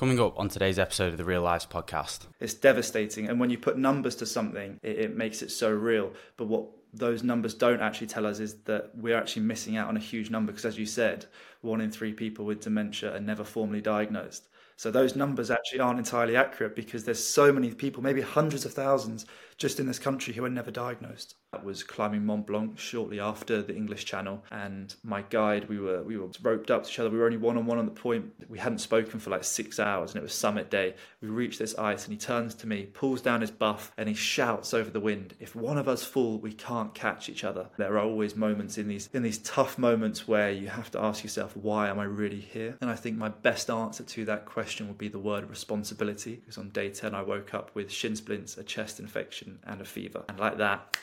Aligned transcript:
Coming 0.00 0.18
up 0.18 0.38
on 0.38 0.48
today's 0.48 0.78
episode 0.78 1.12
of 1.12 1.18
the 1.18 1.26
Real 1.26 1.42
Lives 1.42 1.66
podcast. 1.66 2.20
It's 2.40 2.54
devastating. 2.54 3.28
And 3.28 3.38
when 3.38 3.50
you 3.50 3.58
put 3.58 3.76
numbers 3.76 4.16
to 4.16 4.24
something, 4.24 4.80
it, 4.82 4.98
it 4.98 5.14
makes 5.14 5.42
it 5.42 5.50
so 5.50 5.70
real. 5.70 6.14
But 6.38 6.46
what 6.46 6.68
those 6.94 7.22
numbers 7.22 7.52
don't 7.52 7.82
actually 7.82 8.06
tell 8.06 8.24
us 8.24 8.38
is 8.40 8.54
that 8.62 8.92
we're 8.94 9.18
actually 9.18 9.42
missing 9.42 9.76
out 9.76 9.88
on 9.88 9.98
a 9.98 10.00
huge 10.00 10.30
number 10.30 10.52
because, 10.52 10.64
as 10.64 10.78
you 10.78 10.86
said, 10.86 11.26
one 11.60 11.82
in 11.82 11.90
three 11.90 12.14
people 12.14 12.46
with 12.46 12.62
dementia 12.62 13.14
are 13.14 13.20
never 13.20 13.44
formally 13.44 13.82
diagnosed. 13.82 14.48
So 14.76 14.90
those 14.90 15.16
numbers 15.16 15.50
actually 15.50 15.80
aren't 15.80 15.98
entirely 15.98 16.34
accurate 16.34 16.74
because 16.74 17.04
there's 17.04 17.22
so 17.22 17.52
many 17.52 17.74
people, 17.74 18.02
maybe 18.02 18.22
hundreds 18.22 18.64
of 18.64 18.72
thousands, 18.72 19.26
just 19.60 19.78
in 19.78 19.86
this 19.86 19.98
country 19.98 20.32
who 20.32 20.44
are 20.44 20.50
never 20.50 20.70
diagnosed. 20.70 21.36
I 21.52 21.62
was 21.62 21.82
climbing 21.82 22.24
Mont 22.24 22.46
Blanc 22.46 22.78
shortly 22.78 23.20
after 23.20 23.60
the 23.60 23.74
English 23.74 24.06
Channel, 24.06 24.42
and 24.50 24.94
my 25.02 25.22
guide, 25.22 25.68
we 25.68 25.78
were 25.78 26.02
we 26.02 26.16
were 26.16 26.28
roped 26.42 26.70
up 26.70 26.84
to 26.84 26.88
each 26.88 26.98
other. 26.98 27.10
We 27.10 27.18
were 27.18 27.26
only 27.26 27.36
one 27.36 27.58
on 27.58 27.66
one 27.66 27.76
on 27.76 27.84
the 27.84 27.90
point. 27.90 28.32
We 28.48 28.58
hadn't 28.58 28.78
spoken 28.78 29.20
for 29.20 29.30
like 29.30 29.44
six 29.44 29.78
hours, 29.78 30.12
and 30.12 30.20
it 30.20 30.22
was 30.22 30.32
summit 30.32 30.70
day. 30.70 30.94
We 31.20 31.28
reached 31.28 31.58
this 31.58 31.76
ice, 31.76 32.04
and 32.04 32.12
he 32.12 32.18
turns 32.18 32.54
to 32.56 32.66
me, 32.66 32.86
pulls 32.86 33.20
down 33.20 33.40
his 33.42 33.50
buff, 33.50 33.92
and 33.98 34.08
he 34.08 34.14
shouts 34.14 34.72
over 34.72 34.90
the 34.90 35.00
wind, 35.00 35.34
"If 35.40 35.54
one 35.54 35.76
of 35.76 35.88
us 35.88 36.04
fall, 36.04 36.38
we 36.38 36.52
can't 36.52 36.94
catch 36.94 37.28
each 37.28 37.44
other." 37.44 37.68
There 37.76 37.98
are 37.98 38.04
always 38.04 38.36
moments 38.36 38.78
in 38.78 38.88
these 38.88 39.10
in 39.12 39.22
these 39.22 39.38
tough 39.38 39.76
moments 39.76 40.26
where 40.26 40.50
you 40.50 40.68
have 40.68 40.90
to 40.92 41.00
ask 41.00 41.22
yourself, 41.22 41.54
"Why 41.56 41.88
am 41.88 41.98
I 41.98 42.04
really 42.04 42.40
here?" 42.40 42.78
And 42.80 42.88
I 42.88 42.94
think 42.94 43.18
my 43.18 43.28
best 43.28 43.68
answer 43.68 44.04
to 44.04 44.24
that 44.24 44.46
question 44.46 44.86
would 44.88 44.98
be 44.98 45.08
the 45.08 45.18
word 45.18 45.50
responsibility. 45.50 46.36
Because 46.36 46.56
on 46.56 46.70
day 46.70 46.88
ten, 46.88 47.14
I 47.14 47.22
woke 47.22 47.52
up 47.52 47.74
with 47.74 47.90
shin 47.90 48.14
splints, 48.16 48.56
a 48.56 48.62
chest 48.62 49.00
infection 49.00 49.49
and 49.64 49.80
a 49.80 49.84
fever. 49.84 50.24
And 50.28 50.38
like 50.38 50.58
that, 50.58 50.96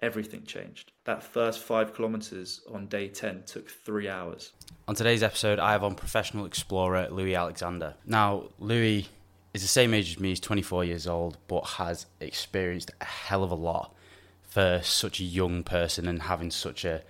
everything 0.00 0.44
changed. 0.44 0.92
That 1.04 1.22
first 1.22 1.60
five 1.60 1.94
kilometers 1.94 2.60
on 2.72 2.86
day 2.86 3.08
10 3.08 3.44
took 3.46 3.70
three 3.70 4.08
hours. 4.08 4.52
On 4.88 4.94
today's 4.94 5.22
episode, 5.22 5.58
I 5.58 5.72
have 5.72 5.84
on 5.84 5.94
professional 5.94 6.44
explorer 6.44 7.08
Louis 7.10 7.34
Alexander. 7.34 7.94
Now, 8.04 8.48
Louis 8.58 9.08
is 9.54 9.62
the 9.62 9.68
same 9.68 9.94
age 9.94 10.12
as 10.12 10.20
me, 10.20 10.30
he's 10.30 10.40
24 10.40 10.84
years 10.84 11.06
old, 11.06 11.38
but 11.46 11.62
has 11.62 12.06
experienced 12.20 12.90
a 13.00 13.04
hell 13.04 13.44
of 13.44 13.50
a 13.50 13.56
lot 13.56 13.94
for 14.42 14.80
such 14.82 15.20
a 15.20 15.24
young 15.24 15.62
person 15.62 16.08
and 16.08 16.22
having 16.22 16.50
such 16.50 16.84
a 16.84 17.02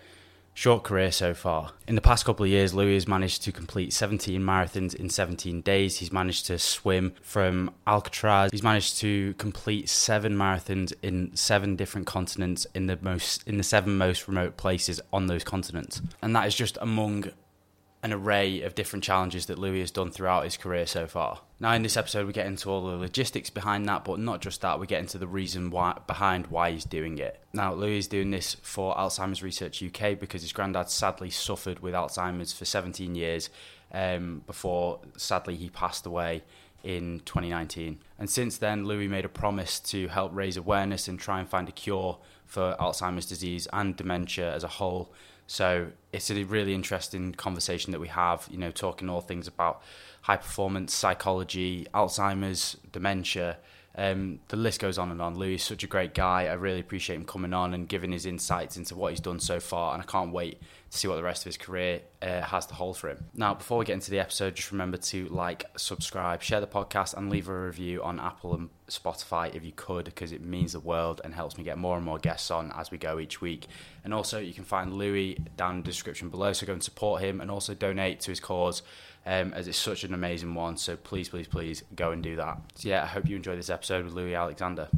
short 0.54 0.84
career 0.84 1.10
so 1.10 1.34
far. 1.34 1.72
In 1.86 1.94
the 1.94 2.00
past 2.00 2.24
couple 2.24 2.44
of 2.44 2.50
years, 2.50 2.74
Louis 2.74 2.94
has 2.94 3.08
managed 3.08 3.42
to 3.44 3.52
complete 3.52 3.92
17 3.92 4.40
marathons 4.40 4.94
in 4.94 5.08
17 5.08 5.60
days. 5.62 5.98
He's 5.98 6.12
managed 6.12 6.46
to 6.46 6.58
swim 6.58 7.14
from 7.22 7.70
Alcatraz. 7.86 8.50
He's 8.50 8.62
managed 8.62 8.98
to 8.98 9.34
complete 9.34 9.88
seven 9.88 10.36
marathons 10.36 10.92
in 11.02 11.34
seven 11.36 11.76
different 11.76 12.06
continents 12.06 12.66
in 12.74 12.86
the 12.86 12.98
most 13.00 13.46
in 13.46 13.58
the 13.58 13.64
seven 13.64 13.96
most 13.96 14.28
remote 14.28 14.56
places 14.56 15.00
on 15.12 15.26
those 15.26 15.44
continents. 15.44 16.00
And 16.20 16.34
that 16.36 16.46
is 16.46 16.54
just 16.54 16.78
among 16.80 17.30
an 18.02 18.12
array 18.12 18.62
of 18.62 18.74
different 18.74 19.04
challenges 19.04 19.46
that 19.46 19.58
Louis 19.58 19.78
has 19.78 19.92
done 19.92 20.10
throughout 20.10 20.42
his 20.42 20.56
career 20.56 20.86
so 20.86 21.06
far. 21.06 21.40
Now, 21.60 21.72
in 21.72 21.82
this 21.82 21.96
episode, 21.96 22.26
we 22.26 22.32
get 22.32 22.46
into 22.46 22.68
all 22.68 22.84
the 22.84 22.96
logistics 22.96 23.48
behind 23.48 23.88
that, 23.88 24.04
but 24.04 24.18
not 24.18 24.40
just 24.40 24.60
that, 24.62 24.80
we 24.80 24.88
get 24.88 24.98
into 24.98 25.18
the 25.18 25.28
reason 25.28 25.70
why 25.70 25.96
behind 26.08 26.48
why 26.48 26.72
he's 26.72 26.84
doing 26.84 27.18
it. 27.18 27.40
Now, 27.52 27.72
Louis 27.74 27.98
is 27.98 28.08
doing 28.08 28.32
this 28.32 28.56
for 28.62 28.96
Alzheimer's 28.96 29.42
Research 29.42 29.82
UK 29.82 30.18
because 30.18 30.42
his 30.42 30.52
granddad 30.52 30.90
sadly 30.90 31.30
suffered 31.30 31.78
with 31.78 31.94
Alzheimer's 31.94 32.52
for 32.52 32.64
17 32.64 33.14
years 33.14 33.50
um, 33.92 34.42
before 34.46 34.98
sadly 35.16 35.54
he 35.54 35.68
passed 35.68 36.04
away 36.04 36.42
in 36.82 37.20
2019. 37.24 38.00
And 38.18 38.28
since 38.28 38.58
then, 38.58 38.84
Louis 38.84 39.06
made 39.06 39.24
a 39.24 39.28
promise 39.28 39.78
to 39.78 40.08
help 40.08 40.34
raise 40.34 40.56
awareness 40.56 41.06
and 41.06 41.20
try 41.20 41.38
and 41.38 41.48
find 41.48 41.68
a 41.68 41.72
cure 41.72 42.18
for 42.46 42.76
Alzheimer's 42.80 43.26
disease 43.26 43.68
and 43.72 43.96
dementia 43.96 44.52
as 44.52 44.64
a 44.64 44.68
whole 44.68 45.12
so 45.52 45.88
it's 46.14 46.30
a 46.30 46.44
really 46.44 46.72
interesting 46.72 47.34
conversation 47.34 47.92
that 47.92 48.00
we 48.00 48.08
have, 48.08 48.48
you 48.50 48.56
know, 48.56 48.70
talking 48.70 49.10
all 49.10 49.20
things 49.20 49.46
about 49.46 49.82
high 50.22 50.38
performance, 50.38 50.94
psychology, 50.94 51.86
Alzheimer's, 51.92 52.78
dementia. 52.90 53.58
Um, 53.94 54.40
the 54.48 54.56
list 54.56 54.80
goes 54.80 54.96
on 54.96 55.10
and 55.10 55.20
on. 55.20 55.36
Louis 55.36 55.56
is 55.56 55.62
such 55.62 55.84
a 55.84 55.86
great 55.86 56.14
guy. 56.14 56.46
I 56.46 56.54
really 56.54 56.80
appreciate 56.80 57.16
him 57.16 57.24
coming 57.24 57.52
on 57.52 57.74
and 57.74 57.86
giving 57.88 58.12
his 58.12 58.24
insights 58.24 58.76
into 58.76 58.94
what 58.94 59.10
he's 59.10 59.20
done 59.20 59.38
so 59.38 59.60
far. 59.60 59.92
And 59.92 60.02
I 60.02 60.06
can't 60.06 60.32
wait 60.32 60.60
to 60.90 60.98
see 60.98 61.08
what 61.08 61.16
the 61.16 61.22
rest 61.22 61.42
of 61.42 61.46
his 61.46 61.58
career 61.58 62.00
uh, 62.22 62.40
has 62.42 62.66
to 62.66 62.74
hold 62.74 62.96
for 62.96 63.10
him. 63.10 63.24
Now, 63.34 63.54
before 63.54 63.78
we 63.78 63.84
get 63.84 63.94
into 63.94 64.10
the 64.10 64.18
episode, 64.18 64.54
just 64.54 64.72
remember 64.72 64.96
to 64.96 65.26
like, 65.28 65.64
subscribe, 65.76 66.42
share 66.42 66.60
the 66.60 66.66
podcast, 66.66 67.14
and 67.14 67.30
leave 67.30 67.48
a 67.48 67.60
review 67.66 68.02
on 68.02 68.18
Apple 68.18 68.54
and 68.54 68.70
Spotify 68.88 69.54
if 69.54 69.64
you 69.64 69.72
could, 69.74 70.06
because 70.06 70.32
it 70.32 70.42
means 70.42 70.72
the 70.72 70.80
world 70.80 71.20
and 71.24 71.34
helps 71.34 71.56
me 71.58 71.64
get 71.64 71.78
more 71.78 71.96
and 71.96 72.04
more 72.04 72.18
guests 72.18 72.50
on 72.50 72.72
as 72.72 72.90
we 72.90 72.98
go 72.98 73.18
each 73.18 73.40
week. 73.40 73.66
And 74.04 74.12
also, 74.12 74.38
you 74.38 74.54
can 74.54 74.64
find 74.64 74.94
Louis 74.94 75.38
down 75.56 75.76
in 75.76 75.82
the 75.82 75.86
description 75.86 76.30
below, 76.30 76.52
so 76.52 76.66
go 76.66 76.72
and 76.72 76.82
support 76.82 77.22
him 77.22 77.40
and 77.40 77.50
also 77.50 77.74
donate 77.74 78.20
to 78.20 78.30
his 78.30 78.40
cause 78.40 78.82
um, 79.26 79.52
as 79.54 79.68
it's 79.68 79.78
such 79.78 80.04
an 80.04 80.14
amazing 80.14 80.54
one. 80.54 80.76
So 80.76 80.96
please, 80.96 81.28
please, 81.28 81.46
please 81.46 81.82
go 81.94 82.12
and 82.12 82.22
do 82.22 82.36
that. 82.36 82.60
So 82.74 82.88
yeah, 82.88 83.02
I 83.02 83.06
hope 83.06 83.28
you 83.28 83.36
enjoy 83.36 83.56
this 83.56 83.70
episode 83.70 84.04
with 84.04 84.14
Louis 84.14 84.34
Alexander. 84.34 84.88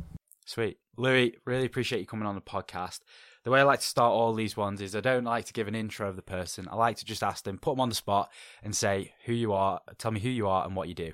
Sweet. 0.46 0.78
Louis, 0.96 1.36
really 1.44 1.66
appreciate 1.66 2.00
you 2.00 2.06
coming 2.06 2.26
on 2.26 2.34
the 2.34 2.40
podcast. 2.40 3.00
The 3.44 3.50
way 3.50 3.60
I 3.60 3.64
like 3.64 3.80
to 3.80 3.86
start 3.86 4.12
all 4.12 4.32
these 4.32 4.56
ones 4.56 4.80
is 4.80 4.96
I 4.96 5.00
don't 5.00 5.24
like 5.24 5.44
to 5.46 5.52
give 5.52 5.68
an 5.68 5.74
intro 5.74 6.08
of 6.08 6.16
the 6.16 6.22
person. 6.22 6.66
I 6.70 6.76
like 6.76 6.96
to 6.98 7.04
just 7.04 7.22
ask 7.22 7.44
them, 7.44 7.58
put 7.58 7.72
them 7.72 7.80
on 7.80 7.88
the 7.90 7.94
spot, 7.94 8.30
and 8.62 8.74
say 8.74 9.12
who 9.26 9.32
you 9.32 9.52
are, 9.52 9.80
tell 9.98 10.12
me 10.12 10.20
who 10.20 10.30
you 10.30 10.48
are 10.48 10.64
and 10.64 10.74
what 10.74 10.88
you 10.88 10.94
do. 10.94 11.12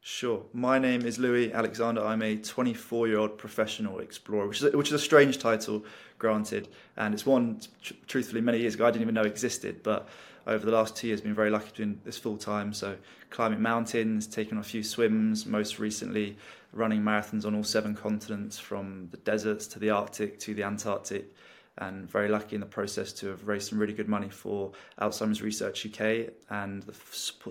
Sure. 0.00 0.44
My 0.54 0.78
name 0.78 1.02
is 1.02 1.18
Louis 1.18 1.52
Alexander. 1.52 2.02
I'm 2.02 2.22
a 2.22 2.36
24 2.36 3.08
year 3.08 3.18
old 3.18 3.36
professional 3.36 3.98
explorer, 3.98 4.46
which 4.46 4.62
is, 4.62 4.72
a, 4.72 4.76
which 4.76 4.88
is 4.88 4.94
a 4.94 4.98
strange 4.98 5.38
title, 5.38 5.84
granted. 6.18 6.68
And 6.96 7.12
it's 7.12 7.26
one, 7.26 7.60
tr- 7.82 7.94
truthfully, 8.06 8.40
many 8.40 8.58
years 8.58 8.74
ago 8.74 8.86
I 8.86 8.90
didn't 8.90 9.02
even 9.02 9.14
know 9.14 9.24
existed. 9.24 9.82
But 9.82 10.08
over 10.48 10.64
the 10.64 10.72
last 10.72 10.96
two 10.96 11.06
years, 11.06 11.20
been 11.20 11.34
very 11.34 11.50
lucky 11.50 11.70
doing 11.74 12.00
this 12.04 12.18
full 12.18 12.38
time. 12.38 12.72
So 12.72 12.96
climbing 13.30 13.60
mountains, 13.60 14.26
taking 14.26 14.58
a 14.58 14.62
few 14.62 14.82
swims, 14.82 15.46
most 15.46 15.78
recently 15.78 16.36
running 16.72 17.02
marathons 17.02 17.44
on 17.44 17.54
all 17.54 17.64
seven 17.64 17.94
continents, 17.94 18.58
from 18.58 19.08
the 19.10 19.18
deserts 19.18 19.66
to 19.68 19.78
the 19.78 19.90
Arctic 19.90 20.38
to 20.40 20.54
the 20.54 20.62
Antarctic. 20.62 21.34
And 21.80 22.10
very 22.10 22.28
lucky 22.28 22.56
in 22.56 22.60
the 22.60 22.66
process 22.66 23.12
to 23.12 23.28
have 23.28 23.46
raised 23.46 23.68
some 23.68 23.78
really 23.78 23.92
good 23.92 24.08
money 24.08 24.28
for 24.28 24.72
Alzheimer's 25.00 25.42
Research 25.42 25.86
UK 25.86 26.32
and 26.50 26.82
the, 26.82 26.92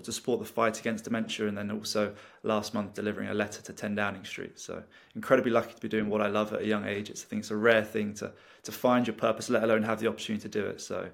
to 0.02 0.12
support 0.12 0.38
the 0.38 0.44
fight 0.44 0.78
against 0.78 1.04
dementia. 1.04 1.46
And 1.46 1.56
then 1.56 1.70
also 1.70 2.12
last 2.42 2.74
month 2.74 2.92
delivering 2.92 3.30
a 3.30 3.34
letter 3.34 3.62
to 3.62 3.72
10 3.72 3.94
Downing 3.94 4.26
Street. 4.26 4.60
So 4.60 4.82
incredibly 5.14 5.50
lucky 5.50 5.72
to 5.72 5.80
be 5.80 5.88
doing 5.88 6.10
what 6.10 6.20
I 6.20 6.26
love 6.26 6.52
at 6.52 6.60
a 6.60 6.66
young 6.66 6.84
age. 6.84 7.08
It's, 7.08 7.24
I 7.24 7.26
think 7.26 7.40
it's 7.40 7.50
a 7.50 7.56
rare 7.56 7.82
thing 7.82 8.12
to 8.14 8.32
to 8.64 8.72
find 8.72 9.06
your 9.06 9.16
purpose, 9.16 9.48
let 9.48 9.62
alone 9.62 9.82
have 9.82 9.98
the 9.98 10.08
opportunity 10.08 10.42
to 10.42 10.48
do 10.60 10.66
it. 10.66 10.80
So 10.82 11.08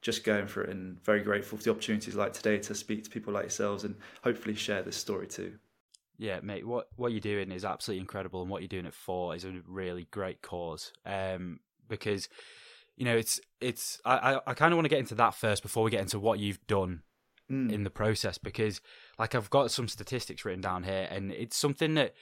just 0.00 0.24
going 0.24 0.46
for 0.46 0.62
it 0.62 0.70
and 0.70 1.02
very 1.04 1.22
grateful 1.22 1.58
for 1.58 1.64
the 1.64 1.70
opportunities 1.70 2.14
like 2.14 2.32
today 2.32 2.58
to 2.58 2.74
speak 2.74 3.04
to 3.04 3.10
people 3.10 3.32
like 3.32 3.44
yourselves 3.44 3.84
and 3.84 3.94
hopefully 4.22 4.54
share 4.54 4.82
this 4.82 4.96
story 4.96 5.26
too. 5.26 5.54
Yeah, 6.18 6.40
mate, 6.42 6.66
what 6.66 6.88
what 6.96 7.12
you're 7.12 7.20
doing 7.20 7.50
is 7.50 7.64
absolutely 7.64 8.02
incredible, 8.02 8.42
and 8.42 8.50
what 8.50 8.60
you're 8.60 8.68
doing 8.68 8.86
it 8.86 8.94
for 8.94 9.34
is 9.34 9.44
a 9.44 9.62
really 9.66 10.06
great 10.10 10.42
cause. 10.42 10.92
Um, 11.06 11.60
because 11.88 12.28
you 12.96 13.06
know, 13.06 13.16
it's 13.16 13.40
it's 13.60 14.00
I 14.04 14.34
I, 14.34 14.40
I 14.48 14.54
kind 14.54 14.72
of 14.72 14.76
want 14.76 14.84
to 14.84 14.90
get 14.90 14.98
into 14.98 15.14
that 15.14 15.34
first 15.34 15.62
before 15.62 15.82
we 15.82 15.90
get 15.90 16.02
into 16.02 16.18
what 16.18 16.38
you've 16.38 16.64
done 16.66 17.02
mm. 17.50 17.72
in 17.72 17.84
the 17.84 17.90
process, 17.90 18.36
because 18.36 18.82
like 19.18 19.34
I've 19.34 19.48
got 19.48 19.70
some 19.70 19.88
statistics 19.88 20.44
written 20.44 20.60
down 20.60 20.82
here, 20.82 21.08
and 21.10 21.32
it's 21.32 21.56
something 21.56 21.94
that 21.94 22.14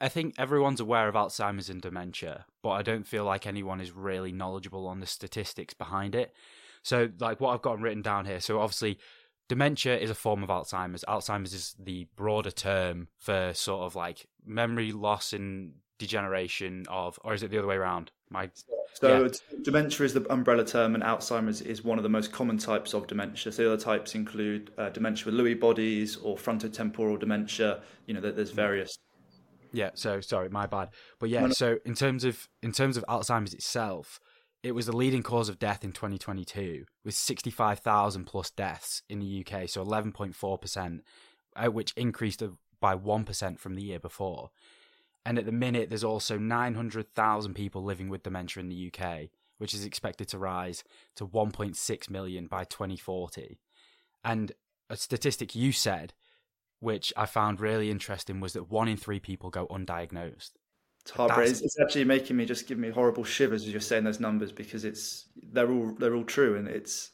I 0.00 0.08
think 0.08 0.34
everyone's 0.38 0.80
aware 0.80 1.08
of 1.08 1.14
Alzheimer's 1.14 1.68
and 1.68 1.82
dementia, 1.82 2.46
but 2.62 2.70
I 2.70 2.82
don't 2.82 3.06
feel 3.06 3.24
like 3.24 3.46
anyone 3.46 3.82
is 3.82 3.92
really 3.92 4.32
knowledgeable 4.32 4.86
on 4.86 5.00
the 5.00 5.06
statistics 5.06 5.74
behind 5.74 6.14
it. 6.14 6.34
So, 6.82 7.08
like 7.20 7.40
what 7.40 7.54
I've 7.54 7.62
got 7.62 7.80
written 7.80 8.02
down 8.02 8.26
here. 8.26 8.40
So, 8.40 8.60
obviously, 8.60 8.98
dementia 9.48 9.98
is 9.98 10.10
a 10.10 10.14
form 10.14 10.42
of 10.42 10.48
Alzheimer's. 10.48 11.04
Alzheimer's 11.08 11.54
is 11.54 11.74
the 11.78 12.06
broader 12.16 12.50
term 12.50 13.08
for 13.18 13.52
sort 13.54 13.82
of 13.82 13.94
like 13.94 14.26
memory 14.44 14.92
loss 14.92 15.32
and 15.32 15.74
degeneration 15.98 16.84
of, 16.88 17.18
or 17.22 17.34
is 17.34 17.42
it 17.42 17.50
the 17.50 17.58
other 17.58 17.66
way 17.66 17.76
around? 17.76 18.10
My 18.30 18.50
so 18.94 19.24
yeah. 19.24 19.58
dementia 19.62 20.04
is 20.04 20.14
the 20.14 20.30
umbrella 20.30 20.64
term, 20.64 20.94
and 20.94 21.02
Alzheimer's 21.02 21.60
is 21.60 21.84
one 21.84 21.98
of 21.98 22.02
the 22.02 22.08
most 22.08 22.32
common 22.32 22.58
types 22.58 22.94
of 22.94 23.06
dementia. 23.06 23.52
So 23.52 23.62
the 23.62 23.72
other 23.72 23.82
types 23.82 24.14
include 24.14 24.70
uh, 24.78 24.90
dementia 24.90 25.26
with 25.26 25.34
Lewy 25.34 25.58
bodies 25.58 26.16
or 26.16 26.36
frontotemporal 26.36 27.18
dementia. 27.18 27.82
You 28.06 28.14
know, 28.14 28.20
there's 28.20 28.50
various. 28.50 28.98
Yeah. 29.72 29.90
So 29.94 30.20
sorry, 30.20 30.48
my 30.50 30.66
bad. 30.66 30.90
But 31.18 31.30
yeah. 31.30 31.48
So 31.48 31.78
in 31.84 31.94
terms 31.94 32.24
of 32.24 32.48
in 32.62 32.72
terms 32.72 32.96
of 32.96 33.04
Alzheimer's 33.08 33.54
itself, 33.54 34.20
it 34.62 34.72
was 34.72 34.86
the 34.86 34.96
leading 34.96 35.22
cause 35.22 35.48
of 35.48 35.58
death 35.58 35.82
in 35.82 35.92
2022, 35.92 36.84
with 37.04 37.14
65,000 37.14 38.24
plus 38.24 38.50
deaths 38.50 39.02
in 39.08 39.18
the 39.18 39.44
UK, 39.44 39.68
so 39.68 39.84
11.4%, 39.84 41.00
uh, 41.56 41.70
which 41.70 41.92
increased 41.96 42.42
by 42.80 42.94
1% 42.94 43.58
from 43.58 43.74
the 43.74 43.82
year 43.82 43.98
before. 43.98 44.50
And 45.24 45.38
at 45.38 45.46
the 45.46 45.52
minute, 45.52 45.88
there's 45.88 46.04
also 46.04 46.38
900,000 46.38 47.54
people 47.54 47.82
living 47.82 48.08
with 48.08 48.22
dementia 48.22 48.60
in 48.62 48.68
the 48.68 48.92
UK, 48.92 49.30
which 49.58 49.74
is 49.74 49.84
expected 49.84 50.28
to 50.28 50.38
rise 50.38 50.84
to 51.16 51.26
1.6 51.26 52.10
million 52.10 52.46
by 52.46 52.64
2040. 52.64 53.58
And 54.24 54.52
a 54.88 54.96
statistic 54.96 55.54
you 55.54 55.72
said, 55.72 56.12
which 56.80 57.12
I 57.16 57.26
found 57.26 57.60
really 57.60 57.90
interesting, 57.90 58.40
was 58.40 58.52
that 58.54 58.70
one 58.70 58.88
in 58.88 58.96
three 58.96 59.20
people 59.20 59.50
go 59.50 59.66
undiagnosed. 59.68 60.52
It's. 61.04 61.60
It's, 61.60 61.60
it's 61.62 61.80
actually 61.80 62.04
making 62.04 62.36
me 62.36 62.44
just 62.44 62.66
give 62.66 62.78
me 62.78 62.90
horrible 62.90 63.24
shivers 63.24 63.64
as 63.64 63.70
you're 63.70 63.80
saying 63.80 64.04
those 64.04 64.20
numbers 64.20 64.52
because 64.52 64.84
it's 64.84 65.26
they're 65.52 65.70
all 65.70 65.92
they're 65.98 66.14
all 66.14 66.24
true 66.24 66.56
and 66.56 66.68
it's 66.68 67.10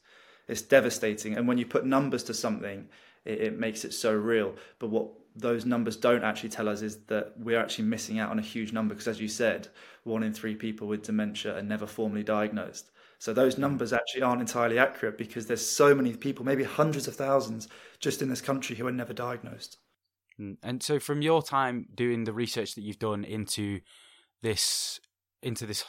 it's 0.46 0.62
devastating. 0.62 1.36
And 1.36 1.46
when 1.46 1.58
you 1.58 1.66
put 1.66 1.84
numbers 1.84 2.22
to 2.24 2.34
something, 2.34 2.88
it, 3.24 3.40
it 3.40 3.58
makes 3.58 3.84
it 3.84 3.92
so 3.92 4.12
real. 4.12 4.54
But 4.78 4.88
what 4.88 5.10
those 5.36 5.64
numbers 5.64 5.96
don't 5.96 6.24
actually 6.24 6.48
tell 6.48 6.68
us 6.68 6.82
is 6.82 7.04
that 7.04 7.34
we're 7.38 7.60
actually 7.60 7.84
missing 7.84 8.18
out 8.18 8.30
on 8.30 8.38
a 8.38 8.42
huge 8.42 8.72
number 8.72 8.94
because, 8.94 9.08
as 9.08 9.20
you 9.20 9.28
said, 9.28 9.68
one 10.04 10.22
in 10.22 10.32
three 10.32 10.54
people 10.54 10.88
with 10.88 11.02
dementia 11.02 11.56
are 11.56 11.62
never 11.62 11.86
formally 11.86 12.24
diagnosed. 12.24 12.90
So 13.18 13.32
those 13.32 13.54
hmm. 13.54 13.62
numbers 13.62 13.92
actually 13.92 14.22
aren't 14.22 14.40
entirely 14.40 14.78
accurate 14.78 15.18
because 15.18 15.46
there's 15.46 15.64
so 15.64 15.94
many 15.94 16.14
people, 16.14 16.44
maybe 16.44 16.64
hundreds 16.64 17.08
of 17.08 17.16
thousands, 17.16 17.68
just 18.00 18.22
in 18.22 18.28
this 18.28 18.40
country 18.40 18.76
who 18.76 18.86
are 18.86 18.92
never 18.92 19.12
diagnosed. 19.12 19.78
Mm, 20.40 20.56
and 20.62 20.82
so, 20.82 20.98
from 20.98 21.22
your 21.22 21.42
time 21.42 21.86
doing 21.94 22.24
the 22.24 22.32
research 22.32 22.74
that 22.74 22.82
you've 22.82 22.98
done 22.98 23.24
into 23.24 23.80
this, 24.42 25.00
into 25.42 25.66
this, 25.66 25.84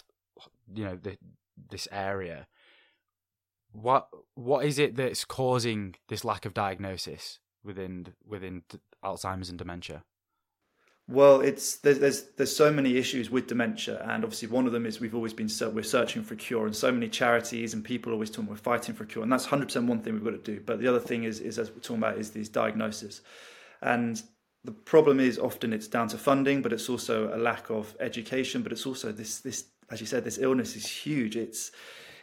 you 0.74 0.86
know, 0.86 0.96
the, 0.96 1.18
this 1.70 1.88
area, 1.92 2.48
what 3.72 4.08
what 4.36 4.66
is 4.66 4.80
it 4.80 4.96
that's 4.96 5.26
causing 5.26 5.96
this 6.08 6.26
lack 6.26 6.46
of 6.46 6.54
diagnosis 6.54 7.40
within 7.64 8.08
within 8.26 8.64
Alzheimer's 9.04 9.50
and 9.50 9.58
dementia? 9.58 10.04
Well, 11.08 11.42
it's 11.42 11.78
there's, 11.78 11.98
there's 12.00 12.22
there's 12.38 12.56
so 12.56 12.72
many 12.72 12.98
issues 12.98 13.32
with 13.32 13.48
dementia, 13.48 14.00
and 14.08 14.24
obviously 14.24 14.48
one 14.48 14.68
of 14.68 14.74
them 14.74 14.86
is 14.86 15.00
we've 15.00 15.16
always 15.16 15.34
been 15.34 15.50
we're 15.74 15.84
searching 15.84 16.24
for 16.24 16.36
a 16.36 16.38
cure, 16.38 16.66
and 16.66 16.76
so 16.76 16.92
many 16.92 17.10
charities 17.10 17.74
and 17.74 17.84
people 17.84 18.14
always 18.14 18.30
talking 18.30 18.48
we're 18.48 18.56
fighting 18.56 18.94
for 18.94 19.06
a 19.06 19.08
cure, 19.08 19.24
and 19.24 19.32
that's 19.32 19.46
hundred 19.46 19.66
percent 19.66 19.88
one 19.88 20.02
thing 20.02 20.14
we've 20.14 20.24
got 20.24 20.32
to 20.32 20.38
do. 20.38 20.62
But 20.64 20.80
the 20.80 20.88
other 20.88 21.00
thing 21.00 21.24
is 21.24 21.40
is 21.40 21.58
as 21.58 21.72
we're 21.72 21.80
talking 21.80 21.98
about 21.98 22.20
is 22.20 22.30
these 22.30 22.50
diagnoses, 22.50 23.22
and 23.82 24.22
the 24.66 24.72
problem 24.72 25.20
is 25.20 25.40
often 25.40 25.72
it's 25.72 25.88
down 25.88 26.10
to 26.10 26.18
funding, 26.18 26.62
but 26.62 26.74
it's 26.74 26.90
also 26.90 27.34
a 27.34 27.38
lack 27.38 27.70
of 27.70 27.96
education, 28.00 28.62
but 28.62 28.72
it's 28.72 28.86
also 28.86 29.12
this 29.12 29.40
this 29.40 29.66
as 29.90 30.02
you 30.02 30.08
said 30.08 30.24
this 30.24 30.38
illness 30.38 30.76
is 30.76 30.86
huge. 30.86 31.36
It's 31.36 31.72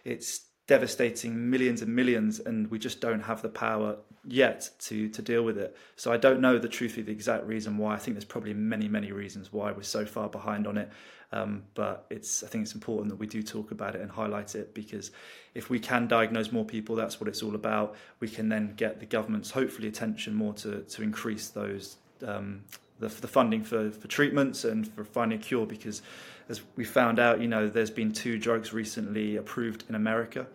it's 0.04 0.42
devastating 0.66 1.48
millions 1.48 1.80
and 1.80 1.94
millions, 1.94 2.40
and 2.40 2.70
we 2.70 2.78
just 2.78 3.00
don't 3.00 3.20
have 3.20 3.40
the 3.40 3.48
power 3.48 3.96
yet 4.24 4.68
to 4.80 5.08
to 5.08 5.22
deal 5.22 5.44
with 5.44 5.56
it. 5.56 5.76
So 5.96 6.12
I 6.12 6.18
don't 6.18 6.40
know 6.40 6.58
the 6.58 6.68
truth 6.68 6.98
of 6.98 7.06
the 7.06 7.12
exact 7.12 7.46
reason 7.46 7.78
why. 7.78 7.94
I 7.94 7.98
think 7.98 8.16
there's 8.16 8.24
probably 8.24 8.52
many 8.52 8.88
many 8.88 9.12
reasons 9.12 9.52
why 9.52 9.72
we're 9.72 9.82
so 9.82 10.04
far 10.04 10.28
behind 10.28 10.66
on 10.66 10.76
it. 10.76 10.90
Um, 11.32 11.64
but 11.74 12.06
it's 12.10 12.44
I 12.44 12.48
think 12.48 12.62
it's 12.62 12.74
important 12.74 13.08
that 13.08 13.16
we 13.16 13.26
do 13.26 13.42
talk 13.42 13.70
about 13.70 13.94
it 13.94 14.02
and 14.02 14.10
highlight 14.10 14.54
it 14.54 14.74
because 14.74 15.10
if 15.54 15.70
we 15.70 15.80
can 15.80 16.06
diagnose 16.06 16.52
more 16.52 16.64
people, 16.64 16.96
that's 16.96 17.18
what 17.18 17.28
it's 17.28 17.42
all 17.42 17.54
about. 17.54 17.96
We 18.20 18.28
can 18.28 18.48
then 18.50 18.74
get 18.76 19.00
the 19.00 19.06
government's 19.06 19.50
hopefully 19.50 19.88
attention 19.88 20.34
more 20.34 20.52
to 20.54 20.82
to 20.82 21.02
increase 21.02 21.48
those 21.48 21.96
um, 22.24 22.64
the, 22.98 23.08
the 23.08 23.28
funding 23.28 23.62
for 23.62 23.90
for 23.90 24.08
treatments 24.08 24.64
and 24.64 24.86
for 24.94 25.04
finding 25.04 25.38
a 25.38 25.42
cure 25.42 25.66
because 25.66 26.02
as 26.48 26.62
we 26.76 26.84
found 26.84 27.18
out, 27.18 27.40
you 27.40 27.48
know, 27.48 27.68
there's 27.68 27.90
been 27.90 28.12
two 28.12 28.38
drugs 28.38 28.72
recently 28.72 29.36
approved 29.36 29.84
in 29.88 29.94
America 29.94 30.46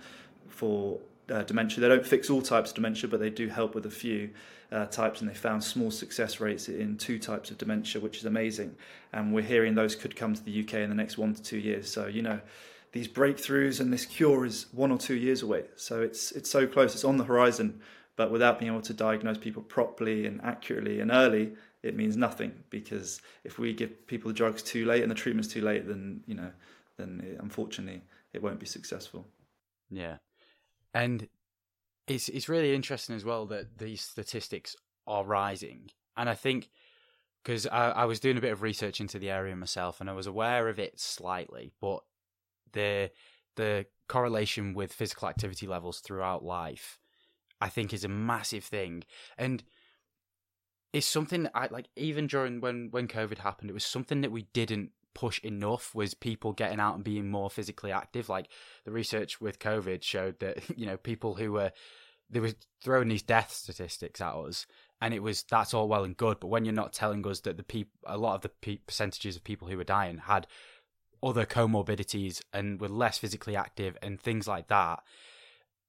for 0.48 1.00
uh, 1.30 1.44
dementia. 1.44 1.82
They 1.82 1.90
don't 1.90 2.06
fix 2.06 2.30
all 2.30 2.42
types 2.42 2.72
of 2.72 2.76
dementia, 2.76 3.10
but 3.10 3.20
they 3.20 3.30
do 3.30 3.48
help 3.48 3.76
with 3.76 3.86
a 3.86 3.92
few 3.92 4.30
uh, 4.72 4.86
types, 4.86 5.22
and 5.22 5.30
they 5.30 5.34
found 5.34 5.64
small 5.64 5.92
success 5.92 6.40
rates 6.40 6.70
in 6.70 6.98
two 6.98 7.20
types 7.20 7.52
of 7.52 7.58
dementia, 7.58 8.02
which 8.02 8.18
is 8.18 8.26
amazing. 8.26 8.76
And 9.12 9.34
we're 9.34 9.44
hearing 9.44 9.76
those 9.76 9.96
could 9.96 10.16
come 10.16 10.34
to 10.34 10.44
the 10.44 10.64
UK 10.64 10.76
in 10.76 10.90
the 10.90 10.96
next 10.96 11.18
one 11.18 11.34
to 11.34 11.42
two 11.42 11.58
years. 11.58 11.92
So, 11.92 12.08
you 12.08 12.22
know, 12.22 12.40
these 12.94 13.08
breakthroughs 13.08 13.80
and 13.80 13.92
this 13.92 14.06
cure 14.06 14.46
is 14.46 14.68
one 14.72 14.92
or 14.92 14.98
two 14.98 15.16
years 15.16 15.42
away. 15.42 15.66
So 15.76 16.02
it's 16.02 16.32
it's 16.32 16.50
so 16.50 16.68
close, 16.68 16.94
it's 16.94 17.06
on 17.06 17.18
the 17.18 17.24
horizon. 17.24 17.82
But 18.18 18.32
without 18.32 18.60
being 18.60 18.72
able 18.72 18.82
to 18.84 18.94
diagnose 18.94 19.38
people 19.38 19.64
properly 19.64 20.26
and 20.26 20.42
accurately 20.44 21.00
and 21.00 21.12
early, 21.12 21.54
it 21.84 21.96
means 21.96 22.18
nothing 22.18 22.54
because 22.70 23.22
if 23.44 23.58
we 23.58 23.74
give 23.74 24.06
people 24.08 24.30
the 24.30 24.36
drugs 24.36 24.62
too 24.62 24.86
late 24.86 25.02
and 25.02 25.10
the 25.10 25.16
treatment's 25.16 25.48
too 25.48 25.62
late, 25.62 25.88
then 25.88 26.24
you 26.28 26.36
know, 26.36 26.52
then 26.98 27.22
it, 27.26 27.40
unfortunately 27.42 28.02
it 28.34 28.42
won't 28.42 28.60
be 28.60 28.66
successful. 28.66 29.26
Yeah, 29.90 30.18
and 30.94 31.28
it's 32.08 32.30
it's 32.30 32.50
really 32.50 32.76
interesting 32.76 33.16
as 33.16 33.26
well 33.26 33.46
that 33.48 33.78
these 33.78 34.02
statistics 34.02 34.76
are 35.08 35.24
rising, 35.24 35.90
and 36.16 36.30
I 36.30 36.36
think 36.36 36.70
because 37.44 37.66
I, 37.68 37.90
I 37.90 38.06
was 38.06 38.20
doing 38.20 38.38
a 38.38 38.42
bit 38.42 38.52
of 38.52 38.62
research 38.62 39.00
into 39.00 39.18
the 39.18 39.32
area 39.32 39.56
myself, 39.56 40.00
and 40.00 40.10
I 40.10 40.14
was 40.14 40.28
aware 40.28 40.68
of 40.70 40.80
it 40.80 41.00
slightly, 41.00 41.72
but 41.82 42.04
the 42.74 43.12
the 43.56 43.86
correlation 44.08 44.74
with 44.74 44.94
physical 44.94 45.28
activity 45.28 45.68
levels 45.68 46.00
throughout 46.00 46.44
life, 46.44 47.00
I 47.62 47.70
think, 47.70 47.94
is 47.94 48.04
a 48.04 48.10
massive 48.10 48.64
thing, 48.64 49.04
and 49.38 49.64
it's 50.94 51.08
something 51.08 51.48
I 51.54 51.68
like 51.72 51.88
even 51.96 52.28
during 52.28 52.60
when 52.62 52.90
when 52.92 53.08
COVID 53.08 53.38
happened, 53.38 53.70
it 53.70 53.74
was 53.74 53.86
something 53.86 54.22
that 54.22 54.32
we 54.32 54.44
didn't 54.54 54.92
push 55.14 55.40
enough 55.40 55.94
was 55.94 56.14
people 56.14 56.54
getting 56.54 56.80
out 56.80 56.96
and 56.96 57.04
being 57.04 57.30
more 57.30 57.50
physically 57.50 57.92
active. 57.92 58.30
Like 58.30 58.50
the 58.86 58.92
research 58.92 59.42
with 59.42 59.60
COVID 59.60 60.04
showed 60.04 60.40
that, 60.40 60.58
you 60.78 60.86
know, 60.86 60.98
people 60.98 61.36
who 61.36 61.52
were 61.52 61.72
they 62.30 62.40
were 62.40 62.54
throwing 62.82 63.10
these 63.10 63.24
death 63.24 63.52
statistics 63.52 64.22
at 64.22 64.34
us 64.34 64.66
and 65.02 65.14
it 65.14 65.22
was 65.22 65.44
that's 65.44 65.74
all 65.74 65.88
well 65.88 66.04
and 66.04 66.16
good 66.16 66.40
but 66.40 66.48
when 66.48 66.64
you're 66.64 66.74
not 66.74 66.94
telling 66.94 67.26
us 67.28 67.42
that 67.42 67.58
the 67.58 67.64
people 67.64 67.92
a 68.06 68.18
lot 68.18 68.36
of 68.36 68.42
the 68.42 68.50
pe- 68.50 68.78
percentages 68.78 69.36
of 69.36 69.44
people 69.44 69.68
who 69.68 69.78
were 69.78 69.84
dying 69.84 70.18
had 70.18 70.48
other 71.22 71.46
comorbidities 71.46 72.42
and 72.54 72.80
were 72.80 72.88
less 72.88 73.18
physically 73.18 73.56
active 73.56 73.98
and 74.02 74.20
things 74.20 74.48
like 74.48 74.68
that 74.70 75.02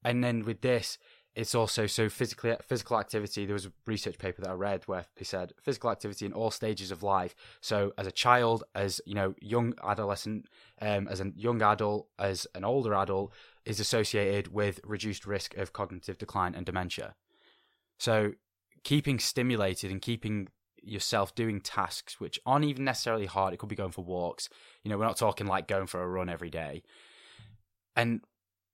and 0.05 0.23
then 0.23 0.45
with 0.45 0.61
this 0.63 0.99
it's 1.35 1.55
also 1.55 1.87
so 1.87 2.09
physically 2.09 2.55
physical 2.63 2.99
activity. 2.99 3.47
There 3.47 3.55
was 3.55 3.67
a 3.67 3.73
research 3.87 4.19
paper 4.19 4.43
that 4.43 4.51
I 4.51 4.55
read 4.55 4.83
where 4.87 5.07
they 5.17 5.25
said 5.25 5.53
physical 5.63 5.91
activity 5.91 6.27
in 6.27 6.33
all 6.33 6.51
stages 6.51 6.91
of 6.91 7.03
life. 7.03 7.35
So 7.61 7.93
as 7.97 8.07
a 8.07 8.13
child, 8.13 8.65
as 8.75 9.01
you 9.07 9.15
know, 9.15 9.35
young 9.41 9.75
adolescent, 9.83 10.47
um, 10.81 11.09
as 11.09 11.21
a 11.21 11.33
young 11.35 11.63
adult, 11.63 12.09
as 12.19 12.47
an 12.55 12.65
older 12.65 12.95
adult, 12.95 13.33
is 13.65 13.81
associated 13.81 14.53
with 14.53 14.81
reduced 14.85 15.27
risk 15.27 15.57
of 15.57 15.73
cognitive 15.73 16.19
decline 16.19 16.55
and 16.55 16.67
dementia. 16.67 17.15
So 17.99 18.33
keeping 18.85 19.19
stimulated 19.19 19.91
and 19.91 20.03
keeping 20.03 20.49
yourself 20.83 21.35
doing 21.35 21.61
tasks 21.61 22.21
which 22.21 22.41
aren't 22.45 22.65
even 22.65 22.85
necessarily 22.85 23.27
hard. 23.27 23.55
It 23.55 23.59
could 23.59 23.69
be 23.69 23.77
going 23.77 23.93
for 23.93 24.05
walks. 24.05 24.49
You 24.83 24.91
know, 24.91 24.99
we're 24.99 25.07
not 25.07 25.17
talking 25.17 25.47
like 25.47 25.69
going 25.69 25.87
for 25.87 26.03
a 26.03 26.09
run 26.09 26.29
every 26.29 26.51
day. 26.51 26.83
And 27.95 28.21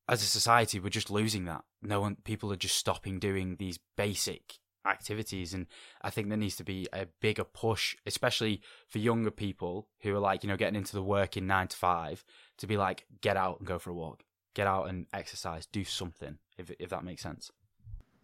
as 0.09 0.23
a 0.23 0.27
society, 0.27 0.81
we're 0.81 0.89
just 0.89 1.11
losing 1.11 1.45
that. 1.45 1.65
No 1.81 2.01
one, 2.01 2.17
people 2.25 2.53
are 2.53 2.57
just 2.57 2.77
stopping 2.77 3.19
doing 3.19 3.57
these 3.57 3.79
basic 3.97 4.59
activities, 4.87 5.55
and 5.55 5.67
I 6.03 6.11
think 6.11 6.29
there 6.29 6.39
needs 6.39 6.57
to 6.57 6.65
be 6.65 6.89
a 6.93 7.07
bigger 7.21 7.45
push, 7.45 7.97
especially 8.07 8.63
for 8.89 8.99
younger 8.99 9.31
people 9.31 9.89
who 10.01 10.15
are 10.15 10.21
like, 10.21 10.43
you 10.43 10.49
know, 10.49 10.57
getting 10.57 10.77
into 10.77 10.95
the 10.95 11.03
work 11.03 11.37
in 11.37 11.47
nine 11.47 11.69
to 11.69 11.77
five, 11.77 12.25
to 12.59 12.67
be 12.67 12.77
like, 12.77 13.07
get 13.21 13.37
out 13.37 13.59
and 13.59 13.69
go 13.69 13.79
for 13.79 13.91
a 13.91 13.95
walk, 13.95 14.25
get 14.55 14.67
out 14.67 14.89
and 14.89 15.07
exercise, 15.13 15.67
do 15.67 15.85
something, 15.85 16.39
if 16.57 16.71
if 16.79 16.91
that 16.91 17.05
makes 17.05 17.23
sense. 17.23 17.51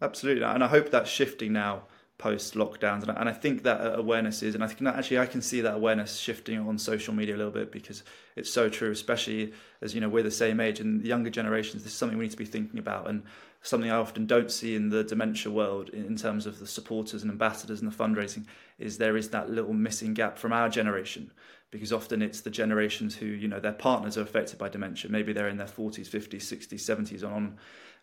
Absolutely, 0.01 0.43
and 0.43 0.63
I 0.63 0.67
hope 0.67 0.89
that's 0.91 1.09
shifting 1.09 1.53
now 1.53 1.83
post 2.17 2.53
lockdowns 2.53 3.07
and 3.07 3.29
I 3.29 3.33
think 3.33 3.63
that 3.63 3.81
uh, 3.81 3.93
awareness 3.95 4.41
is 4.41 4.55
and 4.55 4.63
I 4.63 4.67
think 4.67 4.87
actually 4.87 5.19
I 5.19 5.25
can 5.25 5.41
see 5.41 5.59
that 5.61 5.75
awareness 5.75 6.17
shifting 6.17 6.57
on 6.59 6.77
social 6.77 7.13
media 7.13 7.35
a 7.35 7.37
little 7.37 7.51
bit 7.51 7.71
because 7.71 8.03
it's 8.37 8.49
so 8.49 8.69
true 8.69 8.91
especially 8.91 9.53
as 9.81 9.93
you 9.93 9.99
know 9.99 10.07
we're 10.07 10.23
the 10.23 10.31
same 10.31 10.61
age 10.61 10.79
and 10.79 11.01
the 11.01 11.07
younger 11.07 11.29
generations 11.29 11.83
this 11.83 11.91
is 11.91 11.97
something 11.97 12.17
we 12.17 12.25
need 12.25 12.31
to 12.31 12.37
be 12.37 12.45
thinking 12.45 12.79
about 12.79 13.09
and 13.09 13.23
something 13.61 13.91
I 13.91 13.97
often 13.97 14.25
don't 14.27 14.51
see 14.51 14.75
in 14.75 14.89
the 14.89 15.03
dementia 15.03 15.51
world 15.51 15.89
in 15.89 16.15
terms 16.15 16.45
of 16.45 16.59
the 16.59 16.67
supporters 16.67 17.21
and 17.21 17.31
ambassadors 17.31 17.81
and 17.81 17.91
the 17.91 17.95
fundraising 17.95 18.45
is 18.79 18.97
there 18.97 19.17
is 19.17 19.29
that 19.29 19.49
little 19.49 19.73
missing 19.73 20.13
gap 20.13 20.37
from 20.37 20.53
our 20.53 20.69
generation 20.69 21.31
because 21.71 21.91
often 21.91 22.21
it's 22.21 22.41
the 22.41 22.49
generations 22.49 23.15
who 23.15 23.25
you 23.25 23.47
know 23.47 23.59
their 23.59 23.73
partners 23.73 24.17
are 24.17 24.21
affected 24.21 24.57
by 24.57 24.69
dementia. 24.69 25.11
Maybe 25.11 25.33
they're 25.33 25.49
in 25.49 25.57
their 25.57 25.67
40s 25.67 26.07
50s 26.07 26.37
60s 26.37 26.73
70s 26.75 27.29
on 27.29 27.57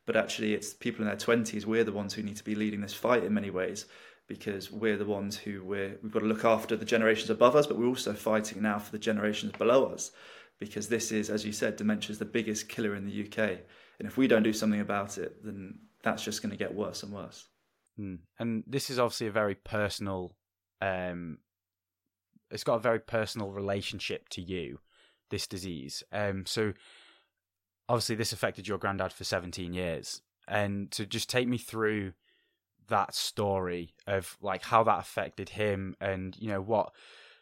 but 0.07 0.17
actually 0.17 0.55
it's 0.55 0.75
people 0.75 1.03
in 1.03 1.09
their 1.09 1.17
20s 1.17 1.65
we're 1.65 1.85
the 1.85 1.93
ones 1.93 2.15
who 2.15 2.23
need 2.23 2.37
to 2.37 2.45
be 2.45 2.55
leading 2.55 2.81
this 2.81 2.95
fight 2.95 3.25
in 3.25 3.35
many 3.35 3.51
ways 3.51 3.87
because 4.29 4.71
we're 4.71 4.97
the 4.97 5.05
ones 5.05 5.37
who 5.37 5.63
we're, 5.63 5.99
we've 6.03 6.13
got 6.13 6.21
to 6.21 6.27
look 6.27 6.45
after 6.45 6.77
the 6.77 6.85
generations 6.85 7.31
above 7.31 7.57
us 7.57 7.67
but 7.67 7.77
we're 7.77 7.87
also 7.87 8.13
fighting 8.13 8.63
now 8.63 8.79
for 8.79 8.93
the 8.93 8.99
generations 8.99 9.53
below 9.53 9.87
us. 9.87 10.13
Because 10.59 10.89
this 10.89 11.11
is 11.11 11.29
as 11.29 11.45
you 11.45 11.53
said 11.53 11.77
dementia 11.77 12.13
is 12.13 12.19
the 12.19 12.25
biggest 12.25 12.69
killer 12.69 12.95
in 12.95 13.05
the 13.05 13.27
UK 13.27 13.39
and 13.99 14.07
if 14.07 14.17
we 14.17 14.29
don't 14.29 14.45
do 14.45 14.53
something 14.53 14.81
about 14.81 15.19
it 15.19 15.45
then 15.45 15.79
that's 16.05 16.23
just 16.23 16.41
going 16.41 16.51
to 16.51 16.57
get 16.57 16.75
worse 16.75 17.03
and 17.03 17.13
worse. 17.13 17.47
Mm. 18.01 18.21
and 18.39 18.65
this 18.67 18.89
is 18.89 18.99
obviously 18.99 19.27
a 19.27 19.33
very 19.33 19.55
personal 19.55 20.35
um, 20.81 21.39
it's 22.51 22.65
got 22.65 22.77
a 22.77 22.81
very 22.81 23.01
personal 23.01 23.51
relationship 23.51 24.29
to 24.31 24.41
you 24.41 24.79
this 25.31 25.47
disease. 25.47 26.03
Um, 26.13 26.47
so 26.47 26.75
obviously 27.93 28.17
this 28.17 28.33
affected 28.33 28.67
your 28.67 28.79
granddad 28.79 29.13
for 29.13 29.23
17 29.23 29.75
years. 29.75 30.23
And 30.49 30.91
to 30.93 31.05
just 31.05 31.29
take 31.29 31.47
me 31.47 31.59
through 31.59 32.15
that 32.89 33.15
story 33.15 33.95
of 34.07 34.39
like 34.41 34.63
how 34.63 34.83
that 34.83 34.99
affected 34.99 35.51
him 35.51 35.95
and 36.01 36.37
you 36.39 36.49
know 36.49 36.61
what 36.61 36.93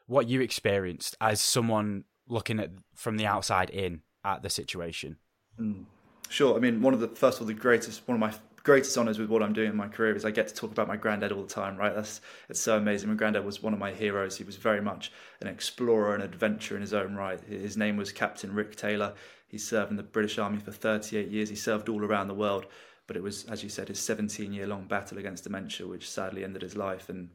what 0.06 0.28
you 0.28 0.40
experienced 0.40 1.16
as 1.20 1.40
someone 1.40 2.04
looking 2.28 2.60
at 2.60 2.70
from 2.94 3.16
the 3.16 3.26
outside 3.26 3.70
in 3.70 4.02
at 4.24 4.42
the 4.42 4.50
situation. 4.50 5.16
Mm. 5.58 5.84
sure. 6.28 6.56
I 6.56 6.58
mean 6.58 6.82
one 6.82 6.94
of 6.94 7.00
the 7.00 7.08
first 7.08 7.40
of 7.40 7.46
the 7.46 7.54
greatest 7.54 8.06
one 8.06 8.16
of 8.16 8.20
my 8.20 8.34
greatest 8.62 8.96
honors 8.98 9.18
with 9.18 9.30
what 9.30 9.42
i'm 9.42 9.52
doing 9.52 9.70
in 9.70 9.76
my 9.76 9.88
career 9.88 10.14
is 10.14 10.24
i 10.24 10.30
get 10.30 10.48
to 10.48 10.54
talk 10.54 10.70
about 10.70 10.86
my 10.86 10.96
granddad 10.96 11.32
all 11.32 11.42
the 11.42 11.48
time 11.48 11.76
right? 11.80 11.94
That's 11.94 12.20
it's 12.48 12.60
so 12.60 12.76
amazing. 12.76 13.08
My 13.08 13.14
granddad 13.16 13.44
was 13.44 13.62
one 13.62 13.72
of 13.72 13.78
my 13.78 13.92
heroes. 13.92 14.36
He 14.36 14.44
was 14.44 14.56
very 14.56 14.80
much 14.80 15.10
an 15.40 15.48
explorer 15.48 16.14
and 16.14 16.22
adventurer 16.22 16.76
in 16.76 16.82
his 16.82 16.94
own 16.94 17.14
right. 17.14 17.40
His 17.40 17.76
name 17.76 17.96
was 17.96 18.12
captain 18.12 18.54
rick 18.54 18.76
taylor. 18.76 19.14
He 19.48 19.58
served 19.58 19.90
in 19.90 19.96
the 19.96 20.02
British 20.02 20.38
Army 20.38 20.58
for 20.58 20.70
38 20.70 21.28
years. 21.28 21.48
He 21.48 21.56
served 21.56 21.88
all 21.88 22.04
around 22.04 22.28
the 22.28 22.34
world, 22.34 22.66
but 23.06 23.16
it 23.16 23.22
was, 23.22 23.44
as 23.46 23.64
you 23.64 23.68
said, 23.68 23.88
his 23.88 23.98
17 23.98 24.52
year 24.52 24.66
long 24.66 24.84
battle 24.84 25.18
against 25.18 25.44
dementia, 25.44 25.86
which 25.86 26.08
sadly 26.08 26.44
ended 26.44 26.62
his 26.62 26.76
life. 26.76 27.08
And 27.08 27.30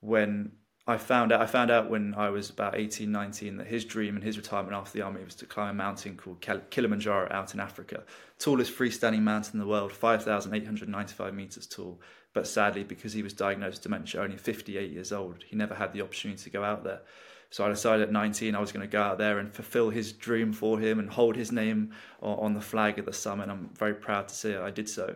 when 0.00 0.52
I 0.90 0.98
found 0.98 1.30
out 1.30 1.40
I 1.40 1.46
found 1.46 1.70
out 1.70 1.88
when 1.88 2.14
I 2.14 2.30
was 2.30 2.50
about 2.50 2.76
18, 2.76 3.12
19 3.12 3.58
that 3.58 3.68
his 3.68 3.84
dream 3.84 4.16
and 4.16 4.24
his 4.24 4.36
retirement 4.36 4.74
after 4.74 4.98
the 4.98 5.04
army 5.04 5.22
was 5.22 5.36
to 5.36 5.46
climb 5.46 5.68
a 5.70 5.74
mountain 5.74 6.16
called 6.16 6.44
Kilimanjaro 6.70 7.28
out 7.30 7.54
in 7.54 7.60
Africa, 7.60 8.02
tallest 8.40 8.76
freestanding 8.76 9.22
mountain 9.22 9.52
in 9.54 9.60
the 9.60 9.70
world, 9.70 9.92
5,895 9.92 11.32
meters 11.32 11.68
tall. 11.68 12.00
But 12.32 12.48
sadly, 12.48 12.82
because 12.82 13.12
he 13.12 13.22
was 13.22 13.32
diagnosed 13.32 13.76
with 13.76 13.82
dementia 13.84 14.20
only 14.20 14.36
58 14.36 14.90
years 14.90 15.12
old, 15.12 15.44
he 15.46 15.54
never 15.54 15.76
had 15.76 15.92
the 15.92 16.02
opportunity 16.02 16.42
to 16.42 16.50
go 16.50 16.64
out 16.64 16.82
there. 16.82 17.02
So 17.50 17.64
I 17.64 17.68
decided 17.68 18.02
at 18.08 18.12
19 18.12 18.56
I 18.56 18.60
was 18.60 18.72
going 18.72 18.84
to 18.84 18.90
go 18.90 19.02
out 19.02 19.18
there 19.18 19.38
and 19.38 19.54
fulfill 19.54 19.90
his 19.90 20.12
dream 20.12 20.52
for 20.52 20.80
him 20.80 20.98
and 20.98 21.08
hold 21.08 21.36
his 21.36 21.52
name 21.52 21.92
on 22.20 22.54
the 22.54 22.60
flag 22.60 22.98
at 22.98 23.06
the 23.06 23.12
summit. 23.12 23.48
I'm 23.48 23.70
very 23.78 23.94
proud 23.94 24.26
to 24.26 24.34
say 24.34 24.56
I 24.56 24.70
did 24.70 24.88
so. 24.88 25.14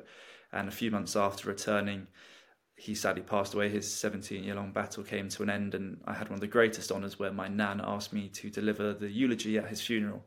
And 0.52 0.68
a 0.68 0.72
few 0.72 0.92
months 0.92 1.16
after 1.16 1.48
returning, 1.48 2.06
he 2.84 2.94
sadly 2.94 3.22
passed 3.22 3.54
away. 3.54 3.70
His 3.70 3.90
17 3.92 4.44
year 4.44 4.54
long 4.54 4.70
battle 4.70 5.02
came 5.02 5.28
to 5.30 5.42
an 5.42 5.48
end, 5.48 5.74
and 5.74 6.00
I 6.04 6.12
had 6.12 6.28
one 6.28 6.34
of 6.34 6.40
the 6.40 6.46
greatest 6.46 6.92
honours 6.92 7.18
where 7.18 7.32
my 7.32 7.48
nan 7.48 7.80
asked 7.82 8.12
me 8.12 8.28
to 8.28 8.50
deliver 8.50 8.92
the 8.92 9.10
eulogy 9.10 9.56
at 9.56 9.68
his 9.68 9.80
funeral. 9.80 10.24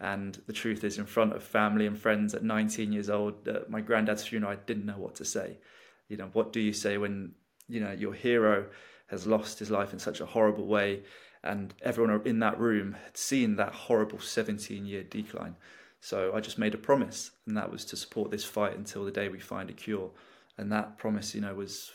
And 0.00 0.40
the 0.46 0.52
truth 0.52 0.84
is, 0.84 0.96
in 0.96 1.04
front 1.04 1.34
of 1.34 1.42
family 1.42 1.86
and 1.86 1.98
friends 1.98 2.34
at 2.34 2.42
19 2.42 2.92
years 2.92 3.10
old, 3.10 3.46
at 3.46 3.68
my 3.68 3.82
granddad's 3.82 4.26
funeral, 4.26 4.52
I 4.52 4.56
didn't 4.56 4.86
know 4.86 4.96
what 4.96 5.16
to 5.16 5.24
say. 5.24 5.58
You 6.08 6.16
know, 6.16 6.30
what 6.32 6.52
do 6.52 6.60
you 6.60 6.72
say 6.72 6.96
when 6.96 7.32
you 7.68 7.80
know 7.80 7.92
your 7.92 8.14
hero 8.14 8.66
has 9.08 9.26
lost 9.26 9.58
his 9.58 9.70
life 9.70 9.92
in 9.92 9.98
such 9.98 10.20
a 10.20 10.26
horrible 10.26 10.66
way, 10.66 11.02
and 11.44 11.74
everyone 11.82 12.22
in 12.24 12.38
that 12.38 12.58
room 12.58 12.96
had 13.04 13.16
seen 13.16 13.56
that 13.56 13.74
horrible 13.74 14.18
17 14.18 14.86
year 14.86 15.02
decline? 15.02 15.56
So 16.00 16.32
I 16.34 16.40
just 16.40 16.58
made 16.58 16.74
a 16.74 16.78
promise, 16.78 17.32
and 17.46 17.56
that 17.56 17.70
was 17.70 17.84
to 17.86 17.96
support 17.96 18.30
this 18.30 18.44
fight 18.44 18.76
until 18.76 19.04
the 19.04 19.10
day 19.10 19.28
we 19.28 19.40
find 19.40 19.68
a 19.68 19.74
cure 19.74 20.10
and 20.58 20.72
that 20.72 20.98
promise, 20.98 21.34
you 21.34 21.40
know, 21.40 21.54
was 21.54 21.92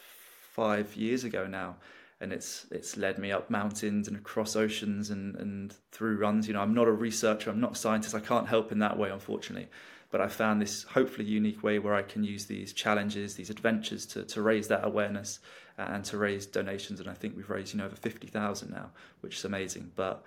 five 0.54 0.96
years 0.96 1.24
ago 1.24 1.48
now, 1.48 1.76
and 2.22 2.32
it's 2.32 2.68
it's 2.72 2.96
led 2.96 3.18
me 3.18 3.32
up 3.32 3.50
mountains 3.50 4.08
and 4.08 4.16
across 4.16 4.56
oceans 4.56 5.10
and 5.10 5.36
and 5.36 5.74
through 5.92 6.18
runs. 6.18 6.48
You 6.48 6.54
know, 6.54 6.62
I'm 6.62 6.74
not 6.74 6.88
a 6.88 6.92
researcher, 6.92 7.50
I'm 7.50 7.60
not 7.60 7.74
a 7.74 7.76
scientist, 7.76 8.16
I 8.16 8.20
can't 8.20 8.48
help 8.48 8.72
in 8.72 8.80
that 8.80 8.98
way, 8.98 9.10
unfortunately. 9.10 9.68
But 10.12 10.22
I 10.22 10.28
found 10.28 10.62
this 10.62 10.84
hopefully 10.84 11.28
unique 11.28 11.64
way 11.64 11.80
where 11.80 11.96
I 11.96 12.04
can 12.04 12.24
use 12.24 12.46
these 12.46 12.72
challenges, 12.72 13.34
these 13.34 13.50
adventures 13.50 14.06
to, 14.08 14.24
to 14.24 14.44
raise 14.44 14.68
that 14.68 14.86
awareness 14.86 15.40
and 15.76 16.06
to 16.06 16.20
raise 16.20 16.46
donations. 16.46 17.00
And 17.00 17.10
I 17.10 17.16
think 17.16 17.36
we've 17.36 17.50
raised 17.50 17.74
you 17.74 17.80
know 17.80 17.88
over 17.88 17.96
fifty 17.96 18.28
thousand 18.28 18.70
now, 18.70 18.92
which 19.22 19.38
is 19.38 19.46
amazing. 19.46 19.92
But 19.96 20.24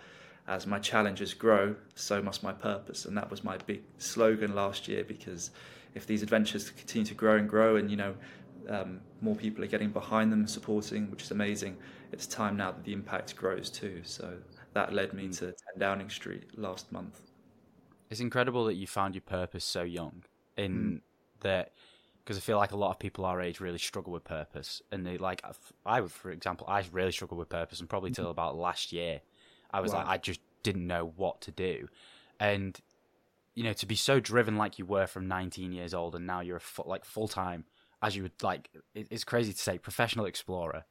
as 0.48 0.66
my 0.66 0.80
challenges 0.80 1.34
grow, 1.34 1.76
so 1.94 2.20
must 2.20 2.42
my 2.42 2.52
purpose. 2.52 3.04
And 3.04 3.16
that 3.16 3.30
was 3.30 3.44
my 3.44 3.58
big 3.58 3.82
slogan 3.98 4.54
last 4.54 4.88
year 4.88 5.04
because 5.04 5.50
if 5.94 6.06
these 6.06 6.22
adventures 6.22 6.70
continue 6.70 7.06
to 7.06 7.14
grow 7.14 7.36
and 7.36 7.48
grow, 7.48 7.76
and 7.76 7.90
you 7.90 7.96
know, 7.96 8.14
um, 8.68 9.00
more 9.20 9.34
people 9.34 9.64
are 9.64 9.68
getting 9.68 9.90
behind 9.90 10.32
them, 10.32 10.46
supporting, 10.46 11.10
which 11.10 11.22
is 11.22 11.30
amazing. 11.30 11.76
It's 12.12 12.26
time 12.26 12.56
now 12.56 12.72
that 12.72 12.84
the 12.84 12.92
impact 12.92 13.36
grows 13.36 13.70
too. 13.70 14.00
So 14.04 14.34
that 14.74 14.92
led 14.92 15.12
me 15.12 15.28
to 15.28 15.46
10 15.46 15.54
Downing 15.78 16.10
Street 16.10 16.58
last 16.58 16.92
month. 16.92 17.20
It's 18.10 18.20
incredible 18.20 18.64
that 18.66 18.74
you 18.74 18.86
found 18.86 19.14
your 19.14 19.22
purpose 19.22 19.64
so 19.64 19.82
young. 19.82 20.22
In 20.56 20.72
mm. 20.72 21.00
that, 21.40 21.72
because 22.24 22.38
I 22.38 22.40
feel 22.40 22.56
like 22.56 22.72
a 22.72 22.76
lot 22.76 22.90
of 22.90 22.98
people 22.98 23.24
our 23.24 23.40
age 23.40 23.60
really 23.60 23.78
struggle 23.78 24.12
with 24.12 24.24
purpose, 24.24 24.80
and 24.90 25.06
they 25.06 25.18
like 25.18 25.42
I, 25.84 26.00
for 26.00 26.30
example, 26.30 26.66
I 26.68 26.82
really 26.92 27.12
struggled 27.12 27.38
with 27.38 27.50
purpose, 27.50 27.80
and 27.80 27.88
probably 27.88 28.10
till 28.10 28.24
mm-hmm. 28.24 28.30
about 28.30 28.56
last 28.56 28.92
year, 28.92 29.20
I 29.70 29.80
was 29.80 29.92
wow. 29.92 29.98
like 29.98 30.08
I 30.08 30.16
just 30.16 30.40
didn't 30.62 30.86
know 30.86 31.12
what 31.16 31.42
to 31.42 31.50
do, 31.50 31.88
and 32.40 32.80
you 33.56 33.64
know, 33.64 33.72
to 33.72 33.86
be 33.86 33.96
so 33.96 34.20
driven 34.20 34.56
like 34.56 34.78
you 34.78 34.86
were 34.86 35.06
from 35.06 35.26
19 35.28 35.72
years 35.72 35.94
old, 35.94 36.14
and 36.14 36.26
now 36.26 36.40
you're 36.40 36.58
a 36.58 36.60
fu- 36.60 36.84
like 36.86 37.04
full 37.04 37.26
time, 37.26 37.64
as 38.02 38.16
you 38.16 38.22
would 38.22 38.42
like, 38.42 38.70
it's 38.94 39.24
crazy 39.24 39.52
to 39.52 39.58
say, 39.58 39.78
professional 39.78 40.26
explorer. 40.26 40.84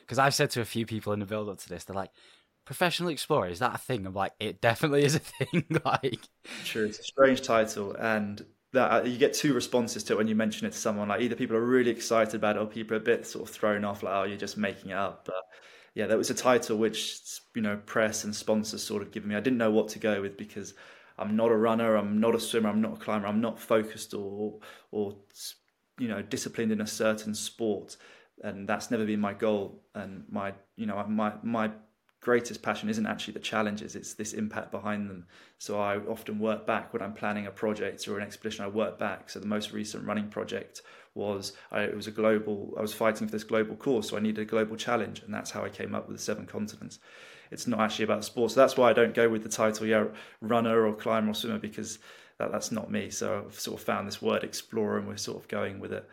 Because 0.00 0.18
I've 0.18 0.34
said 0.34 0.50
to 0.50 0.60
a 0.60 0.64
few 0.64 0.86
people 0.86 1.12
in 1.12 1.20
the 1.20 1.26
build 1.26 1.48
up 1.48 1.58
to 1.58 1.68
this, 1.68 1.84
they're 1.84 1.96
like, 1.96 2.10
professional 2.64 3.08
explorer 3.10 3.48
is 3.48 3.58
that 3.58 3.74
a 3.74 3.78
thing? 3.78 4.06
I'm 4.06 4.14
like, 4.14 4.32
it 4.38 4.60
definitely 4.60 5.04
is 5.04 5.14
a 5.14 5.18
thing. 5.18 5.64
like, 5.84 6.20
sure, 6.64 6.86
it's 6.86 6.98
a 6.98 7.04
strange 7.04 7.42
title, 7.42 7.94
and 7.94 8.44
that 8.72 8.90
uh, 8.90 9.04
you 9.04 9.18
get 9.18 9.34
two 9.34 9.54
responses 9.54 10.02
to 10.04 10.14
it 10.14 10.16
when 10.16 10.28
you 10.28 10.34
mention 10.34 10.66
it 10.66 10.72
to 10.72 10.78
someone. 10.78 11.08
Like 11.08 11.20
either 11.20 11.36
people 11.36 11.56
are 11.56 11.64
really 11.64 11.90
excited 11.90 12.34
about 12.34 12.56
it, 12.56 12.60
or 12.60 12.66
people 12.66 12.96
are 12.96 13.00
a 13.00 13.04
bit 13.04 13.26
sort 13.26 13.48
of 13.48 13.54
thrown 13.54 13.84
off, 13.84 14.02
like, 14.02 14.14
oh, 14.14 14.24
you're 14.24 14.38
just 14.38 14.56
making 14.56 14.90
it 14.90 14.96
up. 14.96 15.24
But 15.26 15.42
yeah, 15.94 16.06
that 16.06 16.18
was 16.18 16.30
a 16.30 16.34
title 16.34 16.78
which 16.78 17.20
you 17.54 17.62
know 17.62 17.78
press 17.84 18.24
and 18.24 18.34
sponsors 18.34 18.82
sort 18.82 19.02
of 19.02 19.10
given 19.10 19.28
me. 19.28 19.36
I 19.36 19.40
didn't 19.40 19.58
know 19.58 19.70
what 19.70 19.88
to 19.90 19.98
go 19.98 20.22
with 20.22 20.36
because 20.36 20.74
I'm 21.18 21.36
not 21.36 21.50
a 21.50 21.56
runner, 21.56 21.96
I'm 21.96 22.20
not 22.20 22.34
a 22.34 22.40
swimmer, 22.40 22.70
I'm 22.70 22.80
not 22.80 22.94
a 22.94 22.96
climber, 22.96 23.26
I'm 23.26 23.40
not 23.40 23.58
focused 23.58 24.14
or 24.14 24.58
or 24.90 25.16
you 26.02 26.08
know 26.08 26.20
disciplined 26.20 26.72
in 26.72 26.80
a 26.80 26.86
certain 26.86 27.32
sport, 27.32 27.96
and 28.42 28.68
that's 28.68 28.90
never 28.90 29.04
been 29.04 29.20
my 29.20 29.34
goal. 29.34 29.80
And 29.94 30.24
my 30.28 30.52
you 30.76 30.86
know 30.86 31.02
my 31.08 31.34
my 31.44 31.70
greatest 32.20 32.62
passion 32.62 32.88
isn't 32.88 33.06
actually 33.06 33.34
the 33.34 33.40
challenges; 33.52 33.94
it's 33.94 34.14
this 34.14 34.32
impact 34.32 34.72
behind 34.72 35.08
them. 35.08 35.26
So 35.58 35.80
I 35.80 35.98
often 35.98 36.40
work 36.40 36.66
back 36.66 36.92
when 36.92 37.02
I'm 37.02 37.14
planning 37.14 37.46
a 37.46 37.52
project 37.52 38.08
or 38.08 38.18
an 38.18 38.24
expedition. 38.24 38.64
I 38.64 38.68
work 38.68 38.98
back. 38.98 39.30
So 39.30 39.38
the 39.38 39.46
most 39.46 39.72
recent 39.72 40.04
running 40.04 40.28
project 40.28 40.82
was 41.14 41.52
I, 41.70 41.82
it 41.82 41.94
was 41.94 42.08
a 42.08 42.10
global. 42.10 42.74
I 42.76 42.82
was 42.82 42.92
fighting 42.92 43.28
for 43.28 43.32
this 43.32 43.44
global 43.44 43.76
course, 43.76 44.08
so 44.08 44.16
I 44.16 44.20
needed 44.20 44.42
a 44.42 44.44
global 44.44 44.76
challenge, 44.76 45.22
and 45.22 45.32
that's 45.32 45.52
how 45.52 45.64
I 45.64 45.68
came 45.68 45.94
up 45.94 46.08
with 46.08 46.16
the 46.16 46.22
seven 46.22 46.46
continents 46.46 46.98
it's 47.52 47.66
not 47.66 47.80
actually 47.80 48.06
about 48.06 48.24
sports. 48.24 48.54
So 48.54 48.60
that's 48.60 48.78
why 48.78 48.88
I 48.88 48.94
don't 48.94 49.12
go 49.12 49.28
with 49.28 49.42
the 49.42 49.48
title, 49.50 49.86
yeah, 49.86 50.06
runner 50.40 50.86
or 50.86 50.94
climber 50.94 51.32
or 51.32 51.34
swimmer, 51.34 51.58
because 51.58 51.98
that, 52.42 52.52
that's 52.52 52.72
not 52.72 52.90
me. 52.90 53.08
So 53.10 53.44
I've 53.46 53.58
sort 53.58 53.80
of 53.80 53.86
found 53.86 54.06
this 54.06 54.20
word 54.20 54.42
explorer 54.42 54.98
and 54.98 55.06
we're 55.06 55.16
sort 55.16 55.38
of 55.38 55.48
going 55.48 55.78
with 55.78 55.92
it. 55.92 56.08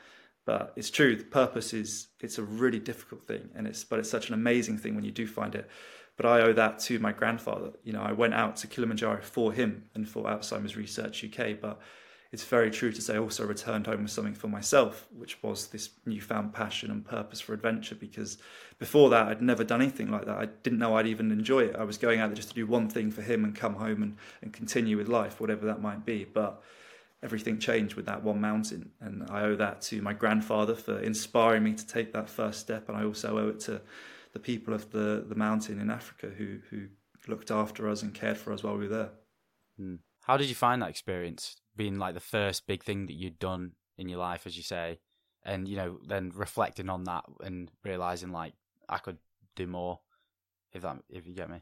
But 0.45 0.73
it's 0.75 0.89
true, 0.89 1.15
the 1.15 1.23
purpose 1.23 1.73
is 1.73 2.07
it's 2.21 2.37
a 2.37 2.43
really 2.43 2.79
difficult 2.79 3.27
thing 3.27 3.49
and 3.55 3.67
it's 3.67 3.83
but 3.83 3.99
it's 3.99 4.09
such 4.09 4.29
an 4.29 4.33
amazing 4.33 4.77
thing 4.77 4.95
when 4.95 5.03
you 5.03 5.11
do 5.11 5.27
find 5.27 5.55
it. 5.55 5.69
But 6.17 6.25
I 6.25 6.41
owe 6.41 6.53
that 6.53 6.79
to 6.79 6.99
my 6.99 7.11
grandfather. 7.13 7.71
You 7.83 7.93
know, 7.93 8.01
I 8.01 8.11
went 8.11 8.33
out 8.33 8.57
to 8.57 8.67
Kilimanjaro 8.67 9.21
for 9.21 9.53
him 9.53 9.85
and 9.95 10.07
for 10.07 10.25
Alzheimer's 10.25 10.75
Research 10.75 11.23
UK, 11.23 11.59
but 11.59 11.79
it's 12.31 12.43
very 12.43 12.69
true 12.69 12.91
to 12.91 13.01
say 13.01 13.15
I 13.15 13.17
also 13.17 13.45
returned 13.45 13.87
home 13.87 14.03
with 14.03 14.11
something 14.11 14.35
for 14.35 14.47
myself, 14.47 15.07
which 15.11 15.41
was 15.41 15.67
this 15.67 15.89
newfound 16.05 16.53
passion 16.53 16.91
and 16.91 17.03
purpose 17.03 17.41
for 17.41 17.53
adventure. 17.53 17.95
Because 17.95 18.37
before 18.77 19.09
that, 19.09 19.27
I'd 19.27 19.41
never 19.41 19.63
done 19.63 19.81
anything 19.81 20.11
like 20.11 20.25
that. 20.25 20.37
I 20.37 20.45
didn't 20.45 20.77
know 20.77 20.95
I'd 20.95 21.07
even 21.07 21.31
enjoy 21.31 21.61
it. 21.61 21.75
I 21.75 21.83
was 21.83 21.97
going 21.97 22.19
out 22.19 22.27
there 22.27 22.35
just 22.35 22.49
to 22.49 22.55
do 22.55 22.67
one 22.67 22.87
thing 22.87 23.09
for 23.09 23.23
him 23.23 23.43
and 23.43 23.55
come 23.55 23.75
home 23.75 24.03
and, 24.03 24.17
and 24.43 24.53
continue 24.53 24.95
with 24.95 25.07
life, 25.07 25.41
whatever 25.41 25.65
that 25.65 25.81
might 25.81 26.05
be. 26.05 26.23
But 26.23 26.61
everything 27.23 27.57
changed 27.57 27.95
with 27.95 28.05
that 28.05 28.23
one 28.23 28.39
mountain. 28.39 28.91
And 29.01 29.25
I 29.31 29.41
owe 29.41 29.55
that 29.55 29.81
to 29.83 29.99
my 30.03 30.13
grandfather 30.13 30.75
for 30.75 30.99
inspiring 30.99 31.63
me 31.63 31.73
to 31.73 31.87
take 31.87 32.13
that 32.13 32.29
first 32.29 32.59
step. 32.59 32.89
And 32.89 32.97
I 32.97 33.05
also 33.05 33.39
owe 33.39 33.49
it 33.49 33.59
to 33.61 33.81
the 34.33 34.39
people 34.39 34.75
of 34.75 34.91
the, 34.91 35.25
the 35.27 35.35
mountain 35.35 35.81
in 35.81 35.89
Africa 35.89 36.31
who, 36.37 36.59
who 36.69 36.89
looked 37.27 37.49
after 37.49 37.89
us 37.89 38.03
and 38.03 38.13
cared 38.13 38.37
for 38.37 38.53
us 38.53 38.63
while 38.63 38.77
we 38.77 38.87
were 38.87 38.95
there. 38.95 39.09
Hmm. 39.77 39.95
How 40.21 40.37
did 40.37 40.47
you 40.47 40.55
find 40.55 40.81
that 40.83 40.89
experience? 40.89 41.57
Being 41.79 41.97
like 41.97 42.13
the 42.13 42.19
first 42.19 42.67
big 42.67 42.83
thing 42.83 43.05
that 43.05 43.13
you'd 43.13 43.39
done 43.39 43.71
in 43.97 44.09
your 44.09 44.19
life, 44.19 44.45
as 44.45 44.57
you 44.57 44.63
say, 44.63 44.99
and 45.43 45.65
you 45.65 45.77
know, 45.77 45.97
then 46.05 46.29
reflecting 46.35 46.89
on 46.89 47.05
that 47.05 47.23
and 47.39 47.71
realizing 47.85 48.33
like 48.33 48.53
I 48.89 48.97
could 48.97 49.17
do 49.55 49.65
more. 49.65 50.01
If 50.73 50.81
that, 50.83 50.97
if 51.09 51.25
you 51.25 51.33
get 51.33 51.49
me. 51.49 51.61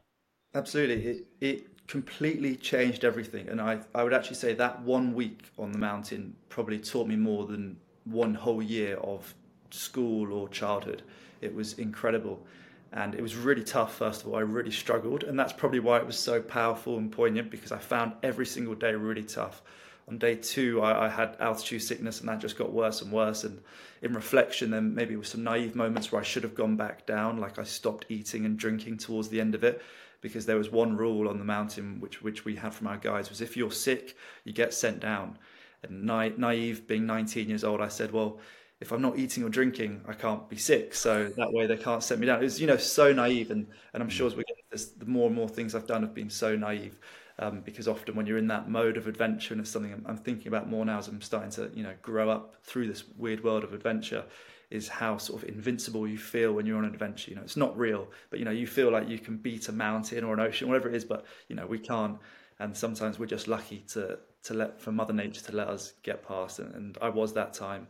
Absolutely, 0.54 1.06
it 1.06 1.26
it 1.40 1.86
completely 1.86 2.56
changed 2.56 3.04
everything, 3.04 3.48
and 3.48 3.60
I 3.60 3.78
I 3.94 4.02
would 4.02 4.12
actually 4.12 4.36
say 4.36 4.54
that 4.54 4.82
one 4.82 5.14
week 5.14 5.44
on 5.56 5.70
the 5.70 5.78
mountain 5.78 6.34
probably 6.48 6.80
taught 6.80 7.06
me 7.06 7.14
more 7.14 7.46
than 7.46 7.78
one 8.04 8.34
whole 8.34 8.60
year 8.60 8.96
of 8.96 9.32
school 9.70 10.32
or 10.32 10.48
childhood. 10.48 11.02
It 11.40 11.54
was 11.54 11.74
incredible. 11.78 12.44
And 12.90 13.14
it 13.14 13.20
was 13.20 13.36
really 13.36 13.62
tough, 13.62 13.96
first 13.96 14.22
of 14.22 14.28
all. 14.28 14.36
I 14.36 14.40
really 14.40 14.70
struggled. 14.70 15.22
And 15.24 15.38
that's 15.38 15.52
probably 15.52 15.78
why 15.78 15.98
it 15.98 16.06
was 16.06 16.18
so 16.18 16.40
powerful 16.40 16.96
and 16.96 17.12
poignant 17.12 17.50
because 17.50 17.70
I 17.70 17.76
found 17.76 18.14
every 18.22 18.46
single 18.46 18.74
day 18.74 18.94
really 18.94 19.24
tough 19.24 19.62
on 20.08 20.18
day 20.18 20.34
two, 20.36 20.80
I, 20.82 21.06
I, 21.06 21.08
had 21.08 21.36
altitude 21.40 21.82
sickness, 21.82 22.20
and 22.20 22.28
that 22.28 22.40
just 22.40 22.56
got 22.56 22.72
worse 22.72 23.02
and 23.02 23.12
worse. 23.12 23.44
And 23.44 23.60
in 24.02 24.14
reflection, 24.14 24.70
then 24.70 24.94
maybe 24.94 25.16
with 25.16 25.26
some 25.26 25.44
naive 25.44 25.74
moments 25.74 26.10
where 26.10 26.20
I 26.20 26.24
should 26.24 26.42
have 26.42 26.54
gone 26.54 26.76
back 26.76 27.06
down, 27.06 27.38
like 27.38 27.58
I 27.58 27.64
stopped 27.64 28.06
eating 28.08 28.44
and 28.44 28.58
drinking 28.58 28.98
towards 28.98 29.28
the 29.28 29.40
end 29.40 29.54
of 29.54 29.64
it, 29.64 29.82
because 30.20 30.46
there 30.46 30.56
was 30.56 30.70
one 30.70 30.96
rule 30.96 31.28
on 31.28 31.38
the 31.38 31.44
mountain 31.44 32.00
which 32.00 32.22
which 32.22 32.44
we 32.44 32.56
had 32.56 32.74
from 32.74 32.88
our 32.88 32.96
guides 32.96 33.28
was 33.28 33.40
if 33.40 33.56
you're 33.56 33.70
sick, 33.70 34.16
you 34.44 34.52
get 34.52 34.74
sent 34.74 35.00
down. 35.00 35.38
And 35.82 36.04
na- 36.04 36.30
naive, 36.36 36.88
being 36.88 37.06
19 37.06 37.48
years 37.48 37.64
old, 37.64 37.80
I 37.80 37.88
said, 37.88 38.12
well. 38.12 38.38
If 38.80 38.92
I'm 38.92 39.02
not 39.02 39.18
eating 39.18 39.42
or 39.42 39.48
drinking, 39.48 40.02
I 40.06 40.12
can't 40.12 40.48
be 40.48 40.56
sick. 40.56 40.94
So 40.94 41.30
that 41.36 41.52
way 41.52 41.66
they 41.66 41.76
can't 41.76 42.00
send 42.00 42.20
me 42.20 42.28
down. 42.28 42.38
It 42.38 42.44
was, 42.44 42.60
you 42.60 42.68
know, 42.68 42.76
so 42.76 43.12
naive, 43.12 43.50
and, 43.50 43.66
and 43.92 44.00
I'm 44.00 44.08
mm. 44.08 44.12
sure 44.12 44.28
as 44.28 44.36
we 44.36 44.44
get 44.44 44.56
this, 44.70 44.90
the 44.90 45.04
more 45.04 45.26
and 45.26 45.34
more 45.34 45.48
things 45.48 45.74
I've 45.74 45.88
done 45.88 46.02
have 46.02 46.14
been 46.14 46.30
so 46.30 46.54
naive 46.54 46.96
um, 47.38 47.60
because 47.60 47.86
often 47.86 48.16
when 48.16 48.26
you're 48.26 48.38
in 48.38 48.48
that 48.48 48.68
mode 48.68 48.96
of 48.96 49.06
adventure, 49.06 49.54
and 49.54 49.60
it's 49.60 49.70
something 49.70 49.92
I'm, 49.92 50.04
I'm, 50.06 50.16
thinking 50.16 50.48
about 50.48 50.68
more 50.68 50.84
now 50.84 50.98
as 50.98 51.08
I'm 51.08 51.20
starting 51.20 51.50
to 51.52 51.70
you 51.74 51.82
know 51.84 51.94
grow 52.02 52.30
up 52.30 52.56
through 52.62 52.88
this 52.88 53.04
weird 53.16 53.44
world 53.44 53.64
of 53.64 53.72
adventure, 53.72 54.24
is 54.70 54.88
how 54.88 55.16
sort 55.18 55.42
of 55.42 55.48
invincible 55.48 56.06
you 56.06 56.18
feel 56.18 56.52
when 56.52 56.66
you're 56.66 56.78
on 56.78 56.84
an 56.84 56.92
adventure. 56.92 57.30
You 57.30 57.36
know, 57.36 57.42
it's 57.42 57.56
not 57.56 57.76
real, 57.78 58.08
but 58.30 58.38
you 58.38 58.44
know 58.44 58.50
you 58.50 58.66
feel 58.66 58.90
like 58.90 59.08
you 59.08 59.18
can 59.18 59.36
beat 59.36 59.68
a 59.68 59.72
mountain 59.72 60.24
or 60.24 60.34
an 60.34 60.40
ocean, 60.40 60.68
whatever 60.68 60.88
it 60.88 60.94
is, 60.94 61.04
but 61.04 61.26
you 61.48 61.56
know 61.56 61.66
we 61.66 61.78
can't. 61.78 62.18
And 62.60 62.76
sometimes 62.76 63.20
we're 63.20 63.26
just 63.26 63.46
lucky 63.46 63.84
to 63.88 64.18
to 64.44 64.54
let 64.54 64.80
for 64.80 64.90
Mother 64.90 65.12
Nature 65.12 65.42
to 65.42 65.56
let 65.56 65.68
us 65.68 65.92
get 66.02 66.26
past, 66.26 66.58
and, 66.58 66.74
and 66.74 66.98
I 67.00 67.08
was 67.08 67.32
that 67.34 67.54
time, 67.54 67.86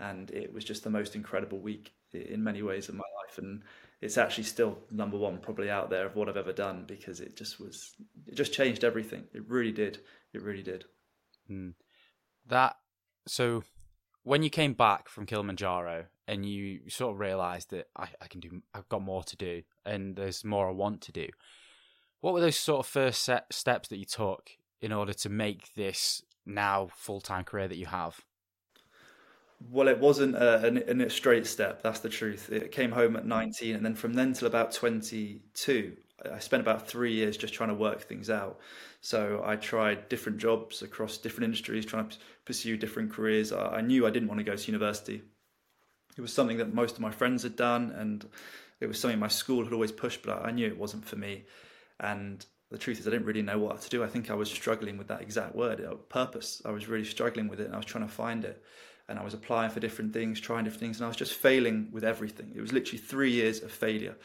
and 0.00 0.30
it 0.30 0.52
was 0.52 0.64
just 0.64 0.84
the 0.84 0.90
most 0.90 1.16
incredible 1.16 1.60
week 1.60 1.92
in 2.12 2.44
many 2.44 2.60
ways 2.62 2.90
of 2.90 2.94
my 2.94 3.04
life, 3.24 3.38
and 3.38 3.62
it's 4.02 4.18
actually 4.18 4.44
still 4.44 4.78
number 4.90 5.16
one 5.16 5.38
probably 5.38 5.70
out 5.70 5.88
there 5.88 6.04
of 6.04 6.16
what 6.16 6.28
I've 6.28 6.36
ever 6.36 6.52
done 6.52 6.84
because 6.86 7.20
it 7.20 7.36
just 7.36 7.60
was 7.60 7.94
it 8.26 8.34
just 8.34 8.52
changed 8.52 8.82
everything. 8.82 9.24
It 9.32 9.48
really 9.48 9.70
did. 9.70 10.00
It 10.34 10.42
really 10.42 10.64
did. 10.64 10.84
Mm. 11.48 11.74
That 12.48 12.76
so 13.28 13.62
when 14.24 14.42
you 14.42 14.50
came 14.50 14.72
back 14.72 15.08
from 15.08 15.24
Kilimanjaro 15.24 16.06
and 16.26 16.44
you 16.44 16.80
sort 16.88 17.14
of 17.14 17.20
realized 17.20 17.70
that 17.70 17.86
I, 17.96 18.08
I 18.20 18.26
can 18.26 18.40
do 18.40 18.62
I've 18.74 18.88
got 18.88 19.02
more 19.02 19.22
to 19.22 19.36
do 19.36 19.62
and 19.86 20.16
there's 20.16 20.44
more 20.44 20.68
I 20.68 20.72
want 20.72 21.00
to 21.02 21.12
do. 21.12 21.28
What 22.20 22.34
were 22.34 22.40
those 22.40 22.56
sort 22.56 22.80
of 22.80 22.86
first 22.86 23.22
set 23.22 23.52
steps 23.52 23.88
that 23.88 23.98
you 23.98 24.04
took 24.04 24.50
in 24.80 24.92
order 24.92 25.12
to 25.12 25.28
make 25.28 25.74
this 25.74 26.22
now 26.44 26.88
full 26.92 27.20
time 27.20 27.44
career 27.44 27.68
that 27.68 27.78
you 27.78 27.86
have? 27.86 28.20
Well, 29.70 29.88
it 29.88 29.98
wasn't 29.98 30.34
a, 30.34 30.66
a, 30.66 31.06
a, 31.06 31.10
straight 31.10 31.46
step. 31.46 31.82
That's 31.82 32.00
the 32.00 32.08
truth. 32.08 32.50
It 32.50 32.72
came 32.72 32.92
home 32.92 33.16
at 33.16 33.26
19, 33.26 33.76
and 33.76 33.84
then 33.84 33.94
from 33.94 34.14
then 34.14 34.32
till 34.32 34.48
about 34.48 34.72
22, 34.72 35.96
I 36.30 36.38
spent 36.38 36.60
about 36.60 36.88
three 36.88 37.12
years 37.12 37.36
just 37.36 37.54
trying 37.54 37.68
to 37.68 37.74
work 37.74 38.02
things 38.02 38.30
out. 38.30 38.58
So 39.00 39.42
I 39.44 39.56
tried 39.56 40.08
different 40.08 40.38
jobs 40.38 40.82
across 40.82 41.18
different 41.18 41.44
industries, 41.44 41.84
trying 41.84 42.08
to 42.08 42.16
pursue 42.44 42.76
different 42.76 43.12
careers. 43.12 43.52
I, 43.52 43.76
I 43.76 43.80
knew 43.80 44.06
I 44.06 44.10
didn't 44.10 44.28
want 44.28 44.38
to 44.38 44.44
go 44.44 44.56
to 44.56 44.66
university. 44.66 45.22
It 46.16 46.20
was 46.20 46.32
something 46.32 46.58
that 46.58 46.74
most 46.74 46.96
of 46.96 47.00
my 47.00 47.10
friends 47.10 47.42
had 47.42 47.56
done, 47.56 47.90
and 47.90 48.26
it 48.80 48.86
was 48.86 49.00
something 49.00 49.18
my 49.18 49.28
school 49.28 49.64
had 49.64 49.72
always 49.72 49.92
pushed, 49.92 50.22
but 50.22 50.44
I 50.44 50.50
knew 50.50 50.66
it 50.66 50.78
wasn't 50.78 51.04
for 51.04 51.16
me. 51.16 51.44
And 52.00 52.44
the 52.70 52.78
truth 52.78 53.00
is, 53.00 53.06
I 53.06 53.10
didn't 53.10 53.26
really 53.26 53.42
know 53.42 53.58
what 53.58 53.80
to 53.82 53.90
do. 53.90 54.04
I 54.04 54.08
think 54.08 54.30
I 54.30 54.34
was 54.34 54.50
struggling 54.50 54.98
with 54.98 55.08
that 55.08 55.20
exact 55.20 55.54
word, 55.54 55.84
uh, 55.84 55.94
purpose. 55.94 56.62
I 56.64 56.70
was 56.70 56.88
really 56.88 57.04
struggling 57.04 57.48
with 57.48 57.60
it, 57.60 57.66
and 57.66 57.74
I 57.74 57.78
was 57.78 57.86
trying 57.86 58.06
to 58.06 58.12
find 58.12 58.44
it 58.44 58.62
and 59.08 59.18
I 59.18 59.24
was 59.24 59.34
applying 59.34 59.70
for 59.70 59.80
different 59.80 60.12
things, 60.12 60.40
trying 60.40 60.64
different 60.64 60.80
things, 60.80 60.98
and 60.98 61.04
I 61.04 61.08
was 61.08 61.16
just 61.16 61.34
failing 61.34 61.88
with 61.92 62.04
everything. 62.04 62.52
It 62.54 62.60
was 62.60 62.72
literally 62.72 62.98
three 62.98 63.30
years 63.30 63.62
of 63.62 63.70
failure, 63.70 64.16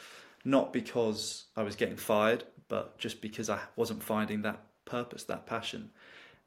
not 0.46 0.74
because 0.74 1.46
I 1.56 1.64
was 1.64 1.76
getting 1.76 1.98
fired, 1.98 2.44
but 2.68 2.98
just 2.98 3.22
because 3.22 3.50
I 3.50 3.60
wasn't 3.76 4.04
finding 4.04 4.42
that 4.44 4.62
purpose, 4.86 5.24
that 5.26 5.46
passion. 5.46 5.92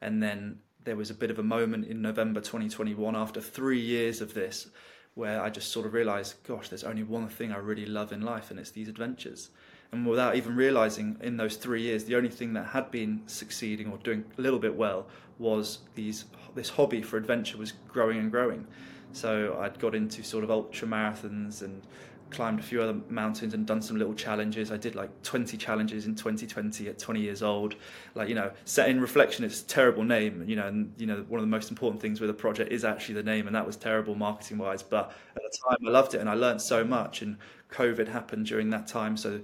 And 0.01 0.23
then 0.23 0.61
there 0.85 0.97
was 0.97 1.11
a 1.11 1.15
bit 1.15 1.31
of 1.31 1.39
a 1.39 1.43
moment 1.43 1.87
in 1.87 2.01
November 2.01 2.41
2021 2.41 3.15
after 3.15 3.41
three 3.41 3.81
years 3.81 4.21
of 4.21 4.35
this 4.35 4.69
where 5.15 5.43
I 5.43 5.51
just 5.51 5.73
sort 5.73 5.87
of 5.87 5.93
realized, 5.93 6.37
gosh, 6.47 6.69
there's 6.69 6.85
only 6.85 7.03
one 7.03 7.29
thing 7.29 7.53
I 7.53 7.59
really 7.59 7.85
love 7.85 8.13
in 8.13 8.23
life, 8.23 8.51
and 8.51 8.59
it's 8.61 8.71
these 8.71 8.89
adventures. 8.89 9.51
And 9.93 10.07
without 10.07 10.37
even 10.37 10.55
realizing 10.55 11.17
in 11.21 11.37
those 11.37 11.57
three 11.57 11.83
years, 11.83 12.05
the 12.05 12.15
only 12.15 12.29
thing 12.29 12.53
that 12.53 12.67
had 12.67 12.91
been 12.91 13.23
succeeding 13.27 13.91
or 13.91 13.99
doing 13.99 14.25
a 14.39 14.41
little 14.41 14.61
bit 14.61 14.77
well 14.77 15.07
was 15.41 15.79
these 15.95 16.27
this 16.55 16.69
hobby 16.69 17.03
for 17.03 17.17
adventure 17.17 17.57
was 17.57 17.73
growing 17.89 18.19
and 18.19 18.31
growing. 18.31 18.67
So 19.13 19.59
I'd 19.61 19.79
got 19.81 19.95
into 19.95 20.23
sort 20.23 20.45
of 20.45 20.51
ultra 20.51 20.87
marathons 20.87 21.63
and 21.63 21.83
climbed 22.31 22.61
a 22.61 22.63
few 22.63 22.81
other 22.83 22.99
mountains 23.09 23.55
and 23.55 23.67
done 23.67 23.83
some 23.83 23.97
little 23.97 24.15
challenges. 24.15 24.71
I 24.71 24.77
did 24.77 24.95
like 24.95 25.11
20 25.23 25.57
challenges 25.57 26.07
in 26.07 26.15
2020 26.15 26.89
at 26.89 26.99
20 26.99 27.21
years 27.21 27.43
old. 27.43 27.75
Like, 28.15 28.29
you 28.29 28.35
know, 28.35 28.51
set 28.65 28.89
in 28.89 29.01
reflection, 29.01 29.45
it's 29.45 29.63
a 29.63 29.67
terrible 29.67 30.05
name, 30.05 30.45
you 30.47 30.57
know, 30.57 30.67
and, 30.67 30.93
you 30.97 31.07
know, 31.07 31.25
one 31.29 31.39
of 31.39 31.43
the 31.43 31.51
most 31.51 31.71
important 31.71 32.01
things 32.01 32.21
with 32.21 32.31
a 32.31 32.35
project 32.35 32.73
is 32.73 32.85
actually 32.85 33.15
the 33.15 33.23
name, 33.23 33.47
and 33.47 33.55
that 33.55 33.67
was 33.67 33.77
terrible 33.77 34.15
marketing 34.15 34.59
wise. 34.59 34.83
But 34.83 35.13
at 35.37 35.43
the 35.43 35.59
time, 35.69 35.79
I 35.87 35.91
loved 35.91 36.15
it 36.15 36.21
and 36.21 36.29
I 36.29 36.35
learned 36.35 36.63
so 36.63 36.85
much. 36.85 37.23
And 37.23 37.37
COVID 37.73 38.09
happened 38.09 38.47
during 38.47 38.71
that 38.71 38.87
time. 38.87 39.17
So 39.17 39.41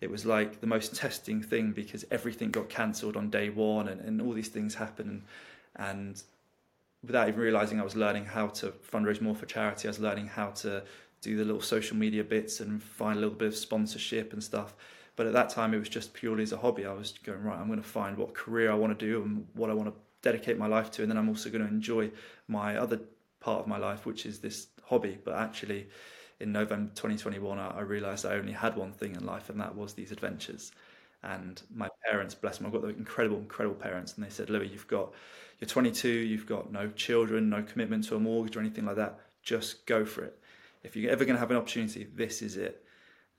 it 0.00 0.10
was 0.10 0.26
like 0.26 0.60
the 0.60 0.66
most 0.66 0.94
testing 0.94 1.42
thing 1.42 1.72
because 1.72 2.04
everything 2.10 2.50
got 2.50 2.68
cancelled 2.68 3.16
on 3.16 3.30
day 3.30 3.50
one 3.50 3.88
and, 3.88 4.00
and 4.00 4.20
all 4.20 4.32
these 4.32 4.48
things 4.48 4.74
happened. 4.74 5.22
And, 5.76 5.88
and 5.88 6.22
without 7.06 7.28
even 7.28 7.40
realizing 7.40 7.80
I 7.80 7.84
was 7.84 7.96
learning 7.96 8.24
how 8.24 8.48
to 8.48 8.72
fundraise 8.92 9.20
more 9.20 9.34
for 9.34 9.46
charity, 9.46 9.88
I 9.88 9.90
was 9.90 10.00
learning 10.00 10.26
how 10.26 10.50
to 10.50 10.82
do 11.26 11.36
the 11.36 11.44
little 11.44 11.60
social 11.60 11.96
media 11.96 12.22
bits 12.22 12.60
and 12.60 12.82
find 12.82 13.18
a 13.18 13.20
little 13.20 13.34
bit 13.34 13.48
of 13.48 13.56
sponsorship 13.56 14.32
and 14.32 14.42
stuff. 14.42 14.74
But 15.16 15.26
at 15.26 15.32
that 15.32 15.50
time, 15.50 15.74
it 15.74 15.78
was 15.78 15.88
just 15.88 16.14
purely 16.14 16.42
as 16.42 16.52
a 16.52 16.58
hobby. 16.58 16.86
I 16.86 16.92
was 16.92 17.14
going, 17.24 17.42
right, 17.42 17.58
I'm 17.58 17.66
going 17.66 17.82
to 17.82 17.88
find 17.88 18.16
what 18.16 18.34
career 18.34 18.70
I 18.70 18.74
want 18.74 18.96
to 18.98 19.06
do 19.06 19.22
and 19.22 19.46
what 19.54 19.70
I 19.70 19.74
want 19.74 19.88
to 19.88 19.94
dedicate 20.22 20.58
my 20.58 20.66
life 20.66 20.90
to. 20.92 21.02
And 21.02 21.10
then 21.10 21.18
I'm 21.18 21.28
also 21.28 21.50
going 21.50 21.62
to 21.66 21.68
enjoy 21.68 22.10
my 22.48 22.76
other 22.76 23.00
part 23.40 23.60
of 23.60 23.66
my 23.66 23.78
life, 23.78 24.06
which 24.06 24.26
is 24.26 24.38
this 24.38 24.68
hobby. 24.84 25.18
But 25.24 25.34
actually, 25.34 25.88
in 26.38 26.52
November 26.52 26.90
2021, 26.94 27.58
I, 27.58 27.68
I 27.68 27.80
realized 27.80 28.26
I 28.26 28.34
only 28.34 28.52
had 28.52 28.76
one 28.76 28.92
thing 28.92 29.14
in 29.14 29.24
life, 29.24 29.50
and 29.50 29.60
that 29.60 29.74
was 29.74 29.94
these 29.94 30.12
adventures. 30.12 30.72
And 31.22 31.60
my 31.74 31.88
parents, 32.08 32.34
bless 32.34 32.58
them, 32.58 32.66
I've 32.66 32.72
got 32.72 32.82
the 32.82 32.88
incredible, 32.88 33.38
incredible 33.38 33.76
parents, 33.76 34.14
and 34.14 34.24
they 34.24 34.30
said, 34.30 34.50
Louis, 34.50 34.68
you've 34.68 34.86
got, 34.86 35.12
you're 35.58 35.68
22, 35.68 36.08
you've 36.08 36.46
got 36.46 36.70
no 36.70 36.88
children, 36.90 37.48
no 37.48 37.62
commitment 37.62 38.04
to 38.04 38.16
a 38.16 38.20
mortgage 38.20 38.56
or 38.56 38.60
anything 38.60 38.84
like 38.84 38.96
that. 38.96 39.18
Just 39.42 39.86
go 39.86 40.04
for 40.04 40.24
it. 40.24 40.38
If 40.86 40.96
you're 40.96 41.10
ever 41.10 41.24
going 41.24 41.36
to 41.36 41.40
have 41.40 41.50
an 41.50 41.56
opportunity, 41.56 42.06
this 42.14 42.42
is 42.42 42.56
it. 42.56 42.84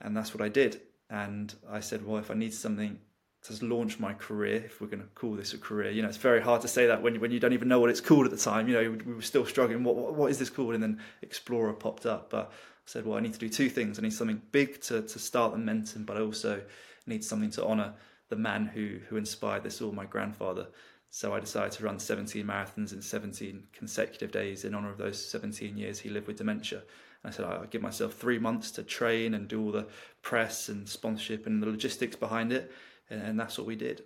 And 0.00 0.16
that's 0.16 0.34
what 0.34 0.42
I 0.42 0.48
did. 0.48 0.80
And 1.10 1.54
I 1.68 1.80
said, 1.80 2.06
well, 2.06 2.18
if 2.18 2.30
I 2.30 2.34
need 2.34 2.54
something 2.54 2.98
to 3.42 3.64
launch 3.64 3.98
my 3.98 4.12
career, 4.12 4.62
if 4.66 4.80
we're 4.80 4.88
going 4.88 5.02
to 5.02 5.08
call 5.14 5.34
this 5.34 5.54
a 5.54 5.58
career, 5.58 5.90
you 5.90 6.02
know, 6.02 6.08
it's 6.08 6.18
very 6.18 6.40
hard 6.40 6.60
to 6.62 6.68
say 6.68 6.86
that 6.86 7.02
when 7.02 7.14
you, 7.14 7.20
when 7.20 7.30
you 7.30 7.40
don't 7.40 7.52
even 7.52 7.68
know 7.68 7.80
what 7.80 7.90
it's 7.90 8.00
called 8.00 8.26
at 8.26 8.30
the 8.30 8.36
time. 8.36 8.68
You 8.68 8.74
know, 8.74 8.98
we 9.04 9.14
were 9.14 9.22
still 9.22 9.46
struggling. 9.46 9.82
What, 9.82 9.96
what, 9.96 10.14
what 10.14 10.30
is 10.30 10.38
this 10.38 10.50
called? 10.50 10.74
And 10.74 10.82
then 10.82 11.00
Explorer 11.22 11.72
popped 11.72 12.06
up. 12.06 12.30
But 12.30 12.50
I 12.52 12.54
said, 12.84 13.06
well, 13.06 13.16
I 13.16 13.20
need 13.20 13.32
to 13.32 13.38
do 13.38 13.48
two 13.48 13.70
things. 13.70 13.98
I 13.98 14.02
need 14.02 14.12
something 14.12 14.42
big 14.52 14.80
to, 14.82 15.02
to 15.02 15.18
start 15.18 15.52
the 15.52 15.58
momentum, 15.58 16.04
but 16.04 16.16
I 16.16 16.20
also 16.20 16.62
need 17.06 17.24
something 17.24 17.50
to 17.52 17.64
honour 17.64 17.94
the 18.28 18.36
man 18.36 18.66
who 18.66 18.98
who 19.08 19.16
inspired 19.16 19.62
this 19.62 19.80
all, 19.80 19.92
my 19.92 20.04
grandfather. 20.04 20.68
So 21.10 21.34
I 21.34 21.40
decided 21.40 21.72
to 21.72 21.84
run 21.84 21.98
17 21.98 22.44
marathons 22.44 22.92
in 22.92 23.00
17 23.00 23.68
consecutive 23.72 24.30
days 24.30 24.64
in 24.64 24.74
honour 24.74 24.90
of 24.90 24.98
those 24.98 25.24
17 25.30 25.76
years 25.76 25.98
he 25.98 26.10
lived 26.10 26.26
with 26.26 26.36
dementia. 26.36 26.82
I 27.24 27.30
said 27.30 27.46
I'll 27.46 27.66
give 27.66 27.82
myself 27.82 28.14
three 28.14 28.38
months 28.38 28.70
to 28.72 28.82
train 28.82 29.34
and 29.34 29.48
do 29.48 29.62
all 29.62 29.72
the 29.72 29.88
press 30.22 30.68
and 30.68 30.88
sponsorship 30.88 31.46
and 31.46 31.62
the 31.62 31.66
logistics 31.66 32.16
behind 32.16 32.52
it, 32.52 32.70
and, 33.10 33.20
and 33.20 33.40
that's 33.40 33.58
what 33.58 33.66
we 33.66 33.76
did. 33.76 34.02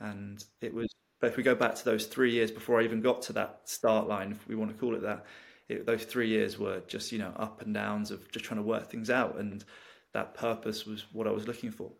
And 0.00 0.42
it 0.60 0.72
was. 0.72 0.88
But 1.20 1.30
if 1.30 1.36
we 1.36 1.42
go 1.42 1.54
back 1.54 1.74
to 1.76 1.84
those 1.84 2.06
three 2.06 2.32
years 2.32 2.50
before 2.50 2.80
I 2.80 2.84
even 2.84 3.00
got 3.00 3.22
to 3.22 3.32
that 3.34 3.60
start 3.64 4.08
line, 4.08 4.32
if 4.32 4.46
we 4.48 4.56
want 4.56 4.72
to 4.72 4.78
call 4.78 4.94
it 4.94 5.02
that, 5.02 5.24
it, 5.68 5.86
those 5.86 6.04
three 6.04 6.28
years 6.28 6.58
were 6.58 6.80
just 6.86 7.12
you 7.12 7.18
know 7.18 7.32
up 7.36 7.62
and 7.62 7.72
downs 7.74 8.10
of 8.10 8.30
just 8.30 8.44
trying 8.44 8.58
to 8.58 8.66
work 8.66 8.90
things 8.90 9.10
out, 9.10 9.36
and 9.38 9.64
that 10.12 10.34
purpose 10.34 10.86
was 10.86 11.04
what 11.12 11.26
I 11.26 11.30
was 11.30 11.46
looking 11.46 11.70
for. 11.70 11.92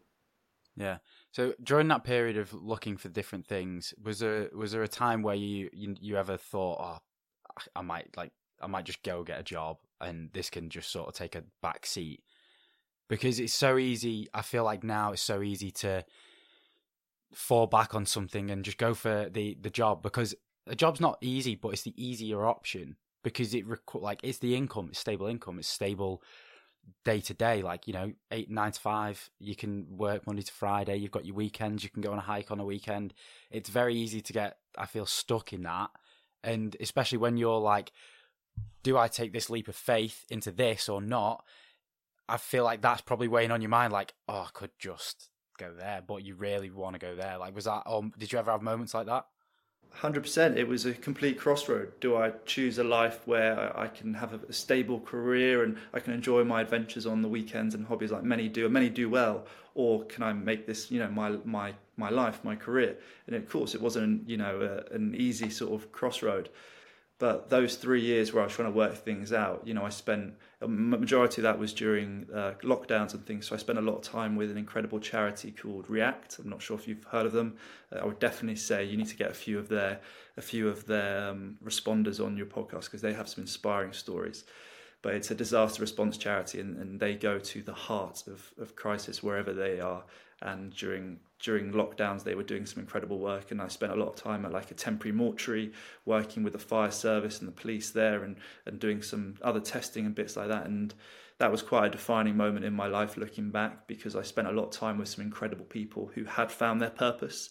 Yeah. 0.77 0.99
So 1.31 1.55
during 1.63 1.89
that 1.89 2.05
period 2.05 2.37
of 2.37 2.53
looking 2.53 2.97
for 2.97 3.09
different 3.09 3.47
things, 3.47 3.95
was 4.03 4.21
there 4.21 4.51
was 4.55 4.73
there 4.73 4.83
a 4.83 4.89
time 4.89 5.23
where 5.23 5.35
you 5.35 5.69
you, 5.73 5.95
you 6.01 6.17
ever 6.17 6.37
thought, 6.37 6.79
oh, 6.81 7.63
I 7.77 7.83
might 7.83 8.17
like 8.17 8.33
I 8.61 8.67
might 8.67 8.85
just 8.85 9.03
go 9.03 9.23
get 9.23 9.41
a 9.41 9.45
job 9.45 9.79
and 10.05 10.31
this 10.33 10.51
can 10.51 10.71
just 10.71 10.91
sort 10.91 11.09
of 11.09 11.15
take 11.15 11.35
a 11.35 11.45
back 11.63 11.87
seat 11.87 12.23
because 13.09 13.39
it's 13.41 13.55
so 13.55 13.79
easy. 13.79 14.29
I 14.33 14.43
feel 14.43 14.65
like 14.65 14.85
now 14.85 15.13
it's 15.13 15.23
so 15.23 15.43
easy 15.43 15.71
to 15.73 16.05
fall 17.33 17.67
back 17.67 17.95
on 17.95 18.07
something 18.07 18.51
and 18.51 18.65
just 18.65 18.79
go 18.79 18.95
for 18.95 19.29
the 19.31 19.57
the 19.61 19.71
job 19.71 20.03
because 20.03 20.35
a 20.67 20.75
job's 20.75 21.01
not 21.01 21.19
easy, 21.21 21.55
but 21.55 21.71
it's 21.71 21.83
the 21.83 21.95
easier 22.03 22.47
option 22.47 22.97
because 23.23 23.55
it 23.55 23.65
like 23.95 24.21
it's 24.23 24.39
the 24.39 24.57
income, 24.57 24.89
it's 24.91 24.99
stable 24.99 25.27
income, 25.27 25.59
it's 25.59 25.69
stable 25.69 26.23
day 27.05 27.21
to 27.21 27.35
day. 27.35 27.63
Like 27.63 27.87
you 27.87 27.93
know, 27.93 28.13
eight 28.31 28.51
nine 28.51 28.73
to 28.73 28.81
five, 28.81 29.31
you 29.39 29.57
can 29.57 29.87
work 29.97 30.27
Monday 30.27 30.43
to 30.43 30.53
Friday. 30.53 30.97
You've 30.97 31.11
got 31.11 31.27
your 31.27 31.37
weekends. 31.37 31.83
You 31.83 31.91
can 31.91 32.03
go 32.03 32.13
on 32.13 32.19
a 32.19 32.23
hike 32.23 32.51
on 32.51 32.61
a 32.61 32.65
weekend. 32.65 33.15
It's 33.51 33.69
very 33.69 33.95
easy 33.95 34.21
to 34.21 34.33
get. 34.33 34.59
I 34.79 34.87
feel 34.87 35.07
stuck 35.07 35.53
in 35.53 35.63
that, 35.65 35.91
and 36.43 36.77
especially 36.81 37.19
when 37.19 37.37
you're 37.37 37.61
like, 37.61 37.93
do 38.83 38.97
I 38.97 39.09
take 39.09 39.33
this 39.33 39.51
leap 39.51 39.69
of 39.69 39.77
faith 39.77 40.25
into 40.31 40.51
this 40.51 40.89
or 40.89 41.01
not? 41.01 41.45
I 42.29 42.37
feel 42.37 42.65
like 42.65 42.81
that's 42.81 43.03
probably 43.03 43.29
weighing 43.29 43.51
on 43.51 43.61
your 43.61 43.71
mind. 43.71 43.93
Like, 43.93 44.15
oh, 44.29 44.47
I 44.47 44.49
could 44.53 44.71
just 44.79 45.29
go 45.59 45.73
there, 45.73 46.03
but 46.07 46.25
you 46.25 46.35
really 46.35 46.71
want 46.71 46.95
to 46.95 46.99
go 46.99 47.15
there. 47.15 47.39
Like, 47.39 47.55
was 47.55 47.65
that? 47.65 47.83
Um, 47.87 48.13
did 48.19 48.33
you 48.33 48.39
ever 48.39 48.51
have 48.51 48.63
moments 48.63 48.95
like 48.95 49.07
that? 49.07 49.27
Hundred 49.91 50.23
percent. 50.23 50.59
It 50.59 50.67
was 50.67 50.87
a 50.87 50.93
complete 50.93 51.39
crossroad. 51.39 51.93
Do 52.01 52.17
I 52.17 52.33
choose 52.47 52.79
a 52.79 52.85
life 52.85 53.21
where 53.27 53.79
I 53.79 53.87
can 53.87 54.15
have 54.15 54.33
a 54.33 54.53
stable 54.53 54.99
career 54.99 55.63
and 55.63 55.77
I 55.93 56.01
can 56.01 56.13
enjoy 56.13 56.43
my 56.43 56.63
adventures 56.63 57.07
on 57.07 57.23
the 57.23 57.29
weekends 57.29 57.75
and 57.77 57.87
hobbies 57.87 58.11
like 58.11 58.25
many 58.25 58.49
do, 58.49 58.65
and 58.65 58.75
many 58.75 58.89
do 58.89 59.09
well, 59.09 59.47
or 59.75 60.05
can 60.07 60.25
I 60.25 60.33
make 60.33 60.67
this, 60.67 60.91
you 60.91 60.99
know, 60.99 61.11
my 61.11 61.39
my 61.45 61.75
my 61.97 62.11
life, 62.11 62.43
my 62.43 62.57
career? 62.57 62.97
And 63.29 63.37
of 63.37 63.49
course, 63.49 63.75
it 63.77 63.81
wasn't, 63.81 64.29
you 64.29 64.37
know, 64.37 64.83
a, 64.91 64.95
an 64.95 65.15
easy 65.15 65.49
sort 65.49 65.81
of 65.81 65.93
crossroad. 65.93 66.49
But 67.21 67.49
those 67.49 67.77
three 67.77 68.01
years 68.01 68.33
where 68.33 68.43
I 68.43 68.47
was 68.47 68.55
trying 68.55 68.73
to 68.73 68.77
work 68.77 68.97
things 68.97 69.33
out, 69.33 69.63
you 69.65 69.73
know, 69.73 69.85
I 69.87 69.89
spent 69.91 70.35
a 70.61 70.67
majority 70.67 71.41
of 71.41 71.45
that 71.45 71.59
was 71.61 71.73
during 71.73 72.27
uh, 72.35 72.55
lockdowns 72.65 73.15
and 73.15 73.25
things. 73.25 73.47
So 73.47 73.55
I 73.55 73.59
spent 73.59 73.79
a 73.79 73.83
lot 73.83 73.95
of 73.95 74.03
time 74.03 74.35
with 74.35 74.51
an 74.51 74.59
incredible 74.59 74.99
charity 74.99 75.53
called 75.53 75.89
React. 75.89 76.41
I'm 76.41 76.51
not 76.51 76.61
sure 76.61 76.77
if 76.77 76.89
you've 76.89 77.05
heard 77.05 77.25
of 77.25 77.33
them. 77.33 77.57
Uh, 77.93 78.01
I 78.01 78.05
would 78.05 78.19
definitely 78.19 78.57
say 78.57 78.85
you 78.85 78.97
need 78.97 79.07
to 79.09 79.17
get 79.17 79.31
a 79.31 79.35
few 79.35 79.59
of 79.61 79.69
their 79.69 80.01
a 80.37 80.43
few 80.43 80.69
of 80.69 80.87
their 80.87 81.29
um, 81.29 81.57
responders 81.65 82.25
on 82.25 82.37
your 82.37 82.47
podcast 82.47 82.87
because 82.87 83.01
they 83.03 83.13
have 83.13 83.29
some 83.29 83.43
inspiring 83.43 83.93
stories. 83.93 84.45
but 85.05 85.15
it's 85.15 85.31
a 85.31 85.35
disaster 85.35 85.83
response 85.83 86.17
charity, 86.17 86.61
and, 86.61 86.79
and 86.79 86.99
they 86.99 87.15
go 87.15 87.39
to 87.39 87.61
the 87.61 87.75
heart 87.75 88.25
of, 88.27 88.51
of 88.59 88.75
crisis 88.75 89.23
wherever 89.23 89.53
they 89.53 89.79
are. 89.79 90.03
And 90.41 90.75
during 90.75 91.21
during 91.45 91.73
lockdowns, 91.73 92.25
they 92.25 92.35
were 92.35 92.43
doing 92.43 92.65
some 92.65 92.81
incredible 92.81 93.19
work, 93.19 93.51
and 93.51 93.61
I 93.61 93.69
spent 93.69 93.93
a 93.93 93.97
lot 93.97 94.09
of 94.09 94.17
time 94.17 94.47
at 94.47 94.53
like 94.53 94.71
a 94.71 94.75
temporary 94.75 95.15
mortuary, 95.15 95.73
working 96.07 96.43
with 96.43 96.55
the 96.55 96.59
fire 96.59 96.91
service 96.91 97.39
and 97.39 97.47
the 97.47 97.53
police 97.53 97.91
there, 97.91 98.25
and 98.25 98.37
and 98.65 98.81
doing 98.81 99.03
some 99.03 99.35
other 99.43 99.61
testing 99.61 100.07
and 100.07 100.15
bits 100.15 100.37
like 100.37 100.49
that. 100.49 100.67
And 100.67 100.95
that 101.39 101.53
was 101.53 101.63
quite 101.63 101.87
a 101.87 101.91
defining 101.91 102.37
moment 102.37 102.65
in 102.65 102.73
my 102.73 102.87
life 102.87 103.19
looking 103.19 103.51
back 103.51 103.87
because 103.87 104.17
I 104.17 104.23
spent 104.23 104.49
a 104.49 104.53
lot 104.53 104.65
of 104.67 104.71
time 104.71 104.97
with 104.97 105.09
some 105.09 105.23
incredible 105.23 105.67
people 105.67 106.11
who 106.15 106.25
had 106.25 106.51
found 106.51 106.81
their 106.81 106.91
purpose, 106.91 107.51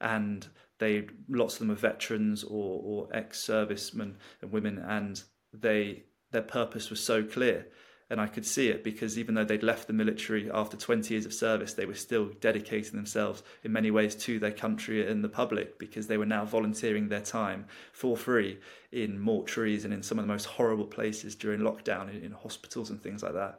and 0.00 0.48
they 0.78 1.06
lots 1.28 1.54
of 1.54 1.60
them 1.60 1.70
are 1.70 1.74
veterans 1.74 2.44
or, 2.44 2.80
or 2.82 3.08
ex-servicemen 3.12 4.16
and 4.40 4.52
women, 4.52 4.78
and 4.78 5.22
they 5.52 6.04
their 6.30 6.42
purpose 6.42 6.88
was 6.88 7.00
so 7.00 7.22
clear 7.22 7.66
and 8.10 8.20
I 8.20 8.26
could 8.26 8.44
see 8.44 8.68
it 8.68 8.84
because 8.84 9.18
even 9.18 9.34
though 9.34 9.44
they'd 9.44 9.62
left 9.62 9.86
the 9.86 9.92
military 9.94 10.50
after 10.50 10.76
20 10.76 11.12
years 11.12 11.24
of 11.24 11.32
service, 11.32 11.72
they 11.72 11.86
were 11.86 11.94
still 11.94 12.26
dedicating 12.40 12.96
themselves 12.96 13.42
in 13.62 13.72
many 13.72 13.90
ways 13.90 14.14
to 14.16 14.38
their 14.38 14.52
country 14.52 15.08
and 15.10 15.24
the 15.24 15.28
public 15.28 15.78
because 15.78 16.06
they 16.06 16.18
were 16.18 16.26
now 16.26 16.44
volunteering 16.44 17.08
their 17.08 17.20
time 17.20 17.64
for 17.92 18.16
free 18.16 18.58
in 18.92 19.18
mortuaries 19.18 19.84
and 19.84 19.94
in 19.94 20.02
some 20.02 20.18
of 20.18 20.24
the 20.26 20.32
most 20.32 20.44
horrible 20.44 20.84
places 20.84 21.34
during 21.34 21.60
lockdown, 21.60 22.22
in, 22.22 22.32
hospitals 22.32 22.90
and 22.90 23.02
things 23.02 23.22
like 23.22 23.32
that. 23.32 23.58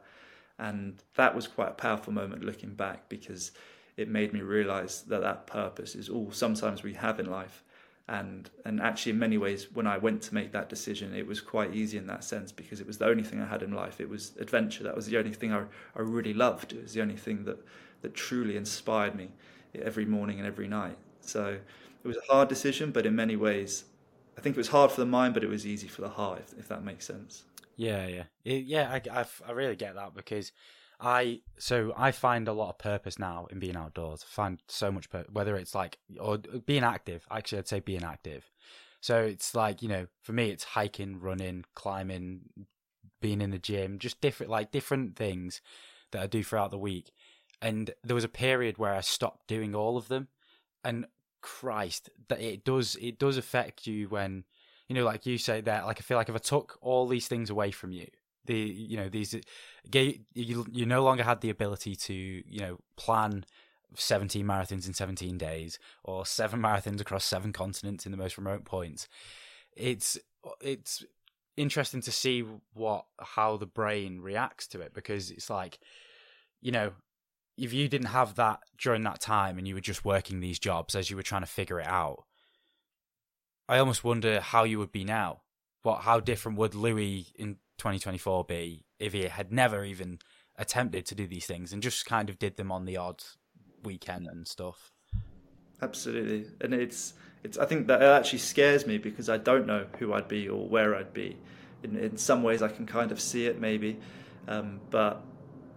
And 0.58 1.02
that 1.16 1.34
was 1.34 1.48
quite 1.48 1.70
a 1.70 1.74
powerful 1.74 2.12
moment 2.12 2.44
looking 2.44 2.74
back 2.74 3.08
because 3.08 3.50
it 3.96 4.08
made 4.08 4.32
me 4.32 4.42
realize 4.42 5.02
that 5.02 5.22
that 5.22 5.46
purpose 5.46 5.94
is 5.94 6.08
all 6.08 6.30
sometimes 6.30 6.82
we 6.82 6.94
have 6.94 7.18
in 7.18 7.26
life 7.30 7.64
and 8.08 8.50
and 8.64 8.80
actually 8.80 9.10
in 9.12 9.18
many 9.18 9.36
ways 9.36 9.66
when 9.74 9.86
I 9.86 9.98
went 9.98 10.22
to 10.22 10.34
make 10.34 10.52
that 10.52 10.68
decision 10.68 11.14
it 11.14 11.26
was 11.26 11.40
quite 11.40 11.74
easy 11.74 11.98
in 11.98 12.06
that 12.06 12.22
sense 12.22 12.52
because 12.52 12.80
it 12.80 12.86
was 12.86 12.98
the 12.98 13.06
only 13.06 13.24
thing 13.24 13.40
I 13.40 13.46
had 13.46 13.62
in 13.62 13.72
life. 13.72 14.00
It 14.00 14.08
was 14.08 14.32
adventure. 14.38 14.84
That 14.84 14.94
was 14.94 15.06
the 15.06 15.18
only 15.18 15.32
thing 15.32 15.52
I, 15.52 15.64
I 15.96 16.00
really 16.00 16.32
loved. 16.32 16.72
It 16.72 16.82
was 16.82 16.94
the 16.94 17.02
only 17.02 17.16
thing 17.16 17.44
that 17.44 17.58
that 18.02 18.14
truly 18.14 18.56
inspired 18.56 19.14
me 19.16 19.30
every 19.74 20.04
morning 20.04 20.38
and 20.38 20.46
every 20.46 20.68
night. 20.68 20.96
So 21.20 21.58
it 22.04 22.06
was 22.06 22.16
a 22.16 22.32
hard 22.32 22.48
decision 22.48 22.92
but 22.92 23.06
in 23.06 23.16
many 23.16 23.34
ways 23.36 23.84
I 24.38 24.40
think 24.40 24.56
it 24.56 24.58
was 24.58 24.68
hard 24.68 24.92
for 24.92 25.00
the 25.00 25.06
mind 25.06 25.34
but 25.34 25.42
it 25.42 25.48
was 25.48 25.66
easy 25.66 25.88
for 25.88 26.02
the 26.02 26.10
heart 26.10 26.42
if, 26.46 26.58
if 26.58 26.68
that 26.68 26.84
makes 26.84 27.06
sense. 27.06 27.42
Yeah 27.76 28.06
yeah. 28.06 28.24
It, 28.44 28.64
yeah 28.66 28.88
I, 28.92 29.20
I, 29.20 29.26
I 29.48 29.52
really 29.52 29.76
get 29.76 29.96
that 29.96 30.14
because 30.14 30.52
I 30.98 31.40
so 31.58 31.92
I 31.96 32.10
find 32.10 32.48
a 32.48 32.52
lot 32.52 32.70
of 32.70 32.78
purpose 32.78 33.18
now 33.18 33.46
in 33.50 33.58
being 33.58 33.76
outdoors. 33.76 34.24
I 34.24 34.32
find 34.32 34.62
so 34.68 34.90
much 34.90 35.10
purpose, 35.10 35.32
whether 35.32 35.56
it's 35.56 35.74
like 35.74 35.98
or 36.18 36.38
being 36.38 36.84
active. 36.84 37.26
Actually, 37.30 37.58
I'd 37.58 37.68
say 37.68 37.80
being 37.80 38.04
active. 38.04 38.50
So 39.00 39.18
it's 39.18 39.54
like 39.54 39.82
you 39.82 39.88
know, 39.88 40.06
for 40.22 40.32
me, 40.32 40.50
it's 40.50 40.64
hiking, 40.64 41.20
running, 41.20 41.64
climbing, 41.74 42.40
being 43.20 43.40
in 43.40 43.50
the 43.50 43.58
gym, 43.58 43.98
just 43.98 44.20
different 44.20 44.50
like 44.50 44.72
different 44.72 45.16
things 45.16 45.60
that 46.12 46.22
I 46.22 46.26
do 46.26 46.42
throughout 46.42 46.70
the 46.70 46.78
week. 46.78 47.12
And 47.60 47.90
there 48.04 48.14
was 48.14 48.24
a 48.24 48.28
period 48.28 48.78
where 48.78 48.94
I 48.94 49.00
stopped 49.00 49.48
doing 49.48 49.74
all 49.74 49.96
of 49.96 50.08
them, 50.08 50.28
and 50.82 51.06
Christ, 51.42 52.08
that 52.28 52.40
it 52.40 52.64
does 52.64 52.96
it 53.00 53.18
does 53.18 53.36
affect 53.36 53.86
you 53.86 54.08
when 54.08 54.44
you 54.88 54.94
know, 54.94 55.04
like 55.04 55.26
you 55.26 55.36
say 55.36 55.60
that. 55.60 55.84
Like 55.84 55.98
I 55.98 56.02
feel 56.02 56.16
like 56.16 56.28
if 56.28 56.34
I 56.34 56.38
took 56.38 56.78
all 56.80 57.06
these 57.06 57.28
things 57.28 57.50
away 57.50 57.70
from 57.70 57.92
you, 57.92 58.06
the 58.46 58.56
you 58.56 58.96
know 58.96 59.08
these 59.08 59.34
you 59.92 60.66
you 60.70 60.86
no 60.86 61.02
longer 61.02 61.22
had 61.22 61.40
the 61.40 61.50
ability 61.50 61.96
to 61.96 62.14
you 62.14 62.60
know 62.60 62.78
plan 62.96 63.44
17 63.94 64.44
marathons 64.44 64.86
in 64.86 64.94
17 64.94 65.38
days 65.38 65.78
or 66.04 66.26
seven 66.26 66.60
marathons 66.60 67.00
across 67.00 67.24
seven 67.24 67.52
continents 67.52 68.04
in 68.04 68.12
the 68.12 68.18
most 68.18 68.36
remote 68.36 68.64
points. 68.64 69.08
It's 69.76 70.18
it's 70.60 71.04
interesting 71.56 72.02
to 72.02 72.12
see 72.12 72.44
what 72.74 73.06
how 73.18 73.56
the 73.56 73.66
brain 73.66 74.20
reacts 74.20 74.66
to 74.68 74.80
it 74.80 74.92
because 74.92 75.30
it's 75.30 75.48
like 75.48 75.78
you 76.60 76.70
know 76.70 76.92
if 77.56 77.72
you 77.72 77.88
didn't 77.88 78.08
have 78.08 78.34
that 78.34 78.60
during 78.78 79.02
that 79.04 79.20
time 79.20 79.56
and 79.56 79.66
you 79.66 79.74
were 79.74 79.80
just 79.80 80.04
working 80.04 80.40
these 80.40 80.58
jobs 80.58 80.94
as 80.94 81.08
you 81.08 81.16
were 81.16 81.22
trying 81.22 81.40
to 81.40 81.46
figure 81.46 81.80
it 81.80 81.86
out 81.86 82.24
i 83.68 83.78
almost 83.78 84.04
wonder 84.04 84.40
how 84.40 84.64
you 84.64 84.78
would 84.78 84.92
be 84.92 85.04
now. 85.04 85.42
What 85.82 86.02
how 86.02 86.20
different 86.20 86.58
would 86.58 86.74
louis 86.74 87.32
in 87.36 87.58
2024 87.78 88.44
be 88.44 88.84
if 88.98 89.12
he 89.12 89.24
had 89.24 89.52
never 89.52 89.84
even 89.84 90.18
attempted 90.56 91.06
to 91.06 91.14
do 91.14 91.26
these 91.26 91.46
things 91.46 91.72
and 91.72 91.82
just 91.82 92.06
kind 92.06 92.30
of 92.30 92.38
did 92.38 92.56
them 92.56 92.72
on 92.72 92.84
the 92.84 92.96
odd 92.96 93.22
weekend 93.82 94.26
and 94.26 94.46
stuff. 94.46 94.90
Absolutely, 95.82 96.46
and 96.60 96.72
it's 96.72 97.14
it's. 97.42 97.58
I 97.58 97.66
think 97.66 97.86
that 97.88 98.02
actually 98.02 98.38
scares 98.38 98.86
me 98.86 98.96
because 98.96 99.28
I 99.28 99.36
don't 99.36 99.66
know 99.66 99.86
who 99.98 100.14
I'd 100.14 100.28
be 100.28 100.48
or 100.48 100.66
where 100.66 100.94
I'd 100.94 101.12
be. 101.12 101.36
In 101.82 101.96
in 101.96 102.16
some 102.16 102.42
ways, 102.42 102.62
I 102.62 102.68
can 102.68 102.86
kind 102.86 103.12
of 103.12 103.20
see 103.20 103.44
it 103.44 103.60
maybe, 103.60 103.98
um, 104.48 104.80
but 104.90 105.22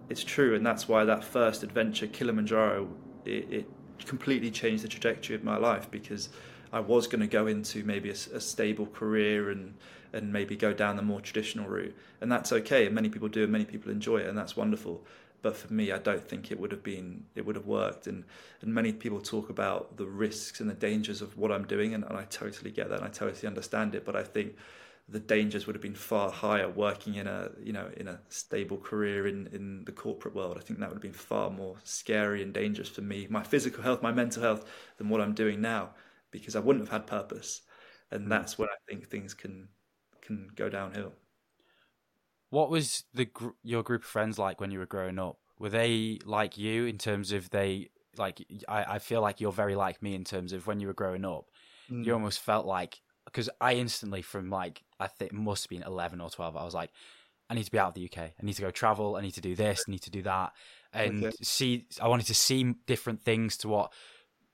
it's 0.07 0.23
true, 0.23 0.55
and 0.55 0.65
that's 0.65 0.87
why 0.87 1.03
that 1.03 1.23
first 1.23 1.63
adventure, 1.63 2.07
Kilimanjaro, 2.07 2.87
it, 3.25 3.51
it 3.51 3.65
completely 4.05 4.49
changed 4.49 4.85
the 4.85 4.87
trajectory 4.87 5.35
of 5.35 5.43
my 5.43 5.57
life 5.57 5.91
because 5.91 6.29
I 6.71 6.79
was 6.79 7.07
going 7.07 7.21
to 7.21 7.27
go 7.27 7.47
into 7.47 7.83
maybe 7.83 8.09
a, 8.09 8.13
a 8.13 8.39
stable 8.39 8.85
career 8.87 9.49
and 9.49 9.73
and 10.13 10.33
maybe 10.33 10.55
go 10.55 10.73
down 10.73 10.95
the 10.95 11.01
more 11.01 11.21
traditional 11.21 11.67
route. 11.67 11.95
And 12.21 12.31
that's 12.31 12.51
okay. 12.51 12.85
And 12.85 12.95
many 12.95 13.09
people 13.09 13.27
do, 13.27 13.43
and 13.43 13.51
many 13.51 13.65
people 13.65 13.91
enjoy 13.91 14.17
it, 14.17 14.27
and 14.27 14.37
that's 14.37 14.55
wonderful. 14.57 15.03
But 15.41 15.55
for 15.55 15.71
me, 15.73 15.91
I 15.91 15.99
don't 15.99 16.27
think 16.27 16.51
it 16.51 16.59
would 16.59 16.71
have 16.71 16.83
been, 16.83 17.23
it 17.35 17.45
would 17.45 17.55
have 17.55 17.65
worked. 17.65 18.07
And 18.07 18.25
and 18.61 18.73
many 18.73 18.91
people 18.91 19.21
talk 19.21 19.49
about 19.49 19.97
the 19.97 20.05
risks 20.05 20.59
and 20.59 20.69
the 20.69 20.73
dangers 20.73 21.21
of 21.21 21.37
what 21.37 21.51
I'm 21.51 21.65
doing, 21.65 21.93
and, 21.93 22.03
and 22.03 22.17
I 22.17 22.23
totally 22.25 22.71
get 22.71 22.89
that, 22.89 22.97
and 22.99 23.05
I 23.05 23.09
totally 23.09 23.47
understand 23.47 23.95
it. 23.95 24.05
But 24.05 24.15
I 24.15 24.23
think 24.23 24.55
the 25.11 25.19
dangers 25.19 25.65
would 25.65 25.75
have 25.75 25.81
been 25.81 25.95
far 25.95 26.29
higher 26.29 26.69
working 26.69 27.15
in 27.15 27.27
a 27.27 27.49
you 27.63 27.73
know 27.73 27.89
in 27.97 28.07
a 28.07 28.19
stable 28.29 28.77
career 28.77 29.27
in 29.27 29.47
in 29.51 29.83
the 29.85 29.91
corporate 29.91 30.35
world 30.35 30.55
i 30.57 30.61
think 30.61 30.79
that 30.79 30.89
would 30.89 30.95
have 30.95 31.01
been 31.01 31.11
far 31.11 31.49
more 31.49 31.75
scary 31.83 32.43
and 32.43 32.53
dangerous 32.53 32.89
for 32.89 33.01
me 33.01 33.25
my 33.29 33.43
physical 33.43 33.83
health 33.83 34.03
my 34.03 34.11
mental 34.11 34.43
health 34.43 34.69
than 34.97 35.09
what 35.09 35.21
i'm 35.21 35.33
doing 35.33 35.61
now 35.61 35.89
because 36.31 36.55
i 36.55 36.59
wouldn't 36.59 36.85
have 36.85 36.91
had 36.91 37.07
purpose 37.07 37.61
and 38.11 38.23
hmm. 38.23 38.29
that's 38.29 38.57
when 38.57 38.69
i 38.69 38.77
think 38.87 39.07
things 39.07 39.33
can 39.33 39.67
can 40.29 40.49
go 40.55 40.69
downhill. 40.69 41.13
What 42.49 42.69
was 42.69 43.03
the 43.13 43.25
gr- 43.25 43.49
your 43.63 43.83
group 43.83 44.03
of 44.03 44.07
friends 44.07 44.39
like 44.39 44.59
when 44.59 44.71
you 44.71 44.79
were 44.79 44.85
growing 44.85 45.19
up? 45.19 45.37
Were 45.59 45.69
they 45.69 46.19
like 46.25 46.57
you 46.57 46.85
in 46.85 46.97
terms 46.97 47.31
of 47.31 47.49
they 47.49 47.89
like? 48.17 48.45
I, 48.67 48.95
I 48.95 48.99
feel 48.99 49.21
like 49.21 49.41
you're 49.41 49.51
very 49.51 49.75
like 49.75 50.01
me 50.01 50.15
in 50.15 50.23
terms 50.23 50.53
of 50.53 50.65
when 50.65 50.79
you 50.79 50.87
were 50.87 50.93
growing 50.93 51.25
up. 51.25 51.45
Mm. 51.91 52.05
You 52.05 52.13
almost 52.13 52.39
felt 52.39 52.65
like 52.65 53.01
because 53.25 53.49
I 53.59 53.73
instantly 53.73 54.21
from 54.21 54.49
like 54.49 54.83
I 54.99 55.07
think 55.07 55.31
it 55.31 55.35
must 55.35 55.65
have 55.65 55.69
been 55.69 55.83
eleven 55.83 56.21
or 56.21 56.29
twelve. 56.29 56.55
I 56.55 56.63
was 56.63 56.73
like, 56.73 56.91
I 57.49 57.55
need 57.55 57.65
to 57.65 57.71
be 57.71 57.79
out 57.79 57.89
of 57.89 57.93
the 57.95 58.05
UK. 58.05 58.17
I 58.17 58.43
need 58.45 58.53
to 58.53 58.61
go 58.61 58.71
travel. 58.71 59.15
I 59.15 59.21
need 59.21 59.33
to 59.33 59.41
do 59.41 59.55
this. 59.55 59.83
I 59.87 59.91
need 59.91 60.03
to 60.03 60.11
do 60.11 60.21
that, 60.23 60.53
and 60.93 61.25
okay. 61.25 61.35
see. 61.41 61.85
I 62.01 62.07
wanted 62.07 62.27
to 62.27 62.35
see 62.35 62.73
different 62.87 63.21
things 63.21 63.57
to 63.57 63.67
what 63.67 63.93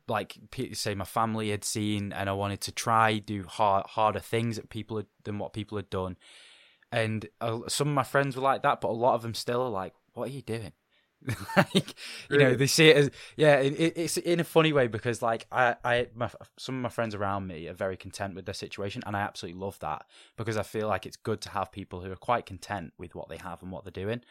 like 0.07 0.37
say 0.73 0.95
my 0.95 1.05
family 1.05 1.49
had 1.49 1.63
seen 1.63 2.13
and 2.13 2.29
I 2.29 2.33
wanted 2.33 2.61
to 2.61 2.71
try 2.71 3.17
do 3.17 3.43
hard, 3.43 3.85
harder 3.87 4.19
things 4.19 4.55
that 4.55 4.69
people 4.69 4.97
had, 4.97 5.07
than 5.23 5.39
what 5.39 5.53
people 5.53 5.77
had 5.77 5.89
done. 5.89 6.17
And 6.91 7.27
uh, 7.41 7.61
some 7.67 7.87
of 7.87 7.93
my 7.93 8.03
friends 8.03 8.35
were 8.35 8.41
like 8.41 8.63
that 8.63 8.81
but 8.81 8.89
a 8.89 8.93
lot 8.93 9.15
of 9.15 9.21
them 9.21 9.33
still 9.33 9.61
are 9.63 9.69
like 9.69 9.93
what 10.13 10.29
are 10.29 10.31
you 10.31 10.41
doing? 10.41 10.71
Like 11.57 11.95
you 12.29 12.37
know 12.37 12.53
they 12.53 12.67
see 12.67 12.89
it 12.89 12.97
as 12.97 13.11
yeah 13.35 13.55
it, 13.55 13.93
it's 13.95 14.17
in 14.17 14.39
a 14.39 14.43
funny 14.43 14.73
way 14.73 14.87
because 14.87 15.21
like 15.21 15.47
I 15.51 15.75
I 15.83 16.07
my, 16.13 16.29
some 16.57 16.75
of 16.75 16.81
my 16.81 16.89
friends 16.89 17.15
around 17.15 17.47
me 17.47 17.67
are 17.67 17.73
very 17.73 17.97
content 17.97 18.35
with 18.35 18.45
their 18.45 18.53
situation 18.53 19.01
and 19.07 19.15
I 19.15 19.21
absolutely 19.21 19.59
love 19.59 19.79
that 19.79 20.05
because 20.37 20.57
I 20.57 20.63
feel 20.63 20.87
like 20.87 21.05
it's 21.05 21.15
good 21.15 21.41
to 21.41 21.49
have 21.49 21.71
people 21.71 22.01
who 22.01 22.11
are 22.11 22.17
quite 22.17 22.45
content 22.45 22.93
with 22.99 23.15
what 23.15 23.29
they 23.29 23.37
have 23.37 23.63
and 23.63 23.71
what 23.71 23.85
they're 23.85 23.91
doing. 24.05 24.21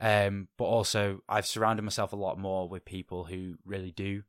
Um 0.00 0.48
but 0.56 0.64
also 0.64 1.22
I've 1.28 1.46
surrounded 1.46 1.82
myself 1.82 2.14
a 2.14 2.16
lot 2.16 2.38
more 2.38 2.68
with 2.68 2.84
people 2.84 3.24
who 3.24 3.56
really 3.66 3.90
do 3.90 4.22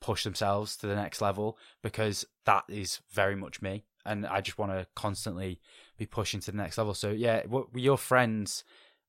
push 0.00 0.24
themselves 0.24 0.76
to 0.76 0.86
the 0.86 0.94
next 0.94 1.20
level 1.20 1.58
because 1.82 2.24
that 2.44 2.64
is 2.68 3.00
very 3.10 3.34
much 3.34 3.60
me 3.60 3.84
and 4.08 4.26
I 4.26 4.40
just 4.40 4.58
want 4.58 4.72
to 4.72 4.86
constantly 4.94 5.60
be 5.98 6.06
pushing 6.06 6.40
to 6.40 6.50
the 6.50 6.56
next 6.56 6.78
level. 6.78 6.94
So 6.94 7.10
yeah, 7.10 7.42
were 7.46 7.66
your 7.74 7.98
friends 7.98 8.64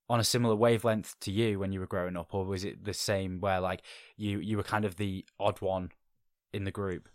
on 0.09 0.19
a 0.19 0.23
similar 0.23 0.55
wavelength 0.55 1.15
to 1.21 1.31
you 1.31 1.59
when 1.59 1.71
you 1.71 1.79
were 1.79 1.87
growing 1.87 2.17
up, 2.17 2.33
or 2.33 2.45
was 2.45 2.65
it 2.65 2.83
the 2.83 2.93
same 2.93 3.39
where 3.39 3.59
like 3.59 3.81
you 4.17 4.39
you 4.39 4.57
were 4.57 4.63
kind 4.63 4.85
of 4.85 4.97
the 4.97 5.25
odd 5.39 5.61
one 5.61 5.91
in 6.51 6.65
the 6.65 6.71
group? 6.71 7.07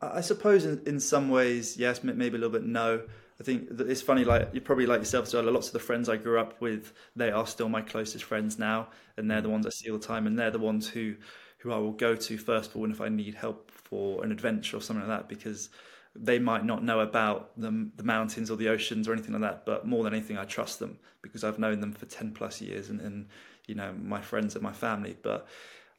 I 0.00 0.20
suppose 0.20 0.64
in, 0.64 0.82
in 0.86 1.00
some 1.00 1.28
ways, 1.28 1.76
yes, 1.76 2.02
maybe 2.02 2.36
a 2.36 2.40
little 2.40 2.50
bit 2.50 2.64
no. 2.64 3.02
I 3.40 3.44
think 3.44 3.68
it's 3.80 4.02
funny, 4.02 4.24
like 4.24 4.50
you 4.52 4.60
probably 4.60 4.86
like 4.86 5.00
yourself 5.00 5.26
so. 5.26 5.40
Lots 5.40 5.68
of 5.68 5.72
the 5.72 5.80
friends 5.80 6.08
I 6.08 6.16
grew 6.16 6.38
up 6.38 6.60
with, 6.60 6.92
they 7.16 7.32
are 7.32 7.46
still 7.46 7.68
my 7.68 7.80
closest 7.80 8.24
friends 8.24 8.58
now, 8.58 8.88
and 9.16 9.28
they're 9.28 9.38
hmm. 9.38 9.44
the 9.44 9.50
ones 9.50 9.66
I 9.66 9.70
see 9.70 9.90
all 9.90 9.98
the 9.98 10.06
time, 10.06 10.26
and 10.28 10.38
they're 10.38 10.52
the 10.52 10.60
ones 10.60 10.86
who 10.86 11.16
who 11.62 11.72
I 11.72 11.78
will 11.78 11.92
go 11.92 12.16
to 12.16 12.38
first 12.38 12.70
of 12.70 12.76
all 12.76 12.90
if 12.90 13.00
I 13.00 13.08
need 13.08 13.34
help 13.34 13.70
for 13.70 14.24
an 14.24 14.32
adventure 14.32 14.76
or 14.76 14.80
something 14.80 15.08
like 15.08 15.20
that 15.20 15.28
because 15.28 15.68
they 16.14 16.38
might 16.38 16.64
not 16.64 16.84
know 16.84 17.00
about 17.00 17.58
the, 17.58 17.88
the 17.96 18.02
mountains 18.02 18.50
or 18.50 18.56
the 18.56 18.68
oceans 18.68 19.08
or 19.08 19.12
anything 19.12 19.32
like 19.32 19.42
that, 19.42 19.64
but 19.64 19.86
more 19.86 20.04
than 20.04 20.12
anything, 20.12 20.36
I 20.36 20.44
trust 20.44 20.78
them 20.78 20.98
because 21.22 21.42
I've 21.42 21.58
known 21.58 21.80
them 21.80 21.92
for 21.92 22.04
10 22.04 22.32
plus 22.32 22.60
years 22.60 22.90
and, 22.90 23.00
and 23.00 23.28
you 23.66 23.74
know, 23.74 23.94
my 24.02 24.20
friends 24.20 24.54
and 24.54 24.62
my 24.62 24.72
family. 24.72 25.16
But 25.22 25.46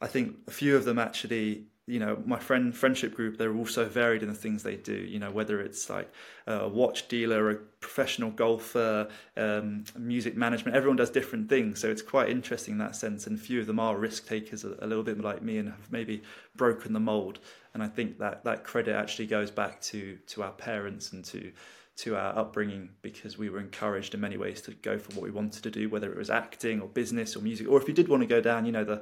I 0.00 0.06
think 0.06 0.36
a 0.46 0.50
few 0.50 0.76
of 0.76 0.84
them 0.84 0.98
actually 0.98 1.64
you 1.86 1.98
know 1.98 2.22
my 2.24 2.38
friend 2.38 2.74
friendship 2.74 3.14
group 3.14 3.36
they're 3.36 3.56
also 3.56 3.84
varied 3.84 4.22
in 4.22 4.28
the 4.28 4.34
things 4.34 4.62
they 4.62 4.76
do 4.76 4.94
you 4.94 5.18
know 5.18 5.30
whether 5.30 5.60
it's 5.60 5.90
like 5.90 6.10
a 6.46 6.66
watch 6.68 7.08
dealer 7.08 7.50
a 7.50 7.56
professional 7.80 8.30
golfer 8.30 9.06
um, 9.36 9.84
music 9.98 10.36
management 10.36 10.74
everyone 10.74 10.96
does 10.96 11.10
different 11.10 11.48
things. 11.48 11.80
So 11.80 11.90
it's 11.90 12.02
quite 12.02 12.28
interesting 12.28 12.72
in 12.72 12.78
that 12.78 12.96
sense. 12.96 13.26
And 13.26 13.40
few 13.40 13.60
of 13.60 13.66
them 13.66 13.80
are 13.80 13.96
risk 13.96 14.26
takers 14.26 14.64
a, 14.64 14.76
a 14.80 14.86
little 14.86 15.04
bit 15.04 15.20
like 15.20 15.42
me 15.42 15.58
and 15.58 15.68
have 15.68 15.90
maybe 15.90 16.22
broken 16.56 16.92
the 16.92 17.00
mold. 17.00 17.38
And 17.72 17.82
i 17.82 17.88
think 17.88 18.18
that 18.18 18.44
that 18.44 18.64
credit 18.64 18.94
actually 18.94 19.26
goes 19.26 19.50
back 19.50 19.80
to 19.82 20.18
to 20.26 20.42
our 20.42 20.52
parents 20.52 21.12
and 21.12 21.24
to 21.26 21.52
to 21.96 22.16
our 22.16 22.36
upbringing 22.36 22.90
because 23.02 23.38
we 23.38 23.48
were 23.48 23.60
encouraged 23.60 24.14
in 24.14 24.20
many 24.20 24.36
ways 24.36 24.60
to 24.60 24.72
go 24.72 24.98
for 24.98 25.12
what 25.12 25.22
we 25.22 25.30
wanted 25.30 25.62
to 25.62 25.70
do 25.70 25.88
whether 25.88 26.10
it 26.12 26.18
was 26.18 26.30
acting 26.30 26.80
or 26.80 26.88
business 26.88 27.36
or 27.36 27.40
music 27.40 27.68
or 27.68 27.80
if 27.80 27.86
you 27.88 27.94
did 27.94 28.08
want 28.08 28.20
to 28.20 28.26
go 28.26 28.40
down 28.40 28.64
you 28.64 28.72
know 28.72 28.84
the 28.84 29.00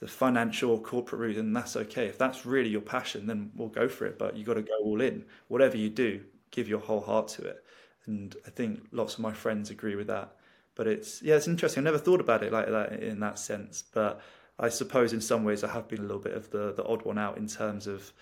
the 0.00 0.06
financial 0.06 0.70
or 0.72 0.80
corporate 0.80 1.20
route, 1.20 1.36
then 1.36 1.52
that's 1.52 1.76
okay. 1.76 2.06
If 2.06 2.18
that's 2.18 2.44
really 2.44 2.68
your 2.68 2.82
passion, 2.82 3.26
then 3.26 3.50
we'll 3.54 3.68
go 3.68 3.88
for 3.88 4.06
it. 4.06 4.18
But 4.18 4.36
you 4.36 4.44
got 4.44 4.54
to 4.54 4.62
go 4.62 4.78
all 4.82 5.00
in. 5.00 5.24
Whatever 5.48 5.76
you 5.76 5.88
do, 5.88 6.22
give 6.50 6.68
your 6.68 6.80
whole 6.80 7.00
heart 7.00 7.28
to 7.28 7.42
it. 7.42 7.64
And 8.06 8.36
I 8.46 8.50
think 8.50 8.86
lots 8.92 9.14
of 9.14 9.20
my 9.20 9.32
friends 9.32 9.70
agree 9.70 9.96
with 9.96 10.06
that. 10.08 10.36
But 10.74 10.86
it's 10.86 11.22
yeah, 11.22 11.36
it's 11.36 11.48
interesting. 11.48 11.82
I 11.82 11.84
never 11.84 11.98
thought 11.98 12.20
about 12.20 12.42
it 12.42 12.52
like 12.52 12.68
that 12.68 13.02
in 13.02 13.20
that 13.20 13.38
sense. 13.38 13.82
But 13.92 14.20
I 14.58 14.68
suppose 14.68 15.12
in 15.14 15.20
some 15.20 15.44
ways 15.44 15.64
I 15.64 15.72
have 15.72 15.88
been 15.88 16.00
a 16.00 16.02
little 16.02 16.20
bit 16.20 16.34
of 16.34 16.50
the 16.50 16.72
the 16.72 16.84
odd 16.84 17.04
one 17.04 17.18
out 17.18 17.38
in 17.38 17.46
terms 17.46 17.86
of 17.86 18.12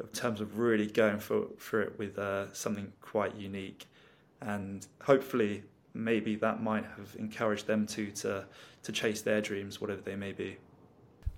in 0.00 0.08
terms 0.08 0.40
of 0.40 0.58
really 0.58 0.88
going 0.88 1.20
for 1.20 1.46
for 1.58 1.80
it 1.80 1.96
with 1.96 2.18
uh, 2.18 2.52
something 2.52 2.92
quite 3.00 3.36
unique. 3.36 3.86
And 4.40 4.84
hopefully, 5.02 5.62
maybe 5.94 6.34
that 6.36 6.60
might 6.60 6.84
have 6.96 7.14
encouraged 7.16 7.68
them 7.68 7.86
to 7.88 8.10
to 8.10 8.46
to 8.82 8.92
chase 8.92 9.22
their 9.22 9.40
dreams, 9.40 9.80
whatever 9.80 10.00
they 10.00 10.16
may 10.16 10.32
be 10.32 10.58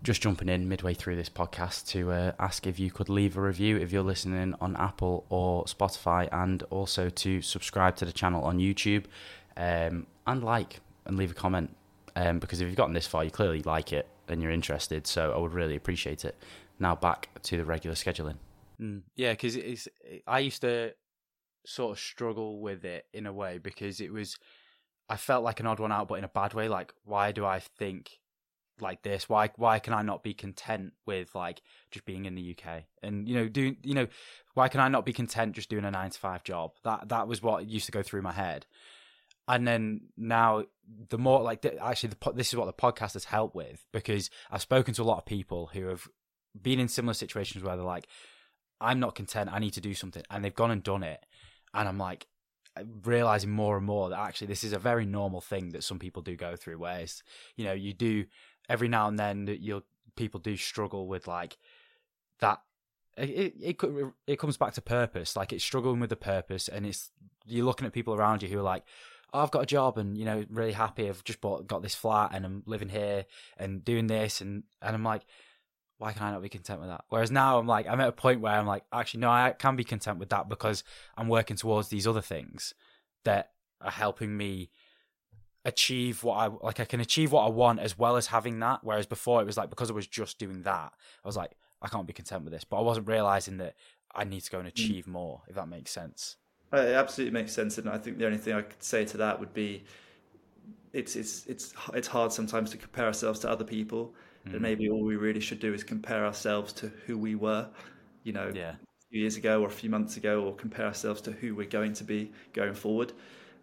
just 0.03 0.21
jumping 0.21 0.49
in 0.49 0.69
midway 0.69 0.95
through 0.95 1.17
this 1.17 1.29
podcast 1.29 1.87
to 1.89 2.11
uh, 2.11 2.33
ask 2.39 2.67
if 2.67 2.79
you 2.79 2.91
could 2.91 3.09
leave 3.09 3.37
a 3.37 3.41
review 3.41 3.77
if 3.77 3.93
you're 3.93 4.03
listening 4.03 4.55
on 4.61 4.77
Apple 4.77 5.25
or 5.29 5.65
Spotify, 5.65 6.29
and 6.33 6.63
also 6.71 7.09
to 7.09 7.41
subscribe 7.41 7.97
to 7.97 8.05
the 8.05 8.13
channel 8.13 8.43
on 8.45 8.59
YouTube 8.59 9.05
um, 9.57 10.07
and 10.27 10.43
like 10.43 10.81
and 11.07 11.17
leave 11.17 11.31
a 11.31 11.35
comment. 11.35 11.75
Um, 12.15 12.41
because 12.41 12.61
if 12.61 12.67
you've 12.67 12.77
gotten 12.77 12.95
this 12.95 13.07
far, 13.07 13.25
you 13.25 13.31
clearly 13.31 13.63
like 13.63 13.93
it 13.93 14.07
and 14.29 14.43
you're 14.43 14.51
interested. 14.51 15.07
So 15.07 15.33
I 15.33 15.39
would 15.39 15.55
really 15.55 15.77
appreciate 15.77 16.25
it. 16.25 16.37
Now 16.79 16.95
back 16.95 17.29
to 17.45 17.57
the 17.57 17.65
regular 17.65 17.95
scheduling. 17.95 18.37
Mm, 18.81 19.03
yeah, 19.15 19.33
because 19.33 19.57
it's 19.57 19.89
I 20.27 20.41
used 20.41 20.63
to 20.63 20.93
sort 21.65 21.93
of 21.93 21.99
struggle 22.01 22.61
with 22.61 22.85
it 22.85 23.07
in 23.13 23.27
a 23.27 23.33
way 23.33 23.59
because 23.59 24.01
it 24.01 24.13
was 24.13 24.37
I 25.09 25.17
felt 25.17 25.45
like 25.45 25.61
an 25.61 25.67
odd 25.67 25.79
one 25.79 25.93
out, 25.93 26.09
but 26.09 26.15
in 26.19 26.25
a 26.25 26.29
bad 26.29 26.55
way. 26.55 26.69
Like, 26.69 26.93
why 27.05 27.33
do 27.33 27.45
I 27.45 27.61
think 27.61 28.19
like 28.83 29.03
this? 29.03 29.29
Why 29.29 29.51
why 29.57 29.79
can 29.79 29.95
I 29.95 30.03
not 30.03 30.23
be 30.23 30.35
content 30.35 30.93
with 31.07 31.35
like 31.35 31.63
just 31.91 32.05
being 32.05 32.27
in 32.27 32.35
the 32.35 32.57
UK 32.57 32.85
and 33.03 33.29
you 33.29 33.35
know 33.35 33.49
doing 33.49 33.77
you 33.83 33.95
know 33.95 34.09
why 34.55 34.69
can 34.69 34.81
I 34.81 34.89
not 34.89 35.07
be 35.07 35.13
content 35.13 35.55
just 35.55 35.71
doing 35.71 35.85
a 35.85 35.91
nine 35.91 36.11
to 36.11 36.19
five 36.19 36.45
job? 36.45 36.73
That 36.85 37.09
that 37.09 37.29
was 37.29 37.43
what 37.43 37.67
used 37.67 37.87
to 37.87 37.93
go 37.93 38.03
through 38.03 38.23
my 38.23 38.33
head, 38.33 38.67
and 39.49 39.67
then 39.67 40.03
now 40.17 40.65
the 41.09 41.19
more 41.19 41.41
like 41.41 41.65
actually 41.81 42.11
the, 42.11 42.33
this 42.33 42.49
is 42.49 42.57
what 42.57 42.67
the 42.67 42.73
podcast 42.73 43.15
has 43.15 43.25
helped 43.25 43.55
with 43.55 43.85
because 43.93 44.31
I've 44.51 44.63
spoken 44.63 44.95
to 44.95 45.03
a 45.03 45.05
lot 45.05 45.19
of 45.19 45.27
people 45.27 45.71
who 45.73 45.87
have 45.87 46.07
been 46.61 46.81
in 46.81 46.89
similar 46.89 47.15
situations 47.15 47.65
where 47.65 47.77
they're 47.77 47.85
like, 47.85 48.09
I'm 48.81 49.01
not 49.01 49.15
content, 49.15 49.51
I 49.53 49.59
need 49.59 49.73
to 49.75 49.81
do 49.81 49.95
something, 49.95 50.23
and 50.31 50.45
they've 50.45 50.55
gone 50.55 50.71
and 50.71 50.83
done 50.83 51.03
it, 51.03 51.25
and 51.73 51.89
I'm 51.89 51.99
like, 51.99 52.27
realizing 53.05 53.51
more 53.51 53.77
and 53.77 53.85
more 53.85 54.09
that 54.09 54.19
actually 54.19 54.47
this 54.47 54.65
is 54.65 54.73
a 54.73 54.79
very 54.79 55.05
normal 55.05 55.41
thing 55.41 55.71
that 55.71 55.85
some 55.85 55.99
people 55.99 56.23
do 56.23 56.37
go 56.37 56.57
through 56.57 56.79
where 56.79 57.01
it's, 57.01 57.23
you 57.57 57.65
know 57.65 57.73
you 57.73 57.93
do 57.93 58.25
every 58.69 58.89
now 58.89 59.09
and 59.09 59.19
then 59.19 59.57
you'll 59.61 59.85
people 60.17 60.41
do 60.41 60.57
struggle 60.57 61.07
with 61.07 61.27
like 61.27 61.57
that 62.41 62.61
it, 63.17 63.55
it 63.61 63.83
it 63.83 64.07
it 64.27 64.39
comes 64.39 64.57
back 64.57 64.73
to 64.75 64.83
purpose 64.83 65.37
like 65.37 65.53
it's 65.53 65.65
struggling 65.65 66.01
with 66.01 66.11
the 66.11 66.17
purpose 66.17 66.69
and 66.69 66.87
it's 66.87 67.11
you're 67.47 67.65
looking 67.65 67.87
at 67.87 67.93
people 67.93 68.15
around 68.15 68.43
you 68.43 68.49
who 68.49 68.59
are 68.59 68.63
like 68.63 68.85
oh, 69.33 69.41
I've 69.41 69.51
got 69.51 69.63
a 69.63 69.67
job 69.67 69.99
and 69.99 70.17
you 70.17 70.25
know 70.25 70.45
really 70.51 70.73
happy 70.73 71.09
I've 71.09 71.25
just 71.25 71.41
bought 71.41 71.67
got 71.67 71.83
this 71.83 71.95
flat 71.95 72.31
and 72.35 72.45
I'm 72.45 72.63
living 72.67 72.89
here 72.89 73.27
and 73.57 73.85
doing 73.85 74.07
this 74.07 74.41
and 74.41 74.65
and 74.81 74.95
I'm 74.95 75.05
like 75.05 75.23
why 75.99 76.13
can 76.13 76.25
I 76.25 76.31
not 76.33 76.43
be 76.43 76.49
content 76.49 76.81
with 76.81 76.89
that? 76.89 77.05
Whereas 77.11 77.31
now 77.31 77.59
I'm 77.59 77.67
like 77.69 77.87
I'm 77.87 78.01
at 78.01 78.09
a 78.09 78.13
point 78.13 78.41
where 78.41 78.55
I'm 78.55 78.67
like 78.67 78.85
actually 78.93 79.21
no 79.21 79.31
I 79.31 79.55
can 79.57 79.77
be 79.77 79.85
content 79.85 80.19
with 80.19 80.31
that 80.31 80.49
because 80.49 80.83
I'm 81.17 81.29
working 81.29 81.57
towards 81.57 81.89
these 81.89 82.07
other 82.07 82.21
things 82.21 82.75
that 83.25 83.53
are 83.81 83.91
helping 83.91 84.37
me 84.37 84.71
achieve 85.65 86.25
what 86.25 86.35
I 86.35 86.51
like 86.63 86.81
I 86.81 86.85
can 86.85 87.01
achieve 87.01 87.33
what 87.33 87.47
I 87.47 87.49
want 87.49 87.79
as 87.79 87.97
well 87.97 88.17
as 88.17 88.27
having 88.27 88.59
that 88.61 88.81
whereas 88.83 89.07
before 89.07 89.41
it 89.41 89.45
was 89.45 89.57
like 89.57 89.71
because 89.71 89.91
I 89.91 89.95
was 89.95 90.07
just 90.07 90.39
doing 90.39 90.63
that 90.63 90.93
I 91.25 91.29
was 91.29 91.37
like 91.37 91.53
I 91.81 91.89
can't 91.89 92.07
be 92.07 92.13
content 92.13 92.45
with 92.45 92.53
this 92.53 92.65
but 92.65 92.79
I 92.79 92.81
wasn't 92.81 93.07
realizing 93.07 93.59
that 93.59 93.75
I 94.15 94.25
need 94.25 94.41
to 94.41 94.51
go 94.51 94.59
and 94.59 94.67
mm. 94.67 94.73
achieve 94.73 95.07
more 95.07 95.43
if 95.49 95.55
that 95.55 95.69
makes 95.69 95.93
sense 95.93 96.37
uh, 96.73 96.79
it 96.79 96.95
absolutely 96.95 97.33
makes 97.33 97.53
sense 97.53 97.79
and 97.79 97.89
I 97.89 97.99
think 97.99 98.19
the 98.19 98.27
only 98.27 98.39
thing 98.39 98.55
I 98.55 98.63
could 98.63 98.83
say 98.83 99.05
to 99.05 99.17
that 99.19 99.39
would 99.39 99.55
be 99.55 99.85
it's 100.93 101.15
it's 101.15 101.47
it's 101.47 101.73
it's 101.95 102.09
hard 102.09 102.33
sometimes 102.33 102.71
to 102.71 102.77
compare 102.77 103.07
ourselves 103.07 103.39
to 103.41 103.51
other 103.51 103.65
people 103.65 104.15
mm. 104.47 104.53
and 104.53 104.61
maybe 104.61 104.89
all 104.89 105.05
we 105.05 105.15
really 105.15 105.41
should 105.41 105.61
do 105.61 105.73
is 105.73 105.85
compare 105.85 106.27
ourselves 106.27 106.73
to 106.73 106.89
who 107.07 107.17
we 107.17 107.37
were 107.37 107.69
you 108.25 108.33
know 108.33 108.51
yeah. 108.53 108.71
a 108.71 109.09
few 109.11 109.21
years 109.21 109.37
ago 109.37 109.63
or 109.63 109.69
a 109.69 109.71
few 109.71 109.91
months 109.91 110.17
ago 110.17 110.43
or 110.43 110.57
compare 110.57 110.87
ourselves 110.87 111.21
to 111.21 111.31
who 111.31 111.55
we're 111.55 111.69
going 111.69 111.93
to 111.93 112.03
be 112.03 112.33
going 112.53 112.75
forward 112.75 113.13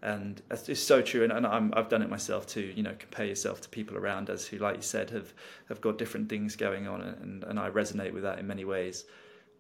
and 0.02 0.42
it's 0.50 0.82
so 0.82 1.02
true 1.02 1.24
and, 1.24 1.34
and 1.34 1.46
i 1.46 1.60
have 1.76 1.90
done 1.90 2.02
it 2.02 2.10
myself 2.10 2.48
too 2.48 2.72
you 2.76 2.82
know 2.82 2.96
compare 2.98 3.26
yourself 3.26 3.60
to 3.60 3.68
people 3.68 3.98
around 3.98 4.30
us 4.30 4.46
who 4.46 4.58
like 4.58 4.78
you 4.78 4.82
said 4.82 5.10
have 5.10 5.34
have 5.68 5.82
got 5.82 5.98
different 5.98 6.30
things 6.30 6.56
going 6.56 6.88
on 6.88 7.02
and, 7.02 7.44
and 7.44 7.60
i 7.60 7.70
resonate 7.70 8.14
with 8.14 8.24
that 8.24 8.40
in 8.40 8.48
many 8.48 8.66
ways. 8.66 9.06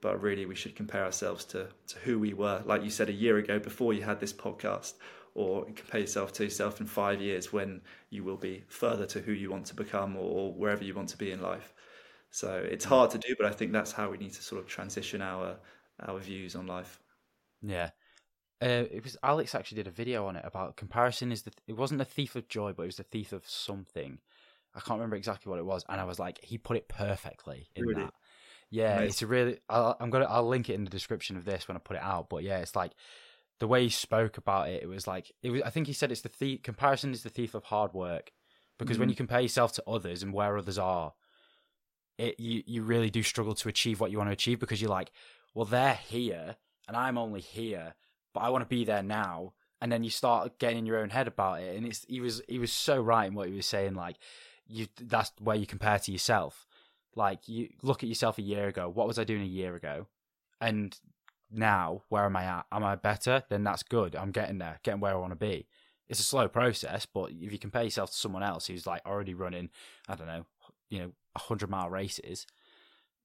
But 0.01 0.21
really 0.21 0.45
we 0.45 0.55
should 0.55 0.77
compare 0.77 1.03
ourselves 1.03 1.43
to, 1.45 1.67
to 1.87 1.99
who 1.99 2.19
we 2.19 2.33
were. 2.33 2.61
Like 2.65 2.83
you 2.83 2.89
said 2.89 3.09
a 3.09 3.13
year 3.13 3.37
ago 3.37 3.59
before 3.59 3.93
you 3.93 4.01
had 4.01 4.21
this 4.21 4.31
podcast 4.31 4.93
or 5.35 5.65
compare 5.65 5.99
yourself 5.99 6.31
to 6.33 6.45
yourself 6.45 6.79
in 6.79 6.87
five 6.87 7.19
years 7.19 7.51
when 7.51 7.81
you 8.09 8.23
will 8.23 8.37
be 8.37 8.63
further 8.69 9.05
to 9.07 9.19
who 9.19 9.33
you 9.33 9.51
want 9.51 9.65
to 9.65 9.75
become 9.75 10.15
or 10.15 10.53
wherever 10.53 10.85
you 10.85 10.93
want 10.93 11.09
to 11.09 11.17
be 11.17 11.31
in 11.31 11.41
life. 11.41 11.73
So 12.31 12.65
it's 12.65 12.85
mm. 12.85 12.89
hard 12.89 13.11
to 13.11 13.17
do 13.17 13.35
but 13.37 13.45
i 13.45 13.51
think 13.51 13.73
that's 13.73 13.91
how 13.91 14.09
we 14.09 14.17
need 14.17 14.33
to 14.33 14.41
sort 14.41 14.61
of 14.61 14.67
transition 14.67 15.21
our 15.21 15.57
our 16.07 16.19
views 16.19 16.55
on 16.55 16.65
life. 16.65 16.99
Yeah 17.61 17.89
uh, 18.61 18.85
it 18.91 19.03
was 19.03 19.15
Alex 19.23 19.55
actually 19.55 19.77
did 19.77 19.87
a 19.87 19.91
video 19.91 20.25
on 20.25 20.35
it 20.35 20.43
about 20.45 20.75
comparison 20.75 21.31
is 21.31 21.43
the 21.43 21.51
it 21.67 21.77
wasn't 21.77 22.01
a 22.01 22.05
thief 22.05 22.35
of 22.35 22.47
joy, 22.49 22.73
but 22.73 22.83
it 22.83 22.87
was 22.87 22.99
a 22.99 23.03
thief 23.03 23.31
of 23.31 23.47
something. 23.47 24.19
I 24.75 24.79
can't 24.81 24.99
remember 24.99 25.15
exactly 25.15 25.49
what 25.49 25.59
it 25.59 25.65
was, 25.65 25.85
and 25.87 25.99
I 25.99 26.03
was 26.03 26.19
like, 26.19 26.43
he 26.43 26.57
put 26.57 26.77
it 26.77 26.87
perfectly 26.89 27.69
in 27.75 27.85
really? 27.85 28.03
that. 28.03 28.13
Yeah, 28.69 28.97
nice. 28.97 29.09
it's 29.09 29.21
a 29.21 29.27
really. 29.27 29.59
i 29.69 29.95
am 29.99 30.09
gonna. 30.09 30.25
I'll 30.25 30.47
link 30.47 30.69
it 30.69 30.73
in 30.73 30.83
the 30.83 30.89
description 30.89 31.37
of 31.37 31.45
this 31.45 31.67
when 31.67 31.77
I 31.77 31.79
put 31.79 31.95
it 31.95 32.03
out. 32.03 32.29
But 32.29 32.43
yeah, 32.43 32.59
it's 32.59 32.75
like 32.75 32.91
the 33.59 33.67
way 33.67 33.83
he 33.83 33.89
spoke 33.89 34.37
about 34.37 34.69
it. 34.69 34.83
It 34.83 34.87
was 34.87 35.07
like 35.07 35.31
it 35.41 35.51
was. 35.51 35.61
I 35.61 35.69
think 35.69 35.87
he 35.87 35.93
said 35.93 36.11
it's 36.11 36.21
the 36.21 36.29
thief. 36.29 36.61
Comparison 36.61 37.11
is 37.11 37.23
the 37.23 37.29
thief 37.29 37.55
of 37.55 37.63
hard 37.63 37.93
work, 37.93 38.31
because 38.77 38.95
mm-hmm. 38.95 39.01
when 39.01 39.09
you 39.09 39.15
compare 39.15 39.39
yourself 39.39 39.71
to 39.73 39.83
others 39.87 40.21
and 40.21 40.33
where 40.33 40.57
others 40.57 40.77
are, 40.77 41.13
it 42.17 42.39
you 42.39 42.61
you 42.67 42.83
really 42.83 43.09
do 43.09 43.23
struggle 43.23 43.55
to 43.55 43.69
achieve 43.69 44.01
what 44.01 44.11
you 44.11 44.17
want 44.17 44.29
to 44.29 44.33
achieve 44.33 44.59
because 44.59 44.81
you're 44.81 44.91
like, 44.91 45.11
well, 45.55 45.65
they're 45.65 45.93
here 45.93 46.57
and 46.87 46.97
I'm 46.97 47.17
only 47.17 47.41
here 47.41 47.95
but 48.33 48.41
I 48.41 48.49
want 48.49 48.63
to 48.63 48.67
be 48.67 48.85
there 48.85 49.03
now. 49.03 49.53
And 49.81 49.91
then 49.91 50.03
you 50.03 50.09
start 50.09 50.59
getting 50.59 50.79
in 50.79 50.85
your 50.85 50.97
own 50.99 51.09
head 51.09 51.27
about 51.27 51.61
it. 51.61 51.75
And 51.77 51.85
it's 51.85 52.05
he 52.07 52.19
was 52.19 52.41
he 52.47 52.59
was 52.59 52.71
so 52.71 52.99
right 52.99 53.27
in 53.27 53.33
what 53.33 53.47
he 53.47 53.53
was 53.53 53.65
saying. 53.65 53.95
Like 53.95 54.17
you, 54.67 54.87
that's 55.01 55.31
where 55.39 55.55
you 55.55 55.65
compare 55.65 55.99
to 55.99 56.11
yourself. 56.11 56.67
Like 57.15 57.47
you 57.47 57.69
look 57.81 58.03
at 58.03 58.09
yourself 58.09 58.37
a 58.37 58.43
year 58.43 58.67
ago. 58.67 58.89
What 58.89 59.07
was 59.07 59.17
I 59.17 59.23
doing 59.23 59.41
a 59.41 59.45
year 59.45 59.75
ago? 59.75 60.07
And 60.59 60.97
now, 61.51 62.03
where 62.09 62.25
am 62.25 62.35
I 62.35 62.43
at? 62.43 62.65
Am 62.71 62.83
I 62.83 62.95
better? 62.95 63.43
Then 63.49 63.63
that's 63.63 63.83
good. 63.83 64.15
I'm 64.15 64.31
getting 64.31 64.59
there, 64.59 64.79
getting 64.83 64.99
where 64.99 65.13
I 65.13 65.17
want 65.17 65.31
to 65.31 65.37
be. 65.37 65.67
It's 66.07 66.19
a 66.19 66.23
slow 66.23 66.47
process, 66.47 67.05
but 67.05 67.31
if 67.31 67.51
you 67.51 67.59
compare 67.59 67.83
yourself 67.83 68.11
to 68.11 68.17
someone 68.17 68.43
else 68.43 68.67
who's 68.67 68.87
like 68.87 69.05
already 69.05 69.33
running, 69.35 69.69
I 70.07 70.15
don't 70.15 70.27
know, 70.27 70.45
you 70.89 70.99
know, 70.99 71.11
hundred 71.37 71.69
mile 71.69 71.89
races, 71.89 72.47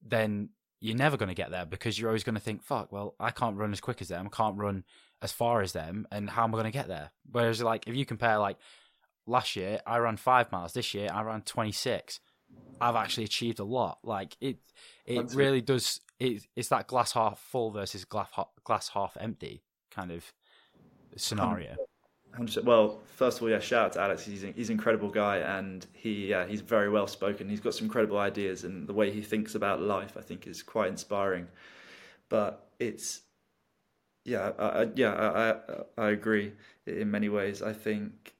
then 0.01 0.49
you're 0.79 0.95
never 0.95 1.17
going 1.17 1.29
to 1.29 1.35
get 1.35 1.51
there 1.51 1.65
because 1.65 1.97
you're 1.97 2.09
always 2.09 2.23
going 2.23 2.35
to 2.35 2.41
think, 2.41 2.63
fuck, 2.63 2.91
well, 2.91 3.15
I 3.19 3.31
can't 3.31 3.57
run 3.57 3.71
as 3.71 3.81
quick 3.81 4.01
as 4.01 4.09
them, 4.09 4.29
I 4.31 4.35
can't 4.35 4.57
run 4.57 4.83
as 5.21 5.31
far 5.31 5.61
as 5.61 5.73
them, 5.73 6.07
and 6.11 6.29
how 6.29 6.43
am 6.43 6.53
I 6.53 6.57
going 6.57 6.65
to 6.65 6.71
get 6.71 6.87
there? 6.87 7.11
Whereas, 7.31 7.61
like, 7.61 7.87
if 7.87 7.95
you 7.95 8.05
compare, 8.05 8.37
like, 8.37 8.57
last 9.25 9.55
year, 9.55 9.79
I 9.85 9.97
ran 9.97 10.17
five 10.17 10.51
miles, 10.51 10.73
this 10.73 10.93
year, 10.93 11.09
I 11.11 11.23
ran 11.23 11.41
26. 11.41 12.19
I've 12.81 12.95
actually 12.95 13.23
achieved 13.23 13.59
a 13.59 13.63
lot. 13.63 13.99
Like, 14.03 14.35
it 14.41 14.57
it 15.05 15.15
That's 15.17 15.33
really 15.33 15.59
it. 15.59 15.65
does, 15.65 16.01
it, 16.19 16.43
it's 16.55 16.69
that 16.69 16.87
glass 16.87 17.13
half 17.13 17.39
full 17.39 17.71
versus 17.71 18.03
glass, 18.05 18.29
glass 18.63 18.89
half 18.89 19.17
empty 19.19 19.63
kind 19.91 20.11
of 20.11 20.33
scenario. 21.15 21.75
100%. 22.37 22.63
Well, 22.63 23.01
first 23.05 23.37
of 23.37 23.43
all, 23.43 23.49
yeah, 23.49 23.59
shout 23.59 23.85
out 23.85 23.93
to 23.93 24.01
Alex. 24.01 24.25
He's, 24.25 24.41
he's 24.41 24.69
an 24.69 24.73
incredible 24.73 25.09
guy, 25.09 25.37
and 25.37 25.85
he 25.93 26.27
yeah, 26.27 26.45
he's 26.45 26.61
very 26.61 26.89
well 26.89 27.07
spoken. 27.07 27.49
He's 27.49 27.59
got 27.59 27.73
some 27.73 27.85
incredible 27.85 28.17
ideas, 28.17 28.63
and 28.63 28.87
the 28.87 28.93
way 28.93 29.11
he 29.11 29.21
thinks 29.21 29.55
about 29.55 29.81
life, 29.81 30.17
I 30.17 30.21
think, 30.21 30.47
is 30.47 30.63
quite 30.63 30.89
inspiring. 30.89 31.47
But 32.29 32.67
it's 32.79 33.21
yeah, 34.25 34.51
I, 34.57 34.87
yeah, 34.95 35.13
I, 35.97 36.01
I 36.01 36.09
agree 36.09 36.53
in 36.87 37.11
many 37.11 37.29
ways. 37.29 37.61
I 37.61 37.73
think 37.73 38.33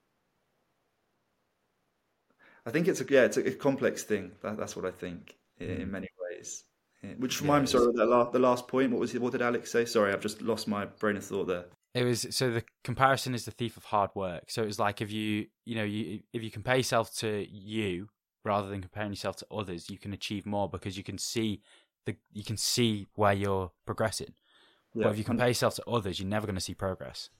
I 2.66 2.70
think 2.70 2.88
it's 2.88 3.00
a 3.00 3.06
yeah, 3.08 3.22
it's 3.22 3.36
a, 3.36 3.52
complex 3.52 4.02
thing. 4.02 4.32
That, 4.42 4.56
that's 4.56 4.74
what 4.74 4.84
I 4.84 4.90
think 4.90 5.36
in, 5.58 5.70
in 5.70 5.88
mm. 5.88 5.90
many 5.92 6.08
ways. 6.20 6.64
Yeah. 7.02 7.10
Which 7.18 7.40
reminds 7.40 7.72
yeah, 7.72 7.80
me, 7.80 7.84
sorry, 7.84 7.96
the 7.96 8.06
last, 8.06 8.32
the 8.32 8.38
last 8.40 8.68
point. 8.68 8.90
What 8.90 9.00
was 9.00 9.14
it? 9.14 9.22
What 9.22 9.32
did 9.32 9.42
Alex 9.42 9.70
say? 9.70 9.84
Sorry, 9.84 10.12
I've 10.12 10.20
just 10.20 10.42
lost 10.42 10.66
my 10.66 10.86
brain 10.86 11.16
of 11.16 11.24
thought 11.24 11.46
there. 11.46 11.66
It 11.96 12.04
was 12.04 12.26
so 12.30 12.50
the 12.50 12.62
comparison 12.84 13.34
is 13.34 13.46
the 13.46 13.50
thief 13.50 13.78
of 13.78 13.84
hard 13.84 14.10
work. 14.14 14.50
So 14.50 14.62
it 14.62 14.66
was 14.66 14.78
like 14.78 15.00
if 15.00 15.10
you 15.10 15.46
you 15.64 15.76
know 15.76 15.84
you 15.84 16.20
if 16.34 16.42
you 16.42 16.50
compare 16.50 16.76
yourself 16.76 17.14
to 17.18 17.46
you 17.50 18.10
rather 18.44 18.68
than 18.68 18.82
comparing 18.82 19.10
yourself 19.10 19.36
to 19.36 19.46
others, 19.50 19.88
you 19.88 19.98
can 19.98 20.12
achieve 20.12 20.44
more 20.44 20.68
because 20.68 20.98
you 20.98 21.02
can 21.02 21.16
see 21.16 21.62
the 22.04 22.14
you 22.34 22.44
can 22.44 22.58
see 22.58 23.06
where 23.14 23.32
you're 23.32 23.72
progressing. 23.86 24.34
Yeah, 24.94 25.04
but 25.04 25.12
if 25.12 25.18
you 25.18 25.24
compare 25.24 25.48
yourself 25.48 25.74
to 25.76 25.84
others, 25.88 26.20
you're 26.20 26.28
never 26.28 26.46
going 26.46 26.56
to 26.56 26.60
see 26.60 26.74
progress. 26.74 27.30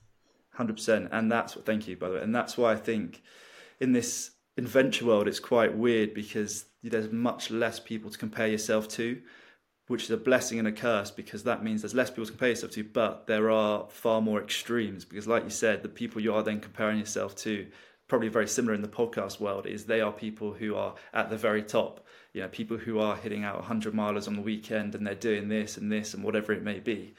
Hundred 0.53 0.77
percent, 0.77 1.09
and 1.11 1.31
that's 1.31 1.55
what. 1.55 1.63
Thank 1.67 1.87
you, 1.87 1.95
by 1.95 2.09
the 2.09 2.15
way, 2.15 2.21
and 2.21 2.33
that's 2.33 2.57
why 2.57 2.71
I 2.71 2.77
think 2.77 3.21
in 3.79 3.93
this 3.93 4.31
adventure 4.57 5.05
world, 5.05 5.27
it's 5.27 5.39
quite 5.39 5.77
weird 5.77 6.15
because 6.15 6.65
there's 6.81 7.11
much 7.11 7.51
less 7.51 7.79
people 7.79 8.09
to 8.09 8.17
compare 8.17 8.47
yourself 8.47 8.87
to, 8.87 9.21
which 9.87 10.03
is 10.03 10.11
a 10.11 10.17
blessing 10.17 10.59
and 10.59 10.67
a 10.67 10.71
curse 10.71 11.11
because 11.11 11.43
that 11.43 11.63
means 11.63 11.81
there's 11.81 11.95
less 11.95 12.09
people 12.09 12.25
to 12.25 12.31
compare 12.31 12.49
yourself 12.49 12.71
to, 12.73 12.83
but 12.83 13.25
there 13.27 13.49
are 13.49 13.87
far 13.89 14.21
more 14.21 14.41
extremes 14.41 15.05
because, 15.05 15.27
like 15.27 15.43
you 15.43 15.49
said, 15.49 15.81
the 15.81 15.89
people 15.89 16.21
you 16.21 16.33
are 16.33 16.43
then 16.43 16.59
comparing 16.59 16.99
yourself 16.99 17.35
to, 17.35 17.67
probably 18.07 18.27
very 18.27 18.47
similar 18.47 18.73
in 18.73 18.81
the 18.81 18.87
podcast 18.87 19.39
world, 19.39 19.65
is 19.65 19.85
they 19.85 20.01
are 20.01 20.11
people 20.11 20.53
who 20.53 20.75
are 20.75 20.95
at 21.13 21.29
the 21.29 21.37
very 21.37 21.63
top. 21.63 22.05
You 22.33 22.41
know, 22.41 22.49
people 22.49 22.77
who 22.77 22.99
are 22.99 23.15
hitting 23.15 23.43
out 23.43 23.55
100 23.55 23.93
milers 23.93 24.27
on 24.27 24.35
the 24.35 24.41
weekend 24.41 24.93
and 24.93 25.07
they're 25.07 25.15
doing 25.15 25.47
this 25.47 25.77
and 25.77 25.91
this 25.91 26.13
and 26.13 26.23
whatever 26.23 26.51
it 26.51 26.61
may 26.61 26.79
be. 26.79 27.15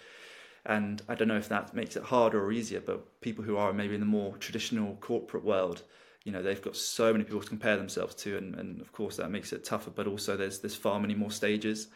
And 0.66 1.00
I 1.08 1.14
don't 1.14 1.28
know 1.28 1.38
if 1.38 1.48
that 1.48 1.74
makes 1.74 1.96
it 1.96 2.02
harder 2.04 2.44
or 2.44 2.52
easier, 2.52 2.80
but 2.80 3.20
people 3.22 3.44
who 3.44 3.56
are 3.56 3.72
maybe 3.72 3.94
in 3.94 4.00
the 4.00 4.06
more 4.06 4.36
traditional 4.36 4.96
corporate 4.96 5.44
world, 5.44 5.82
you 6.24 6.32
know 6.32 6.42
they've 6.42 6.60
got 6.60 6.76
so 6.76 7.10
many 7.10 7.24
people 7.24 7.40
to 7.40 7.48
compare 7.48 7.78
themselves 7.78 8.14
to 8.14 8.36
and, 8.36 8.54
and 8.56 8.82
of 8.82 8.92
course 8.92 9.16
that 9.16 9.30
makes 9.30 9.52
it 9.54 9.64
tougher 9.64 9.90
but 9.90 10.06
also 10.06 10.36
there's 10.36 10.58
there's 10.58 10.74
far 10.74 11.00
many 11.00 11.14
more 11.14 11.30
stages 11.30 11.88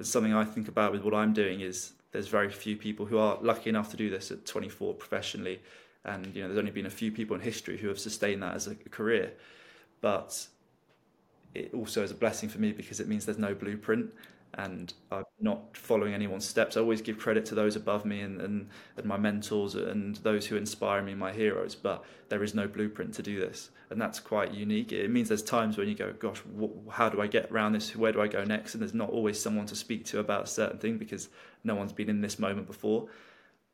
and 0.00 0.08
something 0.08 0.34
i 0.34 0.44
think 0.44 0.66
about 0.66 0.92
with 0.92 1.02
what 1.02 1.14
i'm 1.14 1.32
doing 1.32 1.60
is 1.60 1.92
there's 2.12 2.26
very 2.26 2.50
few 2.50 2.76
people 2.76 3.06
who 3.06 3.18
are 3.18 3.38
lucky 3.42 3.68
enough 3.70 3.90
to 3.90 3.96
do 3.96 4.10
this 4.10 4.30
at 4.30 4.44
24 4.46 4.94
professionally 4.94 5.60
and 6.04 6.34
you 6.34 6.40
know 6.40 6.48
there's 6.48 6.58
only 6.58 6.70
been 6.70 6.86
a 6.86 6.90
few 6.90 7.12
people 7.12 7.36
in 7.36 7.42
history 7.42 7.76
who 7.76 7.88
have 7.88 7.98
sustained 7.98 8.42
that 8.42 8.54
as 8.54 8.66
a 8.66 8.74
career 8.74 9.32
but 10.00 10.46
it 11.54 11.74
also 11.74 12.02
is 12.02 12.10
a 12.10 12.14
blessing 12.14 12.48
for 12.48 12.58
me 12.58 12.72
because 12.72 12.98
it 12.98 13.08
means 13.08 13.26
there's 13.26 13.38
no 13.38 13.54
blueprint 13.54 14.10
and 14.54 14.94
I'm 15.12 15.24
not 15.40 15.76
following 15.76 16.12
anyone's 16.12 16.46
steps. 16.46 16.76
I 16.76 16.80
always 16.80 17.00
give 17.00 17.18
credit 17.18 17.44
to 17.46 17.54
those 17.54 17.76
above 17.76 18.04
me 18.04 18.20
and, 18.20 18.40
and, 18.40 18.68
and, 18.96 19.06
my 19.06 19.16
mentors 19.16 19.74
and 19.76 20.16
those 20.16 20.46
who 20.46 20.56
inspire 20.56 21.02
me, 21.02 21.14
my 21.14 21.32
heroes, 21.32 21.76
but 21.76 22.04
there 22.30 22.42
is 22.42 22.52
no 22.52 22.66
blueprint 22.66 23.14
to 23.14 23.22
do 23.22 23.38
this. 23.38 23.70
And 23.90 24.00
that's 24.00 24.20
quite 24.20 24.54
unique. 24.54 24.92
It 24.92 25.10
means 25.10 25.28
there's 25.28 25.42
times 25.42 25.76
when 25.76 25.88
you 25.88 25.96
go, 25.96 26.12
gosh, 26.12 26.40
wh- 26.60 26.92
how 26.92 27.08
do 27.08 27.20
I 27.20 27.26
get 27.26 27.50
around 27.50 27.72
this? 27.72 27.96
Where 27.96 28.12
do 28.12 28.20
I 28.20 28.28
go 28.28 28.44
next? 28.44 28.74
And 28.74 28.80
there's 28.80 28.94
not 28.94 29.10
always 29.10 29.40
someone 29.40 29.66
to 29.66 29.74
speak 29.74 30.04
to 30.06 30.20
about 30.20 30.44
a 30.44 30.46
certain 30.46 30.78
thing 30.78 30.96
because 30.96 31.28
no 31.64 31.74
one's 31.74 31.92
been 31.92 32.08
in 32.08 32.20
this 32.20 32.38
moment 32.38 32.68
before. 32.68 33.08